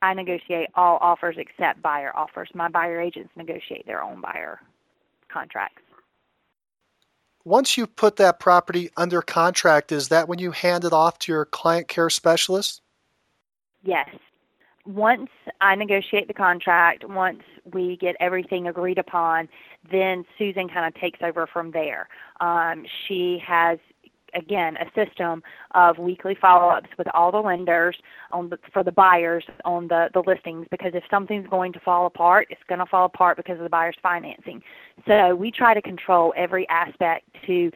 I 0.01 0.13
negotiate 0.13 0.69
all 0.75 0.97
offers 1.01 1.35
except 1.37 1.81
buyer 1.81 2.15
offers. 2.15 2.49
My 2.53 2.67
buyer 2.67 2.99
agents 2.99 3.31
negotiate 3.35 3.85
their 3.85 4.03
own 4.03 4.21
buyer 4.21 4.59
contracts. 5.29 5.81
Once 7.43 7.77
you 7.77 7.85
put 7.85 8.15
that 8.15 8.39
property 8.39 8.89
under 8.97 9.21
contract, 9.21 9.91
is 9.91 10.07
that 10.07 10.27
when 10.27 10.39
you 10.39 10.51
hand 10.51 10.83
it 10.83 10.93
off 10.93 11.19
to 11.19 11.31
your 11.31 11.45
client 11.45 11.87
care 11.87 12.09
specialist? 12.09 12.81
Yes. 13.83 14.09
Once 14.85 15.29
I 15.61 15.75
negotiate 15.75 16.27
the 16.27 16.33
contract, 16.33 17.03
once 17.07 17.41
we 17.71 17.97
get 17.97 18.15
everything 18.19 18.67
agreed 18.67 18.97
upon, 18.97 19.47
then 19.91 20.25
Susan 20.37 20.67
kind 20.67 20.87
of 20.87 20.99
takes 20.99 21.19
over 21.21 21.47
from 21.47 21.71
there. 21.71 22.07
Um, 22.39 22.85
she 23.07 23.41
has 23.45 23.79
again 24.35 24.77
a 24.77 24.85
system 24.93 25.41
of 25.71 25.97
weekly 25.97 26.35
follow-ups 26.39 26.89
with 26.97 27.07
all 27.13 27.31
the 27.31 27.39
lenders 27.39 27.95
on 28.31 28.49
the, 28.49 28.57
for 28.73 28.83
the 28.83 28.91
buyers 28.91 29.43
on 29.63 29.87
the 29.87 30.09
the 30.13 30.21
listings 30.25 30.67
because 30.71 30.91
if 30.93 31.03
something's 31.09 31.47
going 31.47 31.73
to 31.73 31.79
fall 31.79 32.05
apart, 32.05 32.47
it's 32.49 32.61
going 32.67 32.79
to 32.79 32.85
fall 32.85 33.05
apart 33.05 33.37
because 33.37 33.57
of 33.57 33.63
the 33.63 33.69
buyer's 33.69 33.95
financing. 34.01 34.61
So 35.07 35.35
we 35.35 35.51
try 35.51 35.73
to 35.73 35.81
control 35.81 36.33
every 36.35 36.67
aspect 36.69 37.25
to 37.47 37.71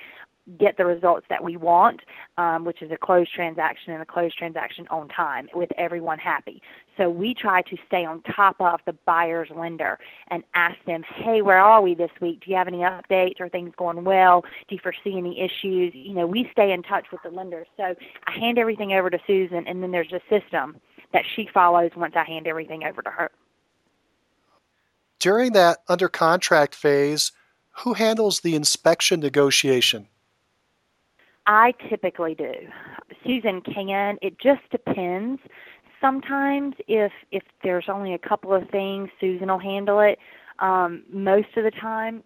get 0.58 0.78
the 0.78 0.86
results 0.86 1.26
that 1.30 1.44
we 1.44 1.58
want, 1.58 2.02
um, 2.38 2.66
which 2.66 2.82
is 2.82 2.92
a 2.92 2.98
closed 2.98 3.32
transaction 3.34 3.94
and 3.94 4.02
a 4.02 4.06
closed 4.06 4.38
transaction 4.38 4.88
on 4.90 5.08
time 5.10 5.50
with 5.54 5.70
everyone 5.78 6.18
happy. 6.18 6.62
So 6.98 7.10
we 7.10 7.34
try 7.34 7.62
to 7.64 7.78
stay 7.88 8.06
on 8.06 8.22
top 8.24 8.56
of 8.60 8.80
the 8.86 8.94
buyer's 9.06 9.50
lender 9.56 10.00
and 10.30 10.44
ask 10.54 10.76
them, 10.86 11.04
hey, 11.04 11.42
where 11.42 11.60
are 11.60 11.82
we 11.82 11.96
this 11.96 12.12
week? 12.20 12.42
Do 12.44 12.52
you 12.52 12.58
have 12.58 12.68
any 12.68 12.80
updates? 12.80 13.40
Are 13.40 13.50
things 13.50 13.74
going 13.78 14.04
well? 14.04 14.42
Do 14.68 14.76
you 14.76 14.80
foresee 14.82 15.18
any 15.18 15.40
issues? 15.40 15.94
You 15.94 16.14
know, 16.14 16.28
we 16.28 16.50
stay 16.52 16.72
in 16.72 16.84
touch 16.84 17.06
with 17.12 17.22
the 17.24 17.30
lenders. 17.30 17.68
So 17.78 17.96
I 18.28 18.32
hand 18.32 18.58
everything 18.58 18.94
over 18.94 19.10
to 19.10 19.20
Susan, 19.28 19.68
and 19.68 19.84
then 19.84 19.92
there's 19.92 20.14
a 20.14 20.22
system 20.30 20.78
that 21.14 21.24
she 21.36 21.50
follows 21.54 21.92
once 21.96 22.14
I 22.16 22.24
hand 22.24 22.48
everything 22.48 22.84
over 22.84 23.02
to 23.02 23.10
her. 23.10 23.32
During 25.20 25.52
that 25.54 25.80
under 25.88 26.08
contract 26.08 26.76
phase, 26.76 27.32
who 27.84 27.94
handles 27.94 28.42
the 28.42 28.56
inspection 28.56 29.20
negotiation? 29.20 30.08
I 31.50 31.74
typically 31.90 32.36
do. 32.36 32.54
Susan 33.26 33.62
can. 33.62 34.20
It 34.22 34.38
just 34.38 34.62
depends. 34.70 35.42
Sometimes 36.00 36.76
if 36.88 37.12
if 37.32 37.42
there's 37.64 37.90
only 37.90 38.14
a 38.14 38.20
couple 38.20 38.54
of 38.54 38.70
things, 38.70 39.10
Susan 39.20 39.48
will 39.48 39.58
handle 39.58 40.00
it. 40.00 40.20
Um, 40.60 41.04
most 41.12 41.48
of 41.58 41.64
the 41.64 41.72
time, 41.72 42.24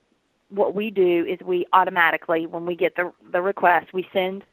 what 0.50 0.76
we 0.76 0.92
do 0.92 1.26
is 1.26 1.40
we 1.40 1.66
automatically, 1.72 2.48
when 2.48 2.66
we 2.66 2.76
get 2.76 2.98
the 2.98 3.14
the 3.32 3.42
request, 3.42 3.94
we 3.94 4.06
send 4.12 4.44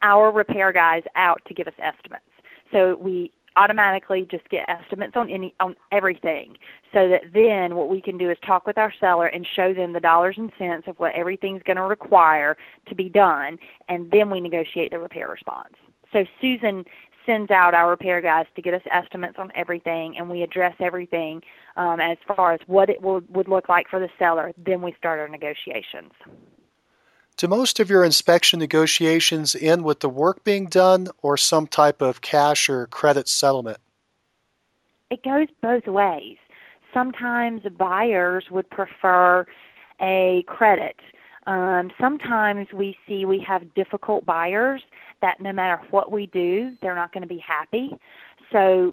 our 0.00 0.32
repair 0.32 0.72
guys 0.72 1.02
out 1.14 1.42
to 1.46 1.52
give 1.52 1.68
us 1.68 1.74
estimates. 1.78 2.24
So 2.72 2.96
we 2.96 3.30
automatically 3.56 4.26
just 4.30 4.48
get 4.48 4.68
estimates 4.68 5.16
on 5.16 5.28
any 5.30 5.54
on 5.60 5.74
everything 5.92 6.56
so 6.92 7.08
that 7.08 7.22
then 7.32 7.74
what 7.74 7.88
we 7.88 8.00
can 8.00 8.16
do 8.16 8.30
is 8.30 8.36
talk 8.46 8.66
with 8.66 8.78
our 8.78 8.92
seller 9.00 9.26
and 9.26 9.46
show 9.54 9.74
them 9.74 9.92
the 9.92 10.00
dollars 10.00 10.36
and 10.38 10.52
cents 10.58 10.86
of 10.86 10.98
what 10.98 11.14
everything's 11.14 11.62
going 11.64 11.76
to 11.76 11.82
require 11.82 12.56
to 12.88 12.94
be 12.94 13.08
done 13.08 13.58
and 13.88 14.10
then 14.10 14.30
we 14.30 14.40
negotiate 14.40 14.90
the 14.90 14.98
repair 14.98 15.28
response. 15.28 15.74
So 16.12 16.24
susan 16.40 16.84
sends 17.26 17.50
out 17.50 17.74
our 17.74 17.90
repair 17.90 18.20
guys 18.20 18.46
to 18.56 18.62
get 18.62 18.74
us 18.74 18.82
estimates 18.90 19.36
on 19.38 19.52
everything 19.54 20.16
and 20.16 20.28
we 20.28 20.42
address 20.42 20.74
everything 20.80 21.42
um, 21.76 22.00
as 22.00 22.16
far 22.26 22.52
as 22.52 22.60
what 22.66 22.88
it 22.88 23.00
will, 23.00 23.20
would 23.28 23.48
look 23.48 23.68
like 23.68 23.88
for 23.88 24.00
the 24.00 24.08
seller 24.18 24.52
then 24.56 24.80
we 24.80 24.94
start 24.98 25.20
our 25.20 25.28
negotiations 25.28 26.12
do 27.40 27.48
most 27.48 27.80
of 27.80 27.88
your 27.88 28.04
inspection 28.04 28.58
negotiations 28.58 29.56
end 29.58 29.82
with 29.82 30.00
the 30.00 30.10
work 30.10 30.44
being 30.44 30.66
done 30.66 31.08
or 31.22 31.38
some 31.38 31.66
type 31.66 32.02
of 32.02 32.20
cash 32.20 32.68
or 32.68 32.86
credit 32.88 33.28
settlement? 33.28 33.78
It 35.08 35.22
goes 35.22 35.48
both 35.62 35.86
ways. 35.86 36.36
Sometimes 36.92 37.62
buyers 37.78 38.50
would 38.50 38.68
prefer 38.68 39.46
a 40.02 40.44
credit. 40.48 40.96
Um, 41.46 41.90
sometimes 41.98 42.66
we 42.74 42.94
see 43.08 43.24
we 43.24 43.38
have 43.48 43.72
difficult 43.72 44.26
buyers 44.26 44.82
that 45.22 45.40
no 45.40 45.50
matter 45.50 45.80
what 45.88 46.12
we 46.12 46.26
do, 46.26 46.76
they're 46.82 46.94
not 46.94 47.10
going 47.10 47.22
to 47.22 47.26
be 47.26 47.38
happy. 47.38 47.96
So 48.52 48.92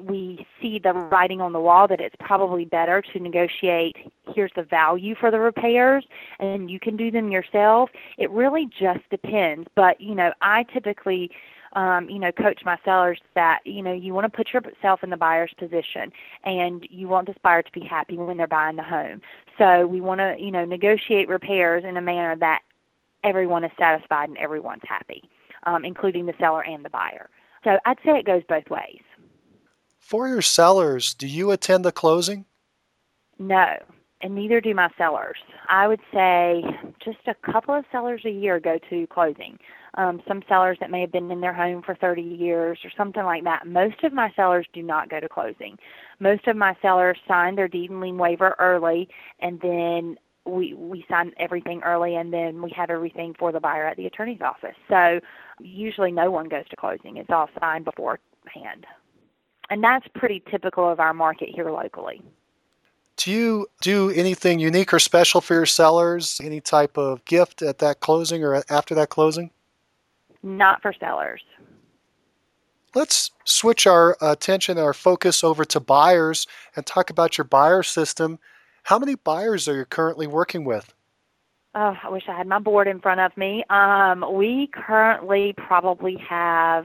we 0.00 0.46
see 0.60 0.78
the 0.78 0.92
writing 0.92 1.40
on 1.40 1.52
the 1.52 1.60
wall 1.60 1.88
that 1.88 2.00
it's 2.00 2.16
probably 2.20 2.64
better 2.64 3.02
to 3.12 3.18
negotiate 3.18 3.96
here's 4.34 4.52
the 4.56 4.62
value 4.62 5.14
for 5.18 5.30
the 5.30 5.38
repairs 5.38 6.04
and 6.38 6.70
you 6.70 6.78
can 6.78 6.96
do 6.96 7.10
them 7.10 7.30
yourself 7.30 7.90
it 8.18 8.30
really 8.30 8.68
just 8.78 9.00
depends 9.10 9.68
but 9.74 10.00
you 10.00 10.14
know 10.14 10.32
i 10.40 10.62
typically 10.72 11.30
um, 11.74 12.08
you 12.08 12.18
know, 12.18 12.30
coach 12.32 12.60
my 12.64 12.76
sellers 12.84 13.18
that, 13.34 13.60
you 13.64 13.82
know, 13.82 13.92
you 13.92 14.12
want 14.12 14.30
to 14.30 14.36
put 14.36 14.52
yourself 14.52 15.02
in 15.02 15.10
the 15.10 15.16
buyer's 15.16 15.52
position 15.58 16.12
and 16.44 16.86
you 16.90 17.08
want 17.08 17.26
this 17.26 17.36
buyer 17.42 17.62
to 17.62 17.72
be 17.72 17.80
happy 17.80 18.16
when 18.16 18.36
they're 18.36 18.46
buying 18.46 18.76
the 18.76 18.82
home. 18.82 19.22
So 19.58 19.86
we 19.86 20.00
want 20.00 20.20
to, 20.20 20.36
you 20.38 20.50
know, 20.50 20.64
negotiate 20.64 21.28
repairs 21.28 21.84
in 21.86 21.96
a 21.96 22.02
manner 22.02 22.36
that 22.36 22.60
everyone 23.24 23.64
is 23.64 23.70
satisfied 23.78 24.28
and 24.28 24.38
everyone's 24.38 24.82
happy, 24.86 25.22
um, 25.64 25.84
including 25.84 26.26
the 26.26 26.34
seller 26.38 26.62
and 26.64 26.84
the 26.84 26.90
buyer. 26.90 27.30
So 27.64 27.78
I'd 27.86 27.98
say 28.04 28.18
it 28.18 28.26
goes 28.26 28.42
both 28.48 28.68
ways. 28.68 29.00
For 30.02 30.28
your 30.28 30.42
sellers, 30.42 31.14
do 31.14 31.26
you 31.28 31.52
attend 31.52 31.84
the 31.84 31.92
closing? 31.92 32.44
No, 33.38 33.78
and 34.20 34.34
neither 34.34 34.60
do 34.60 34.74
my 34.74 34.90
sellers. 34.98 35.38
I 35.68 35.86
would 35.86 36.00
say 36.12 36.64
just 37.02 37.20
a 37.28 37.34
couple 37.50 37.74
of 37.74 37.84
sellers 37.90 38.22
a 38.26 38.30
year 38.30 38.60
go 38.60 38.78
to 38.90 39.06
closing. 39.06 39.58
Um, 39.94 40.20
some 40.26 40.42
sellers 40.48 40.76
that 40.80 40.90
may 40.90 41.00
have 41.00 41.12
been 41.12 41.30
in 41.30 41.40
their 41.40 41.54
home 41.54 41.82
for 41.82 41.94
30 41.94 42.20
years 42.20 42.78
or 42.84 42.90
something 42.94 43.22
like 43.22 43.44
that. 43.44 43.66
Most 43.66 44.02
of 44.02 44.12
my 44.12 44.30
sellers 44.34 44.66
do 44.72 44.82
not 44.82 45.08
go 45.08 45.20
to 45.20 45.28
closing. 45.28 45.78
Most 46.18 46.46
of 46.46 46.56
my 46.56 46.76
sellers 46.82 47.16
sign 47.26 47.54
their 47.54 47.68
deed 47.68 47.90
and 47.90 48.00
lien 48.00 48.18
waiver 48.18 48.56
early, 48.58 49.08
and 49.38 49.60
then 49.60 50.16
we 50.44 50.74
we 50.74 51.06
sign 51.08 51.32
everything 51.38 51.80
early, 51.84 52.16
and 52.16 52.32
then 52.32 52.60
we 52.60 52.72
have 52.76 52.90
everything 52.90 53.34
for 53.38 53.52
the 53.52 53.60
buyer 53.60 53.86
at 53.86 53.96
the 53.96 54.06
attorney's 54.06 54.42
office. 54.42 54.76
So 54.88 55.20
usually 55.60 56.10
no 56.10 56.30
one 56.30 56.48
goes 56.48 56.68
to 56.70 56.76
closing. 56.76 57.16
It's 57.16 57.30
all 57.30 57.48
signed 57.60 57.84
beforehand 57.84 58.84
and 59.72 59.82
that's 59.82 60.06
pretty 60.14 60.42
typical 60.50 60.86
of 60.86 61.00
our 61.00 61.14
market 61.14 61.48
here 61.48 61.70
locally. 61.70 62.20
Do 63.16 63.30
you 63.30 63.66
do 63.80 64.10
anything 64.10 64.58
unique 64.58 64.92
or 64.92 64.98
special 64.98 65.40
for 65.40 65.54
your 65.54 65.64
sellers? 65.64 66.38
Any 66.44 66.60
type 66.60 66.98
of 66.98 67.24
gift 67.24 67.62
at 67.62 67.78
that 67.78 68.00
closing 68.00 68.44
or 68.44 68.62
after 68.68 68.94
that 68.94 69.08
closing? 69.08 69.50
Not 70.42 70.82
for 70.82 70.92
sellers. 71.00 71.40
Let's 72.94 73.30
switch 73.44 73.86
our 73.86 74.18
attention, 74.20 74.76
our 74.76 74.92
focus 74.92 75.42
over 75.42 75.64
to 75.64 75.80
buyers 75.80 76.46
and 76.76 76.84
talk 76.84 77.08
about 77.08 77.38
your 77.38 77.46
buyer 77.46 77.82
system. 77.82 78.38
How 78.82 78.98
many 78.98 79.14
buyers 79.14 79.68
are 79.68 79.76
you 79.76 79.86
currently 79.86 80.26
working 80.26 80.66
with? 80.66 80.92
Oh, 81.74 81.96
I 82.02 82.10
wish 82.10 82.24
I 82.28 82.36
had 82.36 82.46
my 82.46 82.58
board 82.58 82.88
in 82.88 83.00
front 83.00 83.20
of 83.20 83.34
me. 83.38 83.64
Um, 83.70 84.22
we 84.34 84.68
currently 84.74 85.54
probably 85.56 86.16
have 86.28 86.84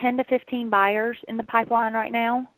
10 0.00 0.18
to 0.18 0.24
15 0.24 0.70
buyers 0.70 1.16
in 1.28 1.36
the 1.36 1.42
pipeline 1.42 1.92
right 1.92 2.12
now. 2.12 2.48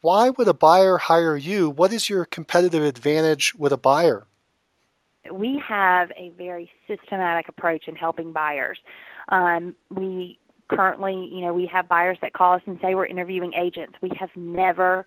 Why 0.00 0.30
would 0.30 0.48
a 0.48 0.54
buyer 0.54 0.98
hire 0.98 1.36
you? 1.36 1.70
What 1.70 1.92
is 1.92 2.08
your 2.08 2.24
competitive 2.24 2.82
advantage 2.82 3.54
with 3.54 3.72
a 3.72 3.76
buyer? 3.76 4.26
We 5.32 5.60
have 5.66 6.12
a 6.16 6.30
very 6.38 6.70
systematic 6.86 7.48
approach 7.48 7.88
in 7.88 7.96
helping 7.96 8.32
buyers. 8.32 8.78
Um, 9.28 9.74
we 9.90 10.38
currently, 10.68 11.28
you 11.32 11.40
know, 11.40 11.52
we 11.52 11.66
have 11.66 11.88
buyers 11.88 12.18
that 12.22 12.32
call 12.32 12.54
us 12.54 12.62
and 12.66 12.78
say 12.80 12.94
we're 12.94 13.06
interviewing 13.06 13.52
agents. 13.54 13.94
We 14.00 14.10
have 14.18 14.30
never 14.36 15.06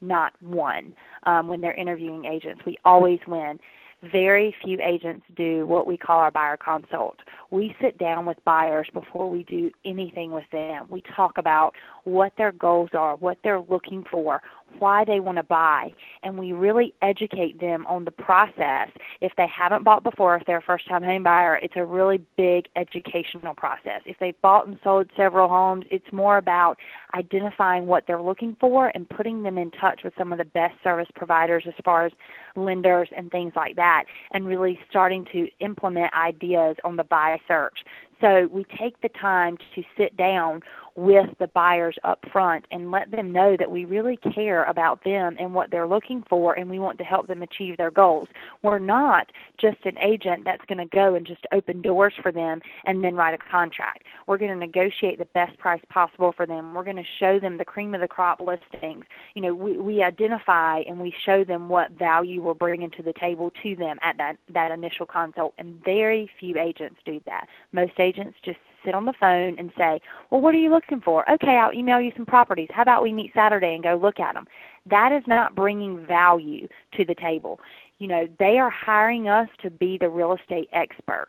not 0.00 0.32
won 0.40 0.94
um, 1.24 1.48
when 1.48 1.60
they're 1.60 1.74
interviewing 1.74 2.24
agents. 2.24 2.62
We 2.64 2.78
always 2.84 3.18
win 3.26 3.58
very 4.02 4.54
few 4.62 4.78
agents 4.80 5.26
do 5.36 5.66
what 5.66 5.86
we 5.86 5.96
call 5.96 6.18
our 6.20 6.30
buyer 6.30 6.56
consult. 6.56 7.16
We 7.50 7.74
sit 7.80 7.96
down 7.98 8.26
with 8.26 8.36
buyers 8.44 8.88
before 8.92 9.30
we 9.30 9.42
do 9.44 9.70
anything 9.84 10.32
with 10.32 10.44
them. 10.52 10.86
We 10.90 11.02
talk 11.16 11.38
about 11.38 11.74
what 12.04 12.32
their 12.36 12.52
goals 12.52 12.90
are, 12.92 13.16
what 13.16 13.38
they're 13.42 13.60
looking 13.60 14.04
for, 14.10 14.42
why 14.78 15.04
they 15.04 15.18
want 15.18 15.38
to 15.38 15.42
buy, 15.42 15.92
and 16.22 16.38
we 16.38 16.52
really 16.52 16.92
educate 17.00 17.58
them 17.58 17.86
on 17.86 18.04
the 18.04 18.10
process. 18.10 18.88
If 19.20 19.32
they 19.36 19.46
haven't 19.46 19.82
bought 19.82 20.02
before, 20.02 20.36
if 20.36 20.44
they're 20.46 20.58
a 20.58 20.62
first 20.62 20.86
time 20.86 21.02
home 21.02 21.22
buyer, 21.22 21.56
it's 21.56 21.74
a 21.76 21.84
really 21.84 22.20
big 22.36 22.66
educational 22.76 23.54
process. 23.54 24.02
If 24.04 24.18
they've 24.18 24.40
bought 24.42 24.66
and 24.66 24.78
sold 24.84 25.10
several 25.16 25.48
homes, 25.48 25.86
it's 25.90 26.12
more 26.12 26.36
about 26.36 26.78
identifying 27.14 27.86
what 27.86 28.04
they're 28.06 28.22
looking 28.22 28.56
for 28.60 28.92
and 28.94 29.08
putting 29.08 29.42
them 29.42 29.56
in 29.56 29.70
touch 29.70 30.00
with 30.04 30.12
some 30.18 30.32
of 30.32 30.38
the 30.38 30.44
best 30.44 30.74
service 30.84 31.08
providers 31.14 31.64
as 31.66 31.74
far 31.82 32.04
as 32.04 32.12
lenders 32.54 33.08
and 33.16 33.30
things 33.30 33.54
like 33.56 33.76
that, 33.76 34.04
and 34.32 34.46
really 34.46 34.78
starting 34.90 35.24
to 35.32 35.48
implement 35.60 36.12
ideas 36.12 36.76
on 36.84 36.96
the 36.96 37.04
buy 37.04 37.37
search. 37.46 37.78
So 38.20 38.48
we 38.50 38.64
take 38.78 39.00
the 39.00 39.08
time 39.10 39.56
to 39.74 39.82
sit 39.96 40.16
down 40.16 40.62
with 40.98 41.30
the 41.38 41.46
buyers 41.46 41.96
up 42.02 42.18
front 42.32 42.64
and 42.72 42.90
let 42.90 43.12
them 43.12 43.30
know 43.30 43.56
that 43.56 43.70
we 43.70 43.84
really 43.84 44.16
care 44.16 44.64
about 44.64 45.04
them 45.04 45.36
and 45.38 45.54
what 45.54 45.70
they're 45.70 45.86
looking 45.86 46.24
for 46.28 46.54
and 46.54 46.68
we 46.68 46.80
want 46.80 46.98
to 46.98 47.04
help 47.04 47.28
them 47.28 47.40
achieve 47.40 47.76
their 47.76 47.92
goals. 47.92 48.26
We're 48.62 48.80
not 48.80 49.30
just 49.58 49.78
an 49.84 49.96
agent 49.98 50.44
that's 50.44 50.64
going 50.64 50.78
to 50.78 50.86
go 50.86 51.14
and 51.14 51.24
just 51.24 51.46
open 51.52 51.82
doors 51.82 52.14
for 52.20 52.32
them 52.32 52.60
and 52.84 53.04
then 53.04 53.14
write 53.14 53.34
a 53.34 53.38
contract. 53.38 54.06
We're 54.26 54.38
going 54.38 54.50
to 54.50 54.56
negotiate 54.56 55.20
the 55.20 55.26
best 55.26 55.56
price 55.58 55.80
possible 55.88 56.32
for 56.36 56.46
them. 56.46 56.74
We're 56.74 56.82
going 56.82 56.96
to 56.96 57.04
show 57.20 57.38
them 57.38 57.58
the 57.58 57.64
cream 57.64 57.94
of 57.94 58.00
the 58.00 58.08
crop 58.08 58.40
listings. 58.40 59.04
You 59.34 59.42
know, 59.42 59.54
we, 59.54 59.78
we 59.78 60.02
identify 60.02 60.80
and 60.80 60.98
we 60.98 61.14
show 61.24 61.44
them 61.44 61.68
what 61.68 61.92
value 61.92 62.42
we're 62.42 62.54
bringing 62.54 62.90
to 62.92 63.04
the 63.04 63.12
table 63.12 63.52
to 63.62 63.76
them 63.76 63.98
at 64.02 64.16
that, 64.16 64.36
that 64.52 64.72
initial 64.72 65.06
consult 65.06 65.54
and 65.58 65.80
very 65.84 66.28
few 66.40 66.58
agents 66.58 66.96
do 67.04 67.20
that. 67.26 67.46
Most 67.70 67.92
agents 68.00 68.07
just 68.12 68.58
sit 68.84 68.94
on 68.94 69.04
the 69.04 69.12
phone 69.18 69.56
and 69.58 69.72
say, 69.76 70.00
Well, 70.30 70.40
what 70.40 70.54
are 70.54 70.58
you 70.58 70.70
looking 70.70 71.00
for? 71.00 71.28
Okay, 71.30 71.56
I'll 71.56 71.72
email 71.72 72.00
you 72.00 72.12
some 72.16 72.26
properties. 72.26 72.68
How 72.70 72.82
about 72.82 73.02
we 73.02 73.12
meet 73.12 73.32
Saturday 73.34 73.74
and 73.74 73.82
go 73.82 73.96
look 73.96 74.20
at 74.20 74.34
them? 74.34 74.46
That 74.86 75.12
is 75.12 75.22
not 75.26 75.54
bringing 75.54 76.06
value 76.06 76.68
to 76.96 77.04
the 77.04 77.14
table. 77.14 77.60
You 77.98 78.06
know, 78.06 78.28
they 78.38 78.58
are 78.58 78.70
hiring 78.70 79.28
us 79.28 79.48
to 79.62 79.70
be 79.70 79.98
the 79.98 80.08
real 80.08 80.32
estate 80.34 80.68
expert. 80.72 81.28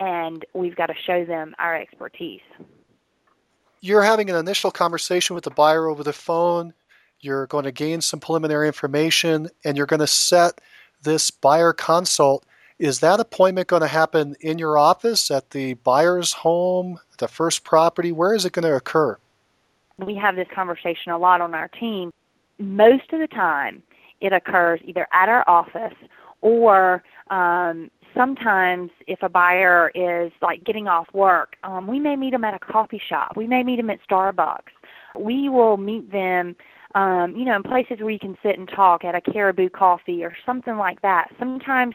and 0.00 0.44
we've 0.54 0.76
got 0.76 0.86
to 0.86 0.94
show 1.06 1.24
them 1.24 1.54
our 1.58 1.76
expertise. 1.76 2.40
You're 3.80 4.02
having 4.02 4.30
an 4.30 4.36
initial 4.36 4.70
conversation 4.70 5.34
with 5.34 5.44
the 5.44 5.50
buyer 5.50 5.88
over 5.88 6.02
the 6.02 6.12
phone. 6.12 6.74
You're 7.20 7.46
going 7.46 7.64
to 7.64 7.72
gain 7.72 8.00
some 8.00 8.20
preliminary 8.20 8.66
information 8.66 9.48
and 9.64 9.76
you're 9.76 9.86
going 9.86 10.00
to 10.00 10.06
set 10.06 10.60
this 11.02 11.30
buyer 11.30 11.72
consult. 11.72 12.44
Is 12.84 13.00
that 13.00 13.18
appointment 13.18 13.68
going 13.68 13.80
to 13.80 13.88
happen 13.88 14.36
in 14.42 14.58
your 14.58 14.76
office, 14.76 15.30
at 15.30 15.52
the 15.52 15.72
buyer's 15.72 16.34
home, 16.34 17.00
the 17.16 17.26
first 17.26 17.64
property? 17.64 18.12
Where 18.12 18.34
is 18.34 18.44
it 18.44 18.52
going 18.52 18.64
to 18.64 18.76
occur? 18.76 19.16
We 19.96 20.14
have 20.16 20.36
this 20.36 20.48
conversation 20.54 21.10
a 21.10 21.16
lot 21.16 21.40
on 21.40 21.54
our 21.54 21.68
team. 21.68 22.10
Most 22.58 23.10
of 23.14 23.20
the 23.20 23.26
time, 23.26 23.82
it 24.20 24.34
occurs 24.34 24.80
either 24.84 25.06
at 25.14 25.30
our 25.30 25.48
office 25.48 25.94
or 26.42 27.02
um, 27.30 27.90
sometimes 28.14 28.90
if 29.06 29.22
a 29.22 29.30
buyer 29.30 29.90
is 29.94 30.30
like 30.42 30.62
getting 30.62 30.86
off 30.86 31.06
work, 31.14 31.56
um, 31.64 31.86
we 31.86 31.98
may 31.98 32.16
meet 32.16 32.32
them 32.32 32.44
at 32.44 32.52
a 32.52 32.58
coffee 32.58 33.00
shop. 33.08 33.34
We 33.34 33.46
may 33.46 33.62
meet 33.62 33.76
them 33.76 33.88
at 33.88 34.00
Starbucks. 34.06 34.74
We 35.18 35.48
will 35.48 35.78
meet 35.78 36.12
them, 36.12 36.54
um, 36.94 37.34
you 37.34 37.46
know, 37.46 37.56
in 37.56 37.62
places 37.62 38.00
where 38.00 38.10
you 38.10 38.18
can 38.18 38.36
sit 38.42 38.58
and 38.58 38.68
talk 38.68 39.06
at 39.06 39.14
a 39.14 39.22
Caribou 39.22 39.70
Coffee 39.70 40.22
or 40.22 40.36
something 40.44 40.76
like 40.76 41.00
that. 41.00 41.30
Sometimes 41.38 41.94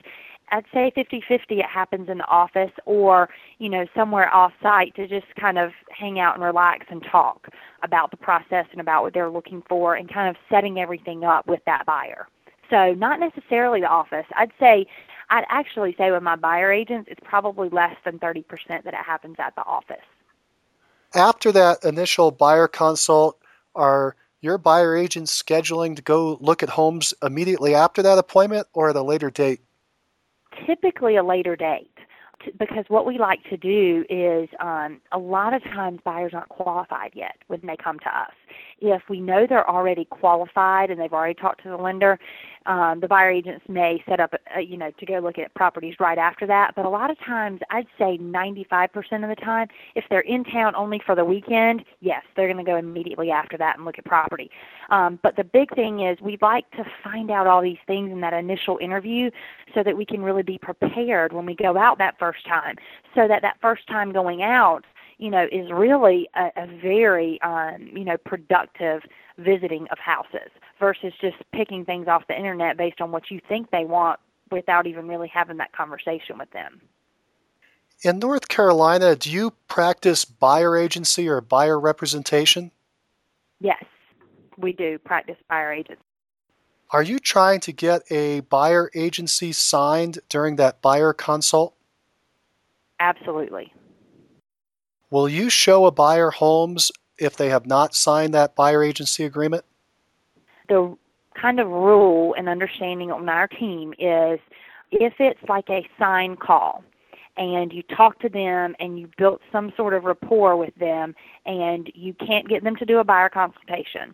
I'd 0.51 0.65
say 0.73 0.91
50-50 0.95 1.59
it 1.59 1.65
happens 1.65 2.09
in 2.09 2.19
the 2.19 2.27
office 2.27 2.71
or, 2.85 3.29
you 3.59 3.69
know, 3.69 3.85
somewhere 3.95 4.33
off 4.33 4.53
site 4.61 4.95
to 4.95 5.07
just 5.07 5.27
kind 5.35 5.57
of 5.57 5.71
hang 5.89 6.19
out 6.19 6.35
and 6.35 6.43
relax 6.43 6.85
and 6.89 7.03
talk 7.03 7.49
about 7.83 8.11
the 8.11 8.17
process 8.17 8.65
and 8.71 8.81
about 8.81 9.03
what 9.03 9.13
they're 9.13 9.29
looking 9.29 9.63
for 9.67 9.95
and 9.95 10.11
kind 10.11 10.29
of 10.29 10.35
setting 10.49 10.79
everything 10.79 11.23
up 11.23 11.47
with 11.47 11.63
that 11.65 11.85
buyer. 11.85 12.27
So 12.69 12.93
not 12.93 13.19
necessarily 13.19 13.81
the 13.81 13.87
office. 13.87 14.25
I'd 14.35 14.51
say 14.59 14.85
I'd 15.29 15.45
actually 15.49 15.95
say 15.97 16.11
with 16.11 16.23
my 16.23 16.35
buyer 16.35 16.71
agents 16.71 17.09
it's 17.11 17.21
probably 17.23 17.69
less 17.69 17.95
than 18.03 18.19
30% 18.19 18.43
that 18.67 18.87
it 18.87 18.95
happens 18.95 19.35
at 19.39 19.55
the 19.55 19.63
office. 19.63 19.97
After 21.13 21.51
that 21.51 21.83
initial 21.83 22.31
buyer 22.31 22.67
consult, 22.67 23.39
are 23.75 24.15
your 24.41 24.57
buyer 24.57 24.95
agents 24.95 25.41
scheduling 25.41 25.95
to 25.95 26.01
go 26.01 26.37
look 26.39 26.63
at 26.63 26.69
homes 26.69 27.13
immediately 27.23 27.75
after 27.75 28.01
that 28.03 28.17
appointment 28.17 28.67
or 28.73 28.89
at 28.89 28.95
a 28.95 29.01
later 29.01 29.29
date? 29.29 29.61
Typically 30.65 31.17
a 31.17 31.23
later 31.23 31.55
date 31.55 31.91
because 32.57 32.85
what 32.87 33.05
we 33.05 33.17
like 33.17 33.43
to 33.49 33.57
do 33.57 34.05
is 34.09 34.47
um, 34.59 35.01
a 35.11 35.19
lot 35.19 35.53
of 35.53 35.63
times 35.63 35.99
buyers 36.03 36.31
aren't 36.33 36.49
qualified 36.49 37.11
yet 37.13 37.35
when 37.47 37.59
they 37.63 37.75
come 37.75 37.99
to 37.99 38.07
us. 38.07 38.31
If 38.79 39.01
we 39.09 39.19
know 39.19 39.45
they're 39.47 39.69
already 39.69 40.05
qualified 40.05 40.89
and 40.89 40.99
they've 40.99 41.13
already 41.13 41.33
talked 41.33 41.63
to 41.63 41.69
the 41.69 41.77
lender, 41.77 42.17
um, 42.69 42.99
the 42.99 43.07
buyer 43.07 43.31
agents 43.31 43.65
may 43.67 44.01
set 44.07 44.19
up, 44.19 44.35
a, 44.55 44.61
you 44.61 44.77
know, 44.77 44.91
to 44.91 45.05
go 45.05 45.17
look 45.17 45.39
at 45.39 45.51
properties 45.55 45.95
right 45.99 46.19
after 46.19 46.45
that. 46.45 46.75
But 46.75 46.85
a 46.85 46.89
lot 46.89 47.09
of 47.09 47.17
times, 47.19 47.61
I'd 47.71 47.87
say 47.97 48.19
95% 48.19 49.23
of 49.23 49.29
the 49.29 49.35
time, 49.43 49.67
if 49.95 50.05
they're 50.09 50.19
in 50.19 50.43
town 50.43 50.75
only 50.75 51.01
for 51.03 51.15
the 51.15 51.25
weekend, 51.25 51.83
yes, 51.99 52.21
they're 52.35 52.45
going 52.45 52.63
to 52.63 52.71
go 52.71 52.77
immediately 52.77 53.31
after 53.31 53.57
that 53.57 53.77
and 53.77 53.85
look 53.85 53.97
at 53.97 54.05
property. 54.05 54.51
Um, 54.91 55.19
but 55.23 55.35
the 55.35 55.43
big 55.43 55.73
thing 55.73 56.01
is 56.01 56.21
we'd 56.21 56.43
like 56.43 56.69
to 56.71 56.85
find 57.03 57.31
out 57.31 57.47
all 57.47 57.63
these 57.63 57.79
things 57.87 58.11
in 58.11 58.21
that 58.21 58.33
initial 58.33 58.77
interview 58.79 59.31
so 59.73 59.81
that 59.81 59.97
we 59.97 60.05
can 60.05 60.21
really 60.21 60.43
be 60.43 60.59
prepared 60.59 61.33
when 61.33 61.47
we 61.47 61.55
go 61.55 61.75
out 61.75 61.97
that 61.97 62.19
first 62.19 62.45
time. 62.45 62.75
So 63.15 63.27
that 63.27 63.41
that 63.41 63.57
first 63.61 63.87
time 63.87 64.11
going 64.11 64.43
out, 64.43 64.85
you 65.17 65.31
know, 65.31 65.47
is 65.51 65.71
really 65.71 66.29
a, 66.35 66.51
a 66.55 66.67
very, 66.81 67.41
um, 67.41 67.89
you 67.93 68.05
know, 68.05 68.17
productive 68.17 69.01
visiting 69.39 69.87
of 69.91 69.97
houses 69.97 70.51
versus 70.79 71.13
just 71.19 71.37
picking 71.53 71.85
things 71.85 72.07
off 72.07 72.27
the 72.27 72.35
internet 72.35 72.77
based 72.77 73.01
on 73.01 73.11
what 73.11 73.31
you 73.31 73.39
think 73.47 73.71
they 73.71 73.85
want 73.85 74.19
without 74.51 74.87
even 74.87 75.07
really 75.07 75.27
having 75.27 75.57
that 75.57 75.71
conversation 75.71 76.37
with 76.37 76.51
them. 76.51 76.81
In 78.01 78.19
North 78.19 78.47
Carolina, 78.47 79.15
do 79.15 79.29
you 79.29 79.51
practice 79.67 80.23
buyer 80.23 80.77
agency 80.77 81.27
or 81.27 81.41
buyer 81.41 81.79
representation? 81.79 82.71
Yes, 83.59 83.83
we 84.57 84.71
do 84.71 84.97
practice 84.99 85.35
buyer 85.49 85.73
agency. 85.73 86.01
Are 86.91 87.03
you 87.03 87.19
trying 87.19 87.59
to 87.61 87.71
get 87.71 88.01
a 88.09 88.39
buyer 88.39 88.89
agency 88.95 89.51
signed 89.51 90.19
during 90.27 90.55
that 90.55 90.81
buyer 90.81 91.13
consult? 91.13 91.75
Absolutely. 92.99 93.73
Will 95.11 95.29
you 95.29 95.49
show 95.49 95.85
a 95.85 95.91
buyer 95.91 96.31
homes 96.31 96.91
if 97.19 97.37
they 97.37 97.49
have 97.49 97.65
not 97.65 97.93
signed 97.93 98.33
that 98.33 98.55
buyer 98.55 98.83
agency 98.83 99.23
agreement? 99.23 99.65
The 100.67 100.95
kind 101.39 101.59
of 101.59 101.67
rule 101.67 102.33
and 102.37 102.49
understanding 102.49 103.11
on 103.11 103.27
our 103.29 103.47
team 103.47 103.93
is 103.93 104.39
if 104.91 105.13
it's 105.19 105.39
like 105.47 105.69
a 105.69 105.87
sign 105.97 106.35
call 106.35 106.83
and 107.37 107.71
you 107.71 107.83
talk 107.83 108.19
to 108.19 108.29
them 108.29 108.75
and 108.79 108.99
you 108.99 109.09
built 109.17 109.41
some 109.51 109.71
sort 109.77 109.93
of 109.93 110.03
rapport 110.03 110.57
with 110.57 110.75
them 110.75 111.15
and 111.45 111.89
you 111.95 112.13
can't 112.13 112.47
get 112.49 112.63
them 112.63 112.75
to 112.75 112.85
do 112.85 112.99
a 112.99 113.03
buyer 113.03 113.29
consultation 113.29 114.13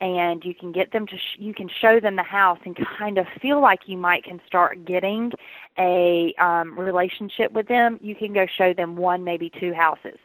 and 0.00 0.44
you 0.44 0.54
can 0.54 0.72
get 0.72 0.92
them 0.92 1.06
to 1.06 1.16
sh- 1.16 1.38
you 1.38 1.54
can 1.54 1.68
show 1.80 2.00
them 2.00 2.16
the 2.16 2.22
house 2.22 2.58
and 2.64 2.76
kind 2.98 3.18
of 3.18 3.26
feel 3.40 3.60
like 3.60 3.80
you 3.86 3.96
might 3.96 4.24
can 4.24 4.40
start 4.46 4.84
getting 4.84 5.30
a 5.78 6.34
um, 6.38 6.78
relationship 6.78 7.52
with 7.52 7.68
them 7.68 7.98
you 8.02 8.14
can 8.14 8.32
go 8.32 8.46
show 8.46 8.72
them 8.72 8.96
one 8.96 9.22
maybe 9.22 9.50
two 9.60 9.72
houses 9.72 10.18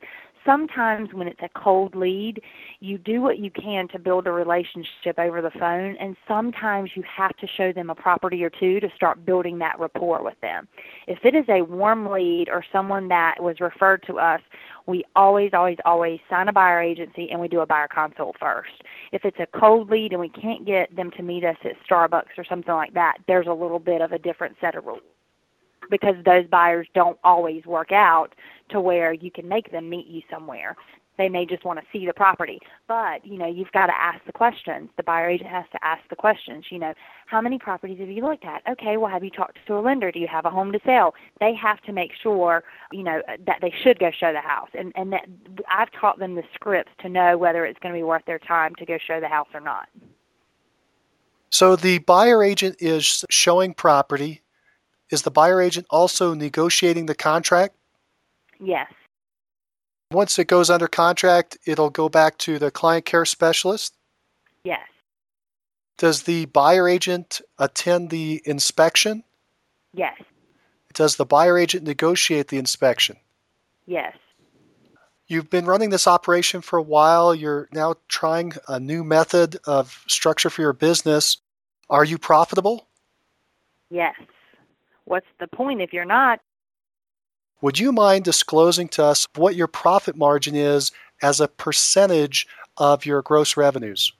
sometimes 0.47 1.13
when 1.13 1.27
it's 1.27 1.41
a 1.43 1.49
cold 1.49 1.93
lead, 1.93 2.41
you 2.79 2.97
do 2.97 3.21
what 3.21 3.37
you 3.37 3.51
can 3.51 3.87
to 3.89 3.99
build 3.99 4.25
a 4.27 4.31
relationship 4.31 5.19
over 5.19 5.41
the 5.41 5.51
phone, 5.51 5.97
and 5.97 6.15
sometimes 6.27 6.91
you 6.95 7.03
have 7.03 7.35
to 7.37 7.47
show 7.57 7.73
them 7.73 7.89
a 7.89 7.95
property 7.95 8.43
or 8.43 8.49
two 8.49 8.79
to 8.79 8.89
start 8.95 9.25
building 9.25 9.59
that 9.59 9.77
rapport 9.77 10.23
with 10.23 10.39
them. 10.41 10.67
If 11.05 11.19
it 11.25 11.35
is 11.35 11.45
a 11.49 11.61
warm 11.61 12.09
lead 12.09 12.47
or 12.49 12.63
someone 12.71 13.09
that 13.09 13.43
was 13.43 13.59
referred 13.59 14.03
to 14.07 14.19
us, 14.19 14.41
we 14.85 15.03
always, 15.17 15.51
always, 15.53 15.77
always 15.83 16.19
sign 16.29 16.47
a 16.47 16.53
buyer 16.53 16.81
agency 16.81 17.29
and 17.29 17.41
we 17.41 17.49
do 17.49 17.59
a 17.59 17.65
buyer 17.65 17.89
consult 17.89 18.37
first. 18.39 18.71
If 19.11 19.25
it's 19.25 19.39
a 19.39 19.59
cold 19.59 19.91
lead 19.91 20.13
and 20.13 20.21
we 20.21 20.29
can't 20.29 20.65
get 20.65 20.95
them 20.95 21.11
to 21.11 21.23
meet 21.23 21.43
us 21.43 21.57
at 21.65 21.73
Starbucks 21.89 22.37
or 22.37 22.45
something 22.45 22.73
like 22.73 22.93
that, 22.93 23.17
there's 23.27 23.47
a 23.47 23.53
little 23.53 23.79
bit 23.79 24.01
of 24.01 24.13
a 24.13 24.19
different 24.19 24.55
set 24.61 24.75
of 24.75 24.85
rules 24.85 25.01
because 25.89 26.15
those 26.25 26.45
buyers 26.47 26.87
don't 26.93 27.17
always 27.23 27.65
work 27.65 27.91
out 27.91 28.35
to 28.69 28.81
where 28.81 29.13
you 29.13 29.31
can 29.31 29.47
make 29.47 29.71
them 29.71 29.89
meet 29.89 30.07
you 30.07 30.21
somewhere. 30.29 30.75
They 31.17 31.29
may 31.29 31.45
just 31.45 31.65
want 31.65 31.79
to 31.79 31.85
see 31.91 32.05
the 32.05 32.13
property. 32.13 32.59
But, 32.87 33.25
you 33.25 33.37
know, 33.37 33.47
you've 33.47 33.71
got 33.71 33.87
to 33.87 33.99
ask 33.99 34.23
the 34.25 34.31
questions. 34.31 34.89
The 34.97 35.03
buyer 35.03 35.29
agent 35.29 35.49
has 35.49 35.65
to 35.71 35.83
ask 35.83 36.01
the 36.09 36.15
questions, 36.15 36.65
you 36.69 36.77
know, 36.77 36.93
how 37.25 37.41
many 37.41 37.57
properties 37.57 37.99
have 37.99 38.09
you 38.09 38.21
looked 38.21 38.45
at? 38.45 38.61
Okay, 38.69 38.97
well 38.97 39.09
have 39.09 39.23
you 39.23 39.31
talked 39.31 39.57
to 39.65 39.77
a 39.77 39.81
lender? 39.81 40.11
Do 40.11 40.19
you 40.19 40.27
have 40.27 40.45
a 40.45 40.49
home 40.49 40.71
to 40.71 40.79
sell? 40.85 41.15
They 41.39 41.55
have 41.55 41.81
to 41.81 41.91
make 41.91 42.11
sure, 42.21 42.63
you 42.91 43.03
know, 43.03 43.21
that 43.45 43.59
they 43.61 43.73
should 43.83 43.99
go 43.99 44.11
show 44.11 44.31
the 44.31 44.41
house. 44.41 44.69
And 44.73 44.93
and 44.95 45.11
that 45.11 45.25
I've 45.69 45.91
taught 45.91 46.19
them 46.19 46.35
the 46.35 46.43
scripts 46.53 46.91
to 46.99 47.09
know 47.09 47.37
whether 47.37 47.65
it's 47.65 47.79
going 47.79 47.93
to 47.93 47.99
be 47.99 48.03
worth 48.03 48.25
their 48.25 48.39
time 48.39 48.75
to 48.75 48.85
go 48.85 48.97
show 48.99 49.19
the 49.19 49.27
house 49.27 49.49
or 49.53 49.59
not. 49.59 49.89
So 51.49 51.75
the 51.75 51.99
buyer 51.99 52.43
agent 52.43 52.75
is 52.79 53.25
showing 53.29 53.73
property 53.73 54.41
is 55.09 55.21
the 55.21 55.31
buyer 55.31 55.61
agent 55.61 55.87
also 55.89 56.33
negotiating 56.33 57.05
the 57.05 57.15
contract? 57.15 57.75
Yes. 58.59 58.91
Once 60.11 60.39
it 60.39 60.47
goes 60.47 60.69
under 60.69 60.87
contract, 60.87 61.57
it'll 61.65 61.89
go 61.89 62.09
back 62.09 62.37
to 62.39 62.59
the 62.59 62.71
client 62.71 63.05
care 63.05 63.25
specialist? 63.25 63.93
Yes. 64.63 64.87
Does 65.97 66.23
the 66.23 66.45
buyer 66.45 66.87
agent 66.87 67.41
attend 67.57 68.09
the 68.09 68.41
inspection? 68.45 69.23
Yes. 69.93 70.19
Does 70.93 71.15
the 71.15 71.25
buyer 71.25 71.57
agent 71.57 71.83
negotiate 71.83 72.47
the 72.47 72.57
inspection? 72.57 73.17
Yes. 73.85 74.15
You've 75.27 75.49
been 75.49 75.65
running 75.65 75.89
this 75.89 76.07
operation 76.07 76.61
for 76.61 76.79
a 76.79 76.83
while. 76.83 77.35
You're 77.35 77.67
now 77.73 77.95
trying 78.07 78.53
a 78.67 78.79
new 78.79 79.03
method 79.03 79.57
of 79.65 80.03
structure 80.07 80.49
for 80.49 80.61
your 80.61 80.73
business. 80.73 81.37
Are 81.89 82.05
you 82.05 82.17
profitable? 82.17 82.87
Yes 83.89 84.15
what's 85.07 85.27
the 85.39 85.47
point 85.47 85.81
if 85.81 85.93
you're 85.93 86.05
not? 86.05 86.39
Would 87.61 87.79
you 87.79 87.91
mind 87.91 88.23
disclosing 88.23 88.87
to 88.89 89.03
us 89.03 89.27
what 89.35 89.55
your 89.55 89.67
profit 89.67 90.15
margin 90.15 90.55
is 90.55 90.91
as 91.21 91.39
a 91.39 91.47
percentage 91.47 92.47
of 92.77 93.05
your 93.05 93.21
gross 93.21 93.57
revenues? 93.57 94.11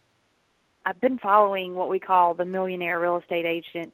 I've 0.86 1.00
been 1.02 1.20
following 1.20 1.76
what 1.76 1.90
we 1.90 2.00
call 2.00 2.34
the 2.34 2.46
millionaire 2.46 3.00
real 3.00 3.18
estate 3.18 3.46
agent 3.46 3.94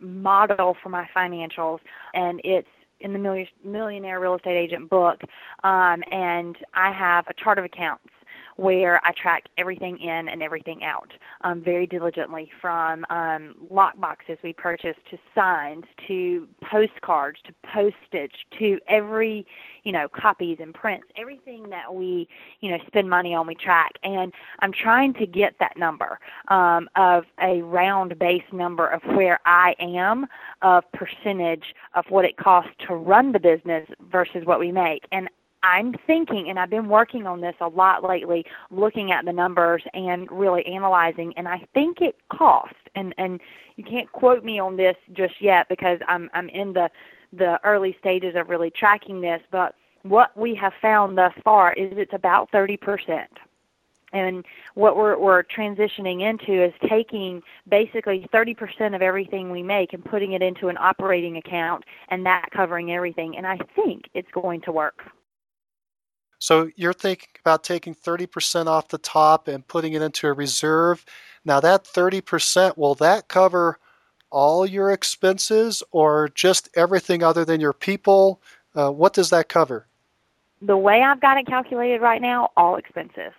model 0.00 0.76
for 0.82 0.88
my 0.88 1.06
financials, 1.14 1.78
and 2.14 2.40
it's 2.42 2.68
in 3.00 3.12
the 3.12 3.46
millionaire 3.64 4.18
real 4.18 4.34
estate 4.36 4.56
agent 4.56 4.88
book. 4.88 5.20
Um, 5.62 6.02
and 6.10 6.56
I 6.74 6.90
have 6.92 7.26
a 7.28 7.34
chart 7.34 7.58
of 7.58 7.64
accounts 7.64 8.08
where 8.56 9.00
I 9.04 9.12
track 9.12 9.44
everything 9.58 9.98
in 9.98 10.28
and 10.28 10.42
everything 10.42 10.84
out 10.84 11.12
um, 11.42 11.62
very 11.62 11.86
diligently 11.86 12.50
from 12.60 13.04
um, 13.10 13.54
lock 13.70 13.98
boxes 13.98 14.38
we 14.42 14.52
purchase 14.52 14.96
to 15.10 15.18
signs 15.34 15.84
to 16.08 16.48
postcards 16.62 17.40
to 17.44 17.54
postage 17.72 18.46
to 18.58 18.78
every, 18.88 19.46
you 19.84 19.92
know, 19.92 20.08
copies 20.08 20.58
and 20.60 20.74
prints, 20.74 21.06
everything 21.16 21.68
that 21.70 21.92
we, 21.92 22.28
you 22.60 22.70
know, 22.70 22.78
spend 22.86 23.08
money 23.08 23.34
on, 23.34 23.46
we 23.46 23.54
track. 23.54 23.92
And 24.02 24.32
I'm 24.60 24.72
trying 24.72 25.14
to 25.14 25.26
get 25.26 25.54
that 25.60 25.76
number 25.76 26.18
um, 26.48 26.88
of 26.96 27.24
a 27.40 27.62
round 27.62 28.18
base 28.18 28.42
number 28.52 28.86
of 28.86 29.02
where 29.16 29.40
I 29.44 29.74
am 29.78 30.26
of 30.62 30.84
percentage 30.92 31.74
of 31.94 32.04
what 32.08 32.24
it 32.24 32.36
costs 32.36 32.72
to 32.86 32.94
run 32.94 33.32
the 33.32 33.40
business 33.40 33.88
versus 34.10 34.44
what 34.44 34.58
we 34.58 34.72
make. 34.72 35.04
And 35.12 35.28
I'm 35.62 35.94
thinking, 36.06 36.48
and 36.48 36.58
I've 36.58 36.70
been 36.70 36.88
working 36.88 37.26
on 37.26 37.40
this 37.40 37.54
a 37.60 37.68
lot 37.68 38.02
lately, 38.02 38.44
looking 38.70 39.12
at 39.12 39.24
the 39.24 39.32
numbers 39.32 39.82
and 39.94 40.30
really 40.30 40.64
analyzing, 40.66 41.32
and 41.36 41.46
I 41.46 41.66
think 41.74 42.00
it 42.00 42.16
cost. 42.30 42.74
And 42.94 43.14
and 43.18 43.40
you 43.76 43.84
can't 43.84 44.10
quote 44.12 44.44
me 44.44 44.58
on 44.58 44.76
this 44.76 44.96
just 45.12 45.40
yet 45.40 45.68
because 45.68 45.98
I'm 46.08 46.28
I'm 46.34 46.48
in 46.48 46.72
the 46.72 46.90
the 47.32 47.58
early 47.64 47.96
stages 47.98 48.34
of 48.36 48.48
really 48.48 48.70
tracking 48.70 49.20
this. 49.20 49.40
But 49.50 49.74
what 50.02 50.36
we 50.36 50.54
have 50.56 50.72
found 50.82 51.16
thus 51.16 51.32
far 51.44 51.72
is 51.74 51.92
it's 51.96 52.12
about 52.12 52.50
30 52.50 52.76
percent. 52.76 53.30
And 54.14 54.44
what 54.74 54.96
we're, 54.96 55.16
we're 55.16 55.42
transitioning 55.42 56.28
into 56.28 56.62
is 56.62 56.74
taking 56.86 57.42
basically 57.68 58.28
30% 58.30 58.94
of 58.94 59.00
everything 59.00 59.50
we 59.50 59.62
make 59.62 59.94
and 59.94 60.04
putting 60.04 60.32
it 60.32 60.42
into 60.42 60.68
an 60.68 60.76
operating 60.78 61.38
account 61.38 61.84
and 62.08 62.26
that 62.26 62.50
covering 62.54 62.92
everything. 62.92 63.38
And 63.38 63.46
I 63.46 63.58
think 63.74 64.10
it's 64.12 64.30
going 64.32 64.60
to 64.62 64.72
work. 64.72 65.02
So 66.42 66.72
you're 66.74 66.92
thinking 66.92 67.28
about 67.38 67.62
taking 67.62 67.94
30% 67.94 68.66
off 68.66 68.88
the 68.88 68.98
top 68.98 69.46
and 69.46 69.64
putting 69.64 69.92
it 69.92 70.02
into 70.02 70.26
a 70.26 70.32
reserve. 70.32 71.04
Now, 71.44 71.60
that 71.60 71.84
30%, 71.84 72.76
will 72.76 72.96
that 72.96 73.28
cover 73.28 73.78
all 74.28 74.66
your 74.66 74.90
expenses 74.90 75.84
or 75.92 76.30
just 76.34 76.68
everything 76.74 77.22
other 77.22 77.44
than 77.44 77.60
your 77.60 77.72
people? 77.72 78.40
Uh, 78.74 78.90
what 78.90 79.12
does 79.12 79.30
that 79.30 79.48
cover? 79.48 79.86
The 80.60 80.76
way 80.76 81.00
I've 81.00 81.20
got 81.20 81.38
it 81.38 81.46
calculated 81.46 82.00
right 82.00 82.20
now, 82.20 82.50
all 82.56 82.74
expenses. 82.74 83.30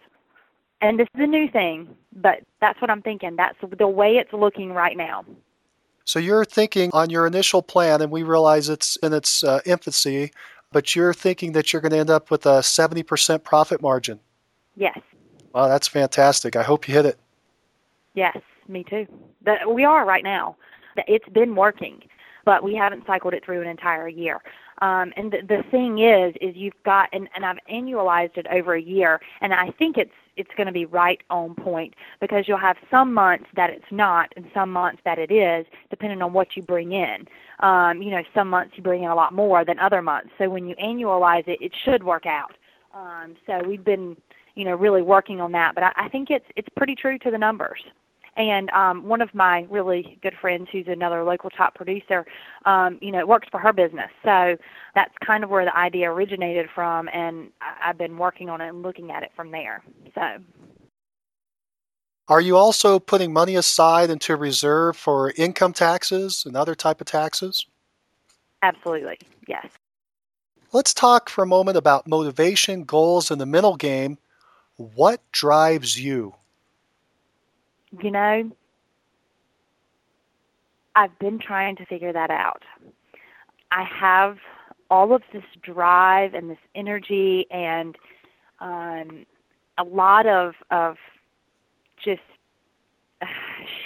And 0.79 0.97
this 0.97 1.09
is 1.13 1.23
a 1.23 1.27
new 1.27 1.49
thing, 1.49 1.89
but 2.15 2.39
that's 2.61 2.79
what 2.79 2.89
I'm 2.89 3.01
thinking. 3.01 3.35
That's 3.35 3.57
the 3.77 3.85
way 3.85 4.15
it's 4.15 4.31
looking 4.31 4.71
right 4.71 4.95
now. 4.95 5.25
So 6.05 6.19
you're 6.19 6.45
thinking 6.45 6.89
on 6.93 7.09
your 7.09 7.27
initial 7.27 7.61
plan, 7.61 8.01
and 8.01 8.11
we 8.11 8.23
realize 8.23 8.69
it's 8.69 8.95
in 8.97 9.11
its 9.11 9.43
uh, 9.43 9.59
infancy, 9.65 10.31
but 10.73 10.95
you're 10.95 11.13
thinking 11.13 11.53
that 11.53 11.71
you're 11.71 11.81
going 11.81 11.91
to 11.91 11.97
end 11.97 12.09
up 12.09 12.29
with 12.29 12.45
a 12.45 12.59
70% 12.59 13.43
profit 13.43 13.81
margin. 13.81 14.19
Yes. 14.75 14.99
Wow, 15.53 15.67
that's 15.67 15.87
fantastic. 15.87 16.55
I 16.55 16.63
hope 16.63 16.87
you 16.87 16.95
hit 16.95 17.05
it. 17.05 17.17
Yes, 18.15 18.37
me 18.67 18.83
too. 18.83 19.07
That 19.43 19.73
we 19.73 19.85
are 19.85 20.05
right 20.05 20.23
now. 20.23 20.57
It's 21.07 21.27
been 21.29 21.55
working, 21.55 22.01
but 22.45 22.63
we 22.63 22.75
haven't 22.75 23.05
cycled 23.05 23.33
it 23.33 23.45
through 23.45 23.61
an 23.61 23.67
entire 23.67 24.07
year. 24.07 24.41
Um, 24.81 25.13
and 25.15 25.31
the, 25.31 25.41
the 25.47 25.63
thing 25.71 25.99
is, 25.99 26.33
is 26.41 26.55
you've 26.55 26.73
got, 26.83 27.09
and, 27.13 27.29
and 27.35 27.45
I've 27.45 27.59
annualized 27.71 28.37
it 28.37 28.47
over 28.51 28.73
a 28.73 28.81
year, 28.81 29.21
and 29.41 29.53
I 29.53 29.69
think 29.71 29.97
it's 29.97 30.11
it's 30.35 30.49
going 30.57 30.67
to 30.67 30.73
be 30.73 30.85
right 30.85 31.21
on 31.29 31.55
point 31.55 31.93
because 32.19 32.47
you'll 32.47 32.57
have 32.57 32.77
some 32.89 33.13
months 33.13 33.45
that 33.55 33.69
it's 33.69 33.91
not 33.91 34.31
and 34.35 34.45
some 34.53 34.71
months 34.71 35.01
that 35.05 35.19
it 35.19 35.31
is, 35.31 35.65
depending 35.89 36.21
on 36.21 36.33
what 36.33 36.55
you 36.55 36.63
bring 36.63 36.93
in. 36.93 37.27
Um, 37.59 38.01
you 38.01 38.11
know, 38.11 38.23
some 38.33 38.49
months 38.49 38.73
you 38.75 38.83
bring 38.83 39.03
in 39.03 39.09
a 39.09 39.15
lot 39.15 39.33
more 39.33 39.63
than 39.63 39.79
other 39.79 40.01
months. 40.01 40.29
So 40.37 40.49
when 40.49 40.67
you 40.67 40.75
annualize 40.75 41.47
it, 41.47 41.61
it 41.61 41.71
should 41.83 42.03
work 42.03 42.25
out. 42.25 42.53
Um, 42.93 43.35
so 43.47 43.61
we've 43.67 43.83
been, 43.83 44.15
you 44.55 44.65
know, 44.65 44.75
really 44.75 45.01
working 45.01 45.41
on 45.41 45.51
that, 45.53 45.75
but 45.75 45.83
I, 45.83 45.91
I 45.95 46.09
think 46.09 46.29
it's 46.29 46.45
it's 46.55 46.69
pretty 46.75 46.95
true 46.95 47.17
to 47.19 47.31
the 47.31 47.37
numbers. 47.37 47.81
And 48.35 48.69
um, 48.71 49.07
one 49.07 49.21
of 49.21 49.33
my 49.33 49.67
really 49.69 50.17
good 50.21 50.33
friends, 50.39 50.67
who's 50.71 50.87
another 50.87 51.23
local 51.23 51.49
top 51.49 51.75
producer, 51.75 52.25
um, 52.65 52.97
you 53.01 53.11
know, 53.11 53.25
works 53.25 53.47
for 53.51 53.59
her 53.59 53.71
business. 53.71 54.09
So 54.23 54.57
that's 54.95 55.13
kind 55.23 55.43
of 55.43 55.49
where 55.49 55.65
the 55.65 55.77
idea 55.77 56.11
originated 56.11 56.69
from, 56.73 57.09
and 57.13 57.49
I've 57.61 57.97
been 57.97 58.17
working 58.17 58.49
on 58.49 58.61
it 58.61 58.69
and 58.69 58.81
looking 58.81 59.11
at 59.11 59.23
it 59.23 59.31
from 59.35 59.51
there. 59.51 59.83
So. 60.15 60.39
Are 62.27 62.41
you 62.41 62.55
also 62.55 62.99
putting 62.99 63.33
money 63.33 63.55
aside 63.55 64.09
into 64.09 64.33
a 64.33 64.37
reserve 64.37 64.95
for 64.95 65.33
income 65.35 65.73
taxes 65.73 66.43
and 66.45 66.55
other 66.55 66.73
type 66.73 67.01
of 67.01 67.07
taxes? 67.07 67.65
Absolutely, 68.61 69.19
yes. 69.47 69.67
Let's 70.71 70.93
talk 70.93 71.29
for 71.29 71.43
a 71.43 71.47
moment 71.47 71.77
about 71.77 72.07
motivation, 72.07 72.85
goals, 72.85 73.29
and 73.29 73.39
the 73.39 73.45
mental 73.45 73.75
game. 73.75 74.17
What 74.77 75.21
drives 75.31 75.99
you? 75.99 76.33
You 78.01 78.11
know, 78.11 78.51
I've 80.95 81.17
been 81.19 81.39
trying 81.39 81.75
to 81.77 81.85
figure 81.85 82.13
that 82.13 82.29
out. 82.29 82.63
I 83.71 83.83
have 83.83 84.37
all 84.89 85.13
of 85.13 85.23
this 85.31 85.43
drive 85.61 86.33
and 86.33 86.49
this 86.49 86.57
energy 86.75 87.47
and 87.49 87.97
um, 88.59 89.25
a 89.77 89.83
lot 89.83 90.27
of 90.27 90.53
of 90.69 90.97
just 92.03 92.21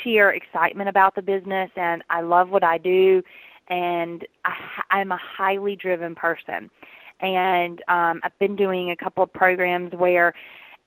sheer 0.04 0.32
excitement 0.32 0.90
about 0.90 1.16
the 1.16 1.22
business, 1.22 1.70
and 1.76 2.04
I 2.10 2.22
love 2.22 2.50
what 2.50 2.64
I 2.64 2.78
do, 2.78 3.24
and 3.70 4.26
I, 4.46 4.54
I'm 4.92 5.12
a 5.12 5.18
highly 5.18 5.76
driven 5.76 6.16
person. 6.16 6.70
And 7.20 7.82
um, 7.88 8.22
I've 8.24 8.38
been 8.40 8.56
doing 8.56 8.92
a 8.92 8.96
couple 8.96 9.24
of 9.24 9.34
programs 9.34 9.94
where 9.94 10.34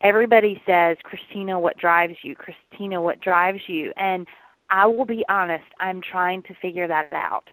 everybody 0.01 0.60
says, 0.66 0.97
Christina, 1.02 1.59
what 1.59 1.77
drives 1.77 2.16
you? 2.22 2.35
Christina, 2.35 3.01
what 3.01 3.20
drives 3.20 3.60
you? 3.66 3.93
And 3.97 4.27
I 4.70 4.86
will 4.86 5.05
be 5.05 5.24
honest, 5.28 5.64
I'm 5.78 6.01
trying 6.01 6.43
to 6.44 6.55
figure 6.60 6.89
that 6.89 7.12
out. 7.12 7.48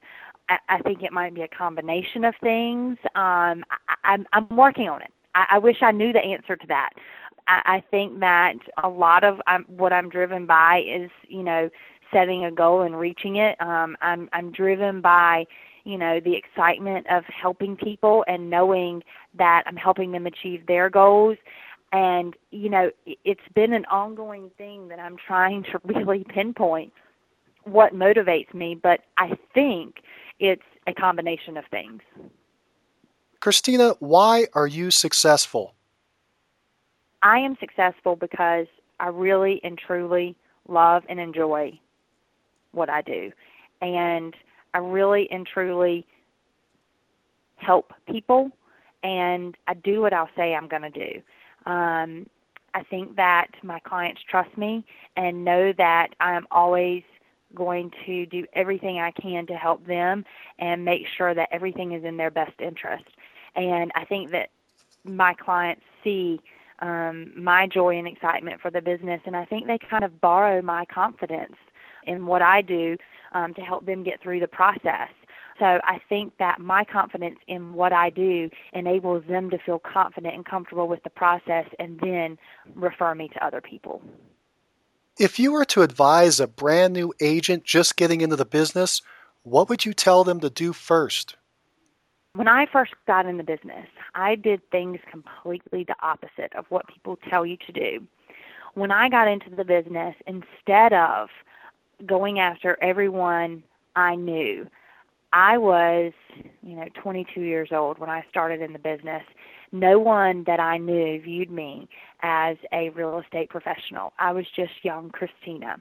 I, 0.50 0.58
I 0.70 0.80
think 0.80 1.04
it 1.04 1.12
might 1.12 1.34
be 1.34 1.42
a 1.42 1.48
combination 1.48 2.24
of 2.24 2.34
things. 2.42 2.98
Um, 3.16 3.64
I, 3.70 3.96
I'm, 4.04 4.26
I'm 4.34 4.48
working 4.56 4.88
on 4.88 5.02
it. 5.02 5.12
I, 5.36 5.46
I 5.52 5.58
wish 5.58 5.78
I 5.82 5.92
knew 5.92 6.14
the 6.14 6.20
answer 6.24 6.56
to 6.56 6.68
that. 6.68 6.92
I, 7.48 7.62
I 7.66 7.84
think 7.92 8.20
that 8.20 8.56
a 8.84 8.90
lot 8.90 9.24
of 9.24 9.42
um, 9.48 9.66
what 9.68 9.92
I'm 9.92 10.10
driven 10.10 10.46
by 10.46 10.84
is, 10.88 11.10
you 11.28 11.44
know, 11.44 11.70
setting 12.14 12.46
a 12.46 12.52
goal 12.52 12.84
and 12.84 12.98
reaching 12.98 13.38
it. 13.38 13.60
Um, 13.62 13.98
I'm, 14.02 14.30
I'm 14.32 14.52
driven 14.52 15.02
by 15.02 15.46
you 15.84 15.98
know 15.98 16.20
the 16.20 16.36
excitement 16.36 17.08
of 17.10 17.24
helping 17.26 17.78
people 17.78 18.26
and 18.28 18.50
knowing 18.50 19.02
that 19.38 19.64
I'm 19.66 19.78
helping 19.78 20.12
them 20.12 20.28
achieve 20.28 20.68
their 20.68 20.90
goals 20.90 21.38
and 21.92 22.36
you 22.52 22.70
know 22.70 22.92
it's 23.24 23.48
been 23.54 23.74
an 23.74 23.86
ongoing 23.86 24.52
thing 24.58 24.88
that 24.90 25.00
i'm 25.00 25.18
trying 25.18 25.64
to 25.64 25.80
really 25.86 26.26
pinpoint 26.28 26.92
what 27.64 27.94
motivates 27.94 28.54
me 28.54 28.76
but 28.76 29.02
i 29.18 29.38
think 29.54 29.98
it's 30.40 30.64
a 30.86 30.94
combination 30.94 31.58
of 31.58 31.66
things. 31.66 32.02
Christina 33.40 33.96
why 34.00 34.48
are 34.54 34.68
you 34.68 34.92
successful? 34.92 35.74
I 37.24 37.40
am 37.40 37.58
successful 37.60 38.16
because 38.16 38.68
i 39.00 39.08
really 39.08 39.62
and 39.64 39.78
truly 39.78 40.36
love 40.68 41.04
and 41.10 41.20
enjoy 41.20 41.80
what 42.72 42.90
i 42.90 43.02
do. 43.02 43.32
And 43.82 44.36
i 44.74 44.80
really 44.80 45.30
and 45.32 45.46
truly 45.46 46.06
help 47.56 47.94
people 48.08 48.52
and 49.04 49.58
i 49.68 49.74
do 49.74 50.00
what 50.02 50.14
i'll 50.14 50.30
say 50.36 50.54
i'm 50.54 50.68
going 50.68 50.84
to 50.84 50.90
do 50.90 51.22
um, 51.68 52.26
I 52.74 52.84
think 52.90 53.16
that 53.18 53.48
my 53.64 53.80
clients 53.80 54.22
trust 54.30 54.58
me 54.58 54.86
and 55.16 55.44
know 55.44 55.74
that 55.78 56.10
I'm 56.20 56.48
always 56.50 57.04
going 57.56 57.92
to 58.06 58.26
do 58.28 58.46
everything 58.54 59.00
I 59.00 59.12
can 59.12 59.46
to 59.48 59.56
help 59.56 59.86
them 59.86 60.24
and 60.60 60.84
make 60.84 61.06
sure 61.18 61.34
that 61.34 61.50
everything 61.52 61.94
is 61.94 62.04
in 62.04 62.18
their 62.18 62.32
best 62.32 62.60
interest. 62.60 63.06
And 63.56 63.92
I 63.96 64.06
think 64.06 64.32
that 64.32 64.50
my 65.04 65.34
clients 65.34 65.84
see 66.04 66.40
um, 66.80 67.32
my 67.36 67.68
joy 67.68 67.98
and 67.98 68.08
excitement 68.08 68.62
for 68.62 68.70
the 68.70 68.82
business, 68.82 69.22
and 69.26 69.36
I 69.36 69.46
think 69.46 69.66
they 69.66 69.80
kind 69.90 70.04
of 70.04 70.22
borrow 70.22 70.62
my 70.62 70.86
confidence 70.86 71.56
in 72.06 72.26
what 72.26 72.42
I 72.42 72.62
do 72.62 72.96
um, 73.34 73.54
to 73.56 73.62
help 73.62 73.86
them 73.86 74.04
get 74.04 74.22
through 74.22 74.40
the 74.40 74.48
process. 74.48 75.10
So 75.60 75.80
I 75.84 76.00
think 76.08 76.38
that 76.38 76.60
my 76.60 76.84
confidence 76.84 77.40
in 77.48 77.74
what 77.74 77.92
I 77.92 78.10
do 78.10 78.50
enables 78.74 79.24
them 79.28 79.50
to 79.50 79.58
feel 79.58 79.80
confident 79.80 80.36
and 80.36 80.46
comfortable 80.46 80.88
with 80.88 81.04
the 81.04 81.10
process 81.10 81.66
and 81.80 82.00
then 82.00 82.38
refer 82.76 83.16
me 83.16 83.28
to 83.30 83.46
other 83.46 83.62
people. 83.62 84.02
If 85.20 85.40
you 85.40 85.52
were 85.52 85.66
to 85.66 85.82
advise 85.82 86.40
a 86.40 86.48
brand 86.48 86.94
new 86.94 87.12
agent 87.20 87.64
just 87.64 87.96
getting 87.96 88.22
into 88.22 88.36
the 88.36 88.46
business, 88.46 89.02
what 89.42 89.68
would 89.68 89.84
you 89.84 89.94
tell 89.94 90.24
them 90.24 90.40
to 90.42 90.50
do 90.50 90.74
first? 90.74 91.36
When 92.34 92.48
I 92.48 92.68
first 92.68 92.94
got 93.08 93.26
in 93.26 93.38
the 93.38 93.44
business, 93.44 93.88
I 94.14 94.36
did 94.36 94.62
things 94.70 95.00
completely 95.10 95.84
the 95.84 95.96
opposite 96.04 96.54
of 96.56 96.66
what 96.70 96.88
people 96.88 97.18
tell 97.30 97.48
you 97.48 97.58
to 97.66 97.72
do. 97.72 98.06
When 98.76 98.92
I 98.92 99.10
got 99.10 99.28
into 99.28 99.50
the 99.50 99.66
business, 99.66 100.16
instead 100.28 100.94
of 100.94 101.30
going 102.06 102.40
after 102.40 102.78
everyone 102.80 103.64
I 103.96 104.16
knew, 104.16 104.68
I 105.34 105.58
was, 105.58 106.14
you 106.62 106.76
know, 106.76 106.86
22 107.02 107.42
years 107.42 107.70
old 107.72 108.00
when 108.00 108.10
I 108.10 108.24
started 108.30 108.62
in 108.62 108.74
the 108.74 108.80
business, 108.80 109.24
no 109.72 110.00
one 110.00 110.44
that 110.46 110.60
I 110.60 110.78
knew 110.78 111.22
viewed 111.22 111.52
me 111.52 111.90
as 112.22 112.58
a 112.72 112.90
real 112.90 113.20
estate 113.20 113.50
professional. 113.50 114.14
I 114.18 114.32
was 114.32 114.46
just 114.56 114.72
young 114.84 115.10
Christina. 115.10 115.78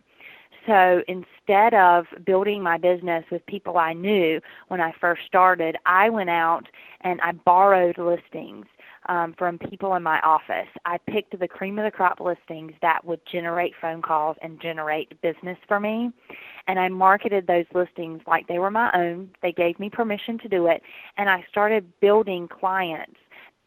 So 0.66 1.02
instead 1.06 1.74
of 1.74 2.06
building 2.24 2.60
my 2.60 2.77
business 2.77 3.24
with 3.31 3.44
people 3.47 3.78
I 3.78 3.93
knew 3.93 4.40
when 4.68 4.81
I 4.81 4.93
first 5.01 5.23
started, 5.27 5.77
I 5.86 6.10
went 6.10 6.31
out 6.31 6.64
and 7.02 7.20
I 7.20 7.32
borrowed 7.32 7.98
listings 7.98 8.66
um, 9.08 9.34
from 9.38 9.58
people 9.58 9.94
in 9.94 10.02
my 10.02 10.20
office. 10.20 10.68
I 10.84 10.98
picked 10.98 11.38
the 11.38 11.48
cream 11.48 11.78
of 11.78 11.84
the 11.84 11.90
crop 11.90 12.20
listings 12.20 12.72
that 12.82 13.04
would 13.04 13.20
generate 13.30 13.74
phone 13.80 14.02
calls 14.02 14.36
and 14.42 14.60
generate 14.60 15.20
business 15.22 15.58
for 15.68 15.80
me. 15.80 16.10
And 16.68 16.78
I 16.78 16.88
marketed 16.88 17.46
those 17.46 17.66
listings 17.74 18.22
like 18.26 18.46
they 18.48 18.58
were 18.58 18.70
my 18.70 18.90
own. 18.94 19.30
They 19.42 19.52
gave 19.52 19.78
me 19.78 19.90
permission 19.90 20.38
to 20.38 20.48
do 20.48 20.66
it. 20.66 20.82
And 21.16 21.30
I 21.30 21.44
started 21.50 21.90
building 22.00 22.48
clients 22.48 23.16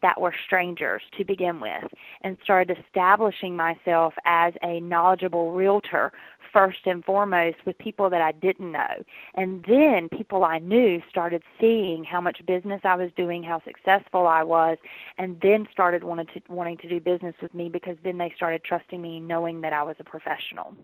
that 0.02 0.20
were 0.20 0.34
strangers 0.46 1.02
to 1.18 1.24
begin 1.24 1.60
with 1.60 1.84
and 2.22 2.36
started 2.42 2.78
establishing 2.78 3.56
myself 3.56 4.14
as 4.24 4.54
a 4.62 4.80
knowledgeable 4.80 5.52
realtor 5.52 6.12
first 6.52 6.86
and 6.86 7.04
foremost 7.04 7.56
with 7.64 7.76
people 7.78 8.10
that 8.10 8.20
I 8.20 8.32
didn't 8.32 8.72
know. 8.72 9.04
And 9.34 9.64
then 9.66 10.08
people 10.08 10.44
I 10.44 10.58
knew 10.58 11.02
started 11.08 11.42
seeing 11.60 12.04
how 12.04 12.20
much 12.20 12.44
business 12.46 12.80
I 12.84 12.96
was 12.96 13.10
doing, 13.16 13.42
how 13.42 13.62
successful 13.64 14.26
I 14.26 14.42
was, 14.42 14.78
and 15.18 15.40
then 15.40 15.66
started 15.72 16.04
wanting 16.04 16.26
to 16.26 16.40
wanting 16.48 16.78
to 16.78 16.88
do 16.88 17.00
business 17.00 17.34
with 17.40 17.54
me 17.54 17.68
because 17.68 17.96
then 18.02 18.18
they 18.18 18.32
started 18.36 18.64
trusting 18.64 19.00
me 19.00 19.20
knowing 19.20 19.60
that 19.62 19.72
I 19.72 19.82
was 19.82 19.96
a 19.98 20.04
professional. 20.04 20.74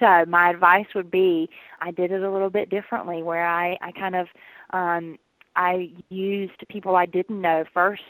So 0.00 0.24
my 0.26 0.50
advice 0.50 0.86
would 0.94 1.10
be 1.10 1.48
I 1.80 1.90
did 1.90 2.10
it 2.10 2.22
a 2.22 2.30
little 2.30 2.50
bit 2.50 2.70
differently 2.70 3.22
where 3.22 3.46
I, 3.46 3.78
I 3.80 3.92
kind 3.92 4.16
of 4.16 4.28
um 4.70 5.18
I 5.54 5.90
used 6.08 6.66
people 6.68 6.96
I 6.96 7.06
didn't 7.06 7.40
know 7.40 7.64
first 7.72 8.02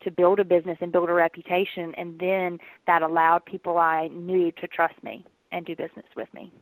to 0.00 0.10
build 0.10 0.40
a 0.40 0.44
business 0.44 0.78
and 0.80 0.92
build 0.92 1.10
a 1.10 1.12
reputation, 1.12 1.92
and 1.96 2.18
then 2.18 2.58
that 2.86 3.02
allowed 3.02 3.44
people 3.44 3.78
I 3.78 4.08
knew 4.08 4.52
to 4.52 4.66
trust 4.68 5.02
me 5.02 5.24
and 5.52 5.64
do 5.66 5.74
business 5.76 6.06
with 6.16 6.32
me. 6.34 6.52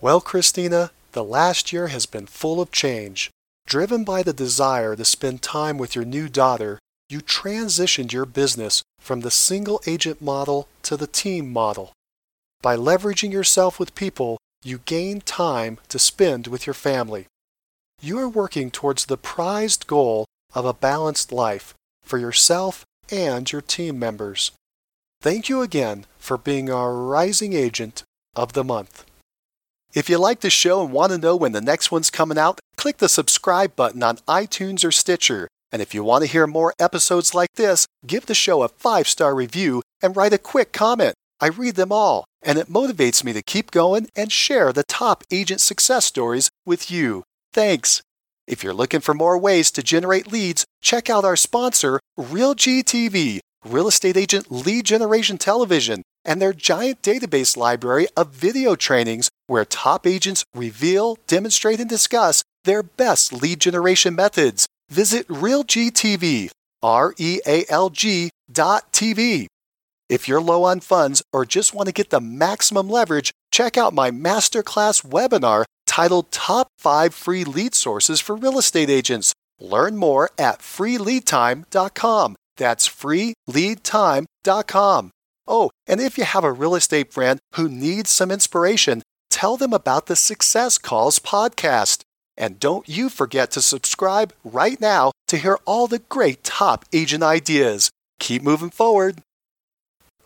Well, 0.00 0.20
Christina, 0.20 0.90
the 1.12 1.24
last 1.24 1.72
year 1.72 1.88
has 1.88 2.06
been 2.06 2.26
full 2.26 2.60
of 2.60 2.72
change. 2.72 3.30
Driven 3.66 4.02
by 4.02 4.22
the 4.22 4.32
desire 4.32 4.96
to 4.96 5.04
spend 5.04 5.42
time 5.42 5.78
with 5.78 5.94
your 5.94 6.04
new 6.04 6.28
daughter, 6.28 6.78
you 7.08 7.20
transitioned 7.20 8.12
your 8.12 8.26
business 8.26 8.82
from 8.98 9.20
the 9.20 9.30
single 9.30 9.80
agent 9.86 10.20
model 10.20 10.68
to 10.82 10.96
the 10.96 11.06
team 11.06 11.52
model. 11.52 11.92
By 12.60 12.76
leveraging 12.76 13.32
yourself 13.32 13.78
with 13.78 13.94
people, 13.94 14.38
you 14.64 14.78
gain 14.78 15.20
time 15.20 15.78
to 15.88 15.98
spend 15.98 16.46
with 16.46 16.66
your 16.66 16.74
family 16.74 17.26
you 18.02 18.18
are 18.18 18.28
working 18.28 18.68
towards 18.68 19.06
the 19.06 19.16
prized 19.16 19.86
goal 19.86 20.26
of 20.54 20.64
a 20.64 20.74
balanced 20.74 21.30
life 21.30 21.72
for 22.02 22.18
yourself 22.18 22.84
and 23.12 23.50
your 23.52 23.62
team 23.62 23.96
members. 23.96 24.50
Thank 25.20 25.48
you 25.48 25.62
again 25.62 26.04
for 26.22 26.38
being 26.38 26.70
our 26.70 26.94
Rising 26.94 27.52
Agent 27.52 28.04
of 28.36 28.52
the 28.52 28.62
Month. 28.62 29.04
If 29.92 30.08
you 30.08 30.18
like 30.18 30.40
the 30.40 30.50
show 30.50 30.82
and 30.82 30.92
want 30.92 31.10
to 31.12 31.18
know 31.18 31.36
when 31.36 31.52
the 31.52 31.60
next 31.60 31.90
one's 31.90 32.10
coming 32.10 32.38
out, 32.38 32.60
click 32.76 32.98
the 32.98 33.08
subscribe 33.08 33.74
button 33.74 34.02
on 34.02 34.18
iTunes 34.28 34.84
or 34.84 34.92
Stitcher. 34.92 35.48
And 35.72 35.82
if 35.82 35.92
you 35.92 36.04
want 36.04 36.22
to 36.22 36.30
hear 36.30 36.46
more 36.46 36.72
episodes 36.78 37.34
like 37.34 37.50
this, 37.56 37.86
give 38.06 38.26
the 38.26 38.34
show 38.34 38.62
a 38.62 38.68
five 38.68 39.08
star 39.08 39.34
review 39.34 39.82
and 40.00 40.16
write 40.16 40.32
a 40.32 40.38
quick 40.38 40.72
comment. 40.72 41.14
I 41.40 41.48
read 41.48 41.74
them 41.74 41.90
all, 41.90 42.24
and 42.40 42.56
it 42.56 42.68
motivates 42.68 43.24
me 43.24 43.32
to 43.32 43.42
keep 43.42 43.72
going 43.72 44.08
and 44.14 44.30
share 44.30 44.72
the 44.72 44.84
top 44.84 45.24
agent 45.32 45.60
success 45.60 46.04
stories 46.04 46.50
with 46.64 46.88
you. 46.88 47.24
Thanks. 47.52 48.00
If 48.46 48.62
you're 48.62 48.74
looking 48.74 49.00
for 49.00 49.12
more 49.12 49.36
ways 49.36 49.72
to 49.72 49.82
generate 49.82 50.30
leads, 50.30 50.64
check 50.80 51.10
out 51.10 51.24
our 51.24 51.36
sponsor, 51.36 51.98
RealGTV, 52.18 53.40
Real 53.64 53.88
Estate 53.88 54.16
Agent 54.16 54.50
Lead 54.50 54.84
Generation 54.84 55.38
Television, 55.38 56.02
and 56.24 56.40
their 56.40 56.52
giant 56.52 57.02
database 57.02 57.56
library 57.56 58.06
of 58.16 58.30
video 58.30 58.74
trainings 58.74 59.30
where 59.46 59.64
top 59.64 60.06
agents 60.06 60.44
reveal, 60.54 61.18
demonstrate, 61.26 61.80
and 61.80 61.88
discuss 61.88 62.42
their 62.64 62.82
best 62.82 63.32
lead 63.32 63.60
generation 63.60 64.14
methods. 64.14 64.66
Visit 64.88 65.26
RealGTV, 65.28 66.50
R 66.82 67.14
E 67.18 67.40
A 67.46 67.64
L 67.68 67.90
G 67.90 68.30
dot 68.50 68.92
TV. 68.92 69.46
If 70.08 70.26
you're 70.28 70.42
low 70.42 70.64
on 70.64 70.80
funds 70.80 71.22
or 71.32 71.44
just 71.46 71.74
want 71.74 71.86
to 71.86 71.92
get 71.92 72.10
the 72.10 72.20
maximum 72.20 72.90
leverage, 72.90 73.30
check 73.50 73.78
out 73.78 73.94
my 73.94 74.10
masterclass 74.10 75.06
webinar 75.06 75.64
titled 75.86 76.30
Top 76.30 76.68
5 76.78 77.14
Free 77.14 77.44
Lead 77.44 77.74
Sources 77.74 78.20
for 78.20 78.36
Real 78.36 78.58
Estate 78.58 78.90
Agents. 78.90 79.32
Learn 79.58 79.96
more 79.96 80.28
at 80.38 80.58
freeleadtime.com. 80.58 82.36
That's 82.56 82.88
freeleadtime.com. 82.88 85.10
Oh, 85.46 85.70
and 85.86 86.00
if 86.00 86.16
you 86.16 86.24
have 86.24 86.44
a 86.44 86.52
real 86.52 86.74
estate 86.74 87.12
friend 87.12 87.40
who 87.54 87.68
needs 87.68 88.10
some 88.10 88.30
inspiration, 88.30 89.02
tell 89.30 89.56
them 89.56 89.72
about 89.72 90.06
the 90.06 90.16
Success 90.16 90.78
Calls 90.78 91.18
podcast. 91.18 92.02
And 92.36 92.58
don't 92.60 92.88
you 92.88 93.08
forget 93.08 93.50
to 93.52 93.62
subscribe 93.62 94.32
right 94.44 94.80
now 94.80 95.12
to 95.28 95.36
hear 95.36 95.58
all 95.64 95.86
the 95.86 95.98
great 95.98 96.44
top 96.44 96.84
agent 96.92 97.22
ideas. 97.22 97.90
Keep 98.20 98.42
moving 98.42 98.70
forward. 98.70 99.22